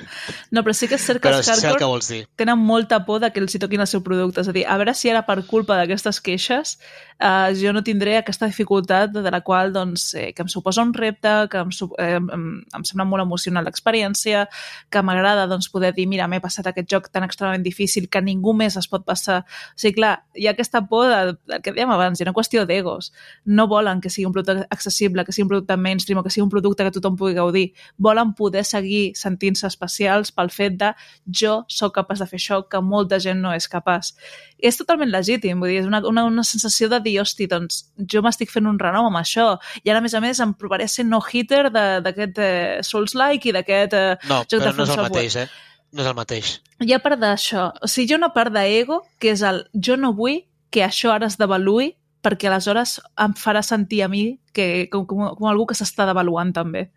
No, 0.52 0.64
però 0.66 0.76
sí 0.76 0.90
que 0.92 1.00
és 1.00 1.08
cert 1.08 1.22
que 1.22 1.30
però 1.30 1.40
els 1.40 1.50
el 1.52 1.62
que 1.62 1.72
hardcore 1.72 1.92
vols 1.92 2.12
dir. 2.12 2.22
tenen 2.40 2.60
molta 2.60 3.02
por 3.08 3.22
de 3.24 3.32
que 3.32 3.44
els 3.44 3.56
hi 3.56 3.62
toquin 3.64 3.84
el 3.84 3.90
seu 3.92 4.04
producte. 4.06 4.44
És 4.44 4.52
a 4.52 4.56
dir, 4.56 4.66
a 4.68 4.78
veure 4.82 4.96
si 4.98 5.12
ara 5.12 5.26
per 5.28 5.42
culpa 5.48 5.80
d'aquestes 5.80 6.22
queixes 6.26 6.78
eh, 7.20 7.54
jo 7.56 7.74
no 7.74 7.84
tindré 7.84 8.18
aquesta 8.18 8.48
dificultat 8.48 9.12
de 9.12 9.32
la 9.32 9.42
qual 9.42 9.74
doncs, 9.74 10.14
eh, 10.16 10.34
que 10.34 10.44
em 10.44 10.50
suposa 10.50 10.84
un 10.84 10.94
repte, 10.94 11.48
que 11.50 11.58
em, 11.58 11.70
eh, 12.00 12.16
em, 12.16 12.46
em 12.76 12.84
sembla 12.84 13.06
molt 13.06 13.24
emocional 13.24 13.66
l'experiència, 13.66 14.46
que 14.90 15.02
m'agrada 15.02 15.48
doncs, 15.48 15.70
poder 15.70 15.94
dir, 15.94 16.08
mira, 16.08 16.28
m'he 16.28 16.42
passat 16.44 16.68
aquest 16.68 16.90
joc 16.92 17.10
tan 17.12 17.24
extremadament 17.24 17.64
difícil 17.64 18.10
que 18.10 18.22
ningú 18.22 18.54
més 18.54 18.78
es 18.78 18.88
pot 18.88 19.06
passar. 19.06 19.44
O 19.76 19.80
sigui, 19.80 19.96
clar, 20.02 20.16
hi 20.36 20.48
ha 20.48 20.56
aquesta 20.56 20.84
por 20.90 21.10
de, 21.10 21.38
del 21.48 21.62
que 21.62 21.74
dèiem 21.76 21.92
abans, 21.96 22.20
hi 22.20 22.26
ha 22.26 22.30
una 22.30 22.36
qüestió 22.36 22.66
d'egos. 22.66 23.12
No 23.46 23.68
volen 23.68 24.02
que 24.02 24.10
sigui 24.10 24.28
un 24.28 24.34
producte 24.36 24.68
accessible, 24.70 25.25
que 25.26 25.34
sigui 25.36 25.46
un 25.46 25.52
producte 25.52 25.76
mainstream 25.78 26.20
o 26.20 26.24
que 26.24 26.32
sigui 26.34 26.44
un 26.46 26.52
producte 26.54 26.86
que 26.86 26.94
tothom 26.96 27.18
pugui 27.20 27.36
gaudir. 27.38 27.66
Volen 27.98 28.34
poder 28.38 28.64
seguir 28.66 29.16
sentint-se 29.18 29.68
especials 29.68 30.32
pel 30.32 30.52
fet 30.54 30.78
de 30.80 30.94
jo 31.28 31.64
sóc 31.68 31.96
capaç 31.98 32.22
de 32.24 32.30
fer 32.30 32.40
això 32.40 32.62
que 32.70 32.82
molta 32.82 33.20
gent 33.20 33.42
no 33.42 33.54
és 33.56 33.68
capaç. 33.72 34.14
I 34.62 34.70
és 34.70 34.78
totalment 34.80 35.12
legítim, 35.12 35.60
vull 35.60 35.74
dir, 35.74 35.82
és 35.84 35.90
una, 35.90 36.00
una, 36.08 36.26
una 36.30 36.44
sensació 36.48 36.90
de 36.90 37.02
dir, 37.04 37.18
hosti, 37.22 37.48
doncs 37.52 37.84
jo 37.98 38.22
m'estic 38.26 38.54
fent 38.54 38.70
un 38.70 38.80
renom 38.80 39.10
amb 39.10 39.20
això. 39.20 39.58
I 39.84 39.92
ara, 39.92 40.00
a 40.00 40.06
més 40.06 40.16
a 40.16 40.22
més, 40.24 40.40
em 40.40 40.54
provaré 40.56 40.88
ser 40.88 41.06
no-hitter 41.10 41.70
d'aquest 41.74 42.40
eh, 42.40 42.80
Souls-like 42.86 43.50
i 43.50 43.56
d'aquest 43.56 43.94
eh, 43.94 44.18
No, 44.30 44.44
joc 44.46 44.62
però 44.62 44.72
de 44.72 44.72
no 44.72 44.72
és 44.72 44.76
From 44.76 44.86
el 44.86 44.94
Software. 44.94 45.12
mateix, 45.12 45.36
eh? 45.44 45.48
No 45.96 46.04
és 46.04 46.08
el 46.10 46.18
mateix. 46.18 46.50
Hi 46.84 46.92
ha 46.96 47.00
part 47.00 47.20
d'això. 47.22 47.70
O 47.84 47.88
sigui, 47.88 48.10
hi 48.10 48.16
ha 48.16 48.20
una 48.20 48.34
part 48.36 48.52
d'ego 48.52 49.02
que 49.20 49.32
és 49.32 49.44
el 49.48 49.64
jo 49.76 49.96
no 50.00 50.12
vull 50.18 50.42
que 50.72 50.84
això 50.84 51.14
ara 51.14 51.30
es 51.32 51.38
devaluï 51.40 51.94
perquè 52.26 52.50
aleshores 52.50 52.98
em 53.22 53.34
farà 53.38 53.62
sentir 53.66 54.02
a 54.06 54.10
mi 54.12 54.26
que, 54.56 54.88
com, 54.92 55.06
com, 55.10 55.28
com 55.38 55.50
algú 55.52 55.68
que 55.70 55.78
s'està 55.78 56.08
devaluant 56.10 56.52
també. 56.58 56.88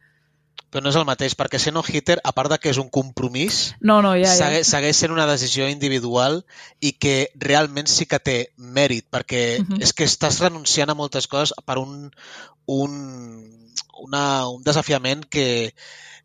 Però 0.69 0.83
no 0.85 0.91
és 0.91 0.97
el 1.01 1.07
mateix, 1.09 1.33
perquè 1.39 1.57
ser 1.63 1.71
no-hitter, 1.73 2.19
a 2.29 2.33
part 2.37 2.51
de 2.53 2.59
que 2.61 2.69
és 2.73 2.81
un 2.81 2.89
compromís, 2.93 3.61
No, 3.81 4.01
no, 4.05 4.11
ja, 4.19 4.27
ja. 4.27 4.35
segueix, 4.37 4.67
segueix 4.69 4.99
sent 5.01 5.15
una 5.15 5.25
decisió 5.31 5.69
individual 5.71 6.43
i 6.85 6.93
que 7.01 7.31
realment 7.41 7.89
sí 7.89 8.05
que 8.11 8.19
té 8.21 8.37
mèrit, 8.59 9.07
perquè 9.09 9.61
Mhm. 9.63 9.81
és 9.81 9.95
que 9.97 10.05
estàs 10.05 10.41
renunciant 10.45 10.91
a 10.91 10.97
moltes 10.99 11.27
coses 11.27 11.55
per 11.65 11.79
un, 11.79 12.11
un, 12.67 12.99
una, 14.05 14.49
un 14.49 14.63
desafiament 14.67 15.25
que, 15.31 15.73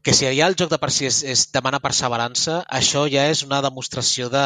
que 0.03 0.13
si 0.13 0.27
ja 0.27 0.47
el 0.47 0.57
joc 0.59 0.69
de 0.73 0.80
per 0.81 0.91
si 0.91 1.05
és, 1.07 1.21
és 1.23 1.45
demana 1.55 1.80
perseverança, 1.80 2.65
això 2.67 3.05
ja 3.11 3.30
és 3.31 3.43
una 3.47 3.61
demostració 3.63 4.27
de, 4.34 4.43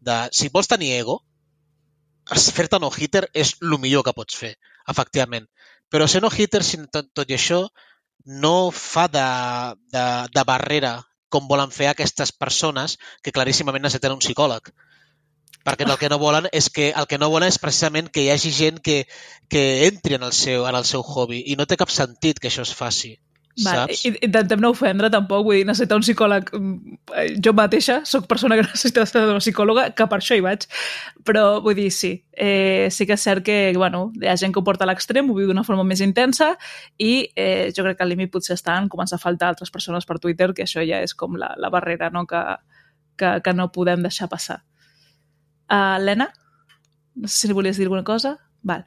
de... 0.00 0.18
Si 0.32 0.50
vols 0.52 0.68
tenir 0.68 0.92
ego, 0.98 1.22
fer-te 2.34 2.80
no-hitter 2.82 3.26
és 3.34 3.54
el 3.62 3.78
millor 3.78 4.04
que 4.06 4.14
pots 4.16 4.36
fer, 4.36 4.56
efectivament. 4.88 5.46
Però 5.90 6.06
ser 6.10 6.22
no-hitter, 6.22 6.62
tot, 6.92 7.12
tot 7.14 7.30
i 7.30 7.36
això, 7.36 7.66
no 8.26 8.70
fa 8.74 9.06
de, 9.08 9.26
de, 9.94 10.06
de 10.34 10.44
barrera 10.44 10.96
com 11.28 11.46
volen 11.48 11.70
fer 11.70 11.88
aquestes 11.90 12.32
persones 12.32 12.96
que 13.22 13.32
claríssimament 13.32 13.86
necessiten 13.86 14.14
un 14.14 14.22
psicòleg. 14.22 14.72
Perquè 15.66 15.86
el 15.86 15.96
que 15.98 16.08
no 16.10 16.18
volen 16.22 16.46
és 16.54 16.68
que 16.70 16.92
el 16.94 17.06
que 17.10 17.18
no 17.18 17.30
volen 17.30 17.50
és 17.50 17.58
precisament 17.58 18.08
que 18.14 18.22
hi 18.22 18.30
hagi 18.30 18.52
gent 18.54 18.78
que, 18.78 19.00
que 19.50 19.86
entri 19.86 20.14
en 20.14 20.22
el, 20.22 20.32
seu, 20.32 20.66
en 20.66 20.78
el 20.78 20.86
seu 20.86 21.02
hobby 21.02 21.42
i 21.46 21.56
no 21.58 21.66
té 21.66 21.78
cap 21.78 21.90
sentit 21.90 22.38
que 22.38 22.50
això 22.50 22.62
es 22.62 22.74
faci. 22.74 23.16
Vale, 23.64 23.86
Saps? 23.94 24.04
i- 24.04 24.18
intentem 24.26 24.60
no 24.60 24.68
ofendre 24.74 25.08
tampoc, 25.08 25.46
vull 25.46 25.56
dir, 25.56 25.64
necessitar 25.64 25.96
un 25.96 26.02
psicòleg 26.04 26.50
mm, 26.52 26.96
eh, 27.16 27.28
jo 27.40 27.54
mateixa, 27.56 28.02
sóc 28.04 28.26
persona 28.28 28.58
que 28.58 28.66
necessita 28.68 29.04
estar 29.06 29.22
una 29.30 29.40
psicòloga, 29.40 29.86
que 29.96 30.06
per 30.10 30.18
això 30.20 30.36
hi 30.36 30.42
vaig 30.44 30.66
però 31.24 31.62
vull 31.64 31.74
dir, 31.78 31.86
sí 31.90 32.10
eh, 32.36 32.88
sí 32.92 33.06
que 33.08 33.16
és 33.16 33.22
cert 33.24 33.42
que, 33.46 33.72
bueno, 33.76 34.10
hi 34.20 34.28
ha 34.28 34.36
gent 34.36 34.52
que 34.52 34.60
ho 34.60 34.64
porta 34.66 34.84
a 34.84 34.90
l'extrem, 34.90 35.30
ho 35.30 35.34
viu 35.38 35.48
d'una 35.48 35.64
forma 35.64 35.84
més 35.88 36.02
intensa 36.04 36.50
i 37.00 37.30
eh, 37.34 37.72
jo 37.76 37.82
crec 37.86 37.96
que 37.96 38.04
el 38.04 38.12
límit 38.12 38.30
potser 38.34 38.58
està 38.58 38.76
en 38.76 38.90
començar 38.92 39.16
a 39.16 39.22
faltar 39.24 39.48
altres 39.54 39.72
persones 39.72 40.04
per 40.04 40.18
Twitter, 40.20 40.52
que 40.52 40.66
això 40.68 40.84
ja 40.84 41.00
és 41.00 41.14
com 41.16 41.38
la, 41.40 41.54
la 41.56 41.70
barrera 41.72 42.10
no? 42.12 42.26
que, 42.28 42.42
que, 43.16 43.38
que 43.40 43.54
no 43.56 43.70
podem 43.72 44.04
deixar 44.04 44.28
passar 44.28 44.60
uh, 45.70 45.96
Helena? 45.96 46.28
No 47.16 47.28
sé 47.28 47.40
si 47.40 47.48
li 47.48 47.56
volies 47.56 47.80
dir 47.80 47.88
alguna 47.88 48.04
cosa? 48.04 48.36
Val. 48.62 48.84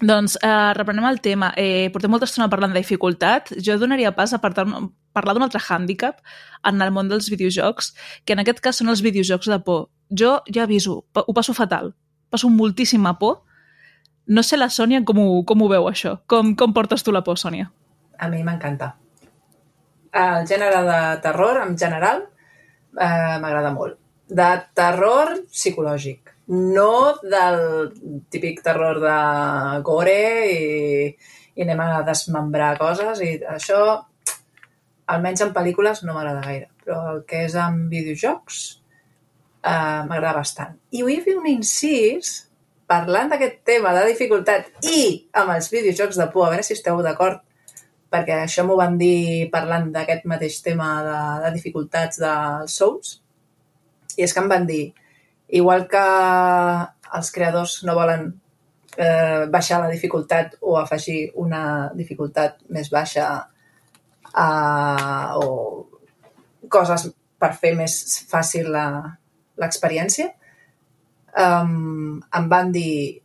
Doncs 0.00 0.36
eh, 0.42 0.72
reprenem 0.76 1.06
el 1.08 1.20
tema. 1.24 1.52
Eh, 1.56 1.88
portem 1.92 2.10
molta 2.12 2.28
estona 2.28 2.50
parlant 2.52 2.74
de 2.74 2.82
dificultat. 2.82 3.54
Jo 3.64 3.78
donaria 3.80 4.12
pas 4.12 4.34
a 4.36 4.40
parlar, 4.42 4.66
d'un 4.66 5.46
altre 5.46 5.60
hàndicap 5.60 6.20
en 6.68 6.82
el 6.82 6.92
món 6.92 7.08
dels 7.08 7.30
videojocs, 7.32 7.94
que 8.24 8.36
en 8.36 8.44
aquest 8.44 8.60
cas 8.60 8.82
són 8.82 8.92
els 8.92 9.00
videojocs 9.00 9.48
de 9.48 9.58
por. 9.64 9.88
Jo 10.10 10.42
ja 10.52 10.66
aviso, 10.66 11.04
ho 11.14 11.32
passo 11.32 11.54
fatal. 11.56 11.94
Passo 12.30 12.50
moltíssima 12.52 13.16
por. 13.18 13.42
No 14.26 14.42
sé 14.42 14.58
la 14.58 14.68
Sònia 14.68 15.04
com 15.06 15.18
ho, 15.22 15.42
com 15.46 15.62
ho 15.62 15.68
veu, 15.70 15.88
això. 15.88 16.18
Com, 16.26 16.54
com 16.58 16.74
portes 16.74 17.02
tu 17.02 17.14
la 17.14 17.22
por, 17.24 17.38
Sònia? 17.38 17.70
A 18.18 18.28
mi 18.28 18.42
m'encanta. 18.44 18.96
El 20.12 20.46
gènere 20.48 20.82
de 20.84 21.00
terror, 21.22 21.62
en 21.62 21.76
general, 21.78 22.24
eh, 22.98 23.36
m'agrada 23.40 23.72
molt. 23.72 24.00
De 24.28 24.48
terror 24.74 25.36
psicològic, 25.46 26.35
no 26.48 27.16
del 27.22 27.92
típic 28.30 28.62
terror 28.62 29.00
de 29.02 29.18
gore 29.86 30.20
i, 30.52 31.08
i 31.56 31.64
anem 31.64 31.82
a 31.82 32.02
desmembrar 32.06 32.76
coses 32.78 33.22
i 33.24 33.32
això, 33.50 33.80
almenys 35.10 35.42
en 35.46 35.54
pel·lícules, 35.56 36.04
no 36.04 36.14
m'agrada 36.14 36.44
gaire. 36.44 36.70
Però 36.84 37.00
el 37.14 37.22
que 37.26 37.44
és 37.48 37.56
en 37.58 37.86
videojocs 37.90 38.60
eh, 39.66 40.02
m'agrada 40.06 40.36
bastant. 40.38 40.76
I 40.94 41.02
vull 41.06 41.24
fer 41.24 41.34
un 41.38 41.48
incís 41.50 42.36
parlant 42.86 43.32
d'aquest 43.32 43.64
tema 43.66 43.90
de 43.96 44.04
dificultat 44.12 44.70
i 44.86 45.02
amb 45.34 45.56
els 45.56 45.68
videojocs 45.72 46.20
de 46.20 46.28
por, 46.30 46.46
a 46.46 46.54
veure 46.54 46.66
si 46.66 46.76
esteu 46.76 47.02
d'acord 47.02 47.42
perquè 48.12 48.36
això 48.44 48.62
m'ho 48.64 48.76
van 48.78 48.94
dir 49.00 49.48
parlant 49.52 49.90
d'aquest 49.94 50.28
mateix 50.30 50.60
tema 50.62 50.90
de, 51.02 51.18
de 51.42 51.50
dificultats 51.56 52.20
dels 52.22 52.76
Souls, 52.78 53.16
i 54.16 54.24
és 54.24 54.32
que 54.32 54.42
em 54.42 54.48
van 54.52 54.66
dir, 54.68 54.94
igual 55.48 55.86
que 55.90 56.04
els 57.16 57.30
creadors 57.34 57.82
no 57.86 57.94
volen 57.94 58.28
eh, 58.96 59.46
baixar 59.52 59.80
la 59.82 59.90
dificultat 59.92 60.56
o 60.60 60.76
afegir 60.80 61.30
una 61.34 61.90
dificultat 61.94 62.58
més 62.72 62.90
baixa 62.90 63.28
eh, 64.32 65.28
o 65.38 65.86
coses 66.72 67.08
per 67.38 67.52
fer 67.54 67.74
més 67.76 67.94
fàcil 68.30 68.72
l'experiència, 68.72 70.30
um, 71.36 72.16
em 72.18 72.48
van 72.48 72.72
dir 72.72 73.20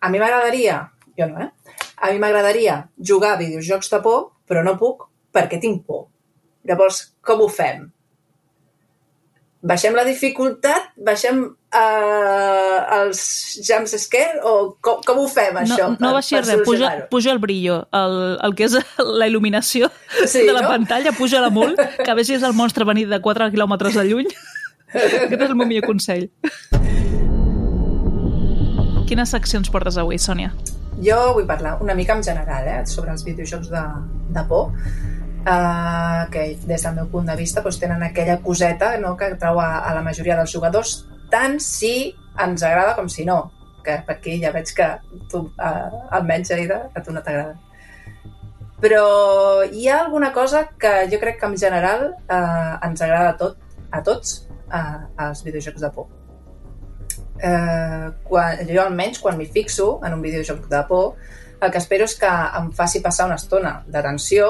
a 0.00 0.10
mi 0.12 0.20
m'agradaria, 0.22 0.78
jo 1.18 1.28
no, 1.30 1.42
eh? 1.42 1.74
A 2.04 2.12
mi 2.12 2.20
m'agradaria 2.22 2.78
jugar 2.98 3.34
a 3.34 3.40
videojocs 3.40 3.90
de 3.90 4.00
por, 4.04 4.24
però 4.48 4.62
no 4.66 4.76
puc 4.78 5.08
perquè 5.34 5.58
tinc 5.60 5.84
por. 5.86 6.06
Llavors, 6.68 7.00
com 7.24 7.42
ho 7.44 7.48
fem? 7.50 7.88
Baixem 9.64 9.94
la 9.96 10.02
dificultat? 10.04 10.90
Baixem 11.00 11.38
uh, 11.48 12.80
els 12.98 13.20
jumps 13.64 13.94
scare? 14.02 14.42
O 14.44 14.74
com, 14.84 14.98
com 15.06 15.22
ho 15.22 15.28
fem, 15.32 15.56
això? 15.62 15.86
no, 15.94 15.96
no 16.02 16.10
baixi 16.18 16.36
res, 16.36 16.60
puja, 16.66 16.90
puja 17.08 17.32
el 17.32 17.40
brillo, 17.40 17.78
el, 17.96 18.16
el 18.44 18.56
que 18.58 18.68
és 18.68 18.76
la 19.22 19.28
il·luminació 19.30 19.88
Sí, 20.26 20.44
de 20.44 20.52
la 20.52 20.66
no? 20.66 20.74
pantalla, 20.74 21.14
puja 21.16 21.40
la 21.40 21.48
molt, 21.48 21.80
que 22.04 22.16
vegis 22.18 22.44
el 22.44 22.52
monstre 22.52 22.84
venir 22.84 23.06
de 23.08 23.22
4 23.24 23.48
quilòmetres 23.54 23.96
de 23.96 24.04
lluny. 24.10 24.28
Aquest 24.94 25.40
és 25.40 25.48
el 25.48 25.56
meu 25.56 25.66
millor 25.66 25.88
consell. 25.88 26.28
Quines 29.08 29.32
seccions 29.32 29.72
portes 29.72 29.96
avui, 30.00 30.20
Sònia? 30.20 30.52
Jo 31.04 31.32
vull 31.34 31.48
parlar 31.48 31.78
una 31.82 31.96
mica 31.96 32.14
en 32.14 32.22
general 32.22 32.68
eh, 32.68 32.78
sobre 32.86 33.16
els 33.16 33.24
videojocs 33.26 33.72
de, 33.72 33.82
de 34.36 34.44
por, 34.48 34.70
eh, 35.46 36.22
que 36.30 36.44
des 36.64 36.82
del 36.82 36.94
meu 36.94 37.10
punt 37.12 37.28
de 37.28 37.36
vista 37.36 37.62
doncs, 37.62 37.78
tenen 37.80 38.02
aquella 38.02 38.38
coseta 38.42 38.94
no, 38.98 39.14
que 39.16 39.34
trau 39.40 39.60
a, 39.60 39.68
a 39.84 39.94
la 39.94 40.02
majoria 40.02 40.38
dels 40.40 40.52
jugadors, 40.52 40.96
tant 41.30 41.60
si 41.60 42.14
ens 42.40 42.62
agrada 42.62 42.96
com 42.96 43.08
si 43.08 43.26
no. 43.28 43.50
Que 43.84 43.98
per 44.06 44.16
aquí 44.16 44.38
ja 44.40 44.52
veig 44.54 44.72
que 44.72 44.88
tu, 45.30 45.44
eh, 45.60 46.16
almenys, 46.16 46.54
Aida, 46.56 46.80
a 46.94 47.04
tu 47.04 47.12
no 47.12 47.22
t'agrada. 47.22 47.58
Però 48.80 49.04
hi 49.64 49.86
ha 49.88 50.00
alguna 50.00 50.32
cosa 50.32 50.66
que 50.80 51.04
jo 51.12 51.20
crec 51.20 51.38
que 51.40 51.46
en 51.52 51.56
general 51.60 52.10
eh, 52.14 52.74
ens 52.88 53.04
agrada 53.04 53.30
a, 53.32 53.38
tot, 53.40 53.60
a 53.92 54.02
tots 54.02 54.36
eh, 54.72 55.00
als 55.28 55.44
videojocs 55.44 55.84
de 55.84 55.92
por 55.94 56.12
eh, 57.44 58.10
quan, 58.24 58.60
jo 58.68 58.82
almenys 58.82 59.20
quan 59.22 59.38
m'hi 59.38 59.46
fixo 59.52 59.98
en 60.04 60.14
un 60.16 60.22
videojoc 60.22 60.68
de 60.70 60.82
por, 60.88 61.16
el 61.60 61.72
que 61.72 61.80
espero 61.80 62.06
és 62.08 62.16
que 62.20 62.30
em 62.58 62.70
faci 62.76 63.00
passar 63.04 63.28
una 63.28 63.38
estona 63.40 63.74
de 63.86 64.02
tensió 64.04 64.48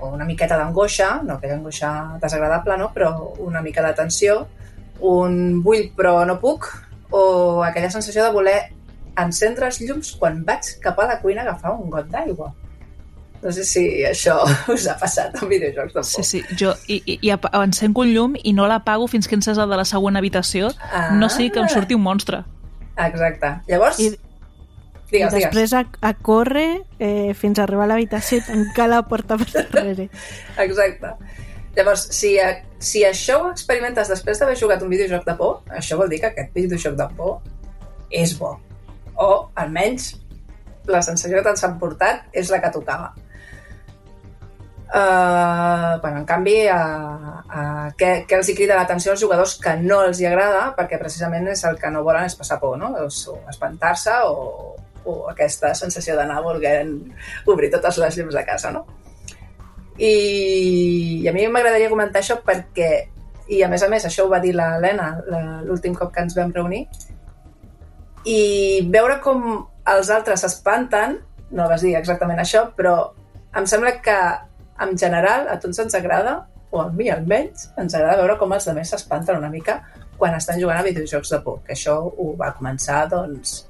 o 0.00 0.08
una 0.14 0.24
miqueta 0.24 0.56
d'angoixa, 0.56 1.22
no 1.24 1.34
aquella 1.34 1.54
angoixa 1.54 2.18
desagradable, 2.22 2.76
no? 2.78 2.92
però 2.94 3.12
una 3.38 3.62
mica 3.62 3.82
de 3.86 3.92
tensió, 3.94 4.46
un 5.00 5.62
vull 5.62 5.90
però 5.96 6.24
no 6.26 6.38
puc, 6.40 6.66
o 7.10 7.62
aquella 7.64 7.90
sensació 7.90 8.24
de 8.24 8.30
voler 8.32 8.58
encendre 9.18 9.66
els 9.66 9.80
llums 9.80 10.12
quan 10.18 10.44
vaig 10.46 10.76
cap 10.82 10.98
a 11.00 11.06
la 11.06 11.20
cuina 11.20 11.42
a 11.42 11.48
agafar 11.48 11.72
un 11.74 11.90
got 11.90 12.06
d'aigua. 12.12 12.52
No 13.42 13.52
sé 13.54 13.62
si 13.64 13.82
això 14.02 14.34
us 14.74 14.86
ha 14.90 14.96
passat 14.98 15.34
en 15.42 15.48
videojocs 15.48 15.92
de 15.94 16.00
por. 16.00 16.04
Sí, 16.10 16.22
sí, 16.26 16.42
jo 16.58 16.72
i, 16.88 17.00
i, 17.06 17.18
i 17.28 17.30
encenc 17.62 17.98
un 17.98 18.08
llum 18.14 18.34
i 18.42 18.52
no 18.52 18.66
l'apago 18.66 19.06
fins 19.06 19.28
que 19.30 19.36
encès 19.38 19.58
el 19.58 19.70
de 19.70 19.76
la 19.78 19.84
següent 19.86 20.18
habitació, 20.18 20.72
Ah. 20.92 21.10
no 21.14 21.28
sigui 21.30 21.50
que 21.54 21.60
em 21.62 21.68
surti 21.70 21.94
un 21.94 22.02
monstre. 22.02 22.42
Exacte. 22.96 23.52
Llavors, 23.68 24.00
I- 24.00 24.18
digues, 25.10 25.32
I 25.32 25.36
digues. 25.36 25.48
després 25.48 25.72
a, 25.74 25.84
a 26.04 26.12
córrer 26.14 26.82
eh, 26.98 27.34
fins 27.34 27.58
a 27.58 27.64
arribar 27.64 27.84
a 27.86 27.92
l'habitació 27.94 28.38
i 28.38 28.46
tancar 28.46 28.88
la 28.90 29.02
porta 29.08 29.38
per 29.40 29.48
darrere. 29.72 30.08
Exacte. 30.66 31.14
Llavors, 31.76 32.08
si, 32.16 32.34
a- 32.42 32.62
si 32.82 33.04
això 33.06 33.40
ho 33.44 33.50
experimentes 33.52 34.08
després 34.10 34.40
d'haver 34.40 34.56
jugat 34.58 34.82
un 34.82 34.90
videojoc 34.90 35.24
de 35.28 35.34
por, 35.38 35.60
això 35.70 35.98
vol 36.00 36.08
dir 36.10 36.18
que 36.24 36.32
aquest 36.32 36.54
videojoc 36.56 36.96
de 36.98 37.06
por 37.16 37.38
és 38.10 38.32
bo. 38.38 38.56
O, 39.18 39.30
almenys, 39.58 40.12
la 40.88 41.02
sensació 41.04 41.38
que 41.38 41.44
t'has 41.50 41.64
emportat 41.68 42.26
és 42.32 42.50
la 42.50 42.60
que 42.62 42.70
tocava. 42.74 43.12
Uh, 44.88 46.00
bueno, 46.00 46.20
en 46.20 46.24
canvi, 46.24 46.62
uh, 46.64 47.42
uh, 47.44 47.88
què, 48.00 48.22
què 48.24 48.38
els 48.38 48.48
hi 48.48 48.54
crida 48.56 48.78
l'atenció 48.78 49.12
als 49.12 49.20
jugadors 49.20 49.58
que 49.60 49.74
no 49.82 49.98
els 50.06 50.16
hi 50.22 50.24
agrada, 50.30 50.70
perquè 50.78 50.96
precisament 50.96 51.50
és 51.52 51.60
el 51.68 51.76
que 51.76 51.90
no 51.92 52.00
volen 52.06 52.24
és 52.24 52.36
passar 52.40 52.56
por, 52.62 52.78
no? 52.80 52.88
O 52.96 53.36
espantar-se 53.52 54.14
o, 54.30 54.78
o 55.08 55.16
aquesta 55.32 55.72
sensació 55.78 56.16
d'anar 56.18 56.40
volent 56.44 56.94
obrir 57.48 57.70
totes 57.72 57.98
les 58.02 58.18
llums 58.18 58.36
de 58.36 58.44
casa, 58.46 58.72
no? 58.74 58.84
I, 59.98 60.12
i 61.24 61.28
a 61.28 61.34
mi 61.34 61.46
m'agradaria 61.50 61.90
comentar 61.90 62.22
això 62.22 62.38
perquè, 62.46 62.90
i 63.50 63.62
a 63.64 63.70
més 63.72 63.82
a 63.82 63.88
més, 63.90 64.04
això 64.06 64.26
ho 64.26 64.30
va 64.30 64.42
dir 64.44 64.52
l'Helena 64.54 65.08
l'últim 65.66 65.96
cop 65.98 66.12
que 66.14 66.22
ens 66.22 66.36
vam 66.38 66.52
reunir, 66.54 66.84
i 68.28 68.84
veure 68.92 69.18
com 69.24 69.48
els 69.88 70.10
altres 70.12 70.44
s'espanten, 70.44 71.18
no 71.56 71.66
vas 71.70 71.82
dir 71.82 71.96
exactament 71.96 72.38
això, 72.42 72.68
però 72.76 72.94
em 73.56 73.66
sembla 73.66 73.96
que 74.04 74.18
en 74.84 74.94
general 75.00 75.48
a 75.48 75.58
tots 75.60 75.80
ens 75.82 75.96
agrada, 75.98 76.42
o 76.70 76.82
a 76.82 76.90
mi 76.92 77.08
almenys, 77.10 77.70
ens 77.80 77.94
agrada 77.96 78.20
veure 78.20 78.36
com 78.38 78.52
els 78.52 78.68
altres 78.68 78.92
s'espanten 78.92 79.40
una 79.40 79.50
mica 79.50 79.80
quan 80.18 80.34
estan 80.34 80.60
jugant 80.60 80.80
a 80.80 80.84
videojocs 80.84 81.30
de 81.32 81.40
por, 81.44 81.62
que 81.64 81.72
això 81.76 81.96
ho 82.10 82.32
va 82.36 82.52
començar, 82.58 83.04
doncs, 83.10 83.62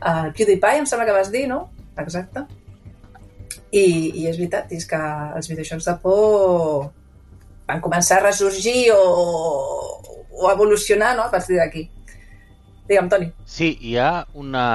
el 0.00 0.32
PewDiePie, 0.36 0.80
em 0.82 0.86
sembla 0.86 1.06
que 1.06 1.16
vas 1.16 1.30
dir, 1.32 1.46
no? 1.48 1.68
Exacte. 2.00 2.44
I, 3.74 3.84
i 4.20 4.26
és 4.30 4.38
veritat, 4.38 4.70
és 4.72 4.86
que 4.86 5.00
els 5.38 5.50
videojocs 5.50 5.88
de 5.88 5.96
por 6.02 6.90
van 7.68 7.80
començar 7.84 8.20
a 8.20 8.26
ressorgir 8.28 8.92
o, 8.94 9.02
o 10.30 10.50
evolucionar 10.52 11.14
no? 11.16 11.24
a 11.24 11.30
partir 11.32 11.58
d'aquí. 11.58 11.88
Digue'm, 12.88 13.08
Toni. 13.08 13.30
Sí, 13.48 13.72
hi 13.80 13.96
ha 13.96 14.26
una, 14.34 14.66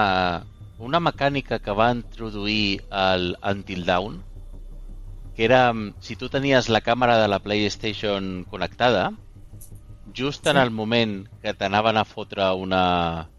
una 0.80 1.00
mecànica 1.04 1.60
que 1.62 1.76
va 1.78 1.92
introduir 1.94 2.82
el 2.90 3.36
Until 3.46 3.86
Dawn, 3.86 4.22
que 5.36 5.46
era, 5.46 5.72
mm, 5.74 6.02
si 6.02 6.16
tu 6.16 6.30
tenies 6.34 6.70
la 6.74 6.82
càmera 6.82 7.20
de 7.22 7.28
la 7.30 7.40
PlayStation 7.40 8.46
connectada, 8.50 9.12
just 10.16 10.48
en 10.48 10.58
el 10.58 10.72
moment 10.72 11.28
que 11.44 11.54
t'anaven 11.54 11.98
a 11.98 12.06
fotre 12.06 12.50
una, 12.58 13.30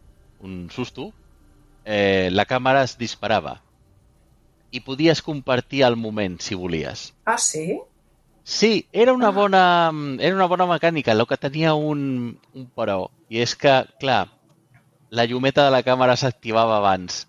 un 0.41 0.69
susto, 0.71 1.11
eh, 1.85 2.29
la 2.33 2.45
càmera 2.47 2.83
es 2.85 2.97
disparava. 2.99 3.61
I 4.71 4.81
podies 4.87 5.23
compartir 5.23 5.83
el 5.83 5.97
moment, 5.97 6.39
si 6.41 6.55
volies. 6.55 7.13
Ah, 7.27 7.39
sí? 7.39 7.81
Sí, 8.45 8.87
era 8.93 9.13
una 9.13 9.31
bona, 9.31 9.91
era 10.19 10.35
una 10.35 10.47
bona 10.47 10.67
mecànica, 10.67 11.13
el 11.13 11.27
que 11.27 11.37
tenia 11.37 11.75
un, 11.75 12.39
un 12.55 12.69
però, 12.75 13.11
i 13.29 13.39
és 13.43 13.55
que, 13.57 13.75
clar, 14.01 14.29
la 15.11 15.25
llumeta 15.27 15.65
de 15.67 15.71
la 15.75 15.83
càmera 15.87 16.17
s'activava 16.17 16.77
abans 16.79 17.27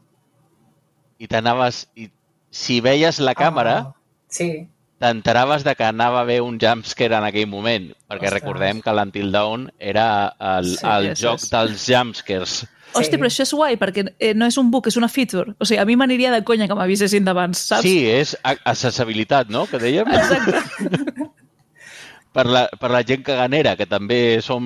i 1.20 1.28
t'anaves... 1.28 1.88
I 1.96 2.10
si 2.52 2.82
veies 2.84 3.20
la 3.24 3.32
càmera, 3.38 3.76
Ah, 3.80 3.94
Sí, 4.32 4.68
t'enteraves 5.00 5.64
de 5.64 5.74
que 5.76 5.84
anava 5.84 6.20
a 6.20 6.22
haver 6.26 6.42
un 6.42 6.58
jumpscare 6.60 7.16
en 7.18 7.24
aquell 7.28 7.48
moment, 7.48 7.90
perquè 8.08 8.28
Ostres. 8.28 8.34
recordem 8.38 8.82
que 8.84 8.94
l'Until 8.96 9.32
Dawn 9.32 9.66
era 9.80 10.06
el, 10.40 10.70
Sí, 10.78 10.86
el 10.88 11.08
és- 11.12 11.20
joc 11.20 11.40
és- 11.42 11.50
dels 11.52 11.86
jumpscares. 11.88 12.68
Hòstia, 12.94 13.18
però 13.22 13.30
això 13.32 13.46
és 13.46 13.54
guai, 13.56 13.78
perquè 13.80 14.04
eh, 14.20 14.34
no 14.36 14.48
és 14.50 14.58
un 14.60 14.70
bug, 14.72 14.88
és 14.92 14.98
una 15.00 15.08
feature. 15.08 15.54
O 15.60 15.66
sigui, 15.68 15.80
a 15.80 15.86
mi 15.88 15.96
m'aniria 15.96 16.32
de 16.34 16.42
conya 16.44 16.68
que 16.68 16.76
m'avisessin 16.76 17.24
d'abans, 17.28 17.58
saps? 17.72 17.86
Sí, 17.88 18.02
és 18.10 18.36
a- 18.44 18.58
accessibilitat, 18.74 19.50
no?, 19.54 19.66
que 19.72 19.80
dèiem. 19.80 20.10
Exacte. 20.12 21.30
per, 22.36 22.46
la, 22.48 22.66
per 22.80 22.92
la 22.92 23.04
gent 23.08 23.24
caganera, 23.28 23.76
que 23.80 23.88
també 23.88 24.42
som, 24.44 24.66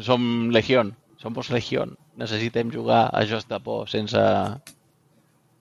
som 0.00 0.50
legión, 0.54 0.94
somos 1.20 1.50
legión. 1.50 1.96
Necessitem 2.20 2.70
jugar 2.72 3.08
a 3.12 3.24
jocs 3.28 3.48
de 3.50 3.58
por 3.60 3.88
sense, 3.90 4.20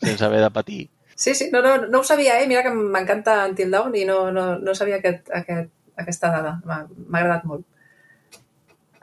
sense 0.04 0.26
haver 0.26 0.42
de 0.42 0.52
patir. 0.52 0.82
Sí, 1.16 1.34
sí, 1.36 1.50
no, 1.52 1.62
no, 1.62 1.78
no 1.88 2.00
ho 2.00 2.04
sabia, 2.04 2.40
eh? 2.42 2.48
Mira 2.48 2.64
que 2.64 2.72
m'encanta 2.74 3.44
Until 3.48 3.72
Dawn 3.72 3.96
i 3.96 4.04
no, 4.06 4.32
no, 4.32 4.58
no 4.60 4.74
sabia 4.76 4.98
aquest, 4.98 5.30
aquest, 5.34 5.70
aquesta 5.98 6.32
dada. 6.34 6.56
M'ha 6.66 7.20
agradat 7.20 7.46
molt. 7.46 7.66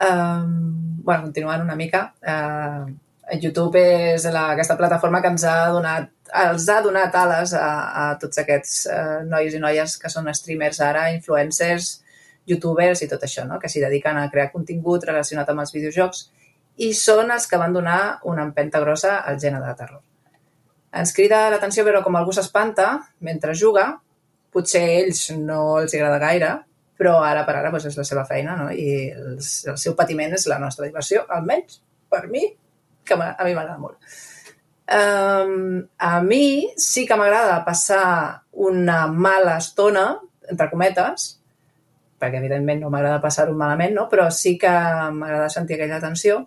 Um, 0.01 1.03
bueno, 1.05 1.23
continuant 1.23 1.63
una 1.63 1.77
mica, 1.77 2.15
uh, 2.25 2.89
YouTube 3.37 3.81
és 4.15 4.25
la, 4.33 4.51
aquesta 4.55 4.77
plataforma 4.79 5.21
que 5.21 5.31
ens 5.35 5.45
ha 5.45 5.71
donat, 5.71 6.09
els 6.45 6.69
ha 6.73 6.81
donat 6.83 7.15
ales 7.21 7.53
a, 7.55 7.69
a 8.03 8.05
tots 8.21 8.41
aquests 8.41 8.87
uh, 8.89 9.21
nois 9.29 9.55
i 9.55 9.61
noies 9.61 9.97
que 10.01 10.11
són 10.13 10.31
streamers 10.35 10.81
ara, 10.87 11.11
influencers, 11.15 11.99
youtubers 12.49 13.05
i 13.05 13.09
tot 13.11 13.23
això, 13.27 13.45
no? 13.47 13.59
que 13.61 13.69
s'hi 13.69 13.83
dediquen 13.85 14.19
a 14.19 14.29
crear 14.33 14.51
contingut 14.55 15.05
relacionat 15.07 15.51
amb 15.53 15.65
els 15.65 15.75
videojocs 15.77 16.25
i 16.81 16.93
són 16.97 17.31
els 17.31 17.47
que 17.47 17.61
van 17.61 17.77
donar 17.77 18.21
una 18.25 18.47
empenta 18.49 18.81
grossa 18.81 19.19
al 19.21 19.39
gènere 19.43 19.67
de 19.67 19.77
terror. 19.77 20.01
Ens 20.97 21.13
crida 21.15 21.45
l'atenció 21.53 21.85
veure 21.87 22.01
com 22.03 22.17
algú 22.19 22.33
s'espanta 22.35 22.95
mentre 23.21 23.55
juga. 23.55 23.93
Potser 24.51 24.81
a 24.83 24.95
ells 25.03 25.29
no 25.39 25.61
els 25.79 25.93
agrada 25.95 26.19
gaire, 26.19 26.55
però 27.01 27.23
ara 27.25 27.47
per 27.49 27.55
ara 27.57 27.71
doncs, 27.73 27.87
és 27.89 27.97
la 27.97 28.05
seva 28.05 28.27
feina 28.29 28.59
no? 28.59 28.67
i 28.77 29.09
els, 29.09 29.53
el 29.73 29.79
seu 29.81 29.95
patiment 29.97 30.35
és 30.37 30.45
la 30.51 30.59
nostra 30.61 30.85
diversió, 30.85 31.25
almenys 31.33 31.81
per 32.13 32.27
mi, 32.29 32.45
que 33.07 33.17
a 33.17 33.47
mi 33.47 33.55
m'agrada 33.57 33.79
molt. 33.81 33.97
Um, 34.91 35.79
a 36.03 36.19
mi 36.21 36.69
sí 36.77 37.07
que 37.07 37.17
m'agrada 37.17 37.61
passar 37.65 38.43
una 38.67 39.05
mala 39.07 39.57
estona, 39.63 40.09
entre 40.51 40.69
cometes, 40.73 41.29
perquè 42.21 42.41
evidentment 42.43 42.83
no 42.85 42.91
m'agrada 42.93 43.23
passar-ho 43.23 43.55
malament, 43.57 43.95
no? 43.97 44.09
però 44.11 44.29
sí 44.35 44.57
que 44.61 44.71
m'agrada 45.15 45.49
sentir 45.49 45.79
aquella 45.79 46.03
tensió, 46.03 46.43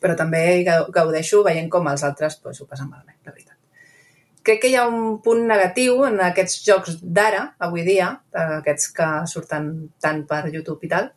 però 0.00 0.14
també 0.16 0.62
gau- 0.64 0.88
gaudeixo 0.94 1.42
veient 1.44 1.68
com 1.68 1.90
els 1.90 2.04
altres 2.06 2.38
pues, 2.40 2.62
ho 2.62 2.66
passen 2.70 2.88
malament. 2.88 3.07
Crec 4.48 4.62
que 4.62 4.68
hi 4.72 4.76
ha 4.80 4.86
un 4.88 5.18
punt 5.20 5.42
negatiu 5.44 6.06
en 6.06 6.14
aquests 6.24 6.62
jocs 6.64 6.94
d'ara, 7.02 7.42
avui 7.66 7.82
dia, 7.84 8.06
eh, 8.32 8.44
aquests 8.62 8.86
que 8.96 9.08
surten 9.28 9.66
tant 10.00 10.22
per 10.30 10.46
YouTube 10.48 10.86
i 10.86 10.88
tal, 10.88 11.10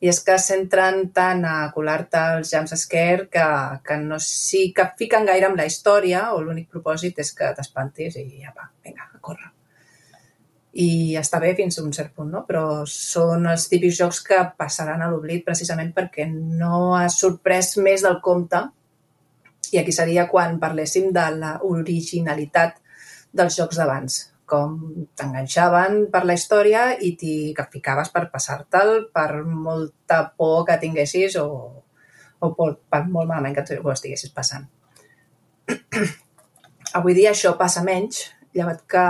i 0.00 0.08
és 0.08 0.20
que 0.24 0.38
s'entren 0.40 1.02
tant 1.12 1.44
a 1.44 1.58
colar-te 1.74 2.22
els 2.38 2.54
jumpscare 2.54 3.26
que, 3.28 3.44
que 3.84 3.98
no 4.00 4.16
sí 4.24 4.70
que 4.72 4.88
fiquen 4.96 5.28
gaire 5.28 5.50
amb 5.50 5.60
la 5.60 5.68
història 5.68 6.30
o 6.32 6.40
l'únic 6.40 6.70
propòsit 6.72 7.20
és 7.20 7.34
que 7.36 7.52
t'espantis 7.58 8.16
i 8.16 8.48
apa, 8.48 8.70
vinga, 8.80 9.10
a 9.12 9.20
córrer. 9.28 9.52
I 10.80 10.90
està 11.20 11.36
bé 11.44 11.52
fins 11.60 11.76
a 11.76 11.84
un 11.84 11.92
cert 11.92 12.16
punt, 12.16 12.32
no? 12.32 12.46
Però 12.48 12.86
són 12.88 13.44
els 13.52 13.68
típics 13.68 14.00
jocs 14.00 14.24
que 14.24 14.40
passaran 14.56 15.04
a 15.04 15.12
l'oblit 15.12 15.44
precisament 15.44 15.92
perquè 15.92 16.30
no 16.32 16.94
ha 16.96 17.10
sorprès 17.12 17.74
més 17.76 18.08
del 18.08 18.22
compte 18.24 18.70
i 19.72 19.78
aquí 19.78 19.92
seria 19.94 20.26
quan 20.30 20.58
parléssim 20.62 21.10
de 21.14 21.26
la 21.38 21.52
originalitat 21.66 22.78
dels 23.32 23.56
jocs 23.56 23.78
d'abans, 23.78 24.18
com 24.50 24.78
t'enganxaven 25.14 26.08
per 26.10 26.24
la 26.26 26.34
història 26.34 26.88
i 26.98 27.12
t'hi 27.18 27.34
ficaves 27.72 28.10
per 28.10 28.26
passar-te'l 28.32 29.06
per 29.14 29.44
molta 29.44 30.24
por 30.36 30.64
que 30.66 30.78
tinguessis 30.82 31.36
o, 31.38 31.46
o 32.40 32.52
per, 32.56 32.72
per 32.90 33.04
molt 33.06 33.30
malament 33.30 33.54
que 33.60 33.78
ho 33.78 33.92
estiguessis 33.92 34.34
passant. 34.34 34.66
Avui 36.98 37.14
dia 37.14 37.30
això 37.30 37.54
passa 37.58 37.84
menys, 37.86 38.24
llevat 38.56 38.82
que 38.90 39.04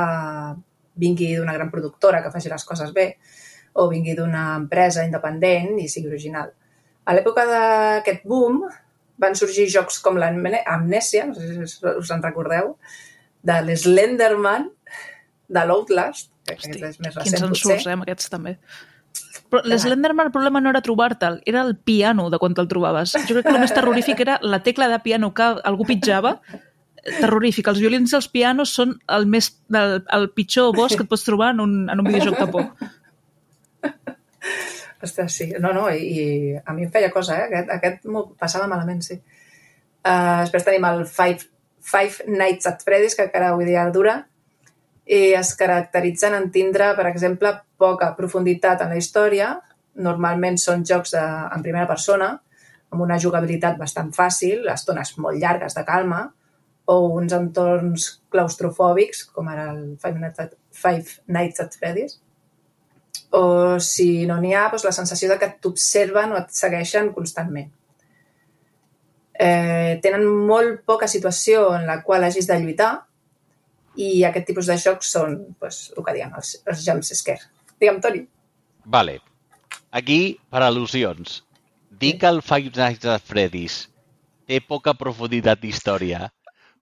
vingui 1.00 1.32
d'una 1.38 1.56
gran 1.56 1.70
productora 1.72 2.20
que 2.20 2.32
faci 2.34 2.52
les 2.52 2.66
coses 2.68 2.92
bé 2.92 3.14
o 3.80 3.86
vingui 3.88 4.16
d'una 4.18 4.56
empresa 4.58 5.06
independent 5.06 5.78
i 5.80 5.88
sigui 5.88 6.10
original. 6.10 6.50
A 7.06 7.16
l'època 7.16 7.46
d'aquest 7.48 8.26
boom 8.28 8.60
van 9.20 9.36
sorgir 9.38 9.68
jocs 9.72 10.00
com 10.04 10.18
l'Amnèsia, 10.20 11.26
no 11.28 11.36
sé 11.36 11.66
si 11.68 11.90
us 11.90 12.12
en 12.14 12.22
recordeu, 12.24 12.74
de 13.46 13.56
l'Slenderman, 13.66 14.68
de 15.50 15.66
l'Outlast, 15.66 16.30
que 16.46 16.56
Hosti, 16.56 16.70
aquest 16.70 16.86
és 16.88 17.02
més 17.02 17.14
Quins 17.14 17.24
recent 17.24 17.44
en 17.44 17.52
potser. 17.54 17.68
surts, 17.74 17.86
eh, 17.86 17.96
amb 17.96 18.06
aquests 18.06 18.32
també. 18.32 18.56
Però 19.50 19.62
l'Slenderman 19.66 20.30
el 20.30 20.34
problema 20.34 20.60
no 20.62 20.70
era 20.70 20.82
trobar-te'l, 20.84 21.40
era 21.46 21.62
el 21.66 21.74
piano 21.76 22.28
de 22.30 22.38
quan 22.38 22.54
te'l 22.54 22.68
trobaves. 22.70 23.16
Jo 23.26 23.34
crec 23.36 23.48
que 23.48 23.54
el 23.54 23.62
més 23.64 23.74
terrorífic 23.74 24.20
era 24.22 24.38
la 24.42 24.62
tecla 24.62 24.88
de 24.88 25.00
piano 25.02 25.32
que 25.34 25.48
algú 25.66 25.86
pitjava, 25.88 26.36
terrorífic. 27.18 27.66
Els 27.72 27.80
violins 27.82 28.12
i 28.12 28.16
els 28.20 28.28
pianos 28.30 28.74
són 28.76 28.94
el, 29.08 29.26
més, 29.26 29.50
el, 29.74 30.00
el 30.06 30.30
pitjor 30.36 30.74
boss 30.76 30.96
que 30.96 31.04
et 31.06 31.10
pots 31.10 31.26
trobar 31.26 31.52
en 31.56 31.64
un, 31.66 31.76
en 31.90 32.02
un 32.02 32.06
videojoc 32.06 32.38
de 32.38 32.48
por. 32.54 32.64
Ostres, 35.02 35.36
sí. 35.36 35.52
No, 35.58 35.72
no, 35.72 35.86
i, 35.90 36.00
i 36.00 36.24
a 36.58 36.74
mi 36.76 36.84
em 36.84 36.90
feia 36.92 37.10
cosa, 37.12 37.38
eh? 37.38 37.46
Aquest, 37.48 37.70
aquest 37.76 38.10
m'ho 38.10 38.26
passava 38.38 38.68
malament, 38.70 39.00
sí. 39.06 39.16
Uh, 40.00 40.42
després 40.42 40.66
tenim 40.66 40.84
el 40.88 41.06
Five, 41.08 41.48
Five 41.84 42.28
Nights 42.28 42.68
at 42.68 42.84
Freddy's, 42.84 43.16
que 43.16 43.26
encara 43.28 43.52
avui 43.54 43.68
dia 43.68 43.86
dura, 43.94 44.18
i 45.10 45.32
es 45.34 45.54
caracteritzen 45.58 46.36
en 46.36 46.50
tindre, 46.54 46.92
per 46.96 47.08
exemple, 47.10 47.54
poca 47.80 48.12
profunditat 48.16 48.84
en 48.84 48.92
la 48.94 49.00
història. 49.00 49.54
Normalment 50.00 50.60
són 50.60 50.84
jocs 50.86 51.16
de, 51.16 51.24
en 51.24 51.64
primera 51.64 51.88
persona, 51.88 52.34
amb 52.90 53.02
una 53.02 53.18
jugabilitat 53.22 53.78
bastant 53.80 54.12
fàcil, 54.14 54.68
estones 54.70 55.16
molt 55.18 55.40
llargues 55.40 55.74
de 55.76 55.84
calma, 55.86 56.24
o 56.90 56.96
uns 57.16 57.32
entorns 57.34 58.06
claustrofòbics, 58.34 59.24
com 59.34 59.48
ara 59.50 59.70
el 59.72 59.82
Five 60.02 60.18
Nights 60.22 60.42
at, 60.44 60.56
Five 60.74 61.20
Nights 61.30 61.62
at 61.62 61.76
Freddy's, 61.78 62.18
o 63.30 63.78
si 63.80 64.26
no 64.26 64.40
n'hi 64.40 64.54
ha, 64.54 64.68
doncs 64.70 64.86
la 64.86 64.94
sensació 64.94 65.30
de 65.30 65.38
que 65.38 65.52
t'observen 65.62 66.32
o 66.34 66.38
et 66.40 66.50
segueixen 66.54 67.12
constantment. 67.14 67.70
Eh, 69.40 69.98
tenen 70.04 70.26
molt 70.26 70.82
poca 70.84 71.08
situació 71.08 71.70
en 71.76 71.86
la 71.88 72.00
qual 72.04 72.26
hagis 72.26 72.50
de 72.50 72.58
lluitar 72.60 72.90
i 73.96 74.24
aquest 74.26 74.50
tipus 74.50 74.68
de 74.68 74.76
jocs 74.78 75.12
són, 75.14 75.38
doncs, 75.60 75.78
el 75.96 76.04
que 76.04 76.16
diem, 76.16 76.34
els, 76.36 76.56
els 76.66 76.82
jumpscare. 76.84 77.48
Digue'm, 77.80 78.02
Toni. 78.04 78.26
Vale. 78.84 79.20
Aquí, 79.90 80.38
per 80.50 80.62
al·lusions. 80.66 81.40
Dir 82.00 82.16
que 82.18 82.28
el 82.28 82.42
Five 82.42 82.74
Nights 82.76 83.08
at 83.14 83.24
Freddy's 83.26 83.80
té 84.48 84.60
poca 84.60 84.94
profunditat 84.98 85.60
d'història 85.62 86.28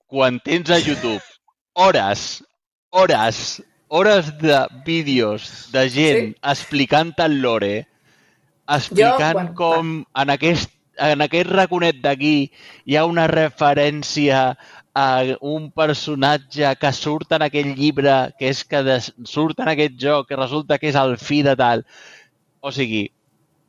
quan 0.08 0.38
tens 0.44 0.70
a 0.72 0.78
YouTube 0.80 1.20
hores, 1.74 2.42
hores, 2.90 3.60
hores 3.88 4.32
de 4.38 4.66
vídeos 4.84 5.68
de 5.72 5.88
gent 5.90 6.34
Sí. 6.34 6.40
explicant 6.42 7.14
el 7.18 7.40
lore, 7.40 7.88
explicant 8.66 9.32
bueno, 9.32 9.54
com 9.54 10.04
en 10.14 10.30
aquest, 10.30 10.70
en 10.98 11.22
aquest 11.22 11.50
raconet 11.50 12.00
d'aquí 12.02 12.50
hi 12.84 12.96
ha 12.96 13.04
una 13.06 13.26
referència 13.26 14.56
a 14.94 15.22
un 15.40 15.70
personatge 15.70 16.74
que 16.80 16.92
surt 16.92 17.32
en 17.32 17.42
aquell 17.46 17.74
llibre, 17.76 18.34
que 18.38 18.48
és 18.50 18.64
que 18.64 18.82
des, 18.82 19.12
surt 19.24 19.60
en 19.60 19.68
aquest 19.68 19.94
joc, 20.00 20.26
que 20.28 20.36
resulta 20.36 20.78
que 20.78 20.88
és 20.88 20.98
el 20.98 21.16
fi 21.18 21.42
de 21.46 21.54
tal. 21.56 21.84
O 22.60 22.72
sigui, 22.74 23.04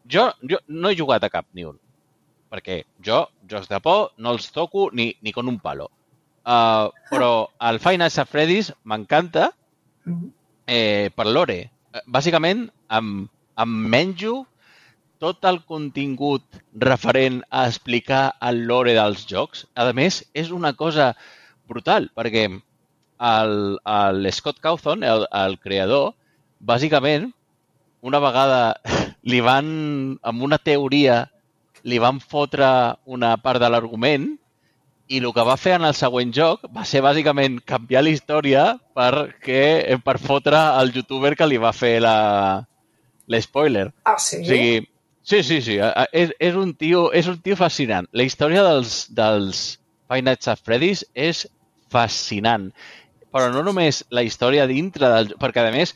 jo, 0.10 0.32
jo 0.42 0.58
no 0.68 0.90
he 0.90 0.98
jugat 0.98 1.24
a 1.24 1.30
cap 1.30 1.46
ni 1.54 1.68
un, 1.70 1.78
perquè 2.50 2.82
jo, 3.06 3.28
jocs 3.46 3.70
de 3.70 3.80
por, 3.80 4.12
no 4.18 4.34
els 4.34 4.50
toco 4.52 4.90
ni, 4.92 5.14
ni 5.22 5.32
con 5.32 5.48
un 5.48 5.60
palo. 5.60 5.92
Uh, 6.50 6.90
però 7.12 7.50
el 7.62 7.78
Nights 7.78 8.18
at 8.18 8.30
Freddy's 8.30 8.74
m'encanta. 8.84 9.52
Eh, 10.68 11.10
per 11.16 11.28
l'ore. 11.28 11.60
Eh, 11.94 12.04
Bàsicament, 12.08 12.68
em, 12.96 13.28
em 13.60 13.76
menjo 13.96 14.44
tot 15.20 15.44
el 15.50 15.60
contingut 15.68 16.62
referent 16.80 17.42
a 17.50 17.66
explicar 17.68 18.24
el 18.50 18.64
lore 18.70 18.96
dels 18.96 19.26
jocs. 19.28 19.66
A 19.76 19.90
més, 19.94 20.22
és 20.34 20.52
una 20.56 20.74
cosa 20.74 21.12
brutal, 21.68 22.08
perquè 22.16 22.48
el, 22.50 23.54
el 23.84 24.32
Scott 24.32 24.62
Cawthon, 24.64 25.04
el, 25.04 25.28
el 25.44 25.60
creador, 25.60 26.14
bàsicament, 26.60 27.30
una 28.02 28.22
vegada 28.24 28.62
li 29.32 29.42
van, 29.44 29.68
amb 30.24 30.48
una 30.48 30.58
teoria, 30.58 31.26
li 31.84 32.00
van 32.00 32.20
fotre 32.24 32.70
una 33.06 33.36
part 33.44 33.62
de 33.62 33.70
l'argument 33.72 34.32
i 35.10 35.20
el 35.20 35.32
que 35.34 35.46
va 35.46 35.58
fer 35.58 35.76
en 35.80 35.88
el 35.88 35.96
següent 35.98 36.32
joc 36.36 36.68
va 36.76 36.86
ser 36.86 37.02
bàsicament 37.02 37.58
canviar 37.68 38.04
la 38.06 38.14
història 38.14 38.66
perquè, 38.98 39.98
per 40.06 40.18
fotre 40.22 40.60
el 40.82 40.94
youtuber 40.94 41.34
que 41.38 41.48
li 41.50 41.58
va 41.62 41.74
fer 41.74 41.98
la 42.06 42.16
l'espoiler. 43.30 43.90
Ah, 44.10 44.18
sí? 44.22 44.42
O 44.42 44.46
sigui, 44.50 44.88
sí, 45.22 45.42
sí, 45.46 45.60
sí. 45.66 45.78
És, 46.14 46.34
és, 46.38 46.56
un 46.58 46.74
tio, 46.78 47.10
és 47.14 47.30
un 47.30 47.38
tio 47.46 47.58
fascinant. 47.58 48.10
La 48.14 48.26
història 48.26 48.64
dels, 48.66 49.04
dels 49.14 49.66
Five 50.10 50.26
Nights 50.26 50.50
at 50.50 50.64
Freddy's 50.66 51.06
és 51.14 51.46
fascinant. 51.94 52.72
però 53.30 53.52
no 53.54 53.62
només 53.62 54.00
la 54.10 54.24
història 54.26 54.66
dintre 54.66 55.06
del 55.14 55.28
perquè 55.38 55.62
a 55.62 55.74
més 55.74 55.94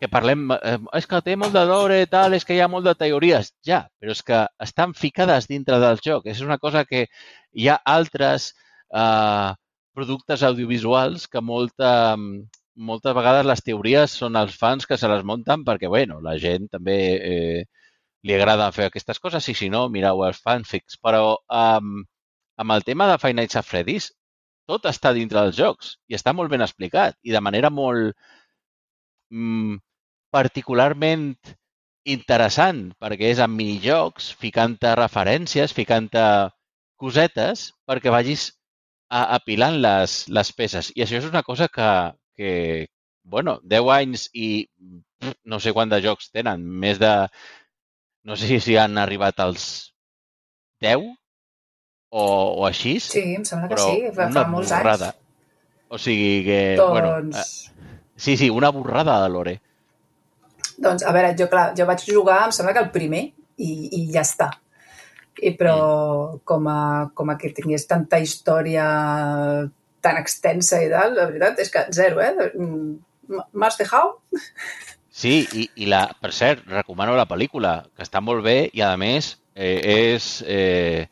que 0.00 0.08
parlem, 0.10 0.44
eh, 0.54 0.76
és 0.98 1.06
que 1.10 1.20
té 1.26 1.34
molt 1.36 1.54
de 1.56 1.64
lore, 1.66 1.98
tal, 2.10 2.34
és 2.36 2.44
que 2.46 2.54
hi 2.56 2.60
ha 2.62 2.68
molt 2.70 2.86
de 2.86 2.94
teories. 2.98 3.52
Ja, 3.66 3.80
però 4.00 4.14
és 4.14 4.22
que 4.26 4.42
estan 4.64 4.94
ficades 4.94 5.48
dintre 5.50 5.78
del 5.82 5.98
joc. 6.04 6.26
És 6.30 6.42
una 6.44 6.58
cosa 6.58 6.84
que 6.88 7.06
hi 7.52 7.68
ha 7.68 7.78
altres 7.96 8.52
eh, 8.94 9.50
productes 9.98 10.44
audiovisuals 10.46 11.26
que 11.32 11.42
molta, 11.42 11.92
moltes 12.90 13.16
vegades 13.18 13.48
les 13.50 13.64
teories 13.66 14.14
són 14.22 14.38
els 14.38 14.54
fans 14.56 14.86
que 14.86 14.98
se 15.00 15.10
les 15.10 15.24
munten 15.26 15.64
perquè, 15.66 15.90
bueno, 15.90 16.20
la 16.22 16.36
gent 16.38 16.68
també 16.70 16.98
eh, 17.32 17.64
li 18.22 18.34
agrada 18.36 18.70
fer 18.76 18.88
aquestes 18.88 19.18
coses 19.18 19.48
i 19.50 19.56
si 19.58 19.68
no, 19.72 19.88
mireu 19.90 20.22
els 20.26 20.38
fanfics. 20.44 20.98
Però 21.02 21.34
um, 21.62 21.98
amb 22.58 22.76
el 22.76 22.86
tema 22.86 23.10
de 23.10 23.18
Five 23.18 23.34
Nights 23.38 23.58
at 23.60 23.66
Freddy's, 23.66 24.12
tot 24.68 24.86
està 24.90 25.14
dintre 25.16 25.42
dels 25.46 25.56
jocs 25.56 25.94
i 26.12 26.16
està 26.18 26.34
molt 26.36 26.50
ben 26.52 26.62
explicat 26.64 27.16
i 27.24 27.32
de 27.32 27.40
manera 27.40 27.70
molt 27.72 28.12
mm, 29.30 29.78
particularment 30.34 31.32
interessant 32.08 32.88
perquè 33.00 33.32
és 33.34 33.40
en 33.44 33.52
minijocs, 33.52 34.30
ficant-te 34.40 34.94
referències, 34.96 35.74
ficant-te 35.76 36.24
cosetes 36.98 37.68
perquè 37.88 38.12
vagis 38.12 38.50
a, 39.08 39.36
apilant 39.38 39.78
les, 39.82 40.22
les 40.28 40.52
peces. 40.56 40.92
I 40.96 41.04
això 41.04 41.20
és 41.20 41.28
una 41.28 41.44
cosa 41.46 41.68
que, 41.72 41.90
que 42.36 42.52
bueno, 43.24 43.58
10 43.64 43.92
anys 43.98 44.28
i 44.34 44.48
no 45.44 45.60
sé 45.60 45.74
quant 45.76 45.92
de 45.92 46.00
jocs 46.04 46.32
tenen, 46.32 46.64
més 46.64 47.00
de... 47.02 47.12
No 48.28 48.36
sé 48.36 48.58
si 48.60 48.74
han 48.76 48.98
arribat 49.00 49.38
als 49.40 49.94
10 50.84 51.06
o, 52.10 52.24
o 52.24 52.66
així. 52.66 52.98
Sí, 53.00 53.22
em 53.38 53.44
sembla 53.46 53.70
que 53.70 53.78
sí, 53.80 54.10
fa, 54.14 54.28
una 54.28 54.44
fa 54.44 54.52
molts 54.52 54.72
borrada. 54.74 55.12
anys. 55.14 55.24
O 55.88 55.96
sigui 56.02 56.42
que, 56.44 56.60
Doncs, 56.76 56.92
bueno, 56.92 57.14
eh, 57.32 58.10
sí, 58.20 58.36
sí, 58.36 58.50
una 58.52 58.68
borrada 58.74 59.22
de 59.22 59.30
lore. 59.32 59.54
Doncs, 60.78 61.02
a 61.06 61.12
veure, 61.14 61.34
jo, 61.38 61.48
clar, 61.50 61.72
jo 61.78 61.86
vaig 61.88 62.04
jugar, 62.06 62.44
em 62.46 62.54
sembla 62.54 62.74
que 62.76 62.84
el 62.86 62.90
primer, 62.94 63.24
i, 63.58 63.70
i 63.98 64.02
ja 64.14 64.22
està. 64.26 64.50
I, 65.38 65.52
però 65.58 65.74
Mm. 65.78 66.38
com, 66.44 66.64
a, 66.70 66.80
com 67.14 67.30
a 67.30 67.36
que 67.38 67.52
tingués 67.54 67.86
tanta 67.86 68.18
història 68.18 68.84
tan 70.02 70.16
extensa 70.18 70.80
i 70.82 70.88
tal, 70.90 71.14
la 71.16 71.26
veritat 71.30 71.58
és 71.62 71.70
que 71.74 71.84
zero, 71.94 72.20
eh? 72.22 72.50
M- 72.58 72.98
M'has 73.52 73.76
dejado? 73.76 74.16
Sí, 75.10 75.42
i, 75.52 75.66
i 75.82 75.86
la, 75.90 76.06
per 76.22 76.30
cert, 76.32 76.62
recomano 76.70 77.16
la 77.18 77.26
pel·lícula, 77.28 77.82
que 77.96 78.06
està 78.06 78.22
molt 78.24 78.44
bé 78.46 78.70
i, 78.72 78.80
a 78.86 78.94
més, 79.00 79.34
eh, 79.58 79.78
és 80.14 80.28
eh, 80.46 81.06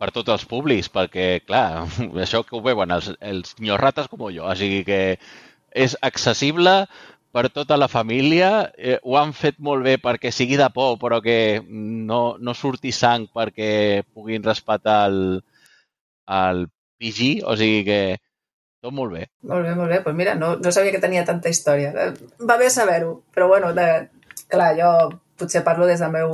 per 0.00 0.08
tots 0.16 0.32
els 0.34 0.46
públics, 0.50 0.88
perquè, 0.90 1.42
clar, 1.46 1.84
això 2.24 2.42
que 2.46 2.56
ho 2.58 2.62
veuen 2.64 2.90
els, 2.96 3.12
els 3.20 3.54
ñorrates 3.60 4.08
com 4.10 4.24
jo, 4.32 4.48
o 4.48 4.56
sigui 4.58 4.82
que 4.88 5.00
és 5.70 5.94
accessible 6.02 6.88
per 7.30 7.48
tota 7.54 7.76
la 7.78 7.88
família, 7.88 8.72
eh, 8.76 8.98
ho 9.02 9.16
han 9.18 9.32
fet 9.36 9.60
molt 9.62 9.84
bé 9.86 9.96
perquè 10.02 10.32
sigui 10.34 10.58
de 10.58 10.66
por, 10.74 10.96
però 10.98 11.20
que 11.22 11.62
no, 11.68 12.36
no 12.38 12.54
surti 12.58 12.90
sang 12.92 13.28
perquè 13.34 14.02
puguin 14.02 14.42
respectar 14.42 15.04
el, 15.10 15.20
el 16.26 16.66
PG, 16.98 17.30
o 17.46 17.54
sigui 17.58 17.84
que 17.86 18.00
tot 18.80 18.94
molt 18.96 19.12
bé. 19.14 19.26
Molt 19.46 19.66
bé, 19.66 19.74
molt 19.76 19.92
bé. 19.92 20.00
Pues 20.02 20.16
mira, 20.16 20.34
no, 20.34 20.54
no 20.56 20.72
sabia 20.72 20.92
que 20.94 21.02
tenia 21.02 21.24
tanta 21.28 21.52
història. 21.52 21.92
Eh, 21.92 22.30
Va 22.48 22.56
bé 22.60 22.70
saber-ho, 22.72 23.20
però 23.34 23.48
bueno, 23.50 23.74
de, 23.76 23.86
clar, 24.48 24.72
jo 24.78 24.92
potser 25.40 25.62
parlo 25.64 25.86
des 25.88 26.00
del 26.00 26.12
meu, 26.12 26.32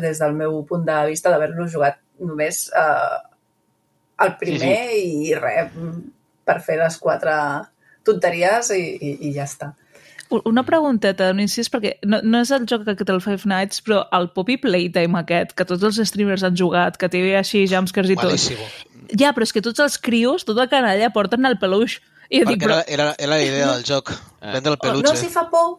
des 0.00 0.20
del 0.20 0.36
meu 0.36 0.62
punt 0.68 0.84
de 0.86 1.00
vista 1.08 1.32
d'haver-lo 1.32 1.66
jugat 1.68 1.98
només 2.20 2.68
eh, 2.76 3.18
el 4.24 4.36
primer 4.40 4.76
sí, 4.92 5.02
sí. 5.02 5.26
i 5.30 5.34
res, 5.38 5.74
per 6.48 6.58
fer 6.64 6.78
les 6.80 6.96
quatre 7.00 7.34
tonteries 8.06 8.72
i, 8.76 8.82
i, 8.96 9.12
i 9.28 9.34
ja 9.36 9.44
està. 9.48 9.74
Una 10.44 10.62
pregunteta, 10.66 11.30
un 11.32 11.40
incís, 11.40 11.70
perquè 11.72 11.94
no, 12.04 12.18
no 12.22 12.42
és 12.44 12.50
el 12.52 12.66
joc 12.68 12.82
que 12.84 13.04
té 13.04 13.12
el 13.14 13.22
Five 13.24 13.48
Nights, 13.48 13.80
però 13.86 14.02
el 14.12 14.28
Poppy 14.36 14.58
Playtime 14.60 15.16
aquest, 15.22 15.54
que 15.56 15.64
tots 15.64 15.86
els 15.88 15.96
streamers 16.10 16.44
han 16.44 16.56
jugat, 16.58 16.98
que 17.00 17.08
té 17.08 17.22
així 17.38 17.64
jumpscares 17.70 18.12
i 18.12 18.16
tot. 18.20 18.36
Ja, 19.16 19.32
però 19.32 19.46
és 19.48 19.54
que 19.56 19.62
tots 19.64 19.80
els 19.80 19.96
crios, 19.96 20.44
tota 20.44 20.66
canalla, 20.68 21.08
porten 21.14 21.48
el 21.48 21.56
peluix. 21.58 21.98
I 22.28 22.42
jo 22.42 22.50
dic, 22.50 22.58
Perquè 22.60 22.66
però, 22.66 22.80
era, 22.84 22.84
era, 22.92 23.14
era 23.18 23.30
la 23.32 23.40
idea 23.42 23.72
del 23.72 23.84
joc. 23.88 24.12
Prendre 24.42 24.74
el 24.74 24.76
Oh, 24.76 24.86
no 24.86 25.00
peluche. 25.00 25.14
els 25.16 25.22
hi 25.24 25.30
fa 25.32 25.46
por? 25.48 25.78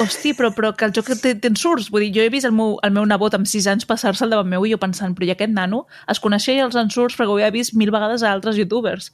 hosti, 0.00 0.32
però, 0.34 0.48
però 0.50 0.72
que 0.74 0.88
el 0.88 0.92
joc 0.96 1.06
té, 1.22 1.36
té 1.38 1.46
ensurts. 1.52 1.86
Vull 1.94 2.02
dir, 2.08 2.10
jo 2.16 2.22
he 2.24 2.30
vist 2.34 2.48
el 2.48 2.52
meu, 2.56 2.72
el 2.82 2.90
meu 2.90 3.04
nebot 3.06 3.36
amb 3.38 3.46
6 3.46 3.68
anys 3.70 3.86
passar-se 3.86 4.24
al 4.26 4.32
davant 4.32 4.48
meu 4.50 4.64
i 4.66 4.72
jo 4.72 4.78
pensant, 4.82 5.14
però 5.14 5.28
i 5.28 5.30
aquest 5.36 5.52
nano 5.54 5.84
es 6.10 6.18
coneixia 6.18 6.64
els 6.66 6.74
ensurts 6.74 7.14
perquè 7.14 7.30
ho 7.30 7.36
havia 7.38 7.52
vist 7.54 7.76
mil 7.78 7.92
vegades 7.94 8.24
a 8.26 8.32
altres 8.34 8.58
youtubers. 8.58 9.12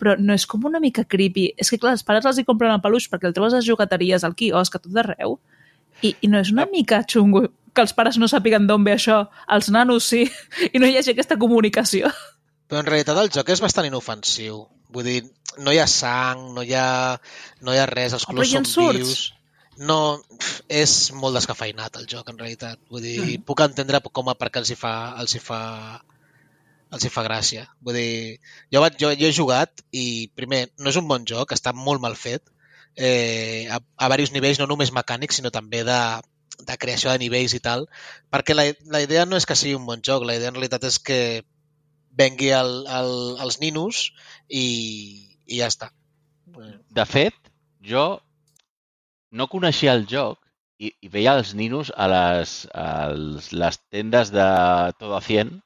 Però 0.00 0.16
no 0.18 0.32
és 0.32 0.46
com 0.48 0.64
una 0.64 0.80
mica 0.80 1.04
creepy. 1.04 1.50
És 1.60 1.68
que, 1.70 1.78
clar, 1.78 1.92
els 1.98 2.04
pares 2.06 2.24
els 2.26 2.38
hi 2.40 2.44
compren 2.48 2.72
el 2.72 2.80
peluix 2.80 3.06
perquè 3.12 3.28
el 3.28 3.34
trobes 3.36 3.52
a 3.52 3.60
les 3.60 3.66
jugateries, 3.68 4.24
al 4.24 4.34
quiosc, 4.38 4.74
a 4.76 4.80
tot 4.80 4.96
arreu. 5.02 5.38
I, 6.02 6.14
I 6.24 6.28
no 6.32 6.40
és 6.40 6.50
una 6.54 6.64
mica 6.70 7.02
xungo 7.04 7.42
que 7.76 7.82
els 7.84 7.92
pares 7.94 8.16
no 8.18 8.26
sàpiguen 8.26 8.64
d'on 8.66 8.82
ve 8.86 8.94
això, 8.96 9.20
els 9.52 9.68
nanos 9.70 10.06
sí, 10.08 10.24
i 10.74 10.80
no 10.80 10.88
hi 10.88 10.96
hagi 10.98 11.12
aquesta 11.12 11.36
comunicació. 11.38 12.08
Però 12.70 12.80
en 12.80 12.88
realitat 12.88 13.18
el 13.20 13.28
joc 13.34 13.52
és 13.52 13.60
bastant 13.62 13.86
inofensiu. 13.86 14.62
Vull 14.90 15.04
dir, 15.06 15.20
no 15.62 15.70
hi 15.74 15.78
ha 15.78 15.86
sang, 15.90 16.48
no 16.56 16.64
hi 16.66 16.72
ha, 16.74 17.18
no 17.62 17.74
hi 17.74 17.78
ha 17.78 17.86
res, 17.90 18.16
els 18.16 18.24
però 18.24 18.40
colors 18.40 18.50
són 18.56 18.64
ensurts. 18.64 18.98
vius. 19.04 19.20
No, 19.80 19.98
és 20.68 20.92
molt 21.16 21.38
descafeinat 21.38 21.94
el 22.00 22.08
joc, 22.10 22.28
en 22.28 22.38
realitat. 22.40 22.78
Vull 22.90 23.00
dir, 23.04 23.18
Mm. 23.20 23.44
puc 23.48 23.60
entendre 23.64 24.00
com 24.12 24.28
a 24.28 24.34
perquè 24.36 24.60
els 24.60 24.70
hi 24.70 24.76
fa, 24.76 25.14
els 25.22 25.34
hi 25.34 25.40
fa, 25.40 25.60
els 26.94 27.04
hi 27.06 27.10
fa 27.12 27.24
gràcia. 27.26 27.66
Vull 27.86 27.98
dir, 27.98 28.38
jo, 28.72 28.82
vaig, 28.82 28.96
jo, 29.02 29.12
jo 29.18 29.28
he 29.28 29.36
jugat 29.36 29.84
i, 29.90 30.30
primer, 30.38 30.66
no 30.78 30.90
és 30.90 30.98
un 31.00 31.08
bon 31.10 31.26
joc, 31.28 31.54
està 31.54 31.72
molt 31.76 32.02
mal 32.02 32.16
fet, 32.18 32.50
eh, 32.96 33.68
a, 33.70 33.78
a 33.78 34.10
diversos 34.10 34.34
nivells, 34.34 34.60
no 34.60 34.68
només 34.70 34.92
mecànics, 34.94 35.38
sinó 35.38 35.52
també 35.54 35.84
de, 35.86 36.00
de 36.66 36.76
creació 36.82 37.12
de 37.12 37.22
nivells 37.22 37.54
i 37.54 37.62
tal, 37.62 37.86
perquè 38.32 38.56
la, 38.56 38.66
la 38.90 39.02
idea 39.04 39.26
no 39.26 39.38
és 39.38 39.46
que 39.46 39.58
sigui 39.58 39.78
un 39.78 39.86
bon 39.86 40.02
joc, 40.06 40.26
la 40.26 40.36
idea 40.38 40.50
en 40.50 40.58
realitat 40.58 40.88
és 40.90 40.98
que 40.98 41.20
vengui 42.18 42.50
el, 42.54 42.72
el, 42.90 43.14
els 43.46 43.60
ninos 43.62 44.10
i, 44.48 44.66
i 45.46 45.60
ja 45.62 45.70
està. 45.70 45.92
De 46.90 47.06
fet, 47.06 47.36
jo 47.86 48.20
no 49.30 49.46
coneixia 49.46 49.94
el 49.94 50.08
joc 50.10 50.40
i, 50.82 50.90
i 50.90 51.10
veia 51.12 51.36
els 51.38 51.54
ninos 51.54 51.92
a 51.94 52.08
les, 52.10 52.54
a 52.74 53.12
les, 53.14 53.78
tendes 53.94 54.32
de 54.34 54.46
Todo 54.98 55.14
a 55.16 55.22
100 55.22 55.60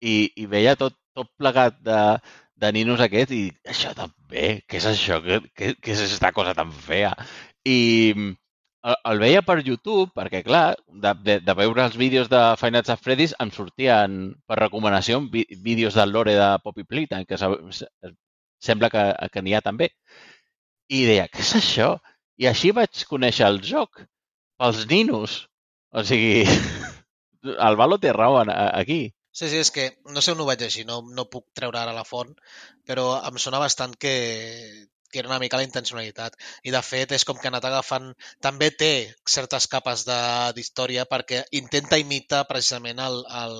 i, 0.00 0.14
i 0.36 0.46
veia 0.50 0.76
tot, 0.80 0.96
tot 1.16 1.30
plegat 1.38 1.78
de, 1.84 2.00
de 2.60 2.72
ninos 2.76 3.00
aquest 3.04 3.32
i 3.36 3.42
això 3.68 3.92
també, 3.96 4.60
què 4.68 4.78
és 4.80 4.86
això? 4.90 5.20
Què, 5.24 5.40
què, 5.56 5.72
què 5.80 5.94
és 5.96 6.02
aquesta 6.06 6.32
cosa 6.36 6.54
tan 6.58 6.72
fea? 6.72 7.12
I 7.68 7.78
mm, 8.16 8.30
el, 8.90 8.96
el 9.12 9.22
veia 9.24 9.42
per 9.46 9.58
YouTube 9.64 10.08
perquè, 10.16 10.42
clar, 10.46 10.64
de, 10.88 11.14
de, 11.26 11.38
de 11.44 11.54
veure 11.58 11.84
els 11.84 11.96
vídeos 12.00 12.30
de 12.32 12.40
Nights 12.70 12.92
at 12.94 13.02
Freddy's 13.04 13.34
em 13.44 13.52
sortien 13.52 14.18
per 14.48 14.60
recomanació 14.62 15.20
vi- 15.32 15.46
vídeos 15.64 15.94
del 15.98 16.12
lore 16.16 16.34
de 16.38 16.50
Poppy 16.64 16.84
Playtime, 16.84 17.26
que 17.26 17.38
se- 17.38 17.52
se- 17.82 17.90
sembla 18.60 18.90
que, 18.92 19.04
que 19.32 19.42
n'hi 19.42 19.54
ha 19.56 19.60
també. 19.64 19.90
I 20.96 21.04
deia, 21.08 21.26
què 21.32 21.42
és 21.44 21.52
això? 21.58 21.88
I 22.40 22.48
així 22.50 22.70
vaig 22.76 23.04
conèixer 23.08 23.46
el 23.46 23.60
joc, 23.68 24.02
pels 24.60 24.86
ninos. 24.90 25.36
O 25.92 26.02
sigui, 26.06 26.44
el 27.68 27.76
Valo 27.80 27.98
té 28.02 28.12
raó 28.16 28.40
aquí. 28.48 29.00
Sí, 29.40 29.48
sí, 29.50 29.58
és 29.64 29.70
que 29.74 29.84
no 30.14 30.22
sé 30.24 30.32
on 30.34 30.40
ho 30.42 30.46
vaig 30.48 30.62
llegir, 30.64 30.84
no, 30.88 30.96
no 31.18 31.24
puc 31.34 31.46
treure 31.58 31.78
ara 31.82 31.94
la 31.98 32.04
font, 32.08 32.32
però 32.90 33.04
em 33.30 33.38
sona 33.44 33.60
bastant 33.62 33.94
que, 34.04 34.14
que 35.12 35.18
era 35.22 35.30
una 35.30 35.38
mica 35.42 35.60
la 35.60 35.66
intencionalitat. 35.66 36.36
I 36.68 36.74
de 36.74 36.82
fet 36.88 37.14
és 37.16 37.24
com 37.28 37.38
que 37.40 37.48
ha 37.48 37.52
anat 37.52 37.66
agafant... 37.70 38.10
També 38.46 38.68
té 38.82 38.90
certes 39.36 39.66
capes 39.74 40.04
d'història 40.58 41.06
perquè 41.14 41.42
intenta 41.62 41.98
imitar 42.04 42.42
precisament 42.50 43.00
el, 43.06 43.18
el, 43.44 43.56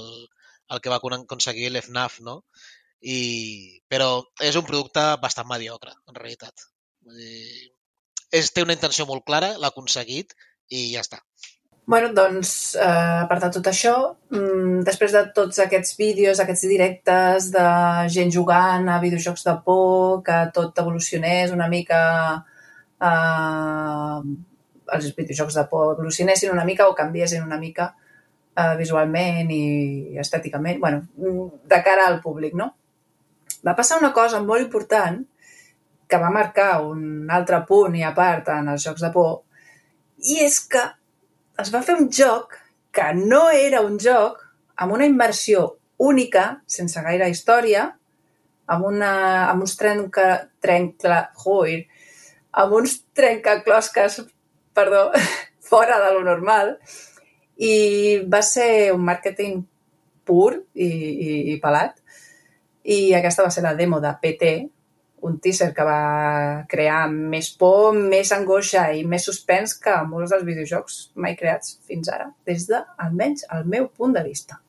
el 0.75 0.83
que 0.85 0.93
va 0.95 1.01
acon- 1.01 1.19
aconseguir 1.23 1.71
l'FNAF, 1.73 2.21
no? 2.29 2.37
I, 3.17 3.19
però 3.89 4.11
és 4.51 4.59
un 4.61 4.67
producte 4.71 5.07
bastant 5.25 5.49
mediocre, 5.55 5.95
en 6.09 6.21
realitat. 6.21 6.67
Vull 7.07 7.23
dir, 7.25 7.71
és, 8.43 8.53
té 8.55 8.67
una 8.67 8.77
intenció 8.79 9.07
molt 9.11 9.25
clara, 9.31 9.55
l'ha 9.59 9.73
aconseguit 9.75 10.37
i 10.81 10.85
ja 10.95 11.07
està. 11.07 11.23
Bueno, 11.91 12.13
doncs, 12.15 12.77
eh, 12.77 12.83
a 12.87 13.27
part 13.27 13.43
de 13.43 13.49
tot 13.51 13.67
això, 13.67 13.93
mm, 14.31 14.83
després 14.87 15.11
de 15.11 15.23
tots 15.35 15.59
aquests 15.59 15.97
vídeos, 15.99 16.39
aquests 16.39 16.69
directes 16.73 17.49
de 17.51 17.65
gent 18.17 18.31
jugant 18.31 18.89
a 18.89 19.01
videojocs 19.01 19.43
de 19.45 19.55
por, 19.65 20.23
que 20.23 20.37
tot 20.55 20.79
evolucionés 20.79 21.51
una 21.51 21.67
mica... 21.69 22.45
Eh, 23.01 24.21
els 24.93 25.17
videojocs 25.17 25.55
de 25.55 25.65
por 25.73 25.95
evolucionessin 25.97 26.53
una 26.53 26.65
mica 26.65 26.87
o 26.89 26.95
canviessin 26.95 27.43
una 27.43 27.59
mica 27.59 27.89
eh, 28.57 28.77
visualment 28.79 29.51
i 29.51 30.17
estèticament, 30.19 30.79
bueno, 30.79 31.03
de 31.75 31.83
cara 31.83 32.07
al 32.07 32.21
públic, 32.21 32.55
no? 32.55 32.69
Va 33.67 33.75
passar 33.75 33.99
una 33.99 34.13
cosa 34.13 34.41
molt 34.41 34.63
important 34.63 35.27
que 36.07 36.23
va 36.23 36.31
marcar 36.31 36.85
un 36.87 37.29
altre 37.31 37.65
punt 37.67 37.95
i 37.97 38.03
a 38.03 38.15
part 38.15 38.49
en 38.49 38.69
els 38.69 38.87
jocs 38.87 39.03
de 39.03 39.11
por, 39.11 39.43
i 40.23 40.41
és 40.47 40.61
que 40.61 40.87
es 41.61 41.71
va 41.75 41.83
fer 41.85 41.97
un 41.99 42.09
joc 42.09 42.57
que 42.95 43.13
no 43.17 43.49
era 43.53 43.83
un 43.85 43.99
joc 44.01 44.41
amb 44.81 44.95
una 44.97 45.07
immersió 45.09 45.67
única, 46.01 46.63
sense 46.67 47.03
gaire 47.05 47.29
història, 47.29 47.85
amb, 48.73 48.87
una, 48.89 49.13
amb 49.51 49.67
uns 49.67 49.77
trenca, 49.77 50.29
trenca, 50.65 51.21
joir, 51.43 51.83
amb 52.63 52.79
uns 52.79 52.97
trencaclosques, 53.17 54.23
perdó, 54.75 55.11
fora 55.71 56.01
de 56.03 56.13
lo 56.17 56.25
normal, 56.25 56.77
i 57.61 57.75
va 58.33 58.41
ser 58.47 58.91
un 58.95 59.05
màrqueting 59.05 59.61
pur 60.25 60.55
i, 60.57 60.89
i, 60.89 61.33
i 61.53 61.59
pelat, 61.61 61.99
i 62.89 63.13
aquesta 63.19 63.45
va 63.45 63.53
ser 63.53 63.67
la 63.67 63.77
demo 63.77 64.01
de 64.01 64.15
PT, 64.23 64.55
un 65.27 65.37
teaser 65.43 65.71
que 65.77 65.85
va 65.87 66.65
crear 66.71 67.03
més 67.11 67.51
por, 67.61 67.93
més 67.95 68.33
angoixa 68.33 68.87
i 68.97 69.05
més 69.05 69.27
suspens 69.29 69.77
que 69.83 69.95
molts 70.09 70.33
dels 70.35 70.47
videojocs 70.47 70.99
mai 71.15 71.37
creats 71.39 71.77
fins 71.87 72.11
ara, 72.13 72.31
des 72.49 72.67
de, 72.71 72.81
almenys, 73.05 73.47
el 73.57 73.69
meu 73.69 73.89
punt 73.89 74.17
de 74.17 74.25
vista. 74.27 74.61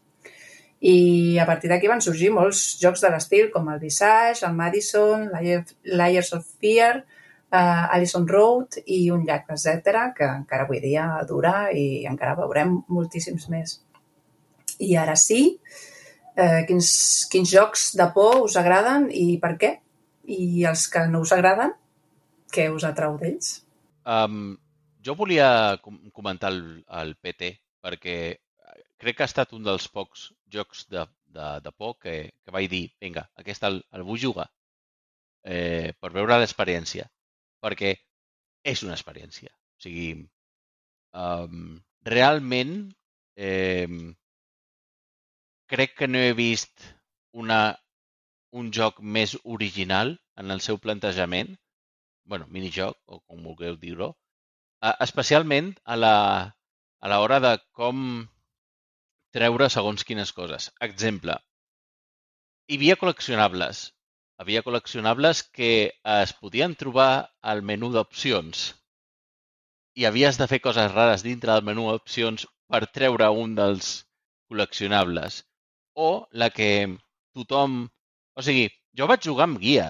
I 0.81 1.37
a 1.37 1.45
partir 1.45 1.69
d'aquí 1.69 1.87
van 1.87 2.01
sorgir 2.01 2.31
molts 2.33 2.61
jocs 2.81 3.03
de 3.03 3.11
l'estil, 3.13 3.51
com 3.53 3.69
el 3.69 3.79
Visage, 3.79 4.41
el 4.47 4.55
Madison, 4.57 5.27
Layers 5.85 6.33
of 6.33 6.47
Fear, 6.59 7.03
uh, 7.51 7.93
Allison 7.93 8.25
Road 8.27 8.79
i 8.85 9.03
un 9.13 9.25
llac, 9.27 9.45
etc 9.53 10.11
que 10.17 10.25
encara 10.25 10.65
avui 10.65 10.81
dia 10.81 11.05
dura 11.29 11.69
i 11.69 12.03
encara 12.09 12.39
veurem 12.39 12.79
moltíssims 12.89 13.47
més. 13.53 13.77
I 14.81 14.95
ara 14.97 15.13
sí, 15.19 15.43
eh, 16.35 16.63
quins, 16.65 16.89
quins 17.29 17.51
jocs 17.53 17.91
de 17.99 18.07
por 18.15 18.39
us 18.47 18.55
agraden 18.57 19.09
i 19.13 19.37
per 19.41 19.53
què? 19.61 19.71
I 20.27 20.65
els 20.69 20.85
que 20.91 21.05
no 21.09 21.23
us 21.25 21.33
agraden, 21.35 21.73
què 22.53 22.67
us 22.73 22.85
atrau 22.87 23.17
d'ells? 23.21 23.61
Um, 24.05 24.55
jo 25.05 25.15
volia 25.17 25.79
com 25.81 25.97
comentar 26.13 26.51
el, 26.53 26.61
el 27.01 27.15
PT 27.21 27.55
perquè 27.81 28.15
crec 29.01 29.17
que 29.17 29.25
ha 29.25 29.29
estat 29.31 29.53
un 29.57 29.65
dels 29.65 29.87
pocs 29.89 30.27
jocs 30.53 30.85
de, 30.93 31.05
de, 31.33 31.47
de 31.65 31.71
por 31.73 31.97
que, 32.01 32.15
que 32.43 32.53
vaig 32.53 32.69
dir, 32.69 32.83
vinga, 33.01 33.25
aquest 33.41 33.65
el, 33.69 33.81
el 33.97 34.05
vull 34.05 34.21
jugar 34.21 34.47
eh, 35.43 35.93
per 35.99 36.11
veure 36.13 36.37
l'experiència, 36.37 37.07
perquè 37.63 37.95
és 38.73 38.83
una 38.85 38.93
experiència. 38.97 39.49
O 39.49 39.83
sigui, 39.83 40.09
um, 41.17 41.79
realment 42.05 42.75
eh, 43.35 43.87
crec 45.71 45.95
que 45.97 46.09
no 46.11 46.21
he 46.21 46.33
vist 46.37 46.85
una, 47.33 47.61
un 48.51 48.71
joc 48.77 48.99
més 49.17 49.35
original 49.57 50.15
en 50.41 50.51
el 50.55 50.61
seu 50.65 50.79
plantejament, 50.85 51.53
bueno, 52.31 52.47
minijoc, 52.55 52.97
o 53.07 53.19
com 53.21 53.45
vulgueu 53.47 53.77
dir-ho, 53.83 54.11
eh, 54.83 54.95
especialment 55.07 55.71
a 55.85 55.97
la, 55.99 56.15
a 56.99 57.13
l'hora 57.13 57.39
de 57.45 57.53
com 57.79 58.03
treure 59.37 59.69
segons 59.73 60.03
quines 60.07 60.33
coses. 60.35 60.69
Exemple, 60.89 61.37
hi 62.67 62.77
havia 62.79 62.99
col·leccionables. 62.99 63.87
Hi 63.87 64.43
havia 64.43 64.63
col·leccionables 64.65 65.43
que 65.57 65.71
es 66.17 66.31
podien 66.43 66.75
trobar 66.83 67.11
al 67.53 67.61
menú 67.71 67.91
d'opcions 67.95 68.69
i 69.99 70.05
havies 70.07 70.37
de 70.39 70.47
fer 70.47 70.59
coses 70.65 70.93
rares 70.93 71.23
dintre 71.27 71.51
del 71.51 71.65
menú 71.69 71.89
d'opcions 71.89 72.45
per 72.71 72.81
treure 72.97 73.27
un 73.43 73.55
dels 73.57 73.89
col·leccionables. 74.51 75.41
O 75.95 76.11
la 76.43 76.49
que 76.59 76.69
tothom... 77.37 77.81
O 78.37 78.45
sigui, 78.45 78.67
jo 78.97 79.07
vaig 79.11 79.25
jugar 79.27 79.47
amb 79.49 79.59
guia, 79.63 79.87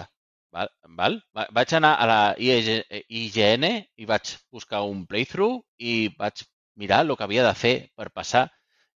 val? 0.56 0.72
val? 1.02 1.20
Vaig 1.58 1.76
anar 1.78 1.92
a 1.98 2.08
la 2.10 2.22
IGN 2.38 3.68
i 3.72 4.08
vaig 4.08 4.34
buscar 4.52 4.82
un 4.94 5.06
playthrough 5.06 5.62
i 5.78 5.94
vaig 6.18 6.44
mirar 6.82 7.02
el 7.04 7.16
que 7.16 7.28
havia 7.28 7.46
de 7.46 7.54
fer 7.58 7.76
per 7.96 8.10
passar 8.10 8.48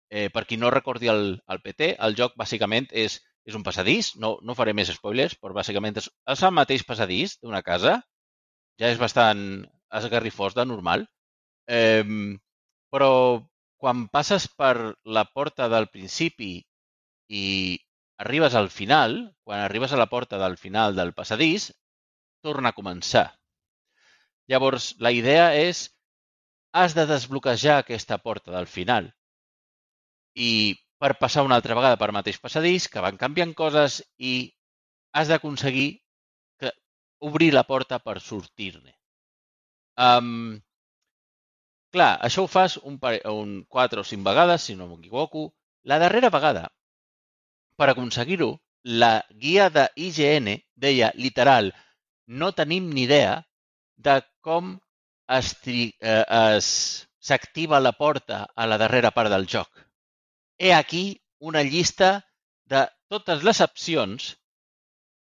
Eh, 0.10 0.30
per 0.30 0.46
qui 0.46 0.58
no 0.58 0.70
recordi 0.74 1.10
el, 1.12 1.24
el 1.54 1.62
PT, 1.64 1.96
el 2.08 2.16
joc 2.18 2.36
bàsicament 2.42 2.88
és, 3.04 3.18
és 3.50 3.56
un 3.58 3.64
passadís, 3.66 4.12
no, 4.22 4.36
no 4.46 4.56
faré 4.58 4.74
més 4.78 4.92
spoilers, 4.94 5.34
però 5.42 5.56
bàsicament 5.58 5.98
és, 6.02 6.10
és 6.34 6.44
el 6.46 6.54
mateix 6.60 6.86
passadís 6.86 7.38
d'una 7.42 7.62
casa, 7.66 7.98
ja 8.82 8.92
és 8.94 9.02
bastant 9.02 9.42
esgarrifós 10.00 10.56
de 10.58 10.66
normal, 10.70 11.08
eh, 11.80 12.06
però 12.94 13.12
quan 13.82 14.06
passes 14.14 14.48
per 14.62 14.76
la 15.18 15.26
porta 15.26 15.68
del 15.74 15.90
principi 15.90 16.54
i 17.42 17.46
arribes 18.24 18.56
al 18.56 18.70
final, 18.70 19.18
quan 19.44 19.64
arribes 19.64 19.94
a 19.94 20.00
la 20.00 20.08
porta 20.12 20.40
del 20.42 20.58
final 20.58 20.96
del 20.96 21.14
passadís, 21.18 21.72
torna 22.46 22.72
a 22.72 22.78
començar. 22.78 23.28
Llavors, 24.52 24.94
la 25.02 25.12
idea 25.12 25.52
és, 25.58 25.90
has 26.82 26.96
de 26.96 27.06
desbloquejar 27.10 27.80
aquesta 27.82 28.18
porta 28.22 28.52
del 28.54 28.68
final 28.68 29.08
i 30.48 30.50
per 31.00 31.16
passar 31.20 31.44
una 31.48 31.56
altra 31.60 31.76
vegada 31.78 32.00
per 32.02 32.12
mateix 32.16 32.38
passadís, 32.44 32.88
que 32.92 33.04
van 33.06 33.18
canviant 33.22 33.54
coses 33.62 34.02
i 34.32 34.34
has 35.16 35.32
d'aconseguir 35.32 35.88
que 36.60 36.72
obrir 37.30 37.52
la 37.56 37.64
porta 37.72 38.00
per 38.04 38.20
sortir-ne. 38.24 38.96
Um, 40.08 40.60
clar, 41.96 42.12
això 42.28 42.44
ho 42.46 42.52
fas 42.52 42.78
un, 42.84 43.00
un 43.32 43.54
4 43.78 44.04
o 44.04 44.08
5 44.12 44.28
vegades, 44.28 44.68
si 44.68 44.76
no 44.80 44.90
m'equivoco. 44.92 45.48
La 45.92 46.00
darrera 46.04 46.32
vegada, 46.34 46.66
per 47.76 47.90
aconseguir-ho, 47.92 48.50
la 48.84 49.26
guia 49.30 49.70
de 49.70 49.88
IGN 50.08 50.52
deia, 50.76 51.12
literal, 51.16 51.72
no 52.28 52.52
tenim 52.54 52.92
ni 52.94 53.06
idea 53.06 53.36
de 53.98 54.20
com 54.46 54.76
eh, 55.28 56.60
s'activa 56.62 57.82
la 57.82 57.94
porta 57.98 58.46
a 58.56 58.68
la 58.70 58.78
darrera 58.78 59.12
part 59.12 59.34
del 59.34 59.48
joc. 59.48 59.70
He 60.58 60.74
aquí 60.74 61.22
una 61.40 61.64
llista 61.64 62.12
de 62.66 62.86
totes 63.10 63.44
les 63.44 63.62
accions, 63.62 64.36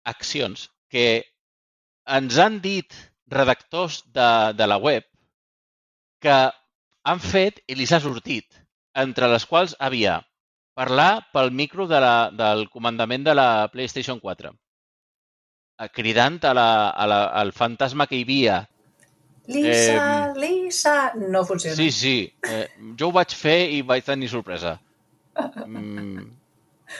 accions 0.03 0.69
que 0.89 1.25
ens 2.17 2.39
han 2.39 2.59
dit 2.61 2.95
redactors 3.27 4.01
de, 4.05 4.53
de 4.55 4.67
la 4.67 4.77
web 4.77 5.05
que 6.23 6.39
han 7.03 7.21
fet 7.23 7.61
i 7.67 7.75
li 7.75 7.85
s'ha 7.87 8.01
sortit, 8.03 8.47
entre 8.95 9.29
les 9.31 9.45
quals 9.45 9.75
havia 9.79 10.19
parlar 10.79 11.27
pel 11.35 11.51
micro 11.51 11.87
de 11.91 11.99
la, 11.99 12.15
del 12.31 12.69
comandament 12.71 13.25
de 13.27 13.35
la 13.35 13.67
PlayStation 13.73 14.19
4, 14.23 14.51
eh, 15.83 15.89
cridant 15.91 16.39
a 16.47 16.53
la, 16.55 16.69
a 16.89 17.07
la, 17.11 17.23
al 17.41 17.51
fantasma 17.51 18.07
que 18.07 18.19
hi 18.19 18.23
havia. 18.27 18.61
Lisa, 19.49 20.05
eh, 20.29 20.39
Lisa... 20.39 20.95
No 21.19 21.43
funciona. 21.43 21.75
Sí, 21.75 21.91
sí. 21.91 22.15
Eh, 22.47 22.67
jo 22.95 23.09
ho 23.09 23.15
vaig 23.17 23.35
fer 23.35 23.57
i 23.75 23.81
vaig 23.83 24.07
tenir 24.07 24.31
sorpresa. 24.31 24.77
Mm, 25.65 26.29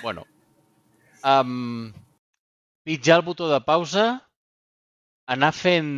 bueno. 0.02 0.26
Um, 1.24 1.92
pitjar 2.84 3.20
el 3.20 3.28
botó 3.28 3.48
de 3.52 3.60
pausa, 3.64 4.10
anar 5.28 5.54
fent 5.56 5.92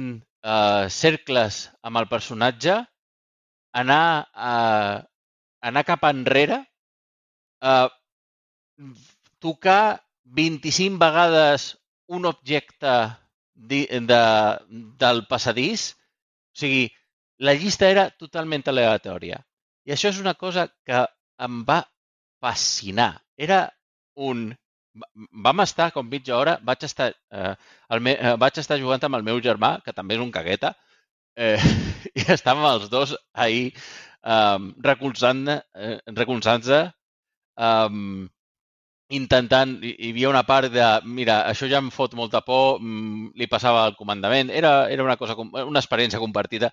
uh, 0.45 0.89
cercles 0.89 1.63
amb 1.81 2.01
el 2.01 2.09
personatge, 2.11 2.81
anar, 3.81 4.03
uh, 4.35 4.99
anar 5.71 5.85
cap 5.87 6.05
enrere, 6.09 6.65
uh, 7.61 7.89
tocar 9.39 10.03
25 10.23 10.99
vegades 11.01 11.77
un 12.07 12.25
objecte 12.25 12.93
de, 13.53 13.87
de, 14.09 14.21
del 14.99 15.25
passadís. 15.27 15.91
O 16.51 16.61
sigui, 16.61 16.89
la 17.39 17.55
llista 17.57 17.89
era 17.89 18.09
totalment 18.11 18.67
aleatòria. 18.67 19.41
I 19.87 19.95
això 19.95 20.11
és 20.11 20.19
una 20.21 20.35
cosa 20.37 20.67
que 20.85 21.05
em 21.41 21.63
va 21.67 21.81
fascinar. 22.43 23.13
Era 23.37 23.63
un... 24.15 24.49
Vam 25.45 25.63
estar 25.63 25.87
com 25.95 26.09
mitja 26.11 26.35
hora, 26.35 26.57
vaig 26.67 26.83
estar, 26.83 27.13
eh, 27.31 27.53
el 27.95 28.01
me... 28.03 28.17
eh, 28.19 28.35
vaig 28.37 28.57
estar 28.59 28.77
jugant 28.81 29.05
amb 29.07 29.17
el 29.21 29.23
meu 29.23 29.39
germà, 29.39 29.77
que 29.85 29.93
també 29.95 30.17
és 30.17 30.23
un 30.23 30.33
cagueta, 30.35 30.73
eh, 31.39 31.55
i 32.19 32.25
estàvem 32.35 32.67
els 32.73 32.89
dos 32.91 33.15
ahir 33.45 33.69
eh, 33.71 34.57
recolzant-se, 34.89 35.57
eh, 35.79 35.95
recolzant 36.19 36.67
eh, 37.67 38.29
intentant, 39.11 39.75
hi 39.83 40.11
havia 40.11 40.29
una 40.31 40.43
part 40.47 40.71
de, 40.71 40.87
mira, 41.19 41.41
això 41.49 41.67
ja 41.69 41.81
em 41.83 41.89
fot 41.93 42.15
molta 42.17 42.41
por, 42.45 42.79
mm, 42.79 43.31
li 43.39 43.47
passava 43.51 43.83
al 43.85 43.95
comandament, 43.99 44.49
era, 44.49 44.89
era 44.89 45.03
una 45.03 45.17
cosa, 45.19 45.35
una 45.37 45.81
experiència 45.83 46.19
compartida, 46.19 46.71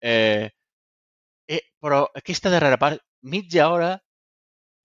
eh, 0.00 0.50
eh, 1.48 1.62
però 1.80 2.06
aquesta 2.14 2.50
darrera 2.50 2.78
part, 2.82 3.02
mitja 3.22 3.68
hora 3.70 3.92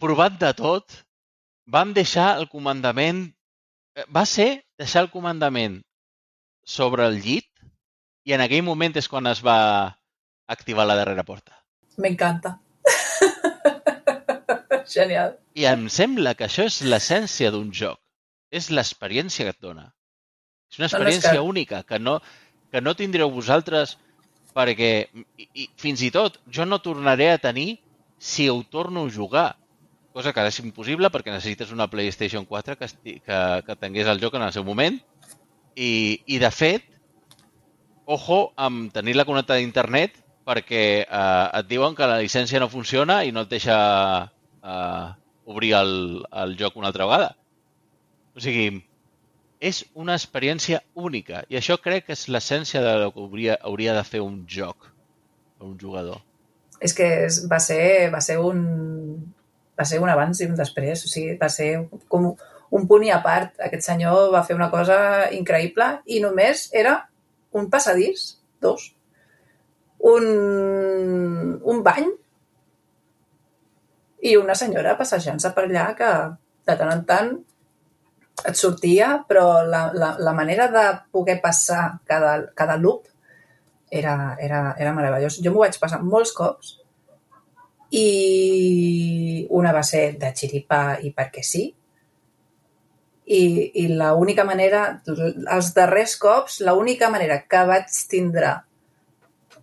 provat 0.02 0.38
de 0.42 0.54
tot, 0.58 1.02
vam 1.66 1.94
deixar 1.94 2.36
el 2.40 2.50
comandament... 2.50 3.30
Eh, 3.96 4.06
va 4.08 4.26
ser 4.26 4.64
deixar 4.80 5.06
el 5.06 5.12
comandament 5.14 5.82
sobre 6.64 7.08
el 7.10 7.20
llit 7.22 7.50
i 8.26 8.34
en 8.38 8.44
aquell 8.44 8.64
moment 8.64 8.96
és 8.98 9.10
quan 9.10 9.28
es 9.28 9.42
va 9.44 9.58
activar 10.52 10.86
la 10.88 10.98
darrera 11.00 11.26
porta. 11.28 11.58
M'encanta. 11.98 12.60
Genial. 14.92 15.36
I 15.56 15.68
em 15.72 15.88
sembla 15.94 16.36
que 16.36 16.48
això 16.48 16.68
és 16.68 16.82
l'essència 16.84 17.52
d'un 17.54 17.72
joc. 17.76 18.00
És 18.52 18.70
l'experiència 18.74 19.48
que 19.48 19.56
et 19.56 19.64
dona. 19.64 19.88
És 20.72 20.80
una 20.80 20.90
experiència 20.90 21.32
no, 21.32 21.36
no, 21.36 21.40
és 21.40 21.40
que... 21.40 21.50
única 21.54 21.84
que 21.88 22.00
no, 22.00 22.18
que 22.72 22.82
no 22.84 22.96
tindreu 23.00 23.32
vosaltres 23.32 23.98
perquè, 24.56 24.92
i, 25.40 25.48
i, 25.64 25.70
fins 25.80 26.04
i 26.04 26.12
tot, 26.12 26.42
jo 26.52 26.68
no 26.68 26.82
tornaré 26.84 27.32
a 27.32 27.40
tenir 27.40 27.80
si 28.20 28.50
ho 28.52 28.60
torno 28.68 29.06
a 29.08 29.12
jugar 29.12 29.50
cosa 30.12 30.34
que 30.34 30.42
ara 30.44 30.52
és 30.52 30.60
impossible 30.60 31.10
perquè 31.12 31.32
necessites 31.32 31.72
una 31.72 31.88
PlayStation 31.92 32.46
4 32.46 32.76
que, 32.78 32.88
esti, 32.88 33.14
que, 33.26 33.40
que 33.66 33.78
tingués 33.80 34.10
el 34.12 34.20
joc 34.20 34.36
en 34.36 34.46
el 34.46 34.54
seu 34.56 34.66
moment 34.68 35.00
i, 35.76 36.20
i 36.28 36.40
de 36.42 36.52
fet, 36.52 36.84
ojo 38.06 38.44
amb 38.60 38.92
tenir 38.94 39.16
la 39.16 39.26
connectada 39.28 39.62
d'internet 39.62 40.20
perquè 40.48 40.84
eh, 41.06 41.60
et 41.60 41.70
diuen 41.70 41.96
que 41.96 42.10
la 42.10 42.20
llicència 42.20 42.60
no 42.60 42.72
funciona 42.72 43.22
i 43.24 43.32
no 43.32 43.46
et 43.46 43.54
deixa 43.54 43.78
eh, 44.64 45.08
obrir 45.46 45.74
el, 45.80 45.94
el 46.44 46.56
joc 46.60 46.78
una 46.78 46.92
altra 46.92 47.08
vegada. 47.10 47.36
O 48.36 48.44
sigui, 48.44 48.82
és 49.62 49.84
una 49.94 50.16
experiència 50.18 50.82
única 50.98 51.44
i 51.52 51.58
això 51.60 51.78
crec 51.82 52.08
que 52.08 52.16
és 52.18 52.26
l'essència 52.34 52.82
de 52.82 52.96
lo 53.04 53.12
que 53.14 53.22
hauria, 53.22 53.58
hauria 53.62 53.94
de 53.98 54.04
fer 54.08 54.22
un 54.24 54.42
joc 54.50 54.90
per 55.60 55.68
un 55.68 55.78
jugador. 55.80 56.22
És 56.82 56.96
que 56.98 57.28
va, 57.52 57.60
ser, 57.62 58.10
va 58.14 58.22
ser 58.26 58.40
un 58.42 58.64
va 59.78 59.86
ser 59.86 60.00
un 60.02 60.10
abans 60.10 60.42
i 60.42 60.48
un 60.50 60.58
després, 60.58 61.06
o 61.06 61.10
sigui, 61.10 61.36
va 61.42 61.50
ser 61.50 61.70
com 62.10 62.32
un 62.72 62.88
punt 62.88 63.06
i 63.06 63.12
a 63.14 63.22
part. 63.24 63.54
Aquest 63.62 63.86
senyor 63.90 64.32
va 64.34 64.44
fer 64.48 64.58
una 64.58 64.72
cosa 64.74 64.98
increïble 65.36 65.88
i 66.06 66.22
només 66.24 66.70
era 66.78 66.98
un 67.58 67.70
passadís, 67.70 68.26
dos, 68.64 68.92
un, 70.12 70.28
un 71.62 71.82
bany 71.86 72.10
i 74.22 74.36
una 74.38 74.56
senyora 74.58 74.98
passejant-se 75.00 75.54
per 75.56 75.66
allà 75.68 75.88
que 75.98 76.12
de 76.68 76.76
tant 76.78 76.92
en 76.94 77.06
tant 77.10 77.32
et 78.48 78.58
sortia, 78.58 79.14
però 79.28 79.62
la, 79.68 79.88
la, 79.94 80.16
la 80.20 80.34
manera 80.34 80.68
de 80.72 80.86
poder 81.14 81.40
passar 81.42 82.00
cada, 82.08 82.38
cada 82.58 82.78
loop 82.78 83.10
era, 83.92 84.38
era, 84.40 84.62
era 84.80 84.94
meravellós. 84.96 85.42
Jo 85.44 85.54
m'ho 85.54 85.66
vaig 85.66 85.78
passar 85.82 86.02
molts 86.02 86.32
cops 86.38 86.78
i 87.92 89.46
una 89.52 89.74
va 89.76 89.84
ser 89.84 90.16
de 90.18 90.32
xiripa 90.38 90.82
i 91.04 91.12
perquè 91.14 91.44
sí, 91.44 91.66
i, 93.32 93.44
i 93.84 93.86
l'única 93.92 94.46
manera, 94.48 94.82
els 95.08 95.72
darrers 95.76 96.16
cops, 96.20 96.60
l'única 96.66 97.12
manera 97.12 97.42
que 97.48 97.62
vaig 97.68 97.92
tindre, 98.12 98.56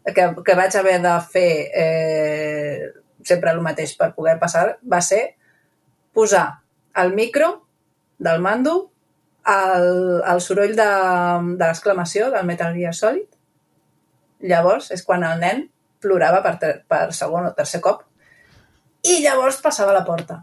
que, 0.05 0.29
que 0.45 0.57
vaig 0.57 0.77
haver 0.79 0.99
de 1.05 1.15
fer 1.33 1.51
eh, 1.83 2.87
sempre 3.29 3.53
el 3.55 3.63
mateix 3.65 3.95
per 3.99 4.15
poder 4.17 4.39
passar, 4.41 4.79
va 4.83 5.01
ser 5.05 5.23
posar 6.17 6.47
el 6.99 7.15
micro 7.15 7.51
del 8.19 8.41
mando, 8.43 8.91
el, 9.49 10.23
el 10.27 10.41
soroll 10.45 10.75
de, 10.77 10.89
de 11.55 11.65
l'exclamació 11.65 12.33
del 12.35 12.47
Metal 12.49 12.75
Gear 12.77 12.95
Solid, 12.97 13.29
llavors 14.41 14.91
és 14.95 15.05
quan 15.07 15.25
el 15.27 15.41
nen 15.43 15.65
plorava 16.03 16.43
per, 16.45 16.57
ter, 16.61 16.73
per 16.89 17.09
segon 17.17 17.49
o 17.49 17.55
tercer 17.57 17.81
cop 17.83 18.05
i 19.07 19.21
llavors 19.23 19.61
passava 19.63 19.95
la 19.95 20.05
porta. 20.07 20.43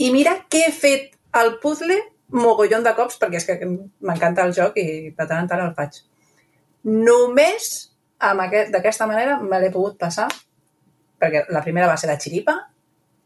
I 0.00 0.08
mira 0.14 0.38
què 0.50 0.64
he 0.68 0.72
fet 0.74 1.16
el 1.36 1.56
puzzle 1.62 1.98
mogollon 2.30 2.84
de 2.86 2.94
cops, 2.96 3.18
perquè 3.20 3.40
és 3.40 3.46
que 3.46 3.58
m'encanta 3.66 4.46
el 4.46 4.54
joc 4.56 4.78
i 4.80 4.86
de 5.10 5.26
tant 5.26 5.42
en 5.42 5.50
tant 5.50 5.62
el 5.64 5.74
faig. 5.76 6.00
Només 6.86 7.90
d'aquesta 8.20 9.08
manera 9.10 9.38
me 9.42 9.58
l'he 9.60 9.72
pogut 9.74 9.98
passar, 9.98 10.28
perquè 11.20 11.46
la 11.54 11.62
primera 11.64 11.88
va 11.90 11.98
ser 12.00 12.10
de 12.10 12.18
xiripa 12.20 12.56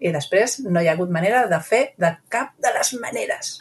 i 0.04 0.12
després 0.14 0.58
no 0.66 0.82
hi 0.82 0.88
ha 0.88 0.94
hagut 0.96 1.12
manera 1.14 1.44
de 1.50 1.60
fer 1.64 1.84
de 2.00 2.10
cap 2.32 2.54
de 2.60 2.72
les 2.74 2.92
maneres. 3.00 3.54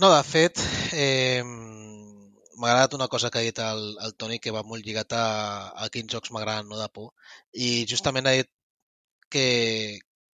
No, 0.00 0.08
de 0.14 0.22
fet, 0.24 0.62
eh, 0.96 1.42
m'ha 1.44 2.70
agradat 2.70 2.94
una 2.96 3.08
cosa 3.12 3.30
que 3.30 3.40
ha 3.40 3.44
dit 3.46 3.58
el, 3.64 3.82
el 4.04 4.14
Toni 4.16 4.38
que 4.40 4.54
va 4.54 4.64
molt 4.66 4.86
lligat 4.86 5.12
a, 5.16 5.26
a 5.84 5.88
quins 5.92 6.12
jocs 6.12 6.32
m'agraden, 6.32 6.70
no, 6.70 6.78
de 6.80 6.88
por. 6.94 7.12
I 7.52 7.84
justament 7.90 8.28
ha 8.28 8.34
dit 8.38 8.48
que, 9.32 9.44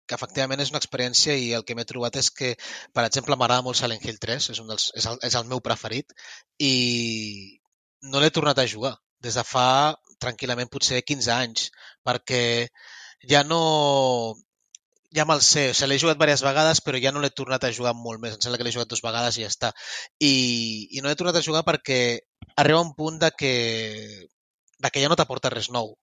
que 0.07 0.17
efectivament 0.19 0.61
és 0.63 0.73
una 0.73 0.81
experiència 0.83 1.35
i 1.39 1.51
el 1.57 1.65
que 1.67 1.77
m'he 1.79 1.87
trobat 1.89 2.19
és 2.19 2.29
que, 2.39 2.53
per 2.95 3.05
exemple, 3.07 3.39
m'agrada 3.39 3.65
molt 3.65 3.79
Silent 3.79 4.03
Hill 4.03 4.19
3, 4.27 4.49
és, 4.53 4.61
un 4.63 4.71
dels, 4.71 4.89
és, 4.99 5.07
el, 5.11 5.19
és 5.29 5.39
el 5.39 5.47
meu 5.51 5.63
preferit, 5.65 6.15
i 6.59 6.73
no 8.11 8.19
l'he 8.19 8.33
tornat 8.35 8.59
a 8.59 8.67
jugar 8.67 8.97
des 9.23 9.39
de 9.39 9.45
fa 9.47 9.67
tranquil·lament 10.23 10.71
potser 10.71 10.99
15 11.07 11.31
anys, 11.35 11.69
perquè 12.07 12.43
ja 13.29 13.43
no... 13.47 14.35
Ja 15.13 15.27
me'l 15.29 15.43
sé, 15.45 15.67
o 15.69 15.73
sigui, 15.77 15.91
l'he 15.91 15.99
jugat 16.01 16.17
diverses 16.17 16.41
vegades, 16.41 16.79
però 16.81 16.97
ja 16.97 17.11
no 17.13 17.19
l'he 17.21 17.29
tornat 17.29 17.67
a 17.67 17.69
jugar 17.77 17.91
molt 17.93 18.21
més. 18.21 18.33
Em 18.33 18.41
sembla 18.41 18.57
que 18.57 18.65
l'he 18.65 18.73
jugat 18.73 18.89
dues 18.89 19.03
vegades 19.05 19.37
i 19.37 19.43
ja 19.43 19.49
està. 19.51 19.69
I, 20.17 20.31
i 20.89 21.03
no 21.03 21.09
l'he 21.09 21.19
tornat 21.19 21.37
a 21.37 21.43
jugar 21.45 21.61
perquè 21.67 21.99
arriba 22.63 22.81
un 22.81 22.95
punt 22.97 23.19
de 23.21 23.29
que, 23.37 23.53
de 24.81 24.89
que 24.89 25.03
ja 25.03 25.11
no 25.11 25.17
t'aporta 25.19 25.53
res 25.53 25.69
nou. 25.75 25.93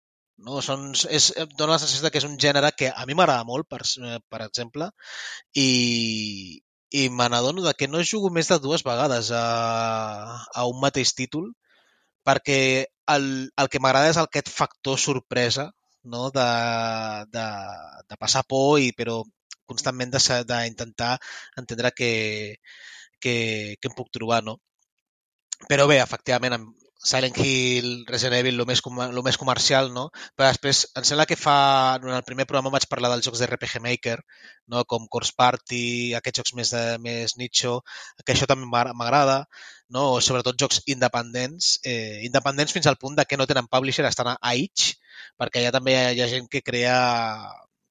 No? 0.46 0.60
Són, 0.62 0.92
és, 1.10 1.32
dona 1.58 1.74
la 1.74 1.80
sensació 1.82 2.12
que 2.14 2.22
és 2.22 2.28
un 2.28 2.38
gènere 2.38 2.70
que 2.76 2.92
a 2.94 3.06
mi 3.08 3.18
m'agrada 3.18 3.48
molt, 3.48 3.66
per, 3.66 3.82
per 4.30 4.40
exemple, 4.46 4.92
i, 5.58 6.62
i 6.90 7.08
me 7.10 7.28
n'adono 7.30 7.74
que 7.78 7.88
no 7.90 8.04
jugo 8.12 8.30
més 8.30 8.48
de 8.50 8.58
dues 8.62 8.86
vegades 8.86 9.30
a, 9.34 9.44
a 10.54 10.66
un 10.70 10.80
mateix 10.82 11.14
títol 11.18 11.50
perquè 12.26 12.60
el, 13.14 13.26
el 13.56 13.68
que 13.72 13.80
m'agrada 13.82 14.10
és 14.10 14.18
aquest 14.20 14.50
factor 14.54 14.98
sorpresa 14.98 15.70
no? 16.04 16.30
de, 16.34 16.48
de, 17.36 17.46
de 18.08 18.20
passar 18.20 18.44
por 18.48 18.80
i 18.80 18.92
però 18.96 19.20
constantment 19.70 20.10
d'intentar 20.12 21.16
entendre 21.60 21.92
que, 21.94 22.12
que, 23.20 23.34
que 23.80 23.88
em 23.90 23.96
puc 23.96 24.10
trobar. 24.12 24.42
No? 24.46 24.58
Però 25.68 25.86
bé, 25.86 26.00
efectivament, 26.02 26.56
Silent 27.02 27.36
Hill, 27.40 28.04
Resident 28.08 28.36
Evil, 28.42 28.60
el 28.60 28.66
més, 28.68 28.82
el 28.84 29.22
més 29.24 29.38
comercial, 29.40 29.88
no? 29.94 30.10
Però 30.36 30.50
després, 30.50 30.82
em 31.00 31.06
sembla 31.08 31.24
que 31.28 31.38
fa... 31.40 31.56
En 31.96 32.12
el 32.12 32.26
primer 32.26 32.44
programa 32.50 32.72
vaig 32.74 32.84
parlar 32.90 33.10
dels 33.12 33.24
jocs 33.24 33.40
de 33.40 33.48
RPG 33.48 33.80
Maker, 33.86 34.18
no? 34.72 34.84
com 34.84 35.08
Course 35.08 35.32
Party, 35.36 36.12
aquests 36.18 36.42
jocs 36.42 36.56
més, 36.58 36.72
de, 36.76 36.84
més 37.06 37.36
nicho, 37.40 37.78
que 38.24 38.36
això 38.36 38.48
també 38.50 38.68
m'agrada, 38.68 39.38
no? 39.90 40.06
o 40.14 40.20
sobretot 40.24 40.58
jocs 40.58 40.80
independents, 40.86 41.78
eh, 41.84 42.22
independents 42.26 42.72
fins 42.72 42.86
al 42.86 42.98
punt 43.00 43.18
de 43.18 43.26
que 43.26 43.36
no 43.36 43.46
tenen 43.50 43.68
publisher, 43.70 44.06
estan 44.06 44.32
a 44.36 44.54
itch, 44.54 44.94
perquè 45.40 45.64
ja 45.66 45.74
també 45.74 45.96
hi 46.14 46.22
ha 46.22 46.30
gent 46.30 46.48
que 46.50 46.62
crea 46.62 46.96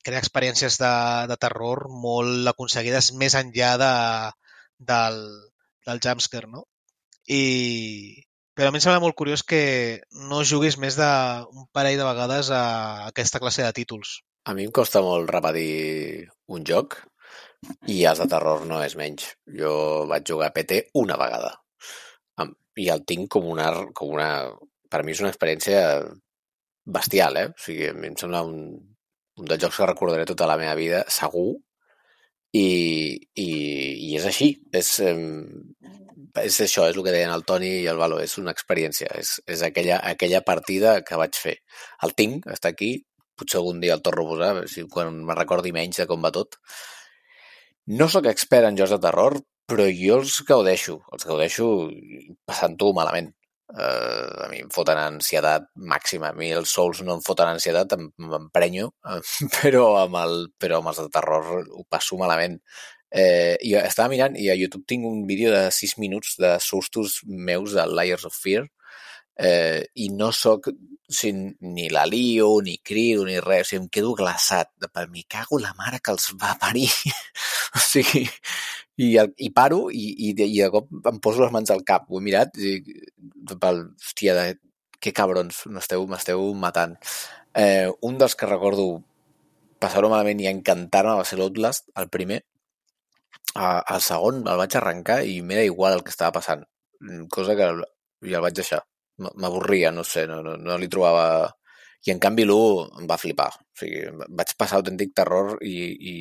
crea 0.03 0.21
experiències 0.23 0.79
de, 0.79 0.93
de 1.29 1.37
terror 1.37 1.87
molt 1.91 2.47
aconseguides 2.47 3.11
més 3.19 3.35
enllà 3.35 3.73
de, 3.81 3.93
del, 4.91 5.19
del 5.85 6.01
jumpscare, 6.05 6.47
no? 6.47 6.65
I, 7.27 8.23
però 8.55 8.69
a 8.69 8.73
mi 8.73 8.79
em 8.79 8.85
sembla 8.85 9.03
molt 9.03 9.17
curiós 9.19 9.43
que 9.43 9.61
no 10.31 10.41
juguis 10.47 10.79
més 10.81 10.97
d'un 10.97 11.67
parell 11.75 11.99
de 11.99 12.07
vegades 12.07 12.49
a 12.55 12.63
aquesta 13.11 13.43
classe 13.43 13.63
de 13.65 13.75
títols. 13.75 14.19
A 14.47 14.55
mi 14.55 14.65
em 14.65 14.73
costa 14.73 15.03
molt 15.05 15.29
repetir 15.29 16.29
un 16.47 16.65
joc 16.65 17.01
i 17.91 18.01
els 18.07 18.23
de 18.23 18.27
terror 18.31 18.63
no 18.65 18.79
és 18.81 18.95
menys. 18.97 19.33
Jo 19.61 20.07
vaig 20.09 20.31
jugar 20.31 20.49
a 20.49 20.55
PT 20.55 20.85
una 21.03 21.19
vegada 21.19 21.57
i 22.79 22.89
el 22.93 23.05
tinc 23.07 23.29
com 23.35 23.47
una, 23.51 23.69
com 23.95 24.15
una... 24.15 24.29
Per 24.89 25.03
mi 25.05 25.13
és 25.13 25.21
una 25.21 25.31
experiència 25.33 25.81
bestial, 26.89 27.37
eh? 27.37 27.47
O 27.51 27.61
sigui, 27.61 27.89
a 27.89 27.95
mi 27.97 28.09
em 28.09 28.15
sembla 28.17 28.41
un, 28.47 28.61
un 29.39 29.49
dels 29.49 29.61
jocs 29.61 29.79
que 29.79 29.89
recordaré 29.89 30.25
tota 30.29 30.47
la 30.49 30.57
meva 30.59 30.75
vida, 30.79 31.03
segur, 31.13 31.51
i, 32.53 32.65
i, 33.37 33.49
i 34.09 34.15
és 34.17 34.25
així. 34.29 34.49
És, 34.75 34.95
és 34.99 36.59
això, 36.65 36.87
és 36.89 36.97
el 36.97 37.03
que 37.05 37.13
deien 37.13 37.33
el 37.33 37.45
Toni 37.47 37.71
i 37.83 37.89
el 37.91 37.99
Valo, 38.01 38.19
és 38.23 38.37
una 38.41 38.53
experiència, 38.55 39.11
és, 39.19 39.37
és 39.47 39.63
aquella, 39.65 39.99
aquella 40.13 40.41
partida 40.47 40.99
que 41.05 41.19
vaig 41.21 41.37
fer. 41.37 41.59
El 42.05 42.15
tinc, 42.17 42.49
està 42.49 42.73
aquí, 42.73 42.95
potser 43.39 43.61
algun 43.61 43.79
dia 43.83 43.95
el 43.95 44.03
torno 44.05 44.25
a 44.25 44.31
posar, 44.33 44.51
si, 44.71 44.87
quan 44.91 45.21
me 45.25 45.37
recordi 45.37 45.75
menys 45.75 46.01
de 46.01 46.09
com 46.09 46.25
va 46.25 46.33
tot. 46.35 46.59
No 47.99 48.09
sóc 48.11 48.27
expert 48.29 48.67
en 48.67 48.77
jocs 48.77 48.97
de 48.97 49.01
terror, 49.05 49.39
però 49.69 49.85
jo 49.93 50.19
els 50.19 50.39
gaudeixo, 50.47 50.99
els 51.15 51.27
gaudeixo 51.29 51.67
passant-ho 52.49 52.93
malament. 52.97 53.33
Uh, 53.69 54.45
a 54.45 54.47
mi 54.49 54.63
em 54.63 54.69
foten 54.73 54.97
ansietat 54.97 55.67
màxima. 55.91 56.31
A 56.31 56.37
mi 56.37 56.49
els 56.57 56.71
Souls 56.73 57.03
no 57.05 57.19
em 57.19 57.25
foten 57.25 57.51
ansietat, 57.51 57.93
m'emprenyo, 58.17 58.89
però, 59.59 59.83
amb 60.03 60.17
el, 60.23 60.39
però 60.57 60.79
amb 60.79 60.89
els 60.89 61.03
de 61.03 61.09
terror 61.13 61.51
ho 61.61 61.85
passo 61.89 62.17
malament. 62.17 62.57
Eh, 63.09 63.55
I 63.65 63.73
estava 63.79 64.11
mirant 64.11 64.35
i 64.37 64.51
a 64.53 64.57
YouTube 64.57 64.85
tinc 64.89 65.05
un 65.09 65.23
vídeo 65.29 65.49
de 65.49 65.69
6 65.73 65.95
minuts 65.97 66.35
de 66.37 66.51
sustos 66.61 67.23
meus 67.25 67.73
de 67.73 67.85
Liars 67.89 68.27
of 68.29 68.35
Fear 68.37 68.67
eh, 69.39 69.81
i 69.95 70.09
no 70.13 70.29
sóc 70.35 70.69
sigui, 71.09 71.55
ni 71.61 71.87
la 71.89 72.05
lio, 72.05 72.61
ni 72.61 72.77
crido, 72.85 73.25
ni 73.25 73.39
res, 73.39 73.67
o 73.67 73.69
sigui, 73.71 73.83
em 73.83 73.89
quedo 73.89 74.13
glaçat. 74.17 74.71
Per 74.93 75.07
mi 75.09 75.23
cago 75.23 75.59
la 75.61 75.73
mare 75.79 76.01
que 76.03 76.13
els 76.13 76.29
va 76.41 76.55
parir. 76.61 76.89
o 77.77 77.81
sigui, 77.81 78.27
i, 78.99 79.09
i 79.15 79.49
paro 79.55 79.85
i, 79.95 80.05
i, 80.29 80.31
i 80.33 80.59
de 80.59 80.69
cop 80.73 80.89
em 81.11 81.19
poso 81.23 81.43
les 81.43 81.53
mans 81.55 81.71
al 81.71 81.85
cap. 81.87 82.07
Ho 82.09 82.19
he 82.19 82.25
mirat 82.25 82.57
i 82.59 82.79
pel, 83.61 83.85
hòstia, 83.95 84.35
de, 84.37 84.57
que 84.99 85.15
cabrons, 85.15 85.63
m'esteu 85.71 86.49
matant. 86.59 86.97
Eh, 87.55 87.87
un 88.05 88.19
dels 88.19 88.35
que 88.35 88.49
recordo 88.49 88.89
passar-ho 89.79 90.11
malament 90.11 90.41
i 90.43 90.49
encantar-me 90.51 91.15
va 91.21 91.27
ser 91.27 91.39
l'Outlast, 91.39 91.87
el 91.99 92.09
primer, 92.11 92.41
al 93.55 94.01
segon 94.05 94.43
el 94.43 94.59
vaig 94.59 94.75
arrencar 94.77 95.21
i 95.25 95.39
m'era 95.41 95.63
igual 95.65 95.95
el 95.97 96.03
que 96.03 96.13
estava 96.13 96.35
passant, 96.35 96.65
cosa 97.31 97.55
que 97.55 97.69
ja 97.71 98.37
el 98.37 98.45
vaig 98.45 98.57
deixar. 98.59 98.83
M'avorria, 99.19 99.91
no 99.91 100.03
sé, 100.07 100.25
no, 100.27 100.39
no, 100.43 100.55
no 100.59 100.77
li 100.79 100.87
trobava 100.91 101.49
I 102.07 102.13
en 102.13 102.19
canvi 102.23 102.45
l'1 102.45 103.01
em 103.01 103.07
va 103.09 103.17
flipar. 103.19 103.49
O 103.59 103.79
sigui, 103.79 104.03
vaig 104.39 104.53
passar 104.59 104.79
autèntic 104.79 105.11
terror 105.15 105.57
i, 105.65 105.75
i 106.11 106.13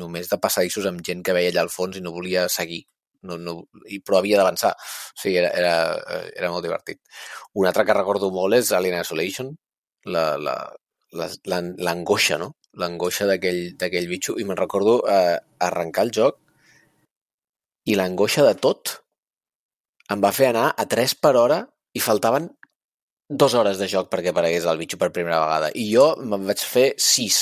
només 0.00 0.28
de 0.28 0.38
passadissos 0.42 0.88
amb 0.90 1.00
gent 1.06 1.22
que 1.24 1.34
veia 1.36 1.52
allà 1.52 1.62
al 1.64 1.72
fons 1.72 1.96
i 1.96 2.02
no 2.04 2.14
volia 2.14 2.48
seguir. 2.52 2.82
No, 3.28 3.34
no, 3.38 3.52
i, 3.86 4.00
però 4.02 4.18
havia 4.18 4.40
d'avançar. 4.40 4.72
O 4.74 5.22
sigui, 5.22 5.36
era, 5.40 5.50
era, 5.56 5.74
era 6.36 6.50
molt 6.52 6.64
divertit. 6.66 6.98
Un 7.54 7.68
altre 7.70 7.86
que 7.88 7.96
recordo 7.96 8.32
molt 8.34 8.58
és 8.58 8.72
Alien 8.76 9.00
Isolation, 9.00 9.48
l'angoixa, 10.04 12.36
no? 12.42 12.48
L'angoixa 12.80 13.28
d'aquell 13.30 14.10
bitxo. 14.10 14.36
I 14.40 14.44
me'n 14.48 14.58
recordo 14.58 15.00
eh, 15.08 15.38
arrencar 15.64 16.08
el 16.08 16.12
joc 16.18 16.34
i 17.88 17.96
l'angoixa 17.98 18.44
de 18.46 18.54
tot 18.62 18.98
em 20.12 20.20
va 20.22 20.32
fer 20.34 20.50
anar 20.50 20.68
a 20.76 20.84
3 20.86 21.16
per 21.24 21.34
hora 21.40 21.62
i 21.96 22.00
faltaven 22.02 22.50
dues 23.38 23.54
hores 23.58 23.80
de 23.80 23.88
joc 23.90 24.10
perquè 24.12 24.32
aparegués 24.32 24.66
el 24.68 24.80
bitxo 24.80 24.98
per 25.00 25.12
primera 25.14 25.40
vegada. 25.44 25.72
I 25.74 25.88
jo 25.90 26.12
me'n 26.20 26.46
vaig 26.48 26.62
fer 26.66 26.92
6. 27.00 27.40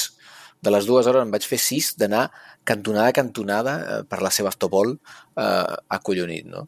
De 0.60 0.72
les 0.72 0.86
dues 0.88 1.06
hores 1.08 1.24
em 1.24 1.32
vaig 1.32 1.46
fer 1.48 1.58
6 1.60 1.94
d'anar 2.00 2.26
cantonada 2.68 3.08
a 3.08 3.16
cantonada 3.16 3.76
eh, 3.80 4.02
per 4.08 4.20
la 4.22 4.32
seva 4.34 4.52
estopol 4.52 4.94
eh, 4.94 5.76
acollonit, 5.96 6.50
no? 6.50 6.66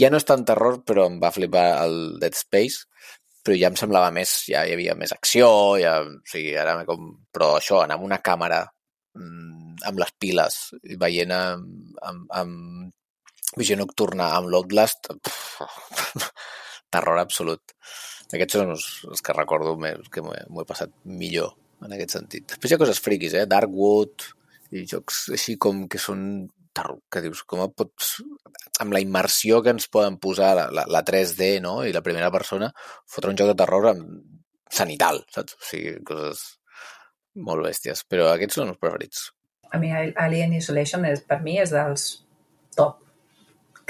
Ja 0.00 0.08
no 0.10 0.20
és 0.20 0.26
tant 0.28 0.44
terror, 0.46 0.80
però 0.86 1.08
em 1.10 1.18
va 1.20 1.32
flipar 1.34 1.66
el 1.82 1.96
Dead 2.22 2.36
Space, 2.38 2.86
però 3.44 3.56
ja 3.58 3.70
em 3.72 3.76
semblava 3.76 4.12
més, 4.14 4.32
ja 4.48 4.62
hi 4.64 4.74
havia 4.76 4.94
més 4.96 5.12
acció, 5.12 5.48
ja, 5.80 5.98
o 6.04 6.20
sigui, 6.28 6.54
ara 6.56 6.78
com... 6.88 7.10
Però 7.34 7.56
això, 7.58 7.82
anar 7.82 7.98
amb 7.98 8.06
una 8.06 8.20
càmera 8.24 8.62
mmm, 9.18 9.80
amb 9.90 10.00
les 10.00 10.14
piles, 10.22 10.58
veient 11.00 11.34
amb, 11.34 11.98
amb, 12.06 12.24
amb 12.36 13.58
visió 13.58 13.76
nocturna, 13.76 14.30
amb 14.36 14.52
l'Outlast, 14.52 15.10
terror 16.94 17.20
absolut. 17.20 17.74
Aquests 18.30 18.56
són 18.58 18.72
els, 18.76 18.86
els 19.10 19.24
que 19.26 19.34
recordo 19.36 19.74
més, 19.80 20.06
que 20.12 20.22
m'ho 20.22 20.34
he 20.34 20.68
passat 20.68 20.92
millor 21.04 21.54
en 21.84 21.96
aquest 21.96 22.16
sentit. 22.18 22.46
Després 22.52 22.72
hi 22.72 22.76
ha 22.76 22.82
coses 22.82 23.02
friquis, 23.02 23.34
eh? 23.34 23.46
Darkwood 23.50 24.28
i 24.76 24.84
jocs 24.86 25.24
així 25.34 25.56
com 25.58 25.86
que 25.90 25.98
són 26.00 26.48
que 27.12 27.20
dius, 27.24 27.42
com 27.48 27.62
pots, 27.76 28.20
amb 28.80 28.94
la 28.94 29.00
immersió 29.02 29.58
que 29.60 29.72
ens 29.74 29.88
poden 29.92 30.16
posar 30.22 30.52
la, 30.56 30.68
la, 30.72 30.84
la 30.88 31.02
3D 31.04 31.58
no? 31.60 31.80
i 31.84 31.92
la 31.92 32.02
primera 32.06 32.30
persona, 32.32 32.70
fotre 33.10 33.32
un 33.32 33.36
joc 33.36 33.50
de 33.50 33.56
terror 33.58 33.90
amb 33.90 34.06
sanital, 34.70 35.20
saps? 35.34 35.58
O 35.58 35.66
sigui, 35.66 35.96
coses 36.06 36.44
molt 37.34 37.66
bèsties. 37.66 38.04
Però 38.08 38.30
aquests 38.30 38.60
són 38.60 38.72
els 38.72 38.80
preferits. 38.80 39.26
A 39.70 39.78
mi 39.82 39.90
Alien 39.92 40.54
Isolation 40.56 41.04
és, 41.10 41.22
per 41.26 41.40
mi 41.44 41.58
és 41.62 41.74
dels 41.74 42.06
top 42.78 43.02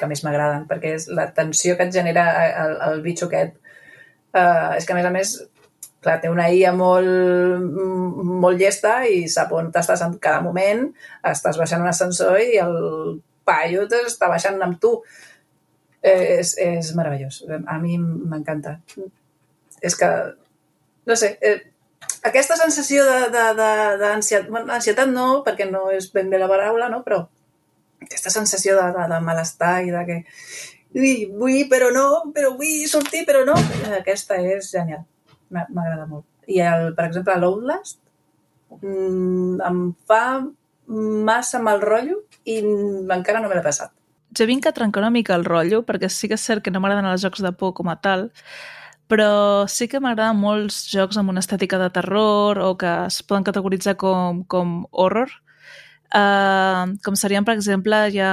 que 0.01 0.09
més 0.09 0.23
m'agraden, 0.25 0.65
perquè 0.69 0.95
és 0.97 1.07
la 1.13 1.29
tensió 1.37 1.77
que 1.77 1.87
et 1.89 1.93
genera 1.93 2.25
el, 2.65 2.77
el 2.89 3.03
bitxo 3.05 3.29
aquest. 3.29 3.59
Uh, 4.31 4.77
és 4.79 4.87
que, 4.87 4.95
a 4.95 4.99
més 4.99 5.09
a 5.09 5.15
més, 5.15 5.33
clar, 6.05 6.19
té 6.23 6.31
una 6.33 6.49
IA 6.53 6.73
molt, 6.77 7.09
molt 8.45 8.61
llesta 8.61 9.01
i 9.09 9.25
sap 9.29 9.53
on 9.57 9.71
t'estàs 9.75 10.05
en 10.07 10.15
cada 10.23 10.43
moment, 10.45 10.87
estàs 11.33 11.59
baixant 11.61 11.83
un 11.83 11.91
ascensor 11.91 12.39
i 12.41 12.61
el 12.63 12.77
paio 13.47 13.87
t'està 13.91 14.31
baixant 14.31 14.61
amb 14.65 14.79
tu. 14.83 14.95
Eh, 16.01 16.39
és, 16.41 16.55
és 16.57 16.95
meravellós. 16.97 17.43
A 17.69 17.77
mi 17.83 17.99
m'encanta. 18.01 18.79
És 19.85 19.97
que, 20.01 20.09
no 21.09 21.17
sé, 21.17 21.35
eh, 21.45 21.59
aquesta 22.29 22.57
sensació 22.57 23.05
d'ansietat, 23.33 24.49
ansietat 24.77 25.13
no, 25.13 25.43
perquè 25.45 25.69
no 25.69 25.89
és 25.93 26.09
ben 26.15 26.31
bé 26.33 26.41
la 26.41 26.49
paraula, 26.49 26.89
no? 26.93 27.03
però 27.05 27.21
aquesta 28.01 28.33
sensació 28.33 28.77
de, 28.79 28.87
de, 28.97 29.07
de 29.13 29.21
malestar 29.25 29.75
i 29.85 29.93
de 29.93 30.05
que 30.09 30.19
ui, 30.95 31.15
vull, 31.31 31.63
però 31.71 31.91
no, 31.95 32.33
però 32.35 32.55
vull 32.59 32.87
sortir, 32.91 33.25
però 33.29 33.45
no, 33.47 33.57
aquesta 34.01 34.41
és 34.41 34.73
genial 34.73 35.07
m'agrada 35.51 36.07
molt. 36.07 36.27
I, 36.51 36.61
el, 36.65 36.91
per 36.97 37.07
exemple, 37.09 37.37
l'Outlast 37.39 37.99
mmm, 38.81 39.61
em 39.67 39.81
fa 40.09 40.23
massa 40.91 41.61
mal 41.63 41.83
rotllo 41.83 42.25
i 42.49 42.59
encara 42.61 43.43
no 43.43 43.51
me 43.51 43.59
l'he 43.59 43.67
passat. 43.67 43.93
Jo 44.37 44.47
vinc 44.47 44.67
a 44.67 44.75
trencar 44.75 45.03
una 45.03 45.15
mica 45.15 45.35
el 45.35 45.47
rotllo, 45.47 45.83
perquè 45.87 46.11
sí 46.11 46.31
que 46.31 46.39
és 46.39 46.47
cert 46.47 46.63
que 46.65 46.71
no 46.71 46.83
m'agraden 46.83 47.11
els 47.11 47.23
jocs 47.23 47.43
de 47.43 47.53
por 47.55 47.75
com 47.79 47.91
a 47.91 47.97
tal, 48.03 48.29
però 49.11 49.67
sí 49.71 49.89
que 49.91 50.01
m'agraden 50.03 50.39
molts 50.39 50.85
jocs 50.91 51.19
amb 51.19 51.33
una 51.33 51.43
estètica 51.43 51.79
de 51.83 51.91
terror 51.95 52.61
o 52.63 52.75
que 52.79 52.91
es 53.09 53.21
poden 53.27 53.47
categoritzar 53.47 53.97
com, 53.99 54.45
com 54.47 54.85
horror. 54.91 55.31
Uh, 56.11 56.99
com 57.07 57.15
serien, 57.15 57.45
per 57.47 57.55
exemple, 57.55 58.09
ja, 58.11 58.33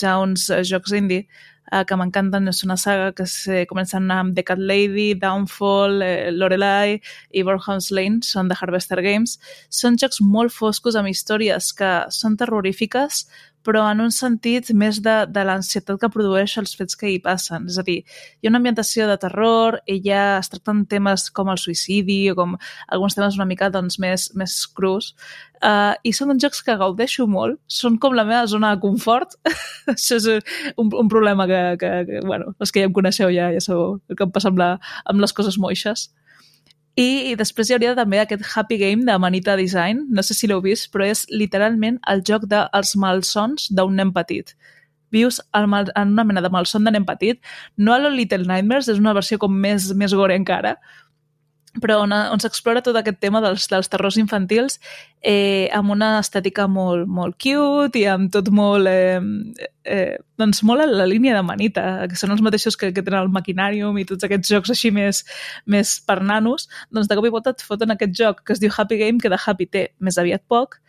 ja 0.00 0.14
uns 0.20 0.48
jocs 0.64 0.94
indie 0.96 1.26
eh, 1.72 1.84
que 1.86 1.96
m'encanten. 1.98 2.48
És 2.48 2.62
una 2.66 2.76
saga 2.76 3.12
que 3.16 3.26
se 3.30 3.64
comencen 3.70 4.10
amb 4.10 4.36
The 4.36 4.44
Cat 4.44 4.58
Lady, 4.58 5.14
Downfall, 5.14 6.02
eh, 6.02 6.30
Lorelai 6.32 7.00
i 7.32 7.42
Bornholm's 7.46 7.90
Lane, 7.90 8.22
són 8.22 8.48
de 8.48 8.56
Harvester 8.60 9.02
Games. 9.02 9.38
Són 9.70 9.98
jocs 10.00 10.20
molt 10.20 10.54
foscos 10.54 10.96
amb 10.96 11.10
històries 11.12 11.72
que 11.76 11.92
són 12.10 12.36
terrorífiques, 12.36 13.26
però 13.66 13.82
en 13.90 14.00
un 14.04 14.12
sentit 14.14 14.70
més 14.78 15.00
de, 15.02 15.16
de 15.28 15.44
l'ansietat 15.46 15.98
que 16.00 16.10
produeix 16.12 16.56
els 16.60 16.76
fets 16.78 16.98
que 16.98 17.10
hi 17.10 17.18
passen. 17.22 17.66
És 17.70 17.80
a 17.80 17.84
dir, 17.86 17.98
hi 18.40 18.46
ha 18.46 18.52
una 18.52 18.60
ambientació 18.62 19.08
de 19.10 19.18
terror 19.20 19.80
ja 20.06 20.38
es 20.38 20.50
tracten 20.52 20.84
temes 20.90 21.28
com 21.34 21.50
el 21.52 21.58
suïcidi 21.60 22.20
o 22.30 22.36
com 22.38 22.56
alguns 22.94 23.16
temes 23.18 23.38
una 23.38 23.48
mica 23.48 23.70
doncs, 23.74 23.98
més, 24.02 24.30
més 24.38 24.56
crus. 24.76 25.12
Uh, 25.56 25.96
I 26.04 26.12
són 26.12 26.36
jocs 26.42 26.62
que 26.62 26.76
gaudeixo 26.78 27.26
molt. 27.30 27.58
Són 27.66 27.96
com 28.02 28.14
la 28.16 28.26
meva 28.28 28.44
zona 28.50 28.74
de 28.74 28.82
confort. 28.82 29.38
Això 29.94 30.20
és 30.20 30.28
un, 30.76 30.92
un 30.92 31.10
problema 31.12 31.48
que, 31.50 31.62
que, 31.80 31.92
que, 32.08 32.22
bueno, 32.26 32.54
els 32.60 32.72
que 32.72 32.84
ja 32.84 32.90
em 32.90 32.94
coneixeu 32.96 33.32
ja, 33.34 33.50
ja 33.54 33.64
sabeu 33.64 33.98
el 33.98 34.18
que 34.18 34.28
em 34.28 34.34
passa 34.34 34.52
amb, 34.52 34.62
la, 34.62 34.70
amb 35.08 35.24
les 35.24 35.34
coses 35.36 35.58
moixes. 35.62 36.10
I, 36.96 37.28
I 37.28 37.34
després 37.36 37.68
hi 37.68 37.74
hauria 37.76 37.92
també 37.96 38.22
aquest 38.22 38.46
Happy 38.48 38.78
Game 38.80 39.04
de 39.04 39.18
Manita 39.20 39.56
Design, 39.60 40.06
no 40.08 40.22
sé 40.24 40.32
si 40.32 40.48
l'heu 40.48 40.62
vist, 40.64 40.88
però 40.94 41.04
és 41.04 41.26
literalment 41.28 41.98
el 42.08 42.22
joc 42.24 42.46
dels 42.48 42.94
malsons 42.96 43.68
d'un 43.68 43.98
nen 44.00 44.14
petit. 44.16 44.54
Vius 45.12 45.42
el 45.54 45.68
mal, 45.68 45.90
en 45.94 46.14
una 46.16 46.24
mena 46.24 46.40
de 46.40 46.50
malson 46.50 46.88
de 46.88 46.94
nen 46.94 47.04
petit, 47.04 47.42
no 47.76 47.92
a 47.92 48.00
Little 48.08 48.48
Nightmares, 48.48 48.88
és 48.88 49.02
una 49.02 49.12
versió 49.12 49.36
com 49.38 49.52
més, 49.52 49.90
més 49.92 50.16
gore 50.16 50.40
encara, 50.40 50.78
però 51.82 52.00
on, 52.04 52.12
on 52.12 52.42
s'explora 52.42 52.82
tot 52.84 52.96
aquest 52.98 53.18
tema 53.22 53.40
dels, 53.44 53.66
dels 53.70 53.90
terrors 53.92 54.18
infantils 54.20 54.78
eh, 55.20 55.68
amb 55.74 55.92
una 55.94 56.16
estètica 56.20 56.66
molt, 56.70 57.06
molt 57.08 57.36
cute 57.42 58.00
i 58.00 58.06
amb 58.10 58.30
tot 58.32 58.48
molt 58.54 58.90
eh, 58.90 59.20
eh, 59.84 60.16
doncs 60.40 60.62
molt 60.66 60.84
a 60.84 60.88
la 60.90 61.08
línia 61.08 61.36
de 61.36 61.44
Manita, 61.46 61.86
que 62.10 62.18
són 62.18 62.34
els 62.34 62.42
mateixos 62.44 62.78
que, 62.78 62.92
que 62.94 63.04
tenen 63.04 63.24
el 63.24 63.32
Maquinarium 63.34 63.98
i 63.98 64.06
tots 64.08 64.26
aquests 64.26 64.52
jocs 64.52 64.74
així 64.74 64.92
més, 64.94 65.24
més 65.66 65.96
per 66.06 66.20
nanos, 66.22 66.68
doncs 66.90 67.10
de 67.10 67.18
cop 67.18 67.28
i 67.28 67.34
volta 67.34 67.54
et 67.54 67.64
foten 67.64 67.94
aquest 67.94 68.16
joc 68.16 68.44
que 68.44 68.56
es 68.56 68.62
diu 68.62 68.72
Happy 68.74 69.00
Game, 69.02 69.22
que 69.22 69.32
de 69.32 69.40
Happy 69.40 69.70
té 69.70 69.88
més 69.98 70.18
aviat 70.22 70.44
poc, 70.48 70.80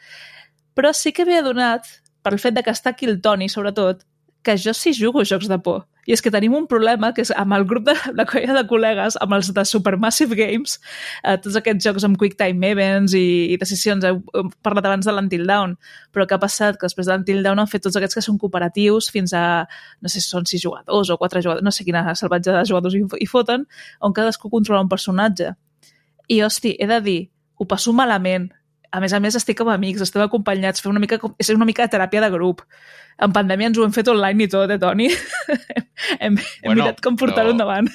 però 0.78 0.94
sí 0.94 1.12
que 1.12 1.26
havia 1.26 1.42
donat, 1.46 1.88
per 2.22 2.36
el 2.36 2.44
fet 2.44 2.54
de 2.54 2.64
que 2.64 2.74
està 2.76 2.92
aquí 2.94 3.08
el 3.10 3.22
Toni, 3.24 3.50
sobretot, 3.50 4.04
que 4.48 4.56
jo 4.56 4.72
sí 4.74 4.94
jugo 4.96 5.26
jocs 5.28 5.50
de 5.52 5.60
por. 5.60 5.84
I 6.08 6.14
és 6.16 6.22
que 6.24 6.32
tenim 6.32 6.54
un 6.56 6.70
problema, 6.72 7.10
que 7.12 7.20
és 7.26 7.34
amb 7.36 7.52
el 7.58 7.66
grup 7.68 7.90
de 7.90 7.94
la 8.16 8.24
colla 8.30 8.54
de 8.56 8.64
col·legues, 8.70 9.18
amb 9.20 9.36
els 9.36 9.50
de 9.52 9.66
Supermassive 9.68 10.38
Games, 10.40 10.78
eh, 11.24 11.36
tots 11.44 11.58
aquests 11.60 11.84
jocs 11.84 12.06
amb 12.08 12.16
Quick 12.22 12.38
Time 12.40 12.70
Events 12.72 13.12
i, 13.20 13.52
i 13.52 13.58
decisions, 13.60 14.08
heu, 14.08 14.22
parlat 14.64 14.88
abans 14.88 15.10
de 15.10 15.12
l'Until 15.12 15.44
Down, 15.50 15.76
però 16.16 16.24
què 16.24 16.38
ha 16.38 16.40
passat? 16.40 16.80
Que 16.80 16.88
després 16.88 17.10
de 17.10 17.18
l'Until 17.18 17.44
Down 17.44 17.60
han 17.60 17.68
fet 17.68 17.84
tots 17.84 18.00
aquests 18.00 18.16
que 18.16 18.24
són 18.24 18.40
cooperatius 18.40 19.12
fins 19.12 19.36
a, 19.36 19.66
no 20.00 20.14
sé 20.14 20.24
si 20.24 20.32
són 20.32 20.48
sis 20.48 20.64
jugadors 20.64 21.12
o 21.12 21.20
quatre 21.20 21.44
jugadors, 21.44 21.66
no 21.68 21.76
sé 21.76 21.84
quina 21.84 22.06
salvatge 22.16 22.56
de 22.56 22.64
jugadors 22.72 22.96
hi, 22.96 23.04
hi 23.04 23.28
foten, 23.28 23.68
on 24.00 24.16
cadascú 24.16 24.54
controla 24.54 24.86
un 24.88 24.94
personatge. 24.94 25.52
I, 26.32 26.40
hosti, 26.48 26.78
he 26.80 26.88
de 26.88 27.02
dir, 27.04 27.20
ho 27.60 27.68
passo 27.68 27.92
malament, 27.92 28.48
a 28.92 29.02
més 29.04 29.14
a 29.14 29.22
més 29.24 29.38
estic 29.40 29.62
amb 29.64 29.74
amics, 29.74 30.04
estem 30.06 30.24
acompanyats, 30.24 30.84
fem 30.84 30.94
una 30.94 31.04
mica, 31.04 31.20
és 31.40 31.50
una 31.54 31.68
mica 31.68 31.86
de 31.86 31.94
teràpia 31.96 32.24
de 32.24 32.32
grup. 32.34 32.64
En 33.22 33.34
pandèmia 33.34 33.72
ens 33.72 33.80
ho 33.80 33.86
hem 33.86 33.96
fet 33.96 34.10
online 34.12 34.46
i 34.46 34.52
tot, 34.52 34.72
eh, 34.72 34.80
Toni? 34.82 35.10
hem, 36.22 36.38
hem 36.38 36.38
bueno, 36.64 36.84
mirat 36.84 37.02
com 37.04 37.18
portar-ho 37.20 37.50
però... 37.50 37.56
endavant. 37.58 37.90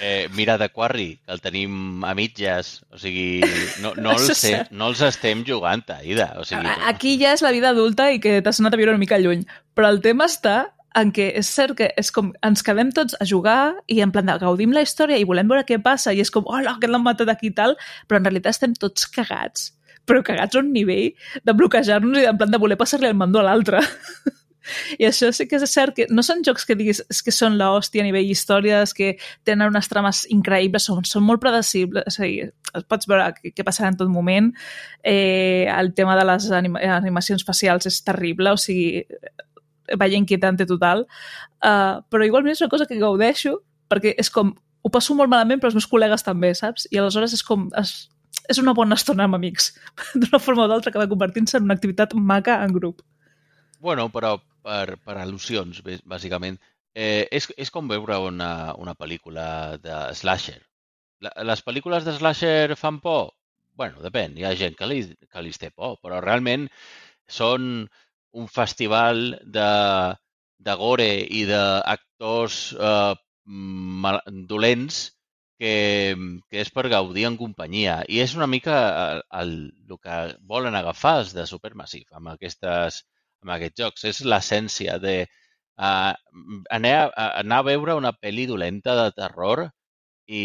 Eh, 0.00 0.28
mira 0.34 0.58
de 0.58 0.68
Quarry, 0.70 1.20
que 1.24 1.32
el 1.36 1.40
tenim 1.40 2.02
a 2.04 2.16
mitges, 2.18 2.80
o 2.90 2.98
sigui, 2.98 3.44
no, 3.80 3.92
no, 3.94 4.16
els, 4.16 4.32
sé, 4.40 4.64
no 4.74 4.88
els 4.90 5.02
estem 5.06 5.44
jugant, 5.46 5.84
Aida. 5.94 6.32
O 6.40 6.46
sigui, 6.48 6.66
Aquí 6.90 7.14
ja 7.20 7.34
és 7.36 7.44
la 7.46 7.52
vida 7.54 7.70
adulta 7.70 8.08
i 8.10 8.18
que 8.22 8.40
t'has 8.42 8.58
anat 8.60 8.74
a 8.74 8.80
viure 8.80 8.96
una 8.96 9.02
mica 9.02 9.20
lluny, 9.22 9.44
però 9.76 9.92
el 9.94 10.02
tema 10.02 10.26
està 10.26 10.56
en 10.98 11.10
què 11.14 11.28
és 11.38 11.46
cert 11.50 11.76
que 11.78 11.88
és 11.98 12.10
com 12.14 12.32
ens 12.46 12.62
quedem 12.66 12.90
tots 12.94 13.16
a 13.20 13.26
jugar 13.26 13.74
i 13.90 14.00
en 14.02 14.10
plan 14.14 14.26
de 14.26 14.36
gaudim 14.42 14.74
la 14.74 14.82
història 14.86 15.18
i 15.18 15.26
volem 15.26 15.50
veure 15.50 15.66
què 15.66 15.80
passa 15.82 16.14
i 16.14 16.22
és 16.22 16.30
com, 16.34 16.46
hola, 16.46 16.76
que 16.80 16.90
l'han 16.90 17.02
matat 17.02 17.30
aquí 17.30 17.50
i 17.50 17.54
tal, 17.54 17.74
però 18.08 18.20
en 18.20 18.28
realitat 18.28 18.54
estem 18.54 18.74
tots 18.78 19.06
cagats 19.10 19.72
però 20.06 20.22
cagats 20.26 20.56
a 20.56 20.62
un 20.62 20.72
nivell 20.74 21.12
de 21.44 21.56
bloquejar-nos 21.56 22.22
i 22.22 22.30
en 22.30 22.40
plan 22.40 22.52
de 22.52 22.60
voler 22.60 22.78
passar-li 22.80 23.10
el 23.10 23.18
mando 23.18 23.40
a 23.40 23.46
l'altre. 23.46 23.82
I 24.98 25.04
això 25.04 25.28
sí 25.36 25.44
que 25.48 25.58
és 25.60 25.72
cert 25.74 25.94
que 25.96 26.06
no 26.08 26.22
són 26.24 26.40
jocs 26.46 26.64
que 26.64 26.76
diguis 26.78 27.02
és 27.12 27.20
que 27.24 27.32
són 27.34 27.58
l'hòstia 27.60 28.00
a 28.00 28.06
nivell 28.06 28.30
històries, 28.32 28.94
que 28.96 29.14
tenen 29.44 29.68
unes 29.68 29.90
trames 29.92 30.24
increïbles, 30.32 30.86
són, 30.88 31.04
són 31.08 31.26
molt 31.26 31.42
predecibles, 31.42 32.06
és 32.08 32.18
a 32.20 32.24
dir, 32.24 32.48
pots 32.88 33.08
veure 33.10 33.28
què, 33.36 33.52
què 33.52 33.66
passarà 33.66 33.92
en 33.92 33.98
tot 34.00 34.08
moment. 34.08 34.50
Eh, 35.04 35.68
el 35.68 35.92
tema 35.94 36.16
de 36.16 36.24
les 36.30 36.48
anima 36.56 36.80
animacions 36.96 37.44
facials 37.44 37.90
és 37.90 38.00
terrible, 38.06 38.54
o 38.56 38.60
sigui, 38.60 39.04
veia 40.00 40.16
inquietante 40.16 40.66
total. 40.66 41.04
Uh, 41.64 42.00
però 42.12 42.24
igualment 42.24 42.56
és 42.56 42.64
una 42.64 42.72
cosa 42.72 42.88
que 42.88 43.00
gaudeixo 43.00 43.58
perquè 43.88 44.14
és 44.20 44.30
com 44.32 44.52
ho 44.84 44.90
passo 44.92 45.14
molt 45.16 45.30
malament, 45.32 45.60
però 45.60 45.70
els 45.70 45.78
meus 45.78 45.88
col·legues 45.88 46.24
també, 46.24 46.52
saps? 46.56 46.88
I 46.92 47.00
aleshores 47.00 47.36
és 47.36 47.44
com... 47.46 47.70
És, 47.80 47.94
és 48.50 48.60
una 48.60 48.74
bona 48.76 48.98
estona 48.98 49.26
amb 49.28 49.38
amics. 49.38 49.72
D'una 50.20 50.40
forma 50.42 50.66
o 50.66 50.70
d'altra 50.70 50.92
acaba 50.92 51.10
convertint-se 51.10 51.58
en 51.58 51.68
una 51.68 51.76
activitat 51.78 52.14
maca 52.14 52.60
en 52.64 52.74
grup. 52.76 53.02
Bueno, 53.84 54.08
però 54.12 54.36
per, 54.64 54.96
per 55.04 55.16
al·lusions, 55.20 55.82
bàsicament. 56.08 56.60
Eh, 56.94 57.26
és, 57.34 57.48
és 57.58 57.72
com 57.74 57.88
veure 57.90 58.20
una, 58.22 58.50
una 58.80 58.94
pel·lícula 58.94 59.76
de 59.82 59.96
slasher. 60.14 60.60
La, 61.24 61.32
les 61.50 61.64
pel·lícules 61.66 62.06
de 62.06 62.14
slasher 62.16 62.76
fan 62.78 63.00
por? 63.02 63.32
Bueno, 63.74 63.98
depèn. 64.04 64.38
Hi 64.38 64.46
ha 64.46 64.54
gent 64.58 64.76
que 64.78 64.86
li, 64.86 65.00
que 65.26 65.42
li 65.42 65.52
té 65.58 65.72
por, 65.74 65.98
però 66.02 66.20
realment 66.22 66.68
són 67.26 67.88
un 68.34 68.46
festival 68.50 69.34
de, 69.56 69.70
de 70.66 70.76
gore 70.78 71.10
i 71.38 71.44
d'actors 71.50 72.60
eh, 72.78 73.14
mal, 74.04 74.20
dolents 74.50 75.04
que, 75.64 76.16
que 76.50 76.60
és 76.60 76.70
per 76.74 76.90
gaudir 76.92 77.24
en 77.28 77.38
companyia. 77.40 78.02
I 78.12 78.20
és 78.24 78.34
una 78.36 78.48
mica 78.50 78.76
el, 79.04 79.22
el, 79.40 79.54
el 79.88 80.00
que 80.04 80.18
volen 80.54 80.76
agafar 80.76 81.16
els 81.22 81.32
de 81.36 81.46
Supermassive 81.48 82.18
amb, 82.18 82.34
aquestes, 82.34 83.00
amb 83.44 83.54
aquests 83.56 83.80
jocs. 83.80 84.04
És 84.10 84.20
l'essència 84.28 84.98
de 85.00 85.16
uh, 85.24 86.12
anar, 86.76 86.94
a, 87.08 87.30
anar 87.40 87.62
a 87.62 87.68
veure 87.70 87.96
una 88.00 88.12
pel·li 88.12 88.46
dolenta 88.50 88.96
de 89.00 89.08
terror 89.16 89.64
i, 90.28 90.44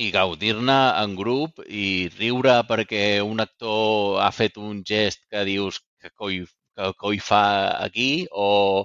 i 0.00 0.08
gaudir-ne 0.16 0.80
en 1.02 1.16
grup 1.20 1.60
i 1.68 2.08
riure 2.16 2.56
perquè 2.70 3.04
un 3.26 3.44
actor 3.44 4.22
ha 4.24 4.32
fet 4.32 4.56
un 4.56 4.80
gest 4.88 5.26
que 5.28 5.44
dius 5.48 5.82
que 6.00 6.10
coi, 6.16 6.42
que 6.78 6.92
coi 7.04 7.20
fa 7.20 7.44
aquí 7.84 8.26
o 8.32 8.84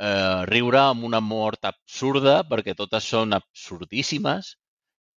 eh, 0.00 0.44
riure 0.50 0.80
amb 0.82 1.04
una 1.08 1.20
mort 1.20 1.64
absurda 1.70 2.42
perquè 2.50 2.74
totes 2.78 3.08
són 3.14 3.36
absurdíssimes 3.36 4.54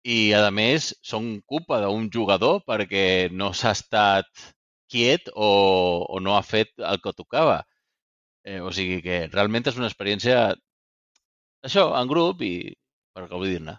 i, 0.07 0.33
a 0.39 0.51
més, 0.55 0.93
són 1.03 1.41
culpa 1.53 1.81
d'un 1.83 2.11
jugador 2.15 2.61
perquè 2.67 3.07
no 3.33 3.53
s'ha 3.53 3.73
estat 3.77 4.29
quiet 4.93 5.31
o, 5.35 5.49
o 6.07 6.21
no 6.23 6.37
ha 6.37 6.45
fet 6.47 6.73
el 6.79 7.01
que 7.03 7.15
tocava. 7.17 7.63
Eh, 8.47 8.61
o 8.63 8.71
sigui 8.73 9.01
que 9.03 9.25
realment 9.33 9.67
és 9.67 9.79
una 9.81 9.89
experiència 9.91 10.39
això, 11.67 11.89
en 12.01 12.09
grup 12.13 12.43
i 12.47 12.55
per 13.15 13.27
gaudir-ne. 13.33 13.75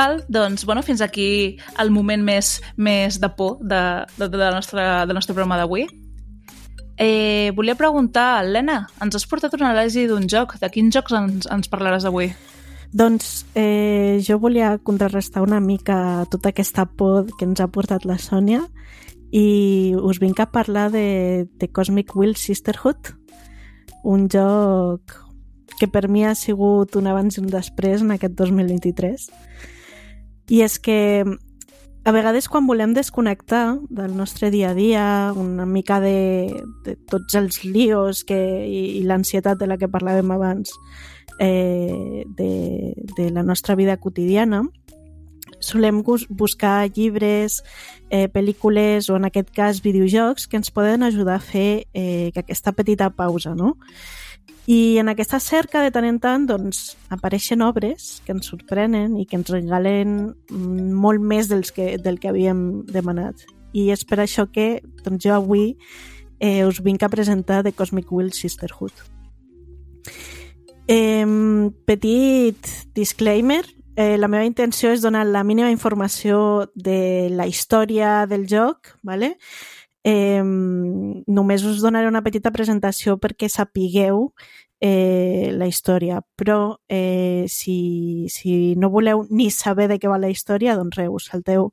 Val, 0.00 0.24
doncs, 0.28 0.64
bueno, 0.64 0.80
fins 0.82 1.02
aquí 1.04 1.58
el 1.82 1.90
moment 1.92 2.22
més, 2.24 2.54
més 2.80 3.18
de 3.20 3.28
por 3.36 3.58
de, 3.60 3.80
de, 4.16 4.28
de 4.32 4.38
la 4.40 4.48
nostra, 4.54 4.84
del 5.04 5.12
nostre 5.12 5.34
programa 5.34 5.58
d'avui. 5.60 5.82
Eh, 6.96 7.52
volia 7.52 7.74
preguntar, 7.76 8.40
Helena, 8.40 8.86
ens 9.04 9.18
has 9.18 9.26
portat 9.28 9.52
una 9.58 9.74
anàlisi 9.74 10.06
d'un 10.08 10.24
joc. 10.24 10.54
De 10.62 10.70
quins 10.72 10.94
jocs 10.96 11.12
ens, 11.18 11.48
ens 11.52 11.68
parlaràs 11.68 12.06
avui? 12.08 12.30
Doncs 12.96 13.44
eh, 13.60 14.22
jo 14.24 14.38
volia 14.40 14.70
contrarrestar 14.82 15.42
una 15.44 15.58
mica 15.60 16.24
tota 16.32 16.48
aquesta 16.54 16.86
por 16.88 17.28
que 17.34 17.44
ens 17.44 17.60
ha 17.60 17.68
portat 17.68 18.06
la 18.08 18.16
Sònia 18.16 18.62
i 19.36 19.92
us 20.00 20.20
vinc 20.22 20.40
a 20.40 20.48
parlar 20.48 20.86
de, 20.94 21.44
de 21.60 21.68
Cosmic 21.68 22.16
Will 22.16 22.38
Sisterhood, 22.40 23.12
un 24.08 24.24
joc 24.32 25.12
que 25.76 25.90
per 25.92 26.08
mi 26.08 26.24
ha 26.24 26.32
sigut 26.34 26.96
un 26.96 27.12
abans 27.12 27.36
i 27.36 27.44
un 27.44 27.52
després 27.52 28.00
en 28.00 28.16
aquest 28.16 28.40
2023. 28.40 29.28
I 30.50 30.64
és 30.66 30.80
que 30.82 31.22
a 32.02 32.12
vegades 32.12 32.48
quan 32.48 32.66
volem 32.66 32.94
desconnectar 32.96 33.78
del 33.92 34.16
nostre 34.16 34.50
dia 34.50 34.70
a 34.70 34.74
dia, 34.74 35.04
una 35.36 35.66
mica 35.68 36.00
de, 36.00 36.48
de 36.84 36.96
tots 37.10 37.36
els 37.38 37.62
lios 37.64 38.24
que, 38.24 38.38
i, 38.66 38.98
i 38.98 39.02
l'ansietat 39.06 39.60
de 39.60 39.68
la 39.68 39.76
que 39.78 39.90
parlàvem 39.92 40.32
abans 40.34 40.72
eh, 41.38 42.24
de, 42.36 42.94
de 43.16 43.30
la 43.30 43.44
nostra 43.44 43.76
vida 43.76 43.98
quotidiana, 44.00 44.64
solem 45.60 46.00
bus- 46.02 46.26
buscar 46.28 46.88
llibres, 46.88 47.60
eh, 48.08 48.28
pel·lícules 48.32 49.10
o 49.12 49.16
en 49.20 49.28
aquest 49.28 49.52
cas 49.52 49.82
videojocs 49.84 50.48
que 50.48 50.56
ens 50.56 50.72
poden 50.72 51.04
ajudar 51.04 51.36
a 51.36 51.44
fer 51.44 51.84
eh, 51.92 52.30
que 52.32 52.40
aquesta 52.40 52.72
petita 52.72 53.10
pausa, 53.10 53.54
no? 53.54 53.76
I 54.70 54.98
en 54.98 55.08
aquesta 55.08 55.40
cerca 55.40 55.82
de 55.82 55.90
tant 55.90 56.06
en 56.06 56.20
tant 56.22 56.44
doncs, 56.46 56.94
apareixen 57.10 57.62
obres 57.66 58.20
que 58.26 58.34
ens 58.36 58.50
sorprenen 58.52 59.16
i 59.18 59.26
que 59.26 59.38
ens 59.40 59.50
regalen 59.50 60.34
mm, 60.50 60.92
molt 60.94 61.22
més 61.22 61.48
dels 61.50 61.72
que, 61.74 61.96
del 61.98 62.20
que 62.22 62.30
havíem 62.30 62.84
demanat. 62.86 63.42
I 63.72 63.90
és 63.94 64.04
per 64.06 64.20
això 64.22 64.46
que 64.50 64.82
doncs, 65.02 65.24
jo 65.24 65.34
avui 65.34 65.72
eh, 66.38 66.62
us 66.66 66.82
vinc 66.84 67.02
a 67.02 67.10
presentar 67.10 67.64
The 67.64 67.72
Cosmic 67.72 68.12
Will 68.12 68.30
Sisterhood. 68.36 68.94
Eh, 70.86 71.26
petit 71.86 72.70
disclaimer, 72.94 73.64
eh, 73.96 74.16
la 74.18 74.28
meva 74.28 74.46
intenció 74.46 74.90
és 74.94 75.02
donar 75.02 75.26
la 75.26 75.44
mínima 75.44 75.70
informació 75.70 76.70
de 76.74 77.28
la 77.30 77.46
història 77.46 78.26
del 78.26 78.46
joc, 78.48 78.96
¿vale? 79.02 79.36
Eh, 80.04 80.42
només 80.42 81.64
us 81.64 81.80
donaré 81.82 82.08
una 82.08 82.22
petita 82.22 82.52
presentació 82.52 83.18
perquè 83.20 83.48
sapigueu 83.48 84.30
eh, 84.80 85.50
la 85.52 85.66
història, 85.68 86.22
però 86.36 86.80
eh, 86.88 87.44
si, 87.48 88.26
si 88.32 88.74
no 88.76 88.90
voleu 88.90 89.26
ni 89.30 89.50
saber 89.50 89.88
de 89.90 89.98
què 90.00 90.08
va 90.08 90.18
la 90.18 90.30
història, 90.32 90.76
doncs 90.78 90.96
res, 90.96 91.10
us 91.12 91.28
salteu 91.30 91.68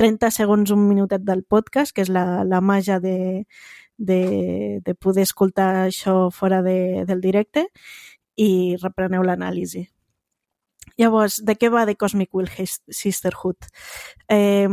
30 0.00 0.30
segons, 0.32 0.72
un 0.72 0.86
minutet 0.88 1.24
del 1.24 1.44
podcast, 1.44 1.92
que 1.92 2.06
és 2.06 2.12
la, 2.12 2.44
la 2.44 2.62
màgia 2.64 2.98
de, 3.00 3.44
de, 3.98 4.80
de 4.84 4.94
poder 4.94 5.26
escoltar 5.28 5.86
això 5.86 6.30
fora 6.32 6.62
de, 6.64 7.04
del 7.08 7.20
directe, 7.20 7.68
i 8.36 8.76
repreneu 8.80 9.22
l'anàlisi. 9.24 9.86
Llavors, 10.96 11.42
de 11.44 11.56
què 11.60 11.68
va 11.68 11.84
The 11.84 11.96
Cosmic 12.00 12.32
Will 12.32 12.48
Sisterhood? 12.48 13.68
Eh, 14.32 14.68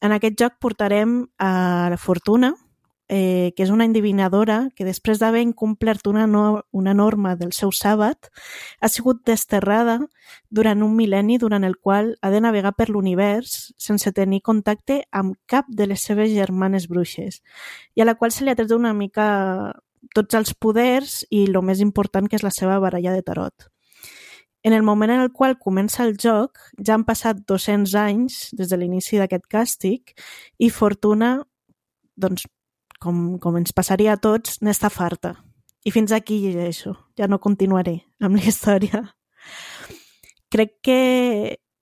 en 0.00 0.12
aquest 0.12 0.38
joc 0.40 0.58
portarem 0.60 1.26
a 1.38 1.88
la 1.90 1.98
Fortuna, 1.98 2.54
eh, 3.08 3.52
que 3.56 3.62
és 3.62 3.70
una 3.70 3.86
endivinadora 3.86 4.70
que 4.74 4.84
després 4.84 5.20
d'haver 5.20 5.42
incomplert 5.44 6.06
una, 6.10 6.26
no, 6.26 6.64
una 6.72 6.94
norma 6.94 7.36
del 7.36 7.52
seu 7.54 7.70
sàbat 7.70 8.30
ha 8.80 8.90
sigut 8.90 9.22
desterrada 9.26 10.00
durant 10.50 10.82
un 10.82 10.96
mil·lenni 10.98 11.38
durant 11.38 11.64
el 11.64 11.76
qual 11.78 12.16
ha 12.20 12.30
de 12.34 12.40
navegar 12.42 12.74
per 12.74 12.88
l'univers 12.90 13.72
sense 13.78 14.12
tenir 14.12 14.42
contacte 14.42 15.04
amb 15.12 15.36
cap 15.46 15.68
de 15.68 15.86
les 15.86 16.02
seves 16.02 16.34
germanes 16.34 16.88
bruixes 16.88 17.42
i 17.94 18.02
a 18.02 18.08
la 18.08 18.16
qual 18.16 18.34
se 18.34 18.44
li 18.44 18.50
ha 18.50 18.58
tret 18.58 18.74
una 18.74 18.94
mica 18.94 19.72
tots 20.14 20.34
els 20.34 20.54
poders 20.54 21.24
i 21.30 21.46
el 21.46 21.62
més 21.62 21.80
important 21.80 22.26
que 22.26 22.38
és 22.38 22.46
la 22.46 22.54
seva 22.54 22.78
baralla 22.82 23.14
de 23.14 23.22
tarot. 23.22 23.70
En 24.66 24.72
el 24.72 24.82
moment 24.82 25.12
en 25.12 25.20
el 25.20 25.30
qual 25.30 25.60
comença 25.62 26.02
el 26.02 26.16
joc, 26.18 26.58
ja 26.82 26.96
han 26.96 27.04
passat 27.06 27.44
200 27.46 27.92
anys 28.00 28.38
des 28.58 28.66
de 28.66 28.76
l'inici 28.80 29.20
d'aquest 29.20 29.44
càstig 29.46 30.16
i 30.58 30.72
Fortuna, 30.74 31.36
doncs, 32.18 32.48
com, 32.98 33.36
com 33.38 33.58
ens 33.60 33.70
passaria 33.70 34.16
a 34.16 34.18
tots, 34.18 34.56
n'està 34.66 34.90
farta. 34.90 35.36
I 35.86 35.92
fins 35.94 36.10
aquí 36.10 36.40
llegeixo. 36.42 36.96
Ja 37.14 37.28
no 37.30 37.38
continuaré 37.38 38.00
amb 38.18 38.40
la 38.40 38.42
història. 38.50 39.04
Crec 40.50 40.74
que 40.82 40.98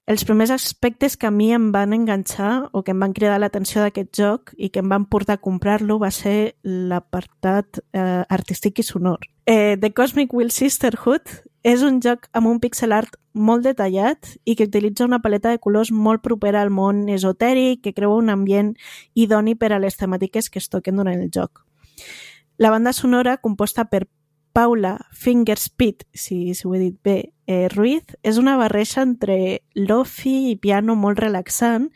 els 0.05 0.27
primers 0.29 0.53
aspectes 0.53 1.17
que 1.17 1.31
a 1.31 1.33
mi 1.33 1.55
em 1.57 1.71
van 1.73 1.97
enganxar 1.97 2.69
o 2.77 2.85
que 2.85 2.93
em 2.93 3.01
van 3.01 3.17
cridar 3.17 3.41
l'atenció 3.41 3.81
d'aquest 3.81 4.13
joc 4.21 4.53
i 4.61 4.69
que 4.69 4.85
em 4.85 4.93
van 4.93 5.09
portar 5.09 5.39
a 5.39 5.45
comprar-lo 5.49 5.97
va 6.05 6.13
ser 6.13 6.59
l'apartat 6.69 7.81
eh, 7.97 8.29
artístic 8.29 8.85
i 8.85 8.89
sonor. 8.93 9.25
Eh, 9.49 9.81
The 9.81 9.95
Cosmic 9.97 10.37
Will 10.37 10.53
Sisterhood 10.53 11.33
és 11.65 11.83
un 11.83 11.99
joc 12.05 12.29
amb 12.37 12.51
un 12.51 12.61
pixel 12.61 12.93
art 12.93 13.17
molt 13.33 13.65
detallat 13.65 14.35
i 14.45 14.55
que 14.55 14.69
utilitza 14.69 15.07
una 15.09 15.23
paleta 15.25 15.51
de 15.51 15.59
colors 15.59 15.91
molt 15.91 16.23
propera 16.23 16.61
al 16.63 16.71
món 16.71 17.09
esotèric, 17.09 17.81
que 17.83 17.95
creua 17.97 18.21
un 18.21 18.29
ambient 18.31 18.75
idoni 19.15 19.57
per 19.57 19.73
a 19.73 19.81
les 19.81 19.97
temàtiques 19.97 20.51
que 20.53 20.61
es 20.61 20.69
toquen 20.69 21.01
durant 21.01 21.17
el 21.17 21.33
joc. 21.33 21.65
La 22.59 22.71
banda 22.71 22.93
sonora, 22.93 23.39
composta 23.39 23.89
per 23.89 24.05
Paula 24.55 25.09
Fingerspeed, 25.11 26.05
si, 26.13 26.55
si 26.55 26.69
ho 26.69 26.75
he 26.77 26.79
dit 26.79 27.01
bé, 27.03 27.33
eh, 27.49 27.67
Ruiz, 27.73 28.15
és 28.23 28.37
una 28.39 28.55
barreja 28.61 29.03
entre 29.03 29.65
lofi 29.75 30.53
i 30.53 30.57
piano 30.61 30.95
molt 30.95 31.19
relaxant 31.19 31.89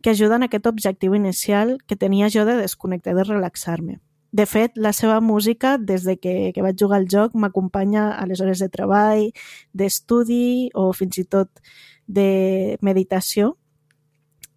que 0.00 0.12
ajuda 0.12 0.38
en 0.38 0.46
aquest 0.46 0.68
objectiu 0.70 1.16
inicial 1.18 1.78
que 1.88 1.96
tenia 1.96 2.30
jo 2.30 2.44
de 2.46 2.60
desconnectar 2.60 3.16
i 3.16 3.18
de 3.18 3.26
relaxar-me. 3.32 4.03
De 4.34 4.46
fet, 4.50 4.72
la 4.74 4.90
seva 4.90 5.20
música, 5.22 5.76
des 5.78 6.02
de 6.02 6.16
que, 6.18 6.50
que 6.50 6.62
vaig 6.64 6.74
jugar 6.80 6.98
al 6.98 7.06
joc, 7.06 7.36
m'acompanya 7.38 8.08
a 8.18 8.24
les 8.26 8.40
hores 8.42 8.58
de 8.58 8.66
treball, 8.66 9.28
d'estudi 9.70 10.72
o 10.74 10.88
fins 10.90 11.20
i 11.22 11.24
tot 11.30 11.62
de 12.10 12.74
meditació. 12.82 13.52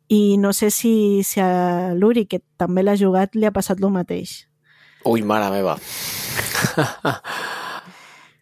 I 0.10 0.40
no 0.42 0.50
sé 0.58 0.72
si, 0.74 1.22
si 1.22 1.44
a 1.44 1.94
l'Uri, 1.94 2.26
que 2.26 2.40
també 2.58 2.82
l'ha 2.82 2.96
jugat, 2.98 3.38
li 3.38 3.46
ha 3.46 3.54
passat 3.54 3.84
el 3.84 3.94
mateix. 3.94 4.48
Ui, 5.06 5.22
mare 5.22 5.52
meva. 5.54 5.78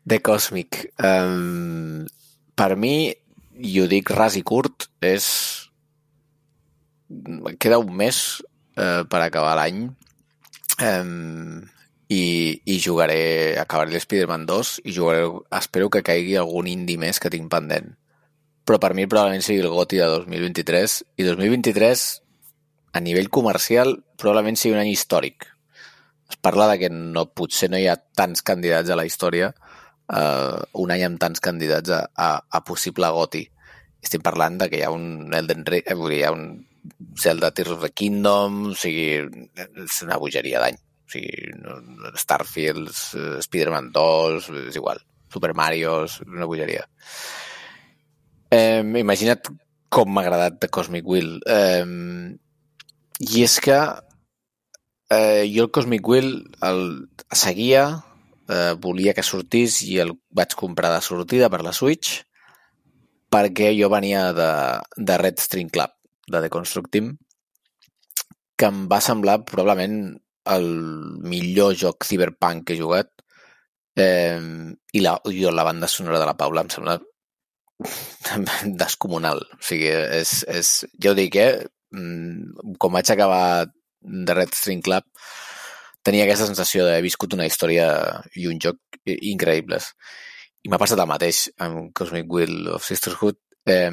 The 0.08 0.22
Cosmic. 0.24 0.86
Um, 1.04 2.06
per 2.56 2.78
mi, 2.80 3.12
i 3.60 3.76
ho 3.84 3.90
dic 3.92 4.16
ras 4.16 4.40
i 4.40 4.46
curt, 4.48 4.88
és... 5.04 5.28
Queda 7.60 7.84
un 7.84 7.92
mes 7.94 8.24
eh, 8.80 9.04
per 9.04 9.20
acabar 9.22 9.52
l'any 9.60 9.84
eh, 10.82 11.04
i, 12.10 12.62
i 12.66 12.80
jugaré, 12.80 13.58
acabaré 13.60 13.94
l'Spider-Man 13.94 14.46
2 14.50 14.74
i 14.86 14.94
jugaré, 14.94 15.26
espero 15.58 15.90
que 15.90 16.04
caigui 16.06 16.36
algun 16.38 16.70
indie 16.70 17.02
més 17.02 17.20
que 17.20 17.32
tinc 17.34 17.50
pendent. 17.52 17.96
Però 18.66 18.80
per 18.82 18.94
mi 18.98 19.06
probablement 19.06 19.44
sigui 19.46 19.62
el 19.62 19.74
GOTY 19.74 20.02
de 20.02 20.08
2023 20.14 21.02
i 21.22 21.26
2023 21.28 22.06
a 22.96 23.02
nivell 23.04 23.30
comercial 23.30 23.98
probablement 24.18 24.58
sigui 24.58 24.74
un 24.74 24.82
any 24.82 24.94
històric. 24.94 25.50
Es 26.30 26.38
parla 26.42 26.70
de 26.72 26.80
que 26.82 26.90
no, 26.90 27.28
potser 27.28 27.70
no 27.70 27.78
hi 27.78 27.90
ha 27.90 27.98
tants 28.18 28.42
candidats 28.46 28.90
a 28.90 28.98
la 28.98 29.06
història, 29.06 29.52
eh, 30.10 30.62
un 30.82 30.94
any 30.94 31.04
amb 31.06 31.20
tants 31.22 31.44
candidats 31.44 31.94
a, 31.94 32.06
a, 32.16 32.30
a 32.42 32.64
possible 32.66 33.10
goti. 33.14 33.44
Estic 34.02 34.24
parlant 34.26 34.58
de 34.62 34.70
que 34.70 34.80
hi 34.80 34.86
ha 34.86 34.94
un 34.94 35.34
Elden 35.34 35.66
Ring, 35.66 35.86
eh, 35.86 35.98
hi 36.18 36.24
ha 36.26 36.34
un 36.34 36.48
Zelda 37.20 37.52
Tears 37.52 37.76
of 37.76 37.84
the 37.84 37.92
Kingdom, 37.92 38.62
o 38.72 38.78
sigui, 38.78 39.08
és 39.86 40.00
una 40.06 40.20
bogeria 40.22 40.62
d'any. 40.64 40.78
O 40.78 41.12
sigui, 41.12 41.52
Starfield, 42.22 42.94
eh, 43.18 43.42
Spider-Man 43.46 43.92
2, 43.96 44.50
és 44.68 44.80
igual. 44.80 45.02
Super 45.32 45.54
Mario, 45.54 46.04
és 46.06 46.20
una 46.26 46.48
bogeria. 46.48 46.88
Eh, 48.52 48.82
imagina't 49.02 49.52
com 49.90 50.12
m'ha 50.12 50.26
agradat 50.26 50.60
de 50.62 50.70
Cosmic 50.70 51.08
Wheel. 51.08 51.40
Eh, 51.46 51.86
i 53.20 53.46
és 53.46 53.60
que 53.64 53.80
eh, 55.10 55.46
jo 55.52 55.66
el 55.66 55.72
Cosmic 55.72 56.08
Wheel 56.08 56.32
el 56.62 56.82
seguia, 57.32 57.86
eh, 58.50 58.74
volia 58.80 59.14
que 59.14 59.24
sortís 59.24 59.82
i 59.86 60.00
el 60.04 60.16
vaig 60.36 60.56
comprar 60.60 60.94
de 60.94 61.02
sortida 61.02 61.50
per 61.50 61.64
la 61.66 61.74
Switch 61.74 62.24
perquè 63.32 63.72
jo 63.76 63.90
venia 63.92 64.30
de, 64.36 64.52
de 64.96 65.18
Red 65.20 65.42
String 65.44 65.72
Club, 65.74 65.92
de 66.28 66.42
The 66.42 66.52
Construct 66.54 66.92
Team, 66.94 67.16
que 68.56 68.70
em 68.72 68.86
va 68.92 69.02
semblar 69.04 69.44
probablement 69.48 70.16
el 70.56 70.68
millor 71.26 71.76
joc 71.78 72.06
cyberpunk 72.08 72.68
que 72.68 72.76
he 72.76 72.80
jugat 72.80 73.10
eh, 73.98 74.40
i 74.94 75.02
la, 75.02 75.16
jo, 75.26 75.52
la 75.52 75.66
banda 75.68 75.90
sonora 75.90 76.20
de 76.22 76.28
la 76.30 76.38
Paula 76.38 76.66
em 76.66 76.72
sembla 76.74 77.00
descomunal. 78.82 79.42
O 79.58 79.64
sigui, 79.64 79.90
és, 79.90 80.38
és, 80.52 80.76
ja 81.02 81.12
ho 81.12 81.18
dic, 81.18 81.40
eh? 81.42 81.66
Mm, 81.96 82.76
com 82.82 82.96
vaig 82.96 83.12
acabar 83.12 83.66
de 84.06 84.38
Red 84.38 84.54
String 84.54 84.84
Club, 84.86 85.08
tenia 86.06 86.26
aquesta 86.28 86.48
sensació 86.48 86.86
d'haver 86.86 87.06
viscut 87.06 87.34
una 87.34 87.48
història 87.50 87.88
i 88.38 88.48
un 88.52 88.62
joc 88.62 88.78
increïbles. 89.06 89.92
I 90.66 90.70
m'ha 90.70 90.82
passat 90.82 91.02
el 91.02 91.10
mateix 91.10 91.46
amb 91.62 91.92
Cosmic 91.98 92.30
Wheel 92.32 92.70
of 92.74 92.86
Sisterhood 92.86 93.40
eh, 93.66 93.92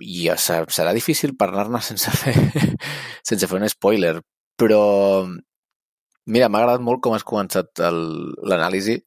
i 0.00 0.28
serà 0.38 0.92
difícil 0.94 1.36
parlar-ne 1.38 1.80
sense 1.82 2.10
fer, 2.16 2.34
sense 3.28 3.48
fer 3.48 3.60
un 3.60 3.68
spoiler, 3.70 4.16
però 4.58 4.82
mira, 6.26 6.48
m'ha 6.48 6.62
agradat 6.62 6.84
molt 6.84 7.02
com 7.02 7.16
has 7.16 7.26
començat 7.26 7.82
l'anàlisi 7.82 9.00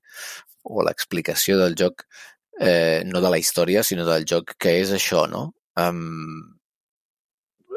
o 0.65 0.83
l'explicació 0.83 1.59
del 1.61 1.77
joc, 1.77 2.05
eh, 2.59 3.03
no 3.05 3.21
de 3.21 3.31
la 3.31 3.39
història, 3.39 3.83
sinó 3.83 4.05
del 4.07 4.25
joc, 4.27 4.55
que 4.59 4.79
és 4.81 4.91
això, 4.95 5.25
no? 5.29 5.51
Um, 5.79 6.55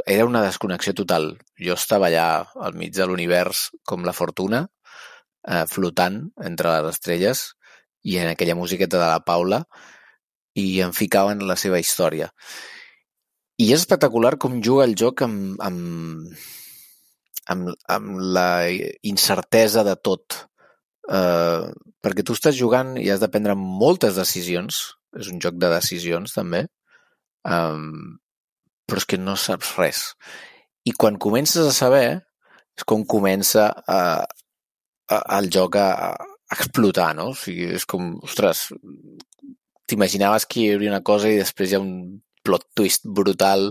era 0.07 0.25
una 0.25 0.43
desconnexió 0.45 0.95
total. 0.95 1.33
Jo 1.61 1.75
estava 1.75 2.09
allà 2.09 2.29
al 2.65 2.77
mig 2.79 2.95
de 2.97 3.07
l'univers 3.07 3.69
com 3.85 4.07
la 4.07 4.15
fortuna, 4.17 4.65
eh, 5.47 5.65
flotant 5.69 6.23
entre 6.51 6.73
les 6.75 6.97
estrelles 6.97 7.45
i 8.03 8.19
en 8.23 8.31
aquella 8.31 8.57
musiqueta 8.57 8.99
de 8.99 9.09
la 9.11 9.25
Paula 9.27 9.65
i 10.55 10.81
en 10.81 10.93
la 11.47 11.57
seva 11.57 11.79
història. 11.79 12.31
I 13.59 13.73
és 13.73 13.81
espectacular 13.81 14.37
com 14.39 14.61
juga 14.63 14.85
el 14.87 14.95
joc 14.95 15.23
amb, 15.27 15.59
amb, 15.61 16.31
amb, 17.51 17.73
amb 17.89 18.21
la 18.37 18.69
incertesa 19.03 19.83
de 19.85 19.97
tot. 19.97 20.45
Eh, 21.11 21.67
perquè 22.03 22.23
tu 22.23 22.37
estàs 22.37 22.55
jugant 22.55 22.97
i 22.97 23.11
has 23.11 23.21
de 23.21 23.29
prendre 23.29 23.57
moltes 23.59 24.15
decisions. 24.15 24.95
És 25.19 25.33
un 25.33 25.41
joc 25.41 25.57
de 25.59 25.71
decisions, 25.73 26.35
també. 26.37 26.67
Um, 27.49 28.19
però 28.87 29.01
és 29.01 29.07
que 29.09 29.19
no 29.19 29.35
saps 29.37 29.75
res. 29.79 30.03
I 30.85 30.93
quan 30.93 31.19
comences 31.19 31.67
a 31.67 31.75
saber, 31.75 32.21
és 32.79 32.87
com 32.87 33.05
comença 33.05 33.69
a, 33.73 34.01
a, 35.11 35.19
el 35.39 35.49
joc 35.53 35.77
a, 35.81 35.89
a 36.15 36.57
explotar, 36.57 37.11
no? 37.19 37.31
O 37.33 37.37
sigui, 37.37 37.73
és 37.77 37.85
com, 37.89 38.15
ostres, 38.25 38.69
t'imaginaves 39.89 40.47
que 40.47 40.61
hi 40.63 40.71
hauria 40.75 40.95
una 40.95 41.05
cosa 41.07 41.31
i 41.31 41.41
després 41.41 41.73
hi 41.73 41.79
ha 41.79 41.83
un 41.83 41.93
plot 42.47 42.69
twist 42.79 43.09
brutal 43.19 43.71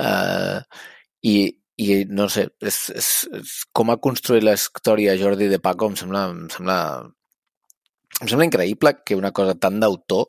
eh, 0.00 0.58
i, 1.26 1.34
i 1.80 2.00
no 2.08 2.28
sé, 2.32 2.48
és, 2.60 2.80
és, 2.96 3.10
és, 3.40 3.54
com 3.76 3.92
ha 3.92 4.00
construït 4.02 4.44
la 4.44 4.56
història 4.58 5.16
Jordi 5.20 5.48
de 5.52 5.60
Paco 5.62 5.90
em 5.90 5.96
sembla, 6.00 6.26
em 6.32 6.48
sembla, 6.52 6.78
em 8.20 8.26
sembla 8.26 8.48
increïble 8.48 8.98
que 9.04 9.18
una 9.18 9.32
cosa 9.36 9.56
tan 9.56 9.80
d'autor 9.80 10.28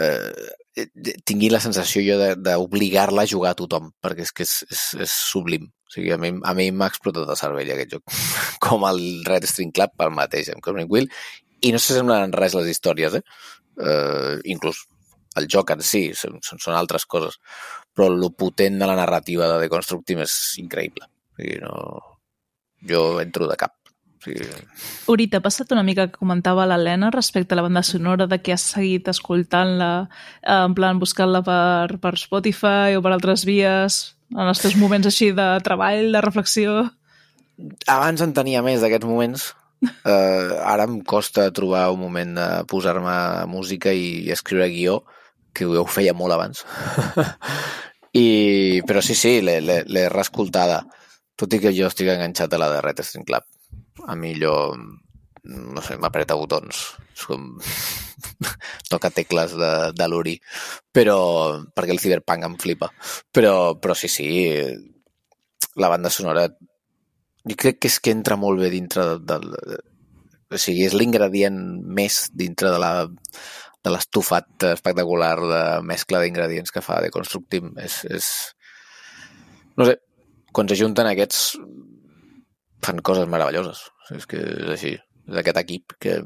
eh, 0.00 0.54
Eh, 0.76 0.90
tingui 1.24 1.48
la 1.48 1.60
sensació 1.64 2.02
jo 2.04 2.16
d'obligar-la 2.44 3.24
a 3.24 3.30
jugar 3.30 3.54
a 3.54 3.56
tothom, 3.56 3.88
perquè 4.04 4.26
és 4.26 4.32
que 4.36 4.44
és, 4.44 4.58
és, 4.68 4.82
és 5.06 5.14
sublim. 5.30 5.64
O 5.86 5.92
sigui, 5.94 6.10
a 6.12 6.18
mi, 6.20 6.34
a 6.44 6.52
mi 6.58 6.66
m'ha 6.68 6.90
explotat 6.92 7.30
el 7.32 7.38
cervell 7.40 7.70
aquest 7.72 7.94
joc. 7.94 8.16
Com 8.66 8.84
el 8.90 9.00
Red 9.24 9.48
String 9.48 9.72
Club, 9.72 9.94
el 10.04 10.12
mateix, 10.18 10.50
amb 10.52 10.64
Cosmic 10.64 10.92
Wheel, 10.92 11.08
i 11.62 11.72
no 11.72 11.80
s'assemblen 11.80 12.28
en 12.28 12.36
res 12.36 12.56
les 12.58 12.68
històries, 12.72 13.20
eh? 13.20 13.24
Uh, 13.76 14.36
inclús 14.48 14.86
el 15.36 15.48
joc 15.52 15.74
en 15.74 15.82
si, 15.84 16.08
són, 16.16 16.38
són 16.42 16.76
altres 16.76 17.04
coses, 17.04 17.36
però 17.94 18.08
el 18.12 18.30
potent 18.38 18.78
de 18.80 18.88
la 18.88 18.96
narrativa 18.98 19.48
de 19.50 19.58
The 19.62 19.72
Construct 19.72 20.06
Team 20.08 20.22
és 20.24 20.36
increïble. 20.62 21.08
O 21.08 21.40
sigui, 21.40 21.58
no... 21.64 21.74
Jo 22.86 23.18
entro 23.18 23.48
de 23.48 23.56
cap. 23.58 23.72
Sí. 24.22 24.34
Uri, 25.10 25.26
t'ha 25.30 25.40
passat 25.42 25.70
una 25.74 25.84
mica 25.86 26.06
que 26.10 26.20
comentava 26.20 26.66
l'Helena 26.68 27.08
respecte 27.14 27.54
a 27.54 27.58
la 27.58 27.64
banda 27.64 27.82
sonora 27.86 28.26
de 28.30 28.38
que 28.42 28.52
has 28.54 28.64
seguit 28.74 29.08
escoltant-la, 29.10 29.90
eh, 30.42 30.58
en 30.58 30.74
plan 30.76 31.00
buscant-la 31.00 31.42
per, 31.46 31.96
per 32.02 32.14
Spotify 32.20 32.96
o 32.98 33.02
per 33.02 33.14
altres 33.14 33.46
vies, 33.48 33.98
en 34.34 34.44
els 34.46 34.62
teus 34.62 34.76
moments 34.78 35.08
així 35.08 35.32
de 35.34 35.48
treball, 35.66 36.12
de 36.14 36.22
reflexió? 36.24 36.78
Abans 37.88 38.22
en 38.22 38.34
tenia 38.36 38.62
més 38.66 38.82
d'aquests 38.84 39.08
moments. 39.08 39.48
Uh, 39.84 40.56
ara 40.64 40.86
em 40.88 41.00
costa 41.04 41.50
trobar 41.54 41.90
un 41.92 42.00
moment 42.00 42.36
de 42.38 42.46
posar-me 42.70 43.16
música 43.50 43.92
i 43.92 44.30
escriure 44.32 44.70
guió, 44.72 45.00
que 45.52 45.66
ho 45.66 45.84
feia 45.88 46.14
molt 46.16 46.36
abans. 46.36 46.64
I, 48.16 48.80
però 48.88 49.02
sí, 49.04 49.14
sí, 49.18 49.38
l'he 49.44 50.08
reescoltada, 50.08 50.80
tot 51.36 51.52
i 51.52 51.60
que 51.60 51.74
jo 51.76 51.90
estic 51.90 52.08
enganxat 52.08 52.54
a 52.56 52.60
la 52.62 52.72
de 52.72 52.80
Red 52.84 53.04
String 53.04 53.28
Club 53.28 53.44
a 54.06 54.14
mi 54.14 54.32
allò, 54.34 54.74
no 55.42 55.82
sé, 55.82 55.96
m'apreta 55.98 56.36
botons. 56.38 56.82
És 57.14 57.24
com... 57.28 57.54
toca 58.92 59.10
tecles 59.10 59.56
de, 59.58 59.72
de 59.96 60.08
l'Uri. 60.08 60.36
Però... 60.92 61.18
perquè 61.74 61.94
el 61.94 62.02
Cyberpunk 62.02 62.46
em 62.46 62.56
flipa. 62.60 62.90
Però, 63.32 63.74
però 63.80 63.96
sí, 63.98 64.10
sí, 64.12 64.28
la 65.76 65.90
banda 65.92 66.12
sonora 66.12 66.48
jo 67.46 67.58
crec 67.58 67.80
que 67.80 67.90
és 67.92 68.00
que 68.02 68.14
entra 68.14 68.38
molt 68.40 68.60
bé 68.62 68.72
dintre 68.74 69.16
del... 69.22 69.52
De, 69.54 69.80
o 70.46 70.58
sigui, 70.62 70.84
és 70.86 70.94
l'ingredient 70.94 71.56
més 71.82 72.26
dintre 72.38 72.70
de 72.70 72.78
la 72.78 72.92
de 73.86 73.92
l'estufat 73.94 74.66
espectacular 74.72 75.36
de 75.38 75.62
mescla 75.86 76.20
d'ingredients 76.22 76.74
que 76.74 76.82
fa 76.82 76.98
de 77.04 77.12
Constructim. 77.14 77.70
És, 77.78 78.00
és... 78.10 78.26
No 79.78 79.86
sé, 79.86 79.94
quan 80.50 80.66
s'ajunten 80.66 81.06
aquests 81.06 81.54
fan 82.82 83.02
coses 83.06 83.30
meravelloses. 83.30 83.84
És 84.16 84.26
que 84.30 84.42
és 84.42 84.72
així. 84.74 84.94
És 85.26 85.38
aquest 85.38 85.62
equip 85.62 85.94
que 86.02 86.18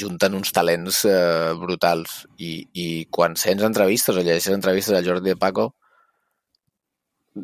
junten 0.00 0.36
uns 0.38 0.52
talents 0.54 1.04
eh, 1.08 1.52
brutals 1.58 2.24
i, 2.38 2.52
i 2.74 2.86
quan 3.10 3.38
sents 3.40 3.64
entrevistes 3.66 4.18
o 4.18 4.22
llegeixes 4.22 4.54
entrevistes 4.54 4.94
del 4.96 5.06
Jordi 5.06 5.32
de 5.32 5.40
Paco 5.40 5.70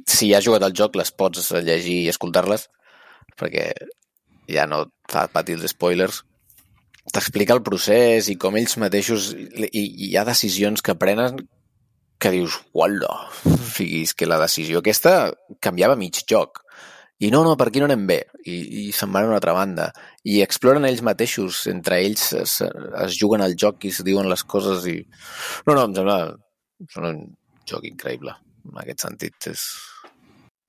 si 0.06 0.32
has 0.34 0.44
jugat 0.46 0.64
al 0.66 0.74
joc 0.76 0.96
les 0.98 1.12
pots 1.12 1.52
llegir 1.64 2.00
i 2.04 2.10
escoltar-les 2.12 2.66
perquè 3.36 3.70
ja 4.50 4.66
no 4.70 4.86
fa 5.10 5.26
patir 5.32 5.58
els 5.58 5.70
spoilers. 5.74 6.22
T'explica 7.12 7.54
el 7.54 7.62
procés 7.66 8.30
i 8.32 8.36
com 8.40 8.56
ells 8.58 8.76
mateixos 8.82 9.30
i, 9.36 9.68
i 9.70 9.84
hi 10.08 10.14
ha 10.16 10.26
decisions 10.26 10.82
que 10.82 10.96
prenen 10.98 11.44
que 12.18 12.32
dius, 12.32 12.56
uala, 12.72 13.10
o 13.44 13.56
sigui, 13.76 14.06
que 14.16 14.28
la 14.28 14.38
decisió 14.40 14.80
aquesta 14.80 15.34
canviava 15.60 15.98
mig 16.00 16.22
joc. 16.28 16.62
I 17.20 17.30
no, 17.32 17.42
no, 17.44 17.54
per 17.56 17.68
aquí 17.70 17.80
no 17.80 17.86
anem 17.88 18.02
bé, 18.08 18.18
i, 18.44 18.56
i 18.80 18.86
se'n 18.92 19.12
van 19.12 19.24
a 19.24 19.30
una 19.30 19.38
altra 19.38 19.54
banda, 19.56 19.86
i 20.28 20.42
exploren 20.44 20.84
ells 20.84 21.00
mateixos, 21.04 21.62
entre 21.70 22.00
ells 22.04 22.26
es, 22.36 22.58
es 22.64 23.16
juguen 23.20 23.44
al 23.44 23.56
joc 23.56 23.86
i 23.88 23.92
es 23.92 24.02
diuen 24.04 24.28
les 24.28 24.44
coses 24.44 24.84
i... 24.90 24.98
No, 25.68 25.72
no, 25.72 25.86
em 25.86 25.94
sembla, 25.96 26.18
em 26.82 26.90
sembla 26.92 27.12
un 27.14 27.22
joc 27.68 27.86
increïble, 27.88 28.36
en 28.72 28.82
aquest 28.82 29.06
sentit, 29.06 29.51
és 29.52 29.64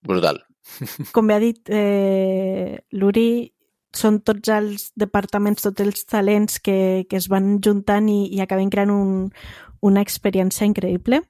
brutal. 0.06 0.42
Com 1.16 1.30
bé 1.30 1.38
ha 1.38 1.44
dit 1.44 1.72
eh, 1.74 2.78
l'Uri, 2.92 3.30
són 3.96 4.20
tots 4.26 4.52
els 4.54 4.92
departaments, 5.00 5.64
tots 5.64 5.82
els 5.82 6.04
talents 6.06 6.60
que, 6.64 7.06
que 7.10 7.18
es 7.18 7.30
van 7.32 7.58
juntant 7.64 8.10
i, 8.12 8.28
i 8.36 8.44
acaben 8.44 8.70
creant 8.74 8.92
un, 8.94 9.16
una 9.82 10.04
experiència 10.06 10.68
increïble. 10.68 11.22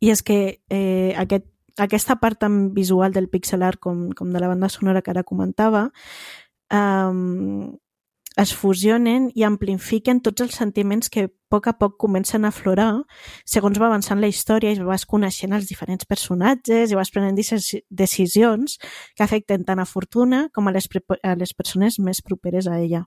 I 0.00 0.12
és 0.12 0.22
que 0.24 0.38
eh, 0.70 1.12
aquest, 1.18 1.48
aquesta 1.78 2.16
part 2.20 2.40
tan 2.44 2.72
visual 2.74 3.12
del 3.12 3.28
pixel 3.32 3.64
art 3.66 3.80
com, 3.82 4.10
com 4.16 4.32
de 4.32 4.40
la 4.40 4.48
banda 4.48 4.70
sonora 4.72 5.02
que 5.02 5.12
ara 5.12 5.24
comentava 5.24 5.86
um, 6.72 7.76
es 8.36 8.52
fusionen 8.54 9.30
i 9.34 9.46
amplifiquen 9.48 10.20
tots 10.20 10.44
els 10.44 10.56
sentiments 10.58 11.08
que 11.12 11.24
a 11.26 11.30
poc 11.48 11.68
a 11.70 11.72
poc 11.78 11.94
comencen 12.02 12.44
a 12.44 12.50
aflorar 12.52 12.90
segons 13.48 13.78
va 13.80 13.88
avançant 13.88 14.20
la 14.20 14.28
història 14.28 14.74
i 14.74 14.82
vas 14.84 15.06
coneixent 15.08 15.54
els 15.56 15.68
diferents 15.70 16.04
personatges 16.04 16.92
i 16.92 16.98
vas 16.98 17.12
prenent 17.14 17.38
decisions 17.38 18.76
que 19.16 19.24
afecten 19.24 19.64
tant 19.64 19.80
a 19.80 19.88
Fortuna 19.88 20.48
com 20.52 20.68
a 20.68 20.74
les, 20.76 20.88
a 21.22 21.34
les 21.34 21.54
persones 21.54 21.98
més 21.98 22.20
properes 22.20 22.68
a 22.68 22.76
ella. 22.82 23.06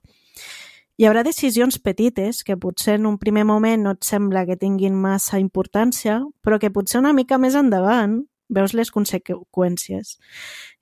Hi 1.00 1.06
haurà 1.08 1.22
decisions 1.24 1.78
petites 1.80 2.42
que 2.44 2.58
potser 2.60 2.98
en 2.98 3.06
un 3.08 3.16
primer 3.16 3.46
moment 3.48 3.86
no 3.86 3.94
et 3.96 4.04
sembla 4.04 4.42
que 4.44 4.58
tinguin 4.60 4.98
massa 4.98 5.38
importància, 5.40 6.18
però 6.44 6.58
que 6.60 6.72
potser 6.74 7.00
una 7.00 7.14
mica 7.16 7.38
més 7.38 7.56
endavant 7.56 8.18
veus 8.50 8.74
les 8.74 8.90
conseqüències. 8.92 10.18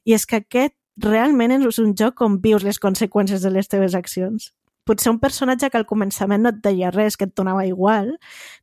I 0.09 0.17
és 0.17 0.25
que 0.27 0.41
aquest 0.41 0.75
realment 1.03 1.55
és 1.59 1.79
un 1.83 1.95
joc 1.97 2.23
on 2.25 2.39
vius 2.43 2.65
les 2.67 2.79
conseqüències 2.79 3.43
de 3.43 3.51
les 3.55 3.69
teves 3.69 3.95
accions. 3.95 4.53
Potser 4.89 5.11
un 5.13 5.19
personatge 5.21 5.69
que 5.69 5.77
al 5.77 5.87
començament 5.87 6.43
no 6.43 6.51
et 6.55 6.63
deia 6.65 6.91
res, 6.91 7.19
que 7.19 7.27
et 7.29 7.35
donava 7.37 7.67
igual, 7.69 8.15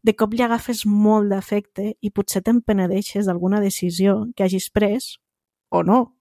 de 0.01 0.15
cop 0.17 0.33
li 0.33 0.41
agafes 0.41 0.85
molt 0.89 1.29
d'efecte 1.29 1.91
i 2.01 2.09
potser 2.09 2.41
te'n 2.41 2.63
penedeixes 2.65 3.29
d'alguna 3.29 3.61
decisió 3.61 4.23
que 4.35 4.47
hagis 4.47 4.71
pres 4.73 5.19
o 5.69 5.83
no. 5.85 6.15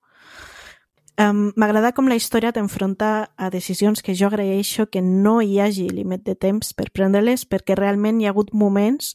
Um, 1.16 1.52
M'agrada 1.56 1.92
com 1.94 2.08
la 2.10 2.18
història 2.18 2.50
t'enfronta 2.52 3.30
a 3.38 3.48
decisions 3.48 4.02
que 4.02 4.16
jo 4.18 4.26
agraeixo 4.26 4.88
que 4.90 5.00
no 5.00 5.38
hi 5.40 5.60
hagi 5.62 5.86
límit 5.88 6.24
de 6.26 6.34
temps 6.34 6.74
per 6.74 6.88
prendre-les 6.90 7.46
perquè 7.46 7.76
realment 7.78 8.18
hi 8.18 8.26
ha 8.26 8.32
hagut 8.34 8.50
moments 8.50 9.12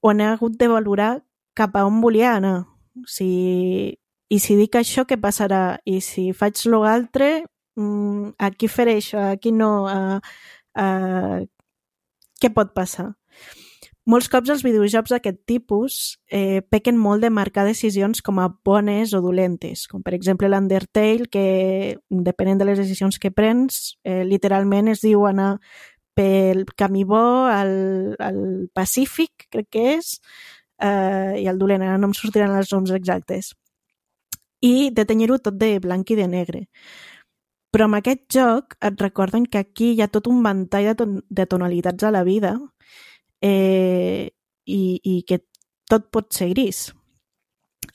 on 0.00 0.22
he 0.24 0.30
hagut 0.30 0.56
de 0.56 0.70
valorar 0.72 1.18
cap 1.52 1.76
a 1.76 1.84
on 1.84 2.00
volia 2.00 2.32
anar. 2.38 2.64
Si 3.06 3.98
i 4.34 4.40
si 4.42 4.56
dic 4.58 4.78
això, 4.78 5.04
què 5.06 5.18
passarà? 5.20 5.78
I 5.86 6.00
si 6.02 6.30
faig 6.34 6.58
l'altre, 6.70 7.44
mm, 7.78 8.34
aquí 8.38 8.68
faré 8.68 8.98
això, 8.98 9.30
aquí 9.34 9.52
no... 9.52 9.70
Uh, 9.86 10.18
uh, 10.80 11.44
què 12.42 12.50
pot 12.50 12.72
passar? 12.74 13.12
Molts 14.10 14.28
cops 14.28 14.50
els 14.52 14.64
videojocs 14.66 15.14
d'aquest 15.14 15.38
tipus 15.48 16.18
eh, 16.28 16.60
pequen 16.68 16.98
molt 17.00 17.24
de 17.24 17.30
marcar 17.32 17.62
decisions 17.64 18.20
com 18.20 18.36
a 18.42 18.50
bones 18.68 19.14
o 19.16 19.22
dolentes, 19.24 19.86
com 19.88 20.02
per 20.04 20.12
exemple 20.12 20.50
l'Undertale, 20.50 21.24
que 21.32 21.96
depenent 22.10 22.60
de 22.60 22.66
les 22.68 22.82
decisions 22.82 23.16
que 23.22 23.32
prens, 23.32 23.94
eh, 24.04 24.20
literalment 24.28 24.92
es 24.92 25.00
diu 25.00 25.24
anar 25.24 25.54
pel 26.12 26.66
camí 26.76 27.06
bo 27.08 27.24
al, 27.48 28.12
al 28.20 28.68
Pacífic, 28.76 29.48
crec 29.48 29.72
que 29.72 29.88
és, 29.94 30.18
eh, 30.84 31.40
i 31.40 31.48
el 31.48 31.56
dolent, 31.62 31.86
ara 31.86 31.96
no 31.96 32.12
em 32.12 32.18
sortiran 32.18 32.52
els 32.58 32.76
noms 32.76 32.92
exactes 32.92 33.54
i 34.64 34.90
de 34.94 35.04
tenyir-ho 35.04 35.38
tot 35.42 35.58
de 35.60 35.76
blanc 35.84 36.10
i 36.10 36.18
de 36.18 36.28
negre. 36.30 36.64
Però 37.74 37.88
amb 37.88 37.98
aquest 37.98 38.24
joc 38.32 38.76
et 38.86 39.00
recorden 39.02 39.46
que 39.50 39.60
aquí 39.60 39.92
hi 39.92 40.02
ha 40.04 40.08
tot 40.08 40.28
un 40.30 40.42
ventall 40.44 40.92
de, 40.92 40.94
ton 40.98 41.16
de 41.28 41.46
tonalitats 41.50 42.06
a 42.06 42.12
la 42.14 42.22
vida 42.24 42.54
eh, 43.42 44.30
i, 44.64 44.82
i 45.02 45.22
que 45.28 45.42
tot 45.90 46.06
pot 46.14 46.30
ser 46.32 46.52
gris. 46.54 46.86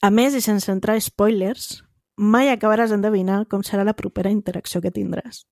A 0.02 0.12
més, 0.14 0.36
i 0.36 0.42
sense 0.44 0.70
entrar 0.72 1.00
spoilers, 1.02 1.80
mai 2.20 2.52
acabaràs 2.52 2.92
d'endevinar 2.94 3.46
com 3.50 3.64
serà 3.64 3.86
la 3.88 3.96
propera 3.98 4.32
interacció 4.32 4.84
que 4.84 4.94
tindràs. 4.94 5.46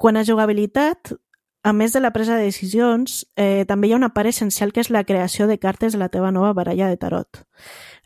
Quan 0.00 0.16
a 0.16 0.24
jugabilitat, 0.26 1.14
a 1.62 1.72
més 1.76 1.92
de 1.92 2.00
la 2.00 2.10
presa 2.10 2.36
de 2.36 2.48
decisions, 2.48 3.26
eh, 3.36 3.64
també 3.68 3.88
hi 3.88 3.94
ha 3.94 4.00
una 4.00 4.12
part 4.16 4.30
essencial 4.30 4.72
que 4.72 4.80
és 4.80 4.90
la 4.90 5.04
creació 5.04 5.46
de 5.46 5.58
cartes 5.60 5.92
de 5.92 6.00
la 6.00 6.08
teva 6.08 6.32
nova 6.32 6.52
baralla 6.56 6.88
de 6.88 6.96
tarot. 6.96 7.44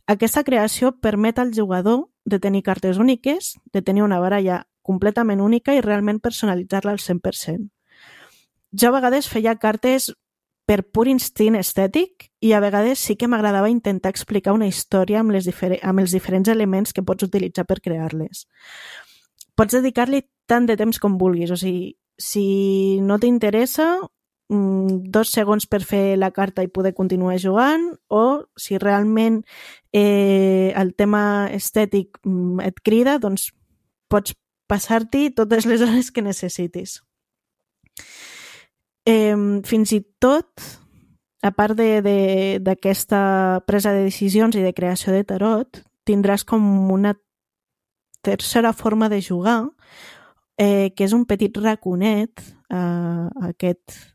Aquesta 0.06 0.44
creació 0.44 0.92
permet 1.00 1.38
al 1.38 1.54
jugador 1.56 2.10
de 2.24 2.38
tenir 2.38 2.62
cartes 2.62 2.98
úniques, 2.98 3.54
de 3.72 3.80
tenir 3.82 4.02
una 4.04 4.20
baralla 4.20 4.66
completament 4.82 5.40
única 5.40 5.74
i 5.74 5.80
realment 5.80 6.20
personalitzar-la 6.20 6.92
al 6.92 7.00
100%. 7.00 7.70
Jo 8.72 8.88
a 8.90 8.94
vegades 8.98 9.28
feia 9.30 9.56
cartes 9.56 10.10
per 10.68 10.82
pur 10.92 11.06
instint 11.08 11.56
estètic 11.56 12.28
i 12.40 12.52
a 12.52 12.60
vegades 12.60 13.00
sí 13.00 13.16
que 13.16 13.28
m'agradava 13.28 13.70
intentar 13.72 14.12
explicar 14.12 14.52
una 14.56 14.68
història 14.68 15.20
amb, 15.20 15.32
les 15.32 15.48
amb 15.48 16.00
els 16.00 16.12
diferents 16.12 16.48
elements 16.48 16.92
que 16.92 17.04
pots 17.04 17.24
utilitzar 17.24 17.64
per 17.64 17.80
crear-les. 17.80 18.46
Pots 19.56 19.76
dedicar-li 19.76 20.24
tant 20.48 20.66
de 20.66 20.76
temps 20.76 20.98
com 21.00 21.16
vulguis, 21.20 21.52
o 21.52 21.56
sigui, 21.56 21.94
si 22.18 23.00
no 23.00 23.18
t'interessa, 23.18 23.86
dos 24.48 25.30
segons 25.32 25.66
per 25.66 25.80
fer 25.82 26.16
la 26.20 26.30
carta 26.30 26.62
i 26.62 26.68
poder 26.68 26.92
continuar 26.94 27.38
jugant 27.40 27.94
o 28.12 28.44
si 28.56 28.78
realment 28.78 29.42
eh, 29.92 30.72
el 30.76 30.94
tema 30.94 31.48
estètic 31.50 32.20
mm, 32.24 32.60
et 32.60 32.80
crida, 32.84 33.18
doncs 33.18 33.50
pots 34.08 34.34
passar-t'hi 34.68 35.30
totes 35.34 35.66
les 35.66 35.82
hores 35.82 36.10
que 36.12 36.22
necessitis. 36.22 37.00
Eh, 39.06 39.36
fins 39.64 39.92
i 39.92 40.00
tot, 40.20 40.48
a 41.44 41.50
part 41.52 41.76
d'aquesta 41.76 43.20
presa 43.66 43.92
de 43.92 44.06
decisions 44.06 44.56
i 44.56 44.64
de 44.64 44.72
creació 44.72 45.12
de 45.12 45.24
tarot, 45.28 45.82
tindràs 46.04 46.44
com 46.44 46.64
una 46.92 47.14
tercera 48.24 48.72
forma 48.72 49.10
de 49.12 49.20
jugar, 49.20 49.68
eh, 50.56 50.92
que 50.96 51.04
és 51.04 51.12
un 51.12 51.26
petit 51.28 51.52
raconet, 51.56 52.40
eh, 52.70 53.28
aquest 53.50 54.13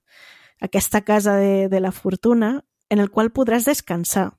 aquesta 0.59 1.01
casa 1.01 1.35
de, 1.37 1.69
de 1.69 1.79
la 1.79 1.91
fortuna, 1.91 2.65
en 2.89 2.99
el 2.99 3.09
qual 3.09 3.31
podràs 3.31 3.65
descansar. 3.65 4.33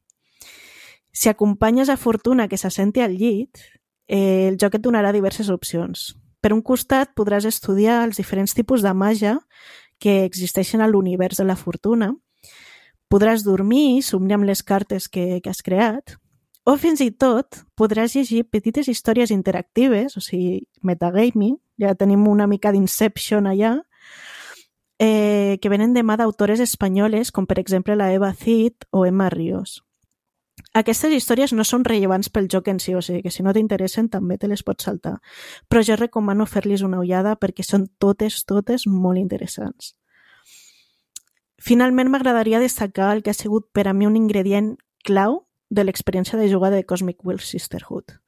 Si 1.13 1.29
acompanyes 1.29 1.89
a 1.89 1.97
Fortuna 1.97 2.47
que 2.49 2.59
s'assenti 2.59 3.01
al 3.01 3.17
llit, 3.19 3.59
eh, 4.07 4.49
el 4.49 4.59
joc 4.59 4.77
et 4.77 4.83
donarà 4.83 5.13
diverses 5.13 5.51
opcions. 5.51 6.15
Per 6.41 6.53
un 6.55 6.63
costat, 6.63 7.13
podràs 7.17 7.47
estudiar 7.47 8.05
els 8.07 8.17
diferents 8.21 8.55
tipus 8.55 8.83
de 8.83 8.93
màgia 8.95 9.39
que 10.01 10.25
existeixen 10.25 10.81
a 10.81 10.89
l'univers 10.89 11.37
de 11.37 11.45
la 11.45 11.57
fortuna, 11.57 12.15
podràs 13.11 13.45
dormir 13.45 14.03
somniar 14.07 14.39
amb 14.39 14.49
les 14.49 14.63
cartes 14.63 15.09
que, 15.09 15.41
que 15.43 15.51
has 15.51 15.63
creat, 15.67 16.17
o 16.65 16.77
fins 16.79 17.01
i 17.03 17.11
tot 17.11 17.63
podràs 17.77 18.15
llegir 18.15 18.45
petites 18.49 18.89
històries 18.89 19.33
interactives, 19.35 20.17
o 20.17 20.23
sigui, 20.25 20.63
metagaming, 20.87 21.59
ja 21.81 21.95
tenim 21.99 22.27
una 22.29 22.47
mica 22.47 22.73
d'Inception 22.73 23.49
allà, 23.51 23.81
que 25.59 25.71
venen 25.73 25.95
de 25.95 26.05
mà 26.07 26.17
d'autores 26.21 26.61
espanyoles, 26.61 27.33
com 27.33 27.47
per 27.47 27.59
exemple 27.59 27.97
la 27.97 28.13
Eva 28.15 28.33
Cid 28.35 28.87
o 28.91 29.07
Emma 29.07 29.31
Ríos. 29.33 29.81
Aquestes 30.75 31.13
històries 31.17 31.53
no 31.57 31.65
són 31.65 31.85
rellevants 31.85 32.29
pel 32.31 32.47
joc 32.53 32.69
en 32.69 32.79
si, 32.79 32.95
o 32.95 33.03
sigui 33.03 33.25
que 33.25 33.33
si 33.35 33.43
no 33.43 33.55
t'interessen 33.57 34.11
també 34.13 34.37
te 34.39 34.49
les 34.49 34.63
pots 34.63 34.85
saltar. 34.85 35.17
Però 35.69 35.83
jo 35.83 35.97
recomano 35.97 36.47
fer-los 36.47 36.85
una 36.87 37.01
ullada 37.01 37.35
perquè 37.41 37.65
són 37.67 37.89
totes, 37.99 38.45
totes 38.45 38.87
molt 38.87 39.19
interessants. 39.19 39.95
Finalment 41.61 42.09
m'agradaria 42.13 42.61
destacar 42.61 43.11
el 43.17 43.23
que 43.23 43.35
ha 43.35 43.37
sigut 43.37 43.69
per 43.73 43.89
a 43.89 43.93
mi 43.93 44.07
un 44.07 44.17
ingredient 44.17 44.77
clau 45.05 45.45
de 45.71 45.85
l'experiència 45.85 46.39
de 46.39 46.49
jugar 46.51 46.71
de 46.71 46.85
Cosmic 46.85 47.25
Will 47.25 47.41
Sisterhood. 47.41 48.21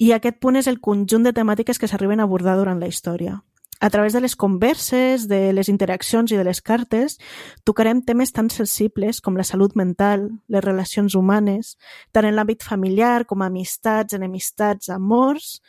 I 0.00 0.12
aquest 0.16 0.40
punt 0.40 0.56
és 0.56 0.66
el 0.66 0.80
conjunt 0.80 1.26
de 1.26 1.34
temàtiques 1.36 1.78
que 1.78 1.88
s'arriben 1.88 2.20
a 2.20 2.26
abordar 2.28 2.56
durant 2.56 2.80
la 2.80 2.88
història. 2.88 3.42
A 3.80 3.88
través 3.88 4.12
de 4.12 4.20
les 4.20 4.36
converses, 4.36 5.26
de 5.26 5.54
les 5.54 5.70
interaccions 5.72 6.30
i 6.30 6.36
de 6.36 6.44
les 6.44 6.60
cartes, 6.60 7.16
tocarem 7.64 8.02
temes 8.04 8.28
tan 8.36 8.50
sensibles 8.52 9.22
com 9.24 9.38
la 9.40 9.46
salut 9.48 9.72
mental, 9.72 10.26
les 10.52 10.60
relacions 10.60 11.16
humanes, 11.16 11.78
tant 12.12 12.28
en 12.28 12.36
l'àmbit 12.36 12.60
familiar 12.60 13.24
com 13.24 13.40
amistats, 13.40 14.12
enemistats, 14.12 14.92
amors, 14.92 15.62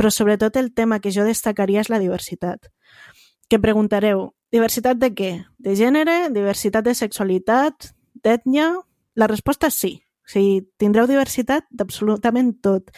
però 0.00 0.08
sobretot 0.08 0.56
el 0.56 0.72
tema 0.72 1.02
que 1.04 1.12
jo 1.12 1.28
destacaria 1.28 1.84
és 1.84 1.92
la 1.92 2.00
diversitat. 2.00 2.72
Que 3.52 3.60
preguntareu, 3.60 4.30
diversitat 4.48 4.96
de 4.96 5.12
què? 5.12 5.32
De 5.60 5.76
gènere? 5.76 6.32
Diversitat 6.32 6.88
de 6.88 6.96
sexualitat? 6.96 7.92
D'ètnia? 8.24 8.78
La 9.12 9.28
resposta 9.28 9.68
és 9.68 9.76
sí. 9.76 9.96
O 10.24 10.32
sigui, 10.32 10.62
tindreu 10.80 11.04
diversitat 11.04 11.68
d'absolutament 11.68 12.54
tot. 12.64 12.88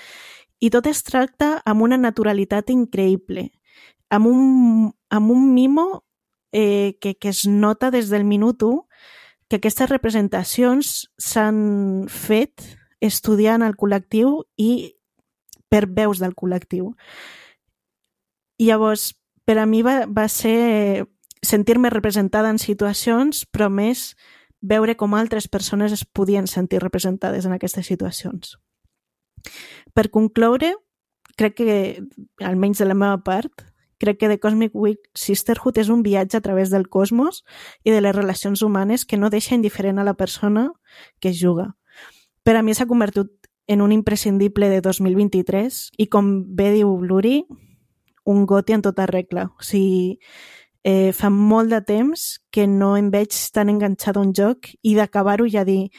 I 0.63 0.71
tot 0.71 0.87
es 0.87 1.03
tracta 1.03 1.57
amb 1.67 1.83
una 1.83 1.99
naturalitat 1.99 2.71
increïble 2.71 3.51
amb 4.11 4.27
un, 4.27 4.93
amb 5.11 5.31
un 5.31 5.53
mimo 5.55 6.05
eh, 6.53 6.99
que, 7.01 7.15
que 7.17 7.31
es 7.31 7.47
nota 7.47 7.91
des 7.91 8.11
del 8.11 8.25
minut 8.25 8.63
1 8.63 8.87
que 9.51 9.59
aquestes 9.59 9.91
representacions 9.91 11.11
s'han 11.19 12.07
fet 12.07 12.63
estudiant 13.03 13.65
el 13.67 13.75
col·lectiu 13.75 14.45
i 14.55 14.95
per 15.71 15.87
veus 15.91 16.21
del 16.23 16.37
col·lectiu. 16.39 16.93
Llavors, 18.61 19.15
per 19.47 19.57
a 19.59 19.67
mi 19.67 19.81
va, 19.83 20.05
va 20.07 20.29
ser 20.29 21.07
sentir-me 21.43 21.91
representada 21.91 22.51
en 22.53 22.61
situacions, 22.63 23.47
però 23.51 23.71
més 23.73 24.13
veure 24.61 24.95
com 24.95 25.17
altres 25.17 25.49
persones 25.49 25.95
es 25.97 26.05
podien 26.05 26.47
sentir 26.47 26.83
representades 26.83 27.47
en 27.47 27.57
aquestes 27.57 27.89
situacions. 27.89 28.59
Per 29.97 30.11
concloure, 30.13 30.75
crec 31.41 31.57
que, 31.57 31.77
almenys 32.45 32.83
de 32.83 32.91
la 32.91 32.99
meva 32.99 33.23
part, 33.25 33.65
crec 34.01 34.19
que 34.19 34.29
The 34.29 34.41
Cosmic 34.41 34.73
Sisterhood 35.15 35.79
és 35.79 35.91
un 35.93 36.03
viatge 36.03 36.39
a 36.39 36.45
través 36.45 36.73
del 36.73 36.89
cosmos 36.89 37.45
i 37.85 37.93
de 37.93 38.01
les 38.01 38.17
relacions 38.17 38.63
humanes 38.65 39.05
que 39.05 39.21
no 39.21 39.31
deixa 39.31 39.55
indiferent 39.55 40.01
a 40.01 40.07
la 40.09 40.17
persona 40.17 40.71
que 41.21 41.35
juga. 41.37 41.77
Per 42.43 42.57
a 42.57 42.63
mi 42.65 42.75
s'ha 42.75 42.89
convertit 42.89 43.29
en 43.69 43.83
un 43.85 43.93
imprescindible 43.93 44.71
de 44.73 44.81
2023 44.81 45.83
i 46.01 46.09
com 46.09 46.33
bé 46.57 46.73
diu 46.73 46.97
Luri, 47.05 47.45
un 48.25 48.47
goti 48.47 48.73
en 48.73 48.83
tota 48.83 49.07
regla. 49.07 49.51
O 49.61 49.63
sigui, 49.63 50.19
eh, 50.83 51.13
fa 51.13 51.31
molt 51.31 51.71
de 51.71 51.83
temps 51.85 52.41
que 52.51 52.67
no 52.67 52.97
em 52.97 53.13
veig 53.13 53.37
tan 53.53 53.69
enganxat 53.69 54.17
a 54.17 54.25
un 54.25 54.33
joc 54.35 54.73
i 54.83 54.97
d'acabar-ho 54.97 55.47
ja 55.47 55.65
dir 55.69 55.91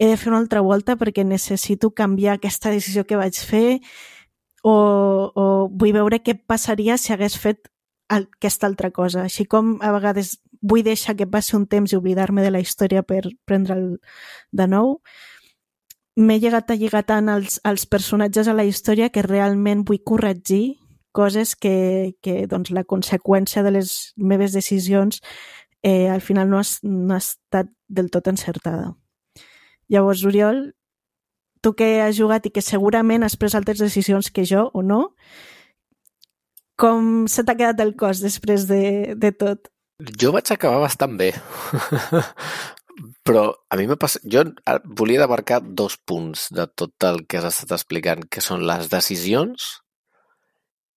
he 0.00 0.06
de 0.08 0.16
fer 0.16 0.30
una 0.30 0.40
altra 0.40 0.62
volta 0.64 0.96
perquè 0.96 1.24
necessito 1.24 1.90
canviar 1.92 2.38
aquesta 2.38 2.70
decisió 2.72 3.04
que 3.04 3.18
vaig 3.20 3.36
fer 3.36 3.80
o, 4.62 4.74
o 5.34 5.44
vull 5.68 5.94
veure 5.96 6.20
què 6.22 6.36
passaria 6.36 6.98
si 6.98 7.12
hagués 7.12 7.36
fet 7.38 7.68
aquesta 8.10 8.66
altra 8.66 8.90
cosa. 8.90 9.24
Així 9.24 9.46
com 9.46 9.78
a 9.80 9.92
vegades 9.94 10.38
vull 10.60 10.84
deixar 10.84 11.16
que 11.16 11.28
passi 11.30 11.56
un 11.56 11.66
temps 11.66 11.92
i 11.92 11.96
oblidar-me 11.96 12.42
de 12.44 12.50
la 12.50 12.60
història 12.60 13.02
per 13.02 13.22
prendre'l 13.48 13.96
de 14.52 14.66
nou, 14.68 14.98
m'he 16.20 16.38
llegat 16.42 16.70
a 16.70 16.76
lligar 16.76 17.04
tant 17.08 17.30
als, 17.32 17.60
als 17.64 17.86
personatges 17.86 18.48
a 18.48 18.54
la 18.54 18.66
història 18.68 19.08
que 19.08 19.24
realment 19.24 19.86
vull 19.88 20.02
corregir 20.04 20.80
coses 21.12 21.56
que, 21.56 22.16
que 22.22 22.46
doncs, 22.46 22.70
la 22.70 22.84
conseqüència 22.84 23.64
de 23.66 23.72
les 23.78 24.12
meves 24.16 24.52
decisions 24.52 25.20
eh, 25.82 26.08
al 26.10 26.20
final 26.20 26.50
no 26.50 26.60
ha, 26.60 26.66
no 26.82 27.14
ha 27.14 27.22
estat 27.22 27.70
del 27.88 28.10
tot 28.10 28.28
encertada. 28.28 28.94
Llavors, 29.90 30.24
Oriol, 30.24 30.60
tu 31.60 31.74
que 31.76 31.88
has 32.02 32.16
jugat 32.18 32.46
i 32.46 32.52
que 32.54 32.64
segurament 32.64 33.24
has 33.24 33.36
pres 33.36 33.56
altres 33.58 33.82
decisions 33.82 34.30
que 34.30 34.46
jo 34.48 34.68
o 34.74 34.82
no, 34.82 35.02
com 36.80 37.26
se 37.28 37.44
t'ha 37.44 37.56
quedat 37.58 37.82
el 37.84 37.94
cos 38.00 38.22
després 38.24 38.66
de, 38.70 39.14
de 39.20 39.32
tot? 39.36 39.68
Jo 40.20 40.32
vaig 40.32 40.48
acabar 40.52 40.80
bastant 40.80 41.18
bé. 41.20 41.34
Però 43.26 43.44
a 43.68 43.76
mi 43.76 43.86
m'ha 43.88 43.98
passat... 44.00 44.24
Jo 44.24 44.46
volia 44.96 45.20
demarcar 45.22 45.60
dos 45.64 45.96
punts 46.08 46.48
de 46.56 46.66
tot 46.72 47.08
el 47.08 47.24
que 47.28 47.40
has 47.40 47.48
estat 47.52 47.76
explicant, 47.76 48.24
que 48.32 48.44
són 48.44 48.64
les 48.68 48.88
decisions 48.92 49.70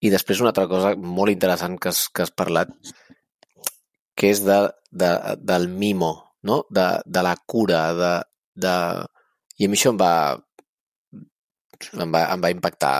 i 0.03 0.11
després 0.11 0.41
una 0.43 0.51
altra 0.51 0.67
cosa 0.67 0.95
molt 0.99 1.31
interessant 1.31 1.77
que 1.79 1.91
has, 1.91 2.07
que 2.11 2.25
has 2.25 2.31
parlat, 2.35 2.71
que 4.19 4.31
és 4.33 4.41
de, 4.43 4.57
de, 4.91 5.11
del 5.39 5.69
mimo, 5.71 6.11
no? 6.43 6.63
de, 6.69 6.87
de 7.05 7.23
la 7.23 7.35
cura, 7.47 7.85
de, 7.95 8.13
de... 8.65 8.73
I 9.59 9.67
a 9.67 9.71
mi 9.71 9.79
això 9.79 9.93
em 9.93 9.99
va, 10.01 10.13
em 11.93 12.13
va, 12.13 12.23
em 12.33 12.41
va 12.43 12.51
impactar. 12.53 12.93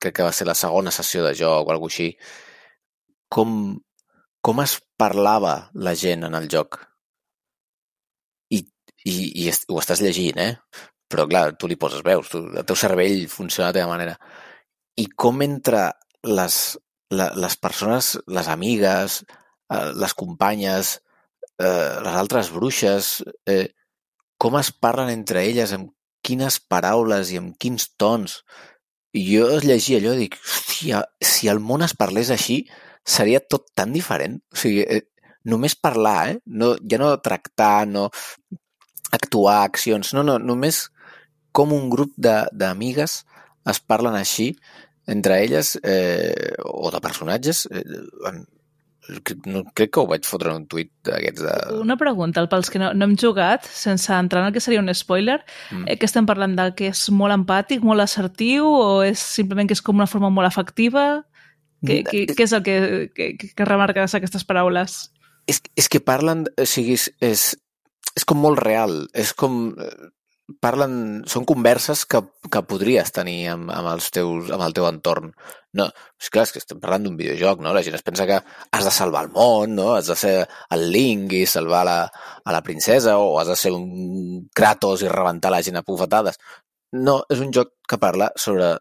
Crec 0.00 0.18
que 0.18 0.26
va 0.26 0.34
ser 0.34 0.46
la 0.48 0.56
segona 0.58 0.94
sessió 0.94 1.24
de 1.26 1.34
joc 1.38 1.68
o 1.68 1.74
alguna 1.74 1.92
així. 1.92 2.10
Com, 3.32 3.50
com 4.46 4.62
es 4.62 4.76
parlava 4.98 5.56
la 5.74 5.94
gent 5.98 6.26
en 6.28 6.36
el 6.38 6.48
joc. 6.52 6.80
I, 8.54 8.62
i, 9.04 9.16
i 9.44 9.48
ho 9.50 9.80
estàs 9.82 10.02
llegint, 10.04 10.42
eh? 10.42 10.52
Però, 11.10 11.26
clar, 11.30 11.52
tu 11.60 11.70
li 11.70 11.78
poses 11.78 12.02
veus, 12.06 12.30
tu, 12.32 12.42
el 12.50 12.66
teu 12.66 12.78
cervell 12.78 13.26
funciona 13.30 13.70
de 13.70 13.72
la 13.72 13.78
teva 13.80 13.92
manera. 13.94 14.16
I 14.98 15.06
com 15.24 15.42
entre 15.44 15.88
les, 16.26 16.60
la, 17.14 17.30
les 17.38 17.56
persones, 17.62 18.16
les 18.26 18.48
amigues, 18.50 19.20
eh, 19.72 19.90
les 19.94 20.14
companyes, 20.18 20.96
eh, 21.58 21.92
les 22.06 22.18
altres 22.22 22.50
bruixes, 22.54 23.20
eh, 23.46 23.68
com 24.38 24.58
es 24.58 24.72
parlen 24.72 25.12
entre 25.12 25.44
elles, 25.46 25.72
amb 25.72 25.92
quines 26.26 26.58
paraules 26.72 27.32
i 27.32 27.40
amb 27.40 27.54
quins 27.62 27.90
tons. 28.00 28.40
I 29.16 29.22
jo 29.30 29.46
llegia 29.64 30.00
allò 30.00 30.16
i 30.16 30.24
dic, 30.26 30.36
hòstia, 30.42 31.04
si 31.22 31.48
el 31.52 31.62
món 31.62 31.84
es 31.86 31.94
parlés 31.96 32.32
així, 32.34 32.64
seria 33.06 33.40
tot 33.40 33.70
tan 33.78 33.94
diferent. 33.94 34.40
O 34.52 34.58
sigui, 34.60 34.82
eh, 34.82 35.06
només 35.46 35.78
parlar, 35.78 36.18
eh? 36.32 36.38
No, 36.46 36.74
ja 36.90 36.98
no 37.00 37.14
tractar, 37.24 37.86
no 37.88 38.08
actuar, 39.14 39.62
accions, 39.64 40.12
no, 40.16 40.24
no, 40.26 40.36
només 40.42 40.88
com 41.56 41.72
un 41.72 41.88
grup 41.88 42.12
d'amigues 42.18 43.22
es 43.70 43.80
parlen 43.80 44.18
així 44.18 44.50
entre 45.06 45.38
elles 45.44 45.76
eh, 45.82 46.52
o 46.66 46.90
de 46.90 47.00
personatges 47.00 47.64
eh, 47.70 47.84
no, 49.46 49.62
crec 49.76 49.92
que 49.94 50.02
ho 50.02 50.06
vaig 50.10 50.26
fotre 50.26 50.50
en 50.50 50.62
un 50.62 50.66
tuit 50.70 50.90
d'aquests 51.06 51.44
de... 51.44 51.54
Una 51.82 51.96
pregunta, 52.00 52.44
pels 52.50 52.70
que 52.72 52.80
no, 52.82 52.92
no 52.96 53.06
hem 53.06 53.14
jugat, 53.20 53.66
sense 53.66 54.12
entrar 54.14 54.42
en 54.42 54.50
el 54.50 54.54
que 54.54 54.62
seria 54.64 54.82
un 54.82 54.92
spoiler, 54.94 55.38
mm. 55.70 55.86
eh, 55.86 55.96
que 56.00 56.08
estem 56.08 56.26
parlant 56.28 56.56
de 56.58 56.68
que 56.78 56.90
és 56.92 57.06
molt 57.14 57.34
empàtic, 57.36 57.84
molt 57.86 58.04
assertiu, 58.04 58.66
o 58.66 58.88
és 59.06 59.22
simplement 59.38 59.68
que 59.68 59.76
és 59.76 59.84
com 59.84 59.98
una 59.98 60.10
forma 60.10 60.32
molt 60.32 60.50
efectiva? 60.50 61.06
Què, 61.86 62.00
què, 62.08 62.24
què 62.32 62.46
és 62.48 62.56
el 62.56 62.64
que, 62.66 62.76
que, 63.14 63.30
que 63.54 63.68
remarques 63.68 64.16
aquestes 64.16 64.46
paraules? 64.48 64.98
És, 65.46 65.62
és 65.78 65.90
que 65.92 66.02
parlen, 66.02 66.46
o 66.58 66.66
sigui, 66.66 66.96
és, 66.98 67.10
és, 67.22 67.48
és 68.16 68.26
com 68.26 68.40
molt 68.42 68.58
real, 68.64 69.04
és 69.14 69.30
com 69.36 69.74
parlen, 70.62 71.24
són 71.26 71.44
converses 71.48 72.04
que, 72.06 72.20
que 72.52 72.62
podries 72.70 73.10
tenir 73.14 73.48
amb, 73.50 73.70
amb, 73.74 73.88
els 73.90 74.12
teus, 74.14 74.50
amb 74.54 74.62
el 74.66 74.74
teu 74.76 74.86
entorn. 74.88 75.32
No, 75.76 75.88
és 76.22 76.30
clar, 76.32 76.46
és 76.46 76.52
que 76.54 76.62
estem 76.62 76.78
parlant 76.82 77.06
d'un 77.06 77.16
videojoc, 77.18 77.60
no? 77.64 77.72
La 77.74 77.82
gent 77.86 77.98
es 77.98 78.04
pensa 78.06 78.28
que 78.28 78.38
has 78.38 78.86
de 78.86 78.94
salvar 78.94 79.24
el 79.26 79.32
món, 79.34 79.74
no? 79.78 79.88
Has 79.96 80.12
de 80.12 80.16
ser 80.18 80.34
el 80.76 80.86
Link 80.94 81.34
i 81.36 81.42
salvar 81.50 81.82
la, 81.88 81.98
a 82.06 82.54
la 82.54 82.62
princesa 82.66 83.18
o 83.18 83.34
has 83.40 83.50
de 83.50 83.58
ser 83.58 83.74
un 83.74 84.46
Kratos 84.54 85.02
i 85.02 85.12
rebentar 85.12 85.50
la 85.52 85.62
gent 85.66 85.80
a 85.80 85.84
bufetades. 85.86 86.38
No, 86.94 87.18
és 87.32 87.42
un 87.42 87.52
joc 87.52 87.74
que 87.88 87.98
parla 88.00 88.30
sobre 88.38 88.76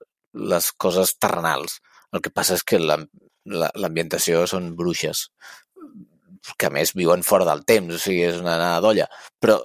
les 0.53 0.71
coses 0.77 1.17
terrenals. 1.17 1.79
El 2.13 2.21
que 2.21 2.31
passa 2.31 2.55
és 2.55 2.63
que 2.63 2.79
l'ambientació 2.79 4.45
la, 4.45 4.49
són 4.51 4.75
bruixes 4.77 5.29
que 6.59 6.67
a 6.67 6.69
més 6.69 6.91
viuen 6.93 7.23
fora 7.25 7.45
del 7.47 7.63
temps, 7.65 7.95
o 7.95 7.97
sigui, 7.97 8.21
és 8.27 8.37
una 8.37 8.53
anada 8.59 8.81
d'olla. 8.83 9.07
Però 9.41 9.57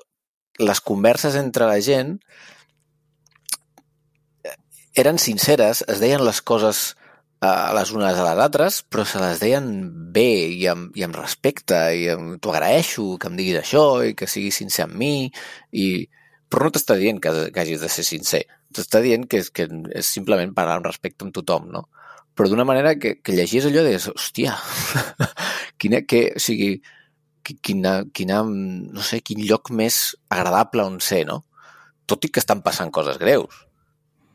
les 0.61 0.81
converses 0.85 1.37
entre 1.41 1.69
la 1.71 1.81
gent 1.85 2.19
eren 5.01 5.21
sinceres, 5.23 5.85
es 5.89 6.01
deien 6.03 6.25
les 6.27 6.41
coses 6.43 6.95
a 7.41 7.73
les 7.73 7.91
unes 7.97 8.19
a 8.19 8.25
les 8.27 8.41
altres, 8.45 8.83
però 8.85 9.07
se 9.09 9.21
les 9.23 9.41
deien 9.41 9.67
bé 10.13 10.29
i 10.53 10.67
amb, 10.69 10.93
i 10.99 11.07
amb 11.07 11.17
respecte 11.17 11.79
i 11.97 12.09
t'ho 12.43 12.53
agraeixo 12.53 13.15
que 13.21 13.31
em 13.31 13.39
diguis 13.39 13.63
això 13.63 13.85
i 14.05 14.15
que 14.15 14.29
siguis 14.29 14.61
sincer 14.61 14.85
amb 14.87 14.99
mi 15.01 15.31
i... 15.73 15.87
però 16.51 16.67
no 16.67 16.75
t'està 16.75 16.97
dient 16.99 17.21
que, 17.23 17.31
que 17.55 17.63
hagis 17.63 17.81
de 17.81 17.89
ser 17.89 18.05
sincer 18.05 18.43
t'està 18.75 19.01
dient 19.03 19.27
que, 19.31 19.43
que 19.55 19.67
és 19.97 20.13
simplement 20.17 20.53
parlar 20.55 20.79
amb 20.79 20.89
respecte 20.89 21.27
amb 21.27 21.35
tothom, 21.35 21.69
no? 21.75 21.87
Però 22.39 22.49
d'una 22.49 22.67
manera 22.69 22.95
que, 23.01 23.17
que 23.25 23.35
llegies 23.35 23.67
allò 23.67 23.83
de, 23.85 23.97
hòstia, 23.99 24.55
quina, 25.81 26.05
que, 26.07 26.23
o 26.37 26.43
sigui, 26.43 26.77
quina, 27.43 28.05
quina, 28.13 28.43
no 28.45 29.05
sé, 29.07 29.21
quin 29.25 29.43
lloc 29.47 29.73
més 29.75 30.17
agradable 30.29 30.87
on 30.87 31.01
ser, 31.05 31.25
no? 31.29 31.43
Tot 32.11 32.27
i 32.27 32.33
que 32.33 32.43
estan 32.43 32.63
passant 32.63 32.91
coses 32.91 33.21
greus. 33.21 33.67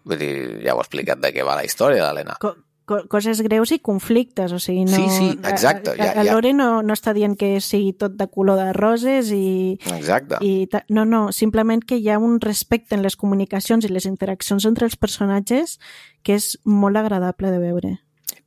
Vull 0.05 0.21
dir, 0.21 0.35
ja 0.65 0.75
ho 0.75 0.79
he 0.79 0.85
explicat 0.85 1.21
de 1.21 1.33
què 1.33 1.43
va 1.45 1.57
la 1.57 1.65
història 1.65 2.05
d'Helena. 2.05 2.37
Co 2.41 2.55
coses 2.85 3.41
greus 3.41 3.71
i 3.73 3.79
conflictes, 3.81 4.51
o 4.53 4.59
sigui, 4.61 4.83
no... 4.85 4.93
Sí, 4.93 5.09
sí, 5.09 5.29
exacte. 5.49 5.95
Ja, 5.97 6.11
ja. 6.13 6.25
Lore 6.27 6.51
no, 6.53 6.83
no 6.85 6.93
està 6.93 7.15
dient 7.17 7.33
que 7.37 7.55
sigui 7.63 7.95
tot 7.97 8.13
de 8.19 8.27
color 8.29 8.59
de 8.61 8.67
roses 8.77 9.31
i... 9.33 9.79
Exacte. 9.95 10.37
I 10.45 10.67
no, 10.93 11.05
no, 11.09 11.31
simplement 11.33 11.81
que 11.81 11.97
hi 11.97 12.11
ha 12.13 12.19
un 12.21 12.37
respecte 12.43 12.93
en 12.93 13.01
les 13.01 13.17
comunicacions 13.17 13.85
i 13.85 13.89
les 13.89 14.05
interaccions 14.05 14.69
entre 14.69 14.85
els 14.85 14.97
personatges 15.01 15.79
que 16.21 16.37
és 16.37 16.53
molt 16.63 17.01
agradable 17.01 17.49
de 17.49 17.61
veure. 17.63 17.95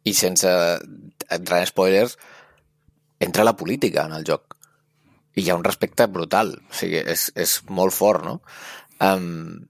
I 0.07 0.15
sense 0.15 0.49
entrar 1.35 1.59
en 1.59 1.67
spoilers, 1.67 2.15
entra 3.19 3.45
la 3.45 3.57
política 3.57 4.07
en 4.07 4.15
el 4.19 4.27
joc. 4.27 4.57
I 5.35 5.45
hi 5.45 5.51
ha 5.51 5.57
un 5.59 5.65
respecte 5.66 6.07
brutal. 6.11 6.55
O 6.70 6.74
sigui, 6.74 7.03
és, 7.03 7.28
és 7.36 7.59
molt 7.69 7.95
fort, 7.95 8.24
no? 8.27 8.39
Um, 9.05 9.69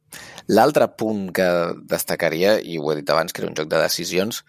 L'altre 0.48 0.86
punt 0.96 1.26
que 1.36 1.46
destacaria, 1.90 2.54
i 2.64 2.78
ho 2.80 2.88
he 2.88 2.96
dit 3.02 3.10
abans, 3.12 3.34
que 3.34 3.42
era 3.42 3.50
un 3.50 3.56
joc 3.58 3.68
de 3.68 3.82
decisions, 3.82 4.40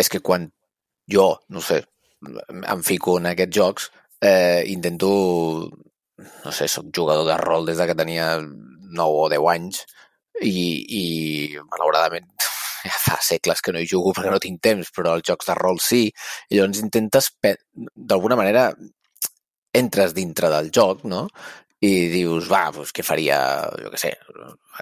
és 0.00 0.10
que 0.10 0.18
quan 0.26 0.48
jo, 1.10 1.28
no 1.54 1.62
sé, 1.62 1.84
em 2.74 2.82
fico 2.82 3.14
en 3.20 3.30
aquests 3.30 3.56
jocs, 3.56 3.86
eh, 4.26 4.64
intento, 4.72 5.10
no 6.18 6.52
sé, 6.52 6.66
soc 6.68 6.90
jugador 6.96 7.28
de 7.28 7.38
rol 7.38 7.70
des 7.70 7.78
de 7.78 7.86
que 7.86 7.98
tenia 8.02 8.32
9 8.42 9.22
o 9.22 9.28
10 9.30 9.46
anys 9.54 9.84
i, 10.42 10.58
i 10.98 11.04
malauradament 11.70 12.26
ja 12.90 12.96
fa 13.04 13.18
segles 13.24 13.62
que 13.64 13.74
no 13.74 13.80
hi 13.82 13.88
jugo 13.90 14.14
perquè 14.16 14.32
no 14.32 14.42
tinc 14.42 14.60
temps, 14.64 14.92
però 14.96 15.16
els 15.18 15.26
jocs 15.26 15.50
de 15.50 15.56
rol 15.58 15.80
sí, 15.82 16.06
i 16.50 16.58
llavors 16.58 16.82
intentes, 16.84 17.30
d'alguna 17.94 18.38
manera, 18.40 18.70
entres 19.76 20.14
dintre 20.16 20.50
del 20.52 20.70
joc, 20.74 21.04
no? 21.08 21.26
I 21.80 21.92
dius, 22.12 22.50
va, 22.50 22.66
doncs 22.74 22.92
què 22.92 23.04
faria, 23.06 23.38
jo 23.80 23.88
què 23.92 24.00
sé, 24.02 24.10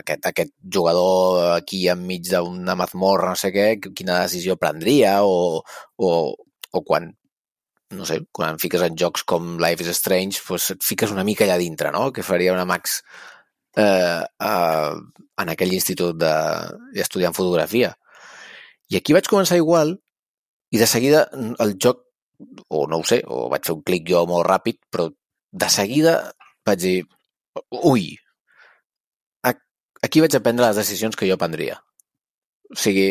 aquest, 0.01 0.25
aquest 0.33 0.51
jugador 0.75 1.53
aquí 1.53 1.85
enmig 1.93 2.27
d'una 2.33 2.75
mazmorra, 2.79 3.31
no 3.35 3.39
sé 3.39 3.53
què, 3.55 3.69
quina 3.95 4.25
decisió 4.25 4.57
prendria, 4.59 5.21
o, 5.23 5.63
o, 5.63 6.11
o 6.73 6.83
quan 6.83 7.13
no 7.91 8.05
sé, 8.05 8.19
quan 8.33 8.59
fiques 8.61 8.83
en 8.85 8.97
jocs 9.01 9.23
com 9.25 9.55
Life 9.63 9.85
is 9.85 9.95
Strange, 9.97 10.43
doncs 10.45 10.73
et 10.75 10.85
fiques 10.85 11.13
una 11.15 11.25
mica 11.25 11.47
allà 11.47 11.57
dintre, 11.61 11.93
no? 11.95 12.11
Que 12.13 12.27
faria 12.27 12.53
una 12.53 12.67
Max 12.69 12.99
eh, 13.77 14.23
eh, 14.25 14.93
en 15.43 15.53
aquell 15.53 15.75
institut 15.75 16.17
d'estudiant 16.19 17.35
de, 17.35 17.39
fotografia. 17.39 17.95
I 18.89 18.99
aquí 19.01 19.17
vaig 19.17 19.29
començar 19.29 19.59
igual 19.61 19.97
i 20.73 20.81
de 20.81 20.87
seguida 20.87 21.27
el 21.35 21.77
joc, 21.83 22.05
o 22.69 22.87
no 22.89 23.01
ho 23.01 23.05
sé, 23.05 23.23
o 23.27 23.49
vaig 23.53 23.67
fer 23.67 23.77
un 23.77 23.85
clic 23.85 24.09
jo 24.09 24.25
molt 24.29 24.47
ràpid, 24.49 24.81
però 24.91 25.09
de 25.53 25.69
seguida 25.73 26.17
vaig 26.67 26.81
dir, 26.81 26.99
ui, 27.85 28.13
aquí 30.03 30.21
vaig 30.21 30.35
aprendre 30.37 30.67
les 30.67 30.77
decisions 30.77 31.17
que 31.17 31.29
jo 31.29 31.39
prendria. 31.41 31.79
O 32.73 32.77
sigui, 32.79 33.11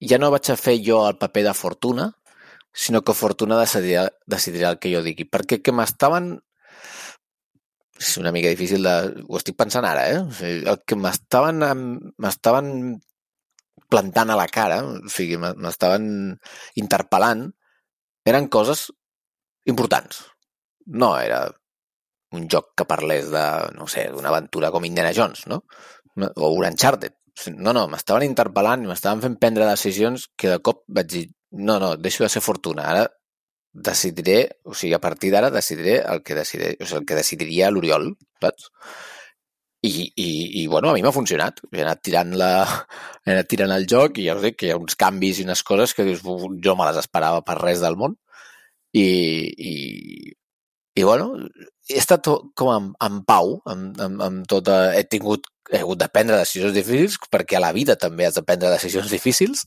ja 0.00 0.18
no 0.20 0.30
vaig 0.34 0.50
a 0.50 0.56
fer 0.60 0.78
jo 0.86 1.02
el 1.08 1.18
paper 1.20 1.44
de 1.48 1.54
Fortuna, 1.54 2.10
sinó 2.72 3.02
que 3.02 3.14
Fortuna 3.14 3.58
decidirà, 3.60 4.08
decidirà 4.26 4.74
el 4.74 4.80
que 4.82 4.92
jo 4.94 5.02
digui. 5.04 5.28
Perquè 5.30 5.60
que 5.62 5.74
m'estaven... 5.74 6.36
És 8.00 8.16
una 8.18 8.32
mica 8.34 8.50
difícil 8.50 8.82
de... 8.86 8.94
Ho 9.28 9.38
estic 9.38 9.56
pensant 9.58 9.86
ara, 9.86 10.06
eh? 10.10 10.20
O 10.24 10.30
sigui, 10.34 10.62
el 10.70 10.80
que 10.86 10.98
m'estaven 10.98 11.62
m'estaven 12.18 12.70
plantant 13.90 14.32
a 14.32 14.38
la 14.38 14.46
cara, 14.50 14.80
o 14.82 15.10
sigui, 15.12 15.38
m'estaven 15.38 16.06
interpel·lant, 16.80 17.44
eren 18.26 18.48
coses 18.50 18.88
importants. 19.70 20.24
No 20.86 21.14
era 21.20 21.44
un 22.34 22.48
joc 22.50 22.72
que 22.78 22.86
parlés 22.88 23.30
de, 23.30 23.44
no 23.78 23.86
sé, 23.90 24.08
d'una 24.10 24.32
aventura 24.32 24.72
com 24.74 24.86
Indiana 24.88 25.14
Jones, 25.14 25.46
no? 25.50 25.62
O 26.34 26.50
un 26.50 26.66
Uncharted. 26.66 27.14
No, 27.54 27.72
no, 27.74 27.86
m'estaven 27.90 28.26
interpel·lant 28.26 28.84
i 28.84 28.90
m'estaven 28.90 29.22
fent 29.22 29.38
prendre 29.42 29.66
decisions 29.70 30.28
que 30.38 30.50
de 30.54 30.60
cop 30.66 30.82
vaig 30.98 31.10
dir, 31.10 31.24
no, 31.50 31.78
no, 31.82 31.94
deixo 31.96 32.24
de 32.24 32.30
ser 32.30 32.42
fortuna. 32.42 32.88
Ara 32.90 33.06
decidiré, 33.74 34.60
o 34.64 34.74
sigui, 34.74 34.94
a 34.94 35.02
partir 35.02 35.32
d'ara 35.34 35.50
decidiré 35.50 35.98
el 36.06 36.22
que, 36.22 36.36
decidiré, 36.38 36.76
o 36.80 36.86
sigui, 36.86 37.00
el 37.02 37.08
que 37.08 37.18
decidiria 37.18 37.70
l'Oriol, 37.74 38.12
saps? 38.42 38.70
I, 39.84 39.90
i, 40.16 40.28
i 40.62 40.66
bueno, 40.70 40.88
a 40.88 40.94
mi 40.96 41.02
m'ha 41.04 41.12
funcionat. 41.12 41.58
He 41.74 41.82
anat 41.82 42.00
tirant, 42.06 42.30
la, 42.40 42.52
he 43.26 43.34
anat 43.34 43.50
tirant 43.50 43.74
el 43.74 43.84
joc 43.90 44.16
i 44.16 44.28
ja 44.30 44.38
us 44.38 44.46
dic 44.46 44.56
que 44.62 44.70
hi 44.70 44.72
ha 44.72 44.78
uns 44.80 44.96
canvis 44.96 45.42
i 45.42 45.44
unes 45.44 45.60
coses 45.66 45.92
que 45.92 46.06
dius, 46.06 46.22
jo 46.24 46.76
me 46.78 46.86
les 46.88 47.02
esperava 47.02 47.42
per 47.44 47.58
res 47.60 47.82
del 47.84 47.98
món. 48.00 48.16
I, 48.94 49.04
i, 49.04 49.74
i 50.94 51.04
bueno, 51.04 51.34
he 51.90 51.98
estat 52.00 52.30
com 52.56 52.70
en, 52.72 52.88
en 53.04 53.20
pau 53.28 53.58
amb, 53.68 54.00
amb, 54.00 54.22
amb 54.24 54.48
tota... 54.48 54.78
He 54.96 55.04
tingut 55.10 55.50
he 55.72 55.80
hagut 55.80 55.98
de 55.98 56.08
prendre 56.12 56.38
decisions 56.38 56.74
difícils 56.76 57.16
perquè 57.32 57.56
a 57.56 57.64
la 57.64 57.72
vida 57.72 57.96
també 57.96 58.26
has 58.26 58.36
de 58.36 58.44
prendre 58.46 58.72
decisions 58.72 59.10
difícils, 59.16 59.66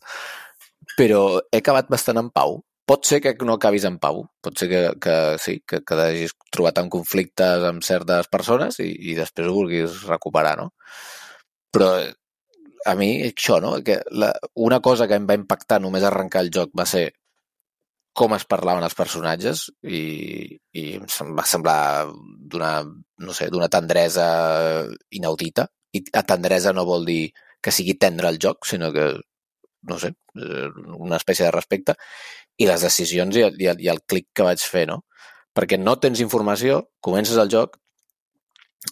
però 0.97 1.41
he 1.51 1.61
acabat 1.61 1.91
bastant 1.93 2.21
en 2.21 2.31
pau 2.33 2.61
pot 2.87 3.03
ser 3.05 3.19
que 3.23 3.33
no 3.43 3.57
acabis 3.57 3.85
en 3.89 3.97
pau, 3.99 4.21
pot 4.43 4.59
ser 4.59 4.69
que, 4.71 4.81
que 5.03 5.15
sí, 5.43 5.57
que, 5.67 5.81
que 5.83 5.97
hagis 6.03 6.33
trobat 6.55 6.79
en 6.79 6.89
conflictes 6.93 7.65
amb 7.67 7.83
certes 7.83 8.29
persones 8.31 8.79
i, 8.83 8.87
i 9.11 9.15
després 9.17 9.49
ho 9.49 9.55
vulguis 9.57 10.05
recuperar, 10.07 10.55
no? 10.61 10.71
Però 11.75 11.91
a 12.87 12.93
mi, 12.95 13.09
això, 13.27 13.59
no? 13.63 13.75
Que 13.83 13.99
la, 14.15 14.31
una 14.55 14.79
cosa 14.79 15.07
que 15.07 15.17
em 15.19 15.27
va 15.27 15.35
impactar 15.35 15.81
només 15.83 16.05
arrencar 16.07 16.45
el 16.45 16.51
joc 16.53 16.71
va 16.79 16.87
ser 16.87 17.09
com 18.17 18.33
es 18.33 18.47
parlaven 18.49 18.85
els 18.87 18.95
personatges 18.97 19.67
i, 19.85 20.01
i 20.73 20.85
em 20.97 21.35
va 21.37 21.45
semblar 21.45 21.81
d'una, 22.07 22.71
no 23.21 23.35
sé, 23.35 23.51
d'una 23.53 23.69
tendresa 23.69 24.29
inaudita. 25.13 25.67
I 25.93 26.01
a 26.17 26.23
tendresa 26.25 26.73
no 26.73 26.87
vol 26.87 27.05
dir 27.05 27.21
que 27.61 27.73
sigui 27.73 27.97
tendre 27.99 28.31
el 28.31 28.39
joc, 28.41 28.65
sinó 28.65 28.89
que, 28.95 29.11
no 29.91 29.99
sé, 30.01 30.15
eh, 30.39 30.69
una 30.95 31.19
espècie 31.19 31.45
de 31.45 31.53
respecte 31.53 31.97
i 32.57 32.67
les 32.69 32.85
decisions 32.85 33.37
i, 33.37 33.43
i, 33.45 33.69
i 33.85 33.91
el 33.93 34.01
clic 34.09 34.29
que 34.35 34.45
vaig 34.47 34.63
fer, 34.63 34.85
no? 34.89 35.03
Perquè 35.57 35.79
no 35.81 35.97
tens 36.01 36.21
informació, 36.21 36.83
comences 37.01 37.37
el 37.41 37.51
joc 37.53 37.77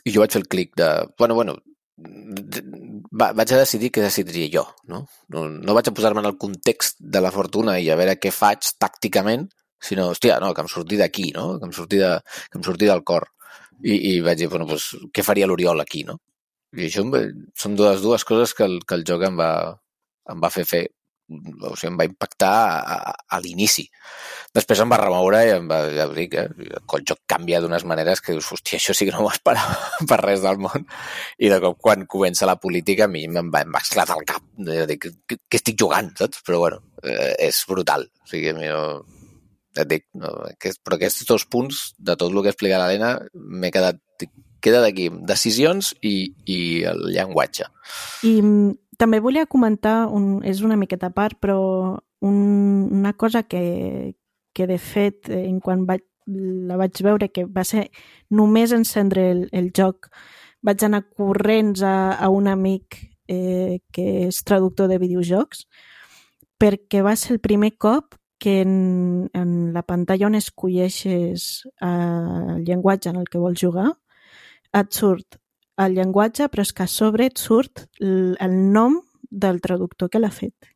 i 0.04 0.14
jo 0.14 0.22
vaig 0.22 0.34
fer 0.34 0.42
el 0.44 0.50
clic 0.52 0.74
de... 0.78 0.90
Bueno, 1.20 1.38
bueno, 1.38 1.56
va, 1.98 3.32
vaig 3.38 3.54
a 3.54 3.62
decidir 3.62 3.92
què 3.94 4.04
decidiria 4.04 4.50
jo, 4.58 4.66
no? 4.92 5.04
No, 5.34 5.46
no 5.50 5.76
vaig 5.78 5.90
a 5.90 5.94
posar-me 5.96 6.24
en 6.24 6.32
el 6.32 6.40
context 6.42 7.00
de 7.00 7.22
la 7.24 7.32
fortuna 7.36 7.78
i 7.80 7.90
a 7.90 7.98
veure 8.00 8.18
què 8.20 8.34
faig 8.36 8.74
tàcticament, 8.82 9.48
sinó, 9.82 10.10
hòstia, 10.12 10.40
no, 10.44 10.52
que 10.54 10.66
em 10.66 10.72
surti 10.72 11.00
d'aquí, 11.00 11.30
no? 11.36 11.48
Que 11.60 11.70
em 11.70 11.74
surti, 11.76 12.02
de, 12.02 12.12
que 12.52 12.60
em 12.60 12.66
surti 12.66 12.90
del 12.90 13.04
cor. 13.08 13.30
I, 13.84 13.96
i 14.12 14.14
vaig 14.24 14.40
dir, 14.40 14.50
bueno, 14.52 14.68
doncs, 14.70 14.92
què 15.14 15.24
faria 15.26 15.48
l'Oriol 15.50 15.84
aquí, 15.84 16.06
no? 16.08 16.18
I 16.76 16.88
això 16.90 17.04
són 17.62 17.76
dues, 17.80 18.02
dues 18.04 18.24
coses 18.28 18.54
que 18.56 18.66
el, 18.68 18.80
que 18.88 18.98
el 18.98 19.06
joc 19.08 19.24
em 19.28 19.38
va, 19.40 19.50
em 20.32 20.42
va 20.44 20.52
fer 20.52 20.66
fer 20.68 20.86
o 21.30 21.74
sigui, 21.74 21.92
em 21.92 21.98
va 22.00 22.08
impactar 22.08 22.52
a, 22.54 22.96
a, 22.96 23.14
a 23.36 23.40
l'inici. 23.42 23.86
Després 24.56 24.82
em 24.82 24.92
va 24.92 25.00
remoure 25.02 25.42
i 25.48 25.54
em 25.56 25.68
va, 25.70 25.80
ja 25.96 26.06
dic, 26.12 26.36
eh, 26.38 26.70
el 26.80 27.08
joc 27.10 27.24
canvia 27.32 27.62
d'unes 27.64 27.86
maneres 27.90 28.22
que 28.22 28.36
dius, 28.36 28.52
hòstia, 28.54 28.80
això 28.80 28.96
sí 28.96 29.08
que 29.08 29.16
no 29.16 29.24
m'ho 29.26 29.34
esperava 29.34 29.76
per 30.10 30.22
res 30.22 30.46
del 30.46 30.62
món. 30.62 30.86
I 31.42 31.52
de 31.54 31.60
cop, 31.64 31.80
quan 31.82 32.06
comença 32.12 32.50
la 32.50 32.60
política, 32.62 33.10
a 33.10 33.12
mi 33.12 33.26
em 33.26 33.52
va, 33.54 33.66
em 33.66 33.74
va 33.74 33.84
esclatar 33.84 34.20
el 34.20 34.30
cap. 34.30 34.46
Jo 34.70 34.88
dic, 34.90 35.10
què, 35.26 35.40
estic 35.60 35.82
jugant, 35.82 36.14
saps? 36.20 36.46
Però 36.46 36.62
bueno, 36.64 36.82
eh, 37.04 37.34
és 37.50 37.66
brutal. 37.70 38.08
O 38.24 38.32
sigui, 38.32 38.54
a 38.54 38.58
mi 38.58 38.70
no, 38.70 38.86
et 39.76 39.90
dic, 39.92 40.08
no, 40.22 40.32
que, 40.62 40.72
però 40.86 41.00
aquests 41.00 41.26
dos 41.28 41.46
punts 41.52 41.86
de 41.98 42.16
tot 42.16 42.32
el 42.32 42.44
que 42.44 42.54
explica 42.54 42.80
l'Helena 42.80 43.18
m'he 43.34 43.74
quedat 43.76 44.00
queda 44.66 44.82
d'aquí, 44.84 45.12
decisions 45.30 45.94
i, 46.02 46.34
i 46.50 46.60
el 46.90 47.06
llenguatge. 47.14 47.70
I 48.26 48.36
també 48.98 49.22
volia 49.22 49.46
comentar, 49.46 50.06
un, 50.10 50.42
és 50.48 50.64
una 50.66 50.78
miqueta 50.80 51.12
a 51.12 51.16
part, 51.16 51.38
però 51.42 51.60
un, 52.26 52.38
una 52.92 53.14
cosa 53.14 53.44
que, 53.44 54.16
que 54.56 54.68
de 54.68 54.80
fet, 54.82 55.30
eh, 55.30 55.46
en 55.46 55.60
quan 55.62 55.86
vaig, 55.86 56.06
la 56.26 56.80
vaig 56.80 57.02
veure, 57.06 57.30
que 57.30 57.46
va 57.46 57.66
ser 57.68 57.90
només 58.34 58.74
encendre 58.74 59.30
el, 59.32 59.44
el 59.54 59.70
joc, 59.76 60.10
vaig 60.66 60.86
anar 60.88 61.06
corrents 61.14 61.84
a, 61.86 62.16
a 62.18 62.32
un 62.34 62.48
amic 62.50 62.98
eh, 63.28 63.82
que 63.94 64.08
és 64.30 64.42
traductor 64.48 64.90
de 64.90 64.98
videojocs, 65.02 65.68
perquè 66.58 67.04
va 67.06 67.14
ser 67.20 67.36
el 67.36 67.44
primer 67.44 67.76
cop 67.78 68.16
que 68.40 68.62
en, 68.62 69.30
en 69.34 69.52
la 69.74 69.84
pantalla 69.88 70.28
on 70.28 70.36
escolleixes 70.40 71.66
el 71.84 72.66
llenguatge 72.68 73.12
en 73.12 73.22
el 73.22 73.30
que 73.32 73.42
vols 73.42 73.62
jugar 73.62 73.94
et 74.76 74.94
surt 74.94 75.40
el 75.82 75.98
llenguatge, 75.98 76.48
però 76.52 76.64
és 76.64 76.72
que 76.76 76.86
a 76.86 76.92
sobre 76.92 77.28
et 77.30 77.42
surt 77.42 77.86
el, 78.00 78.36
el 78.40 78.56
nom 78.72 79.02
del 79.30 79.60
traductor 79.62 80.10
que 80.12 80.22
l'ha 80.22 80.32
fet. 80.32 80.72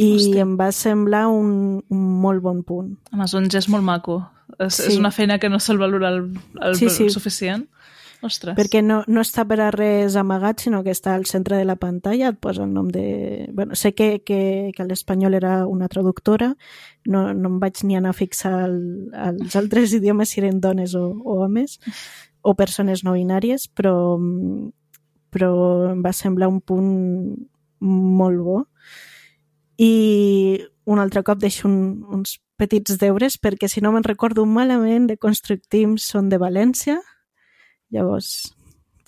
I 0.00 0.14
Hosti. 0.16 0.38
em 0.40 0.54
va 0.56 0.70
semblar 0.72 1.26
un, 1.28 1.80
un 1.92 2.04
molt 2.22 2.40
bon 2.44 2.62
punt. 2.64 2.94
Amazon 3.12 3.50
ja 3.52 3.60
és 3.60 3.68
molt 3.68 3.84
maco. 3.84 4.22
És, 4.56 4.78
sí. 4.78 4.86
és 4.92 4.96
una 4.98 5.12
feina 5.12 5.38
que 5.38 5.50
no 5.52 5.60
se'l 5.60 5.80
valora 5.80 6.08
el, 6.14 6.22
el, 6.62 6.78
sí, 6.78 6.88
sí. 6.92 7.10
suficient. 7.12 7.66
Ostres. 8.20 8.52
Perquè 8.52 8.82
no, 8.84 8.98
no 9.08 9.22
està 9.24 9.46
per 9.48 9.56
a 9.64 9.70
res 9.72 10.12
amagat, 10.20 10.60
sinó 10.60 10.82
que 10.84 10.92
està 10.92 11.14
al 11.16 11.24
centre 11.28 11.56
de 11.56 11.64
la 11.64 11.78
pantalla, 11.80 12.28
et 12.28 12.40
posa 12.40 12.66
el 12.66 12.74
nom 12.74 12.90
de... 12.92 13.48
Bueno, 13.56 13.76
sé 13.80 13.94
que, 13.96 14.20
que, 14.20 14.72
que 14.76 14.84
l'espanyol 14.84 15.38
era 15.38 15.54
una 15.66 15.88
traductora, 15.88 16.50
no, 17.08 17.22
no 17.32 17.54
em 17.54 17.56
vaig 17.62 17.80
ni 17.88 17.96
anar 17.96 18.12
a 18.12 18.18
fixar 18.18 18.52
el, 18.66 18.76
els 19.16 19.56
altres 19.56 19.94
idiomes 19.98 20.34
si 20.34 20.42
eren 20.44 20.60
dones 20.60 20.92
o, 21.00 21.06
o 21.16 21.38
homes, 21.46 21.78
o 22.42 22.54
persones 22.56 23.04
no 23.04 23.14
binàries, 23.16 23.68
però, 23.68 23.94
però 25.30 25.52
em 25.92 26.02
va 26.04 26.12
semblar 26.16 26.48
un 26.48 26.60
punt 26.60 26.90
molt 27.80 28.44
bo. 28.44 28.58
I 29.80 30.60
un 30.90 30.98
altre 30.98 31.22
cop 31.22 31.40
deixo 31.40 31.68
un, 31.68 32.04
uns 32.10 32.38
petits 32.60 32.98
deures 33.00 33.38
perquè 33.40 33.68
si 33.70 33.80
no 33.80 33.92
me'n 33.94 34.06
recordo 34.06 34.44
malament 34.44 35.08
de 35.08 35.16
Construct 35.20 35.68
Teams 35.72 36.08
són 36.12 36.28
de 36.32 36.40
València 36.40 36.98
llavors 37.94 38.50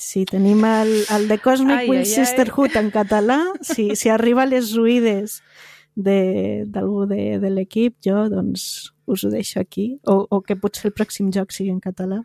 si 0.03 0.25
tenim 0.27 0.65
el, 0.67 0.93
el 1.15 1.29
de 1.31 1.39
Cosmic 1.43 1.85
ai, 1.85 1.91
Will 1.91 2.05
ai, 2.05 2.09
Sisterhood 2.09 2.77
ai. 2.77 2.85
en 2.85 2.91
català 2.95 3.39
si, 3.61 3.93
si 3.99 4.11
arriba 4.11 4.47
a 4.47 4.51
les 4.51 4.73
ruïdes 4.77 5.41
d'algú 5.95 7.05
de, 7.11 7.19
de, 7.19 7.39
de 7.43 7.53
l'equip 7.53 7.99
jo 8.05 8.27
doncs 8.33 8.92
us 9.07 9.25
ho 9.25 9.31
deixo 9.33 9.61
aquí. 9.61 9.99
O, 10.07 10.27
o 10.31 10.41
que 10.43 10.57
potser 10.57 10.91
el 10.91 10.97
pròxim 10.97 11.33
joc 11.35 11.55
sigui 11.55 11.73
en 11.75 11.81
català. 11.83 12.23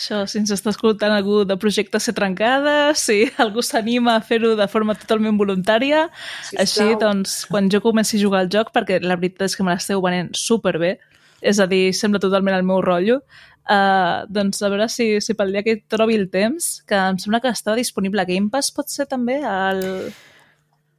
Això, 0.00 0.22
si 0.28 0.38
ens 0.40 0.52
està 0.54 0.72
escoltant 0.72 1.12
algú 1.12 1.42
de 1.44 1.56
projecte 1.60 2.00
ser 2.00 2.14
trencada, 2.16 2.94
si 2.96 3.26
algú 3.42 3.64
s'anima 3.64 4.16
a 4.16 4.24
fer-ho 4.24 4.54
de 4.56 4.66
forma 4.72 4.96
totalment 4.96 5.36
voluntària, 5.40 6.06
sí, 6.46 6.56
així, 6.62 6.86
doncs, 7.00 7.42
quan 7.50 7.68
jo 7.72 7.82
comenci 7.84 8.16
a 8.16 8.22
jugar 8.22 8.44
al 8.44 8.50
joc, 8.52 8.72
perquè 8.76 9.00
la 9.04 9.18
veritat 9.20 9.50
és 9.50 9.56
que 9.56 9.66
me 9.66 9.74
l'esteu 9.74 10.00
venent 10.04 10.32
superbé, 10.36 10.96
és 11.40 11.60
a 11.60 11.68
dir, 11.68 11.90
sembla 11.96 12.20
totalment 12.22 12.56
el 12.56 12.64
meu 12.68 12.80
rotllo, 12.84 13.20
uh, 13.20 14.24
doncs 14.32 14.62
a 14.62 14.72
veure 14.72 14.88
si, 14.92 15.12
si 15.24 15.36
pel 15.36 15.52
dia 15.52 15.64
que 15.66 15.78
trobi 15.88 16.16
el 16.20 16.28
temps, 16.32 16.72
que 16.88 16.96
em 16.96 17.20
sembla 17.20 17.42
que 17.44 17.52
estava 17.52 17.76
disponible 17.80 18.24
a 18.24 18.28
Game 18.28 18.48
Pass, 18.52 18.72
pot 18.76 18.88
ser 18.92 19.08
també 19.10 19.40
el, 19.40 19.84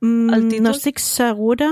el 0.01 0.47
títol? 0.49 0.67
No 0.67 0.75
estic 0.77 1.01
segura, 1.01 1.71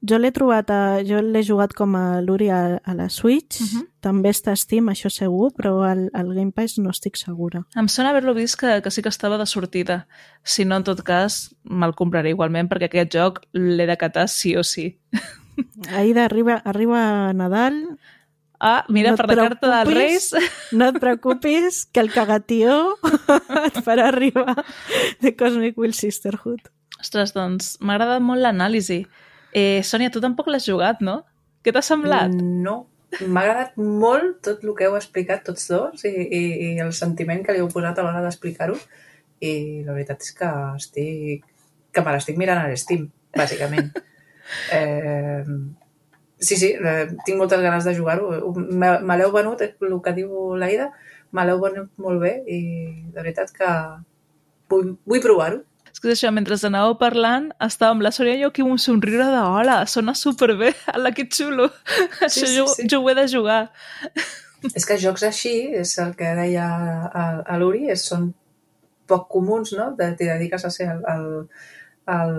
jo 0.00 0.18
l'he 0.18 0.30
trobat, 0.34 0.70
a, 0.70 1.00
jo 1.06 1.20
l'he 1.24 1.42
jugat 1.46 1.74
com 1.76 1.94
a 1.98 2.20
l'Uri 2.24 2.48
a, 2.52 2.78
a 2.82 2.94
la 2.94 3.08
Switch, 3.08 3.60
uh 3.60 3.64
mhm. 3.64 3.80
-huh. 3.80 3.88
també 4.00 4.30
està 4.30 4.52
a 4.52 4.56
Steam, 4.56 4.88
això 4.88 5.10
segur, 5.10 5.52
però 5.52 5.82
al, 5.82 6.10
al 6.12 6.34
Game 6.34 6.52
Pass 6.52 6.78
no 6.78 6.90
estic 6.90 7.16
segura. 7.16 7.64
Em 7.76 7.88
sona 7.88 8.10
haver-lo 8.10 8.34
vist 8.34 8.58
que, 8.58 8.82
que 8.82 8.90
sí 8.90 9.02
que 9.02 9.08
estava 9.08 9.38
de 9.38 9.46
sortida. 9.46 10.06
Si 10.42 10.64
no, 10.64 10.76
en 10.76 10.84
tot 10.84 11.02
cas, 11.02 11.54
me'l 11.64 11.94
compraré 11.94 12.30
igualment, 12.30 12.68
perquè 12.68 12.86
aquest 12.86 13.12
joc 13.12 13.40
l'he 13.52 13.86
de 13.86 13.96
catar 13.96 14.28
sí 14.28 14.56
o 14.56 14.62
sí. 14.62 14.98
Aida, 15.88 16.24
arriba, 16.24 16.62
arriba 16.64 17.32
Nadal... 17.32 17.98
Ah, 18.64 18.84
mira, 18.88 19.10
no 19.10 19.16
per 19.16 19.26
la 19.26 19.34
carta 19.34 19.68
dels 19.84 19.94
Reis... 19.96 20.34
No 20.78 20.86
et 20.92 20.98
preocupis, 21.02 21.84
que 21.90 21.98
el 21.98 22.12
cagatió 22.14 22.94
et 23.66 23.80
farà 23.82 24.06
arribar 24.12 24.54
de 25.20 25.34
Cosmic 25.34 25.76
Will 25.76 25.94
Sisterhood. 25.98 26.70
Ostres, 27.02 27.34
doncs 27.34 27.74
m'ha 27.82 27.96
agradat 27.98 28.22
molt 28.22 28.38
l'anàlisi. 28.44 29.00
Eh, 29.52 29.82
Sònia, 29.84 30.10
tu 30.12 30.22
tampoc 30.24 30.48
l'has 30.48 30.66
jugat, 30.66 31.02
no? 31.04 31.20
Què 31.62 31.74
t'ha 31.74 31.82
semblat? 31.84 32.32
No, 32.32 32.76
m'ha 33.20 33.44
agradat 33.44 33.76
molt 33.78 34.40
tot 34.46 34.64
el 34.64 34.74
que 34.78 34.88
heu 34.88 34.96
explicat 34.98 35.44
tots 35.46 35.68
dos 35.70 36.04
i, 36.08 36.12
i, 36.12 36.42
i 36.66 36.68
el 36.82 36.92
sentiment 36.96 37.44
que 37.44 37.54
li 37.54 37.60
heu 37.62 37.68
posat 37.72 38.00
a 38.00 38.06
l'hora 38.06 38.22
d'explicar-ho 38.24 38.78
i 39.44 39.52
la 39.86 39.94
veritat 39.94 40.24
és 40.24 40.34
que 40.38 40.50
estic 40.78 41.48
que 41.92 42.02
me 42.04 42.14
l'estic 42.14 42.38
mirant 42.40 42.62
a 42.62 42.68
l'Steam, 42.70 43.06
bàsicament. 43.36 43.90
eh, 44.78 45.44
sí, 46.38 46.56
sí, 46.56 46.72
eh, 46.72 47.08
tinc 47.26 47.36
moltes 47.38 47.60
ganes 47.60 47.84
de 47.84 47.94
jugar-ho. 47.98 48.52
Me, 48.56 48.94
me 49.04 49.18
l'heu 49.18 49.32
venut, 49.34 49.60
el 49.62 49.98
que 50.04 50.14
diu 50.16 50.54
l'Aida, 50.56 50.88
me 51.36 51.44
l'heu 51.44 51.60
venut 51.60 51.92
molt 52.00 52.22
bé 52.22 52.32
i 52.46 52.60
de 53.12 53.18
veritat 53.20 53.52
que 53.56 53.68
vull, 54.72 54.94
vull 55.04 55.24
provar-ho. 55.24 55.60
Que 56.02 56.16
això, 56.16 56.32
mentre 56.34 56.56
anàveu 56.66 56.96
parlant, 56.98 57.44
estava 57.62 57.94
amb 57.94 58.02
la 58.02 58.10
Sònia 58.10 58.34
i 58.34 58.40
jo 58.42 58.48
aquí 58.50 58.64
amb 58.64 58.74
un 58.74 58.80
somriure 58.82 59.28
de 59.30 59.42
hola, 59.46 59.76
sona 59.86 60.16
superbé, 60.18 60.72
ala, 60.94 61.12
que 61.14 61.28
xulo. 61.30 61.68
Sí, 61.86 62.26
això 62.26 62.46
sí, 62.46 62.56
jo, 62.56 62.64
sí. 62.74 62.86
jo 62.90 62.98
ho 63.02 63.10
he 63.10 63.14
de 63.14 63.26
jugar. 63.30 63.60
És 64.74 64.86
que 64.86 64.98
jocs 64.98 65.22
així, 65.26 65.54
és 65.78 65.92
el 66.02 66.16
que 66.18 66.32
deia 66.38 66.66
a, 67.06 67.26
a 67.46 67.60
l'Uri, 67.60 67.86
són 67.98 68.32
poc 69.10 69.28
comuns, 69.30 69.76
no? 69.78 69.92
De, 69.98 70.10
t'hi 70.18 70.26
dediques 70.30 70.66
a 70.66 70.72
ser 70.74 70.88
el, 70.90 71.04
el, 71.14 71.24
el, 72.16 72.34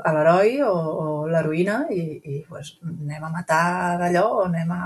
a 0.00 0.14
l'heroi 0.16 0.58
o, 0.64 0.72
o 0.72 1.06
l'heroïna 1.28 1.78
i, 1.92 2.04
i 2.24 2.40
pues, 2.48 2.74
anem 2.88 3.28
a 3.28 3.32
matar 3.36 3.64
d'allò 4.00 4.26
o 4.40 4.42
anem 4.48 4.72
a... 4.76 4.82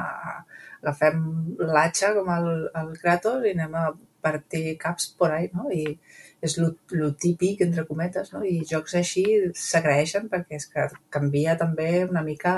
agafem 0.78 1.22
l'atxa 1.58 2.12
com 2.14 2.28
el, 2.30 2.52
el 2.78 2.92
Kratos 2.98 3.46
i 3.46 3.54
anem 3.56 3.74
a 3.74 3.88
partir 4.22 4.76
caps 4.78 5.08
por 5.18 5.32
ahí, 5.34 5.50
no? 5.54 5.70
I 5.70 5.98
és 6.44 6.56
lo, 6.60 6.72
lo 6.94 7.12
típic, 7.18 7.62
entre 7.66 7.84
cometes, 7.88 8.32
no? 8.34 8.44
I 8.46 8.62
jocs 8.68 8.94
així 8.98 9.24
s'agraeixen 9.58 10.28
perquè 10.32 10.58
és 10.60 10.68
que 10.70 10.86
canvia 11.14 11.56
també 11.58 12.04
una 12.06 12.22
mica 12.26 12.54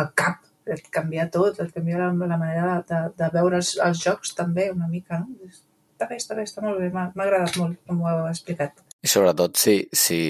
el 0.00 0.10
cap, 0.18 0.44
et 0.70 0.86
canvia 0.94 1.26
tot, 1.32 1.58
et 1.62 1.72
canvia 1.74 1.98
la, 2.02 2.10
la 2.12 2.38
manera 2.38 2.78
de, 2.88 3.02
de 3.18 3.30
veure 3.34 3.60
els, 3.60 3.74
els 3.82 4.02
jocs 4.02 4.34
també 4.38 4.70
una 4.74 4.90
mica, 4.90 5.22
no? 5.22 5.50
Està 5.50 6.08
bé, 6.08 6.16
està 6.16 6.36
bé, 6.38 6.46
està 6.48 6.64
molt 6.64 6.80
bé, 6.80 6.90
m'ha 6.94 7.10
agradat 7.12 7.58
molt 7.60 7.80
com 7.86 8.00
ho 8.02 8.08
heu 8.10 8.22
explicat. 8.30 8.80
I 9.04 9.08
sobretot 9.10 9.58
si, 9.60 9.76
si... 9.92 10.20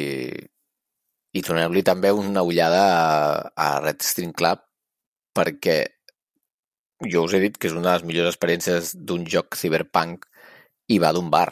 i 1.30 1.42
doneu-li 1.46 1.82
també 1.86 2.10
una 2.14 2.42
ullada 2.46 2.82
a, 2.90 3.06
a 3.54 3.68
Red 3.84 4.02
String 4.02 4.34
Club 4.36 4.62
perquè 5.36 5.78
jo 7.08 7.24
us 7.24 7.34
he 7.34 7.40
dit 7.42 7.56
que 7.56 7.70
és 7.70 7.74
una 7.76 7.86
de 7.86 7.92
les 7.94 8.06
millors 8.08 8.32
experiències 8.32 8.92
d'un 8.98 9.24
joc 9.24 9.56
cyberpunk 9.56 10.26
i 10.90 10.98
va 11.02 11.12
d'un 11.16 11.30
bar. 11.32 11.48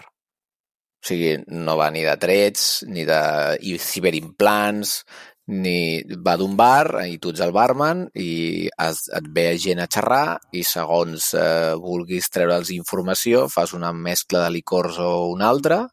O 0.98 1.08
sigui, 1.08 1.36
no 1.54 1.76
va 1.78 1.90
ni 1.94 2.02
de 2.06 2.16
trets, 2.20 2.84
ni 2.90 3.04
de 3.06 3.20
i 3.62 3.76
ciberimplants, 3.78 5.02
ni 5.48 6.02
va 6.26 6.34
d'un 6.36 6.56
bar 6.58 7.06
i 7.08 7.16
tu 7.22 7.30
ets 7.32 7.40
el 7.40 7.54
barman 7.56 8.02
i 8.20 8.68
es, 8.68 9.06
et 9.16 9.28
ve 9.32 9.46
gent 9.56 9.80
a 9.80 9.86
xerrar 9.88 10.36
i 10.52 10.60
segons 10.66 11.30
eh, 11.38 11.72
vulguis 11.80 12.28
treure'ls 12.34 12.74
informació 12.74 13.46
fas 13.48 13.72
una 13.78 13.94
mescla 13.96 14.42
de 14.44 14.50
licors 14.58 14.98
o 15.00 15.30
una 15.32 15.48
altra, 15.48 15.86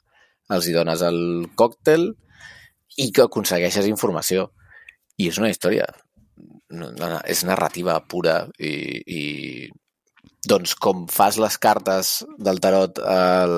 els 0.51 0.67
hi 0.67 0.75
dones 0.75 1.05
el 1.07 1.21
còctel 1.55 2.09
i 2.99 3.11
que 3.15 3.23
aconsegueixes 3.25 3.87
informació. 3.87 4.49
I 5.15 5.29
és 5.31 5.39
una 5.39 5.49
història. 5.51 5.87
No, 6.75 6.89
no, 6.91 7.07
és 7.23 7.45
narrativa 7.47 7.95
pura 8.11 8.41
i, 8.59 8.73
i 9.07 9.21
doncs 10.47 10.75
com 10.75 11.05
fas 11.07 11.39
les 11.39 11.55
cartes 11.61 12.17
del 12.37 12.59
tarot 12.59 12.99
el, 12.99 13.55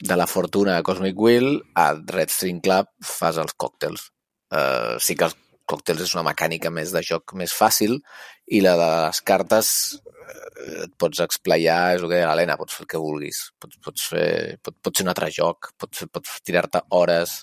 de 0.00 0.16
la 0.16 0.26
fortuna 0.26 0.76
a 0.76 0.82
Cosmic 0.82 1.18
Wheel, 1.18 1.62
a 1.74 1.94
Red 1.94 2.32
String 2.32 2.60
Club 2.64 2.90
fas 3.04 3.38
els 3.40 3.56
còctels. 3.56 4.10
Uh, 4.52 4.96
sí 5.02 5.16
que 5.18 5.26
els 5.26 5.36
còctels 5.66 6.04
és 6.04 6.14
una 6.14 6.26
mecànica 6.28 6.70
més 6.70 6.92
de 6.94 7.02
joc 7.02 7.34
més 7.38 7.54
fàcil 7.54 7.98
i 8.46 8.60
la 8.62 8.76
de 8.78 8.86
les 8.92 9.20
cartes 9.26 9.70
eh, 9.96 10.84
et 10.84 10.92
pots 11.00 11.22
explayar, 11.24 11.96
és 11.96 12.04
el 12.04 12.06
que 12.06 12.14
deia 12.14 12.28
l'Helena, 12.30 12.58
pots 12.60 12.76
fer 12.76 12.84
el 12.84 12.90
que 12.92 13.02
vulguis, 13.02 13.40
pots, 13.58 13.80
pots, 13.82 14.06
fer, 14.12 14.28
pot, 14.62 14.76
pot 14.78 14.94
ser 14.94 15.06
un 15.06 15.10
altre 15.10 15.32
joc, 15.34 15.72
pots, 15.80 16.06
pots 16.12 16.38
tirar-te 16.46 16.84
hores. 16.94 17.40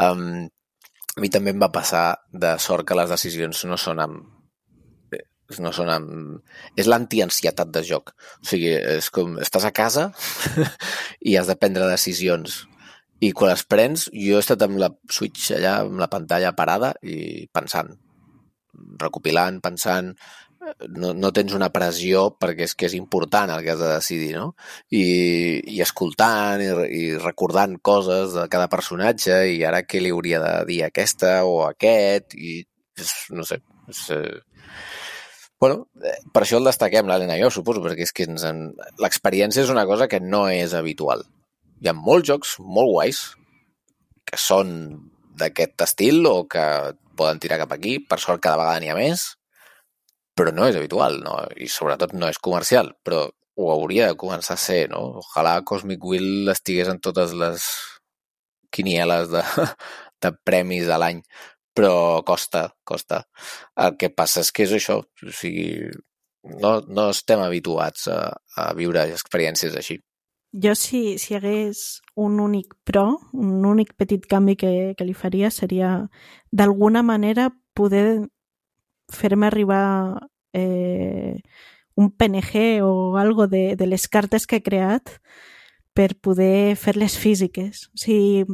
Um, 0.00 0.48
a 1.12 1.20
mi 1.20 1.28
també 1.28 1.52
em 1.52 1.60
va 1.60 1.72
passar 1.74 2.04
de 2.32 2.54
sort 2.62 2.88
que 2.88 2.96
les 2.96 3.12
decisions 3.12 3.66
no 3.68 3.76
són 3.80 4.00
amb 4.00 4.39
no 5.58 5.72
són 5.74 5.90
amb... 5.90 6.58
És 6.78 6.86
l'antiansietat 6.86 7.72
de 7.74 7.82
joc. 7.86 8.12
O 8.38 8.46
sigui, 8.46 8.70
és 8.76 9.10
com... 9.14 9.34
Estàs 9.42 9.66
a 9.66 9.72
casa 9.74 10.10
i 11.28 11.34
has 11.40 11.50
de 11.50 11.58
prendre 11.58 11.90
decisions. 11.90 12.62
I 13.20 13.32
quan 13.36 13.50
les 13.50 13.64
prens, 13.68 14.06
jo 14.14 14.38
he 14.38 14.44
estat 14.44 14.62
amb 14.64 14.78
la 14.80 14.92
Switch 15.12 15.50
allà, 15.56 15.80
amb 15.82 15.98
la 16.00 16.08
pantalla 16.12 16.54
parada 16.56 16.94
i 17.02 17.48
pensant, 17.52 17.90
recopilant, 19.02 19.58
pensant, 19.60 20.14
no, 20.88 21.12
no 21.16 21.30
tens 21.36 21.54
una 21.56 21.70
pressió 21.72 22.26
perquè 22.40 22.66
és 22.68 22.74
que 22.76 22.88
és 22.88 22.94
important 22.98 23.50
el 23.52 23.62
que 23.64 23.72
has 23.74 23.80
de 23.80 23.90
decidir, 23.92 24.30
no? 24.36 24.52
I, 24.92 25.04
i 25.72 25.80
escoltant 25.84 26.62
i, 26.64 26.70
i 27.00 27.04
recordant 27.18 27.78
coses 27.82 28.36
de 28.36 28.46
cada 28.52 28.68
personatge 28.72 29.40
i 29.54 29.62
ara 29.66 29.82
què 29.88 30.02
li 30.02 30.12
hauria 30.14 30.42
de 30.44 30.54
dir 30.68 30.82
aquesta 30.86 31.40
o 31.48 31.62
aquest 31.66 32.36
i 32.36 32.60
és, 33.00 33.14
no 33.32 33.46
sé, 33.48 33.62
és, 33.88 34.04
eh... 34.16 34.38
bueno, 35.60 35.84
eh, 36.02 36.16
per 36.32 36.42
això 36.42 36.58
el 36.58 36.66
destaquem 36.66 37.08
l'Helena 37.08 37.36
i 37.36 37.44
jo, 37.44 37.50
suposo, 37.52 37.82
perquè 37.84 38.06
és 38.08 38.14
que 38.16 38.26
ens 38.28 38.46
en... 38.48 38.70
l'experiència 39.02 39.62
és 39.62 39.72
una 39.72 39.84
cosa 39.86 40.08
que 40.08 40.22
no 40.24 40.46
és 40.48 40.74
habitual. 40.74 41.26
Hi 41.80 41.90
ha 41.90 41.96
molts 41.96 42.28
jocs 42.32 42.56
molt 42.60 42.90
guais 42.94 43.20
que 44.28 44.40
són 44.40 44.72
d'aquest 45.40 45.84
estil 45.84 46.24
o 46.28 46.46
que 46.48 46.64
poden 47.16 47.40
tirar 47.42 47.60
cap 47.60 47.74
aquí, 47.76 47.98
per 48.00 48.18
sort 48.22 48.40
cada 48.42 48.60
vegada 48.62 48.80
n'hi 48.80 48.90
ha 48.92 48.96
més, 48.96 49.26
però 50.36 50.54
no 50.56 50.64
és 50.68 50.78
habitual, 50.78 51.20
no? 51.24 51.36
i 51.60 51.68
sobretot 51.68 52.14
no 52.16 52.30
és 52.32 52.40
comercial, 52.40 52.94
però 53.04 53.26
ho 53.60 53.70
hauria 53.74 54.08
de 54.08 54.16
començar 54.20 54.56
a 54.56 54.62
ser, 54.62 54.86
no? 54.92 55.20
Ojalà 55.20 55.58
Cosmic 55.68 56.04
Wheel 56.04 56.48
estigués 56.52 56.88
en 56.88 57.00
totes 57.04 57.34
les 57.36 57.66
quinieles 58.72 59.28
de, 59.34 59.42
de 60.24 60.32
premis 60.46 60.86
de 60.88 60.96
l'any, 61.02 61.20
però 61.80 62.22
costa, 62.26 62.68
costa. 62.84 63.24
El 63.80 63.96
que 63.96 64.12
passa 64.12 64.44
és 64.44 64.52
que 64.52 64.66
és 64.66 64.76
això, 64.76 65.00
o 65.00 65.32
sigui, 65.32 65.88
no, 66.60 66.76
no 66.88 67.08
estem 67.14 67.40
habituats 67.40 68.06
a, 68.12 68.20
a 68.60 68.70
viure 68.76 69.06
experiències 69.14 69.76
així. 69.80 69.96
Jo, 70.50 70.74
si, 70.74 71.16
si 71.22 71.36
hagués 71.38 72.00
un 72.18 72.40
únic 72.42 72.74
pro, 72.84 73.06
un 73.32 73.64
únic 73.64 73.94
petit 73.96 74.26
canvi 74.28 74.56
que, 74.58 74.72
que 74.98 75.06
li 75.06 75.14
faria 75.14 75.50
seria, 75.54 75.92
d'alguna 76.50 77.04
manera, 77.06 77.48
poder 77.72 78.26
fer-me 79.10 79.46
arribar 79.46 80.26
eh, 80.52 81.38
un 81.94 82.10
PNG 82.10 82.82
o 82.82 83.16
algo 83.16 83.46
de, 83.46 83.76
de 83.76 83.86
les 83.86 84.08
cartes 84.08 84.46
que 84.46 84.58
he 84.58 84.66
creat 84.66 85.16
per 85.94 86.16
poder 86.18 86.76
fer-les 86.76 87.16
físiques. 87.18 87.86
O 87.94 88.02
sigui, 88.02 88.44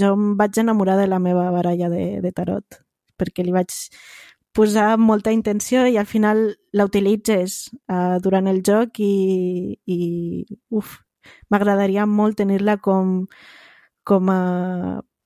jo 0.00 0.12
em 0.16 0.32
vaig 0.38 0.58
enamorar 0.62 0.96
de 1.00 1.06
la 1.10 1.18
meva 1.22 1.50
baralla 1.54 1.88
de, 1.92 2.20
de 2.24 2.32
tarot, 2.32 2.80
perquè 3.20 3.44
li 3.44 3.52
vaig 3.54 3.72
posar 4.52 4.98
molta 5.00 5.32
intenció 5.32 5.86
i 5.88 5.96
al 5.96 6.06
final 6.08 6.42
la 6.76 6.84
utilitzes 6.88 7.70
uh, 7.88 8.18
durant 8.20 8.48
el 8.50 8.60
joc 8.66 9.00
i, 9.00 9.78
i 9.88 9.98
uf, 10.70 10.98
m'agradaria 11.52 12.04
molt 12.06 12.36
tenir-la 12.42 12.76
com, 12.82 13.22
com 14.04 14.28
a 14.32 14.40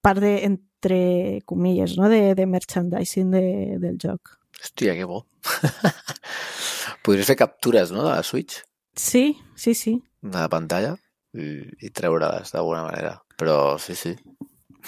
part 0.03 0.23
de, 0.23 0.35
entre 0.47 1.43
comilles, 1.47 1.97
no? 1.99 2.09
de, 2.13 2.37
de 2.39 2.47
merchandising 2.47 3.33
de, 3.35 3.45
del 3.83 3.99
joc. 4.03 4.37
Hòstia, 4.61 4.95
que 4.95 5.05
bo. 5.09 5.25
Podries 7.05 7.27
fer 7.29 7.37
captures, 7.39 7.91
no?, 7.95 8.05
de 8.07 8.15
la 8.15 8.23
Switch, 8.23 8.63
Sí, 8.97 9.37
sí, 9.55 9.75
sí. 9.75 9.99
de 10.23 10.39
la 10.39 10.49
pantalla, 10.49 10.95
i, 11.37 11.67
i 11.85 11.91
treure-les 11.93 12.55
d'alguna 12.55 12.87
manera. 12.87 13.19
Però 13.37 13.77
sí, 13.83 13.93
sí. 13.99 14.15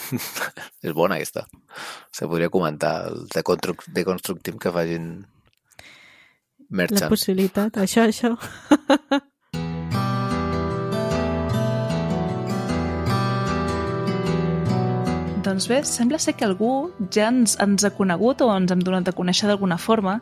és 0.86 0.92
bona 0.96 1.18
aquesta. 1.18 1.46
Se 2.14 2.28
podria 2.30 2.50
comentar 2.52 3.08
els 3.10 3.28
de, 3.34 3.42
Construct, 3.46 3.88
de 3.94 4.04
Constructim 4.08 4.58
que 4.58 4.72
facin 4.74 5.08
La 6.68 6.82
merchant. 6.82 7.08
possibilitat, 7.12 7.78
això, 7.84 8.06
això. 8.08 8.34
Doncs 15.48 15.64
bé, 15.70 15.78
sembla 15.88 16.18
ser 16.20 16.34
que 16.36 16.44
algú 16.44 16.90
ja 17.14 17.30
ens, 17.32 17.54
ens 17.62 17.84
ha 17.86 17.90
conegut 17.96 18.42
o 18.44 18.50
ens 18.52 18.68
hem 18.74 18.82
donat 18.84 19.06
a 19.08 19.14
conèixer 19.16 19.48
d'alguna 19.48 19.78
forma, 19.80 20.18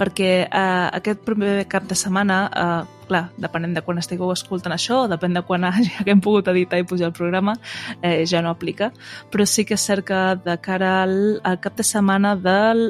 perquè 0.00 0.30
eh, 0.48 0.88
aquest 0.98 1.20
primer 1.22 1.68
cap 1.70 1.86
de 1.86 1.94
setmana, 1.94 2.38
eh, 2.50 3.04
clar, 3.06 3.20
depenent 3.38 3.76
de 3.76 3.84
quan 3.86 4.00
estigueu 4.02 4.32
escoltant 4.34 4.74
això, 4.74 5.04
depèn 5.12 5.38
de 5.38 5.44
quan 5.46 5.62
hagi- 5.68 5.94
haguem 6.00 6.24
pogut 6.24 6.50
editar 6.50 6.80
i 6.82 6.88
pujar 6.90 7.12
el 7.12 7.14
programa, 7.14 7.54
eh, 8.02 8.24
ja 8.26 8.42
no 8.42 8.50
aplica, 8.50 8.90
però 9.30 9.46
sí 9.46 9.62
que 9.68 9.78
és 9.78 9.86
cert 9.86 10.08
que 10.10 10.20
de 10.42 10.58
cara 10.64 10.90
al, 11.04 11.16
al 11.44 11.60
cap 11.62 11.78
de 11.78 11.86
setmana 11.86 12.34
del 12.34 12.88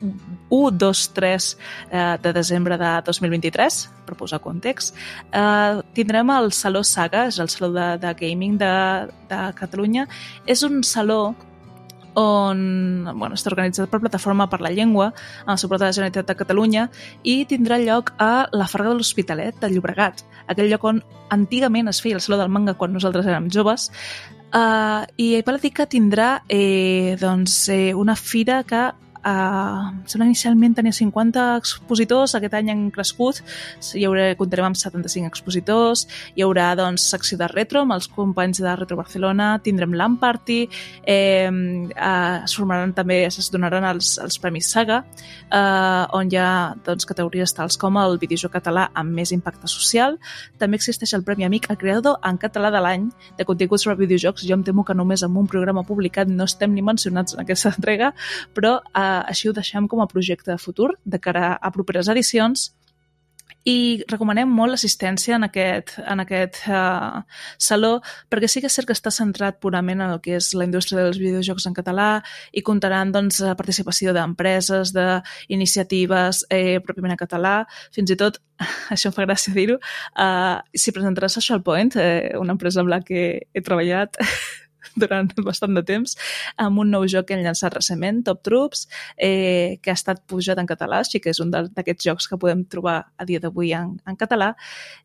1, 0.00 0.70
2, 0.78 1.02
3 1.14 1.58
eh, 1.90 2.18
de 2.22 2.32
desembre 2.32 2.78
de 2.78 2.92
2023, 3.06 3.80
per 4.06 4.16
posar 4.16 4.40
context, 4.40 4.96
eh, 5.32 5.82
tindrem 5.94 6.30
el 6.36 6.52
Saló 6.52 6.84
Saga, 6.84 7.26
és 7.28 7.38
el 7.38 7.50
Saló 7.52 7.72
de, 7.74 7.90
de 7.98 8.14
Gaming 8.14 8.58
de, 8.58 8.72
de 9.28 9.42
Catalunya. 9.58 10.08
És 10.46 10.62
un 10.62 10.82
saló 10.84 11.34
on 12.18 13.04
bueno, 13.14 13.36
està 13.36 13.50
organitzat 13.52 13.90
per 13.90 14.00
Plataforma 14.02 14.48
per 14.50 14.60
la 14.64 14.72
Llengua, 14.74 15.12
amb 15.44 15.52
el 15.54 15.60
suport 15.60 15.82
de 15.82 15.86
la 15.86 15.94
Generalitat 15.94 16.30
de 16.30 16.38
Catalunya, 16.40 16.88
i 17.22 17.44
tindrà 17.50 17.78
lloc 17.82 18.14
a 18.18 18.48
la 18.52 18.66
Farga 18.66 18.90
de 18.90 18.98
l'Hospitalet 18.98 19.60
de 19.62 19.70
Llobregat, 19.70 20.24
aquell 20.48 20.70
lloc 20.72 20.88
on 20.88 21.02
antigament 21.34 21.90
es 21.92 22.02
feia 22.02 22.18
el 22.18 22.24
Saló 22.24 22.40
del 22.40 22.50
Manga 22.50 22.74
quan 22.74 22.94
nosaltres 22.96 23.28
érem 23.28 23.52
joves, 23.54 23.92
Uh, 24.48 25.04
I 25.20 25.42
val 25.44 25.58
a 25.58 25.60
dir 25.60 25.74
que 25.76 25.84
tindrà 25.84 26.38
eh, 26.48 27.18
doncs, 27.20 27.68
eh, 27.68 27.92
una 27.92 28.14
fira 28.16 28.62
que 28.64 28.80
Uh, 29.18 29.90
sembla 30.06 30.28
inicialment 30.28 30.76
tenia 30.78 30.94
50 30.94 31.56
expositors, 31.58 32.36
aquest 32.38 32.54
any 32.54 32.70
han 32.70 32.84
crescut, 32.94 33.40
hi 33.98 34.04
haurà, 34.06 34.28
comptarem 34.38 34.68
amb 34.70 34.78
75 34.78 35.26
expositors, 35.26 36.04
hi 36.36 36.44
haurà 36.46 36.68
doncs, 36.78 37.08
secció 37.10 37.38
de 37.40 37.48
retro 37.50 37.82
amb 37.82 37.96
els 37.96 38.06
companys 38.14 38.62
de 38.62 38.74
Retro 38.78 38.98
Barcelona, 39.00 39.50
tindrem 39.64 39.96
l'Amp 39.98 40.20
Party, 40.22 40.60
eh, 41.02 41.50
uh, 41.50 42.44
es 42.44 42.54
formaran 42.54 42.94
també, 42.94 43.24
es 43.26 43.50
donaran 43.50 43.88
els, 43.90 44.14
els 44.22 44.38
Premis 44.38 44.70
Saga, 44.70 45.02
eh, 45.50 46.04
on 46.14 46.30
hi 46.30 46.38
ha 46.38 46.74
doncs, 46.86 47.06
categories 47.08 47.54
tals 47.56 47.78
com 47.80 47.98
el 47.98 48.18
videojoc 48.22 48.54
català 48.54 48.88
amb 48.98 49.18
més 49.18 49.32
impacte 49.34 49.70
social, 49.70 50.18
també 50.62 50.78
existeix 50.78 51.14
el 51.18 51.26
Premi 51.26 51.46
Amic, 51.48 51.68
el 51.72 51.80
creador 51.80 52.18
en 52.26 52.38
català 52.38 52.70
de 52.74 52.82
l'any 52.84 53.08
de 53.38 53.46
continguts 53.48 53.86
sobre 53.86 53.98
videojocs, 54.00 54.46
jo 54.46 54.56
em 54.56 54.64
temo 54.66 54.84
que 54.86 54.96
només 54.96 55.24
amb 55.26 55.42
un 55.42 55.50
programa 55.50 55.84
publicat 55.86 56.30
no 56.30 56.46
estem 56.48 56.74
ni 56.74 56.84
mencionats 56.84 57.34
en 57.34 57.42
aquesta 57.44 57.72
entrega, 57.76 58.12
però 58.54 58.78
eh, 58.78 59.07
així 59.28 59.48
ho 59.48 59.54
deixem 59.56 59.88
com 59.88 60.02
a 60.02 60.08
projecte 60.10 60.52
de 60.52 60.58
futur 60.60 60.92
de 61.04 61.20
cara 61.22 61.54
a 61.56 61.72
properes 61.74 62.10
edicions. 62.12 62.70
I 63.68 64.04
recomanem 64.08 64.48
molt 64.54 64.72
l'assistència 64.72 65.34
en 65.36 65.44
aquest, 65.44 65.96
en 65.98 66.22
aquest 66.22 66.60
uh, 66.70 67.24
saló 67.60 67.98
perquè 68.30 68.48
sí 68.48 68.62
que 68.62 68.68
és 68.70 68.76
cert 68.78 68.88
que 68.88 68.94
està 68.96 69.10
centrat 69.12 69.58
purament 69.60 70.00
en 70.00 70.14
el 70.14 70.20
que 70.24 70.36
és 70.38 70.52
la 70.56 70.64
indústria 70.64 71.02
dels 71.02 71.18
videojocs 71.20 71.66
en 71.68 71.76
català 71.76 72.08
i 72.52 72.62
comptaran 72.64 73.12
doncs, 73.12 73.42
la 73.44 73.56
participació 73.58 74.14
d'empreses, 74.16 74.94
d'iniciatives 74.94 76.44
eh, 76.54 76.78
pròpiament 76.84 77.16
en 77.16 77.20
català, 77.20 77.56
fins 77.92 78.14
i 78.14 78.16
tot, 78.20 78.38
això 78.94 79.10
em 79.10 79.18
fa 79.18 79.26
gràcia 79.26 79.52
dir-ho, 79.56 79.76
uh, 79.80 80.56
s'hi 80.72 80.94
presentarà 80.94 81.28
Social 81.32 81.60
Point, 81.66 81.98
eh, 81.98 82.32
una 82.40 82.56
empresa 82.56 82.80
amb 82.84 82.94
la 82.94 83.02
que 83.04 83.28
he 83.52 83.64
treballat 83.64 84.16
durant 85.02 85.30
bastant 85.44 85.74
de 85.76 85.84
temps, 85.86 86.16
amb 86.56 86.82
un 86.82 86.90
nou 86.94 87.06
joc 87.10 87.28
que 87.28 87.36
han 87.36 87.44
llançat 87.44 87.76
recentment, 87.76 88.24
Top 88.26 88.42
Troops, 88.46 88.86
eh, 89.16 89.78
que 89.82 89.92
ha 89.92 89.98
estat 89.98 90.24
pujat 90.30 90.58
en 90.58 90.68
català, 90.70 91.02
així 91.04 91.22
que 91.22 91.32
és 91.34 91.40
un 91.44 91.52
d'aquests 91.52 92.10
jocs 92.10 92.28
que 92.28 92.40
podem 92.40 92.64
trobar 92.70 92.98
a 93.16 93.28
dia 93.28 93.40
d'avui 93.42 93.72
en, 93.76 93.96
en 94.06 94.18
català, 94.18 94.54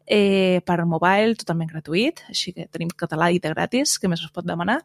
eh, 0.07 0.59
per 0.65 0.81
mobile, 0.85 1.37
totalment 1.39 1.71
gratuït, 1.71 2.25
així 2.29 2.53
que 2.53 2.67
tenim 2.71 2.91
català 2.95 3.31
i 3.31 3.39
de 3.43 3.53
gratis, 3.53 3.97
que 3.99 4.11
més 4.11 4.23
us 4.23 4.33
pot 4.33 4.47
demanar. 4.47 4.81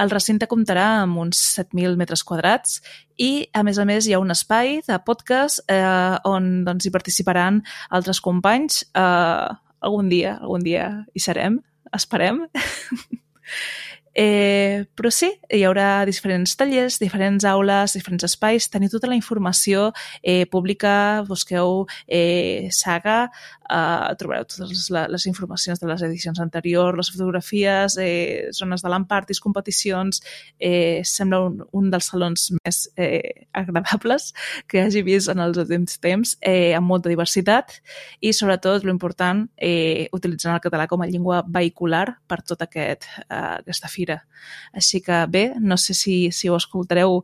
El 0.00 0.10
recinte 0.12 0.46
comptarà 0.48 1.02
amb 1.02 1.18
uns 1.20 1.40
7.000 1.58 1.98
metres 1.98 2.22
quadrats 2.24 2.78
i, 3.18 3.48
a 3.52 3.64
més 3.66 3.80
a 3.80 3.84
més, 3.88 4.06
hi 4.06 4.14
ha 4.14 4.20
un 4.22 4.32
espai 4.32 4.78
de 4.86 4.96
podcast 5.04 5.60
eh, 5.68 6.16
on 6.28 6.62
doncs, 6.64 6.86
hi 6.86 6.94
participaran 6.94 7.60
altres 7.90 8.22
companys. 8.24 8.84
Eh, 8.94 9.48
algun 9.80 10.08
dia, 10.12 10.36
algun 10.38 10.64
dia 10.64 10.86
hi 11.12 11.24
serem, 11.24 11.58
esperem. 11.96 12.46
Eh, 14.14 14.86
però 14.98 15.10
sí, 15.14 15.30
hi 15.54 15.62
haurà 15.64 16.04
diferents 16.08 16.56
tallers, 16.58 16.98
diferents 16.98 17.44
aules, 17.46 17.94
diferents 17.94 18.26
espais, 18.26 18.66
teniu 18.72 18.90
tota 18.90 19.06
la 19.10 19.14
informació 19.18 19.90
eh, 20.22 20.46
pública, 20.50 21.22
busqueu 21.28 21.86
eh, 22.08 22.68
saga, 22.74 23.28
eh, 23.70 24.14
trobareu 24.18 24.46
totes 24.48 24.70
les, 24.90 25.08
les 25.14 25.26
informacions 25.30 25.80
de 25.80 25.88
les 25.88 26.02
edicions 26.06 26.40
anteriors, 26.42 26.96
les 26.96 27.10
fotografies, 27.12 27.96
eh, 28.02 28.50
zones 28.56 28.82
de 28.82 28.92
lampartis, 28.92 29.40
competicions, 29.40 30.22
eh, 30.58 31.02
sembla 31.04 31.40
un, 31.46 31.60
un 31.76 31.90
dels 31.92 32.10
salons 32.12 32.48
més 32.58 32.82
eh, 32.96 33.46
agradables 33.52 34.32
que 34.68 34.82
hagi 34.82 35.04
vist 35.06 35.30
en 35.32 35.42
els 35.44 35.60
últims 35.60 36.00
temps, 36.02 36.36
eh, 36.40 36.74
amb 36.76 36.90
molta 36.90 37.12
diversitat 37.12 37.78
i 38.20 38.34
sobretot, 38.36 38.84
lo 38.84 38.94
important, 38.94 39.46
eh, 39.56 40.08
utilitzant 40.16 40.56
el 40.56 40.64
català 40.64 40.88
com 40.90 41.02
a 41.02 41.08
llengua 41.10 41.44
vehicular 41.46 42.06
per 42.26 42.42
tota 42.42 42.66
aquest, 42.68 43.08
eh, 43.28 43.60
aquesta 43.60 43.88
fira. 43.88 44.20
Així 44.74 45.02
que 45.04 45.24
bé, 45.30 45.50
no 45.60 45.76
sé 45.76 45.94
si, 45.94 46.30
si 46.32 46.48
ho 46.48 46.56
escoltareu 46.56 47.20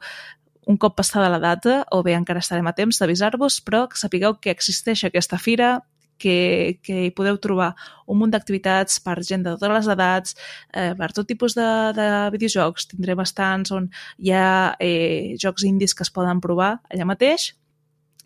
un 0.66 0.76
cop 0.76 0.96
passada 0.98 1.30
la 1.30 1.38
data 1.38 1.84
o 1.94 2.02
bé 2.02 2.16
encara 2.18 2.42
estarem 2.42 2.66
a 2.66 2.74
temps 2.74 2.98
d'avisar-vos, 2.98 3.60
però 3.62 3.86
que 3.88 3.98
sapigueu 4.00 4.34
que 4.42 4.50
existeix 4.50 5.04
aquesta 5.06 5.38
fira, 5.38 5.78
que, 6.18 6.78
que 6.82 7.06
hi 7.06 7.12
podeu 7.16 7.38
trobar 7.42 7.72
un 8.06 8.20
munt 8.20 8.32
d'activitats 8.34 9.00
per 9.04 9.18
gent 9.26 9.44
de 9.46 9.54
totes 9.56 9.74
les 9.74 9.90
edats, 9.96 10.36
eh, 10.72 10.92
per 10.98 11.10
tot 11.16 11.28
tipus 11.28 11.56
de, 11.58 11.68
de 11.96 12.08
videojocs. 12.34 12.90
Tindré 12.92 13.16
bastants 13.18 13.74
on 13.76 13.90
hi 14.18 14.34
ha 14.34 14.48
eh, 14.80 15.36
jocs 15.42 15.66
indis 15.68 15.94
que 15.94 16.06
es 16.06 16.12
poden 16.12 16.42
provar 16.44 16.76
allà 16.90 17.08
mateix 17.08 17.52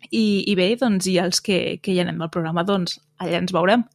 i, 0.09 0.43
i 0.49 0.57
bé, 0.57 0.73
doncs, 0.79 1.07
i 1.11 1.19
els 1.21 1.43
que, 1.45 1.79
que 1.81 1.93
hi 1.93 2.01
anem 2.03 2.21
al 2.21 2.33
programa, 2.33 2.65
doncs 2.67 2.99
allà 3.21 3.41
ens 3.43 3.53
veurem. 3.53 3.85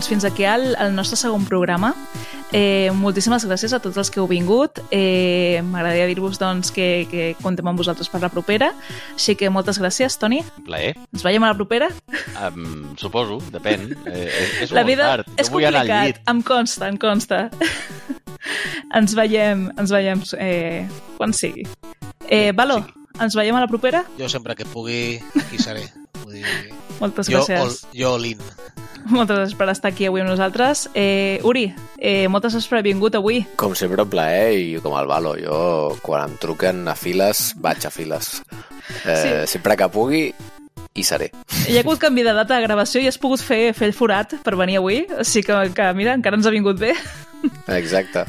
Doncs 0.00 0.08
fins 0.08 0.24
aquí 0.24 0.44
el, 0.48 0.74
el 0.80 0.94
nostre 0.96 1.16
segon 1.20 1.42
programa. 1.44 1.90
Eh, 2.56 2.88
moltíssimes 2.96 3.44
gràcies 3.44 3.74
a 3.76 3.82
tots 3.84 3.98
els 4.00 4.08
que 4.08 4.16
heu 4.22 4.24
vingut. 4.30 4.80
Eh, 4.88 5.60
M'agradaria 5.60 6.06
dir-vos 6.08 6.40
doncs, 6.40 6.70
que, 6.72 7.04
que 7.10 7.26
contem 7.42 7.68
amb 7.68 7.76
vosaltres 7.76 8.08
per 8.08 8.22
la 8.22 8.30
propera. 8.32 8.70
Així 9.12 9.36
que 9.36 9.50
moltes 9.52 9.76
gràcies, 9.76 10.16
Toni. 10.16 10.40
Un 10.56 10.64
plaer. 10.70 10.94
Ens 11.12 11.26
veiem 11.26 11.44
a 11.44 11.52
la 11.52 11.58
propera? 11.58 11.90
Um, 12.46 12.96
suposo, 12.96 13.42
depèn. 13.52 13.90
Eh, 14.08 14.24
és, 14.24 14.56
és 14.64 14.72
la 14.72 14.86
vida 14.88 15.12
tard. 15.18 15.28
és 15.36 15.52
jo 15.52 15.58
vull 15.58 15.68
anar 15.68 15.84
al 15.84 15.92
complicat, 15.92 16.08
llit. 16.16 16.24
em 16.32 16.42
consta, 16.48 16.88
em 16.88 17.00
consta. 17.04 17.42
ens 19.02 19.16
veiem, 19.20 19.68
ens 19.76 19.92
veiem 19.92 20.24
eh, 20.40 20.86
quan 21.20 21.36
sigui. 21.36 21.68
Eh, 22.24 22.54
Valo, 22.56 22.86
ens 23.20 23.36
veiem 23.36 23.60
a 23.60 23.66
la 23.66 23.68
propera? 23.68 24.06
Jo 24.16 24.32
sempre 24.32 24.56
que 24.56 24.64
pugui, 24.64 25.18
aquí 25.44 25.60
seré. 25.60 25.90
Vull 26.22 26.40
dir, 26.40 26.79
Moltes 27.00 27.28
jo, 27.30 27.38
gràcies. 27.40 27.60
all, 27.60 27.76
jo 27.96 28.14
all 28.14 28.26
in. 28.28 28.38
Moltes 29.10 29.38
gràcies 29.38 29.56
per 29.56 29.68
estar 29.72 29.90
aquí 29.90 30.04
avui 30.06 30.20
amb 30.20 30.28
nosaltres. 30.30 30.90
Eh, 30.94 31.40
Uri, 31.48 31.70
eh, 31.98 32.28
moltes 32.28 32.52
gràcies 32.54 32.68
per 32.68 32.78
haver 32.78 32.92
vingut 32.92 33.14
avui. 33.16 33.40
Com 33.56 33.74
sempre, 33.74 34.02
un 34.04 34.10
plaer 34.12 34.52
i 34.58 34.78
com 34.84 34.96
el 34.98 35.08
Valo. 35.08 35.34
Jo, 35.40 35.96
quan 36.04 36.28
em 36.28 36.36
truquen 36.36 36.86
a 36.88 36.94
files, 36.94 37.54
vaig 37.56 37.86
a 37.86 37.90
files. 37.90 38.42
Eh, 39.06 39.44
Sí. 39.46 39.52
Sempre 39.56 39.76
que 39.76 39.88
pugui, 39.88 40.34
hi 40.94 41.02
seré. 41.06 41.30
Hi 41.68 41.76
ha 41.78 41.80
hagut 41.80 41.98
canvi 42.02 42.22
de 42.26 42.32
data 42.34 42.56
de 42.58 42.62
gravació 42.66 43.00
i 43.00 43.06
has 43.08 43.18
pogut 43.18 43.40
fer, 43.40 43.72
fer 43.74 43.88
el 43.88 43.94
forat 43.94 44.34
per 44.44 44.56
venir 44.56 44.76
avui, 44.78 45.06
així 45.18 45.42
que, 45.46 45.54
que 45.74 45.92
mira, 45.94 46.12
encara 46.18 46.36
ens 46.36 46.46
ha 46.46 46.50
vingut 46.50 46.78
bé. 46.78 46.92
Exacte. 47.68 48.26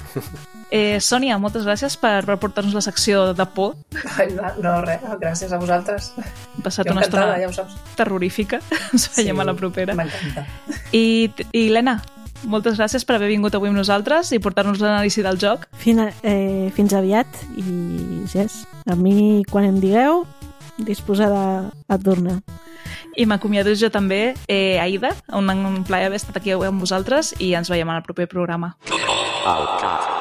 Eh, 0.71 1.01
Sònia, 1.03 1.35
moltes 1.41 1.65
gràcies 1.67 1.97
per, 1.99 2.21
per 2.23 2.37
portar-nos 2.39 2.73
la 2.77 2.81
secció 2.85 3.33
de 3.35 3.45
por. 3.51 3.75
No, 4.37 4.51
no, 4.63 4.77
res, 4.85 5.01
gràcies 5.19 5.51
a 5.51 5.59
vosaltres. 5.59 6.13
Hem 6.15 6.63
passat 6.63 6.87
Jo 6.87 6.95
una 6.95 7.03
estona 7.03 7.35
ja 7.41 7.49
ho 7.49 7.53
saps. 7.55 7.75
terrorífica. 7.99 8.61
Ens 8.93 9.09
veiem 9.17 9.39
a 9.43 9.47
la 9.49 9.55
propera. 9.57 9.95
M'encanta. 9.99 10.45
I, 10.95 11.27
I 11.51 11.65
Helena, 11.67 11.97
moltes 12.47 12.79
gràcies 12.79 13.03
per 13.05 13.17
haver 13.19 13.27
vingut 13.33 13.53
avui 13.59 13.67
amb 13.69 13.81
nosaltres 13.81 14.31
i 14.31 14.39
portar-nos 14.39 14.79
l'anàlisi 14.79 15.25
del 15.27 15.37
joc. 15.43 15.67
Fin, 15.83 15.99
eh, 16.23 16.71
fins 16.77 16.95
aviat 16.95 17.43
i 17.59 18.23
yes, 18.31 18.61
a 18.87 18.95
mi 18.95 19.43
quan 19.51 19.67
em 19.73 19.83
digueu 19.83 20.23
disposada 20.79 21.69
a 21.91 21.99
tornar. 21.99 22.39
I 23.19 23.25
m'acomiado 23.27 23.75
jo 23.75 23.89
també, 23.91 24.37
eh, 24.47 24.79
Aida, 24.79 25.11
un, 25.35 25.51
un 25.51 25.83
plaer 25.83 26.07
haver 26.07 26.21
estat 26.21 26.39
aquí 26.39 26.55
avui 26.55 26.71
amb 26.71 26.79
vosaltres 26.79 27.35
i 27.43 27.51
ens 27.59 27.69
veiem 27.69 27.91
en 27.91 27.99
el 27.99 28.07
proper 28.07 28.29
programa. 28.31 28.77
Outcast. 29.43 30.20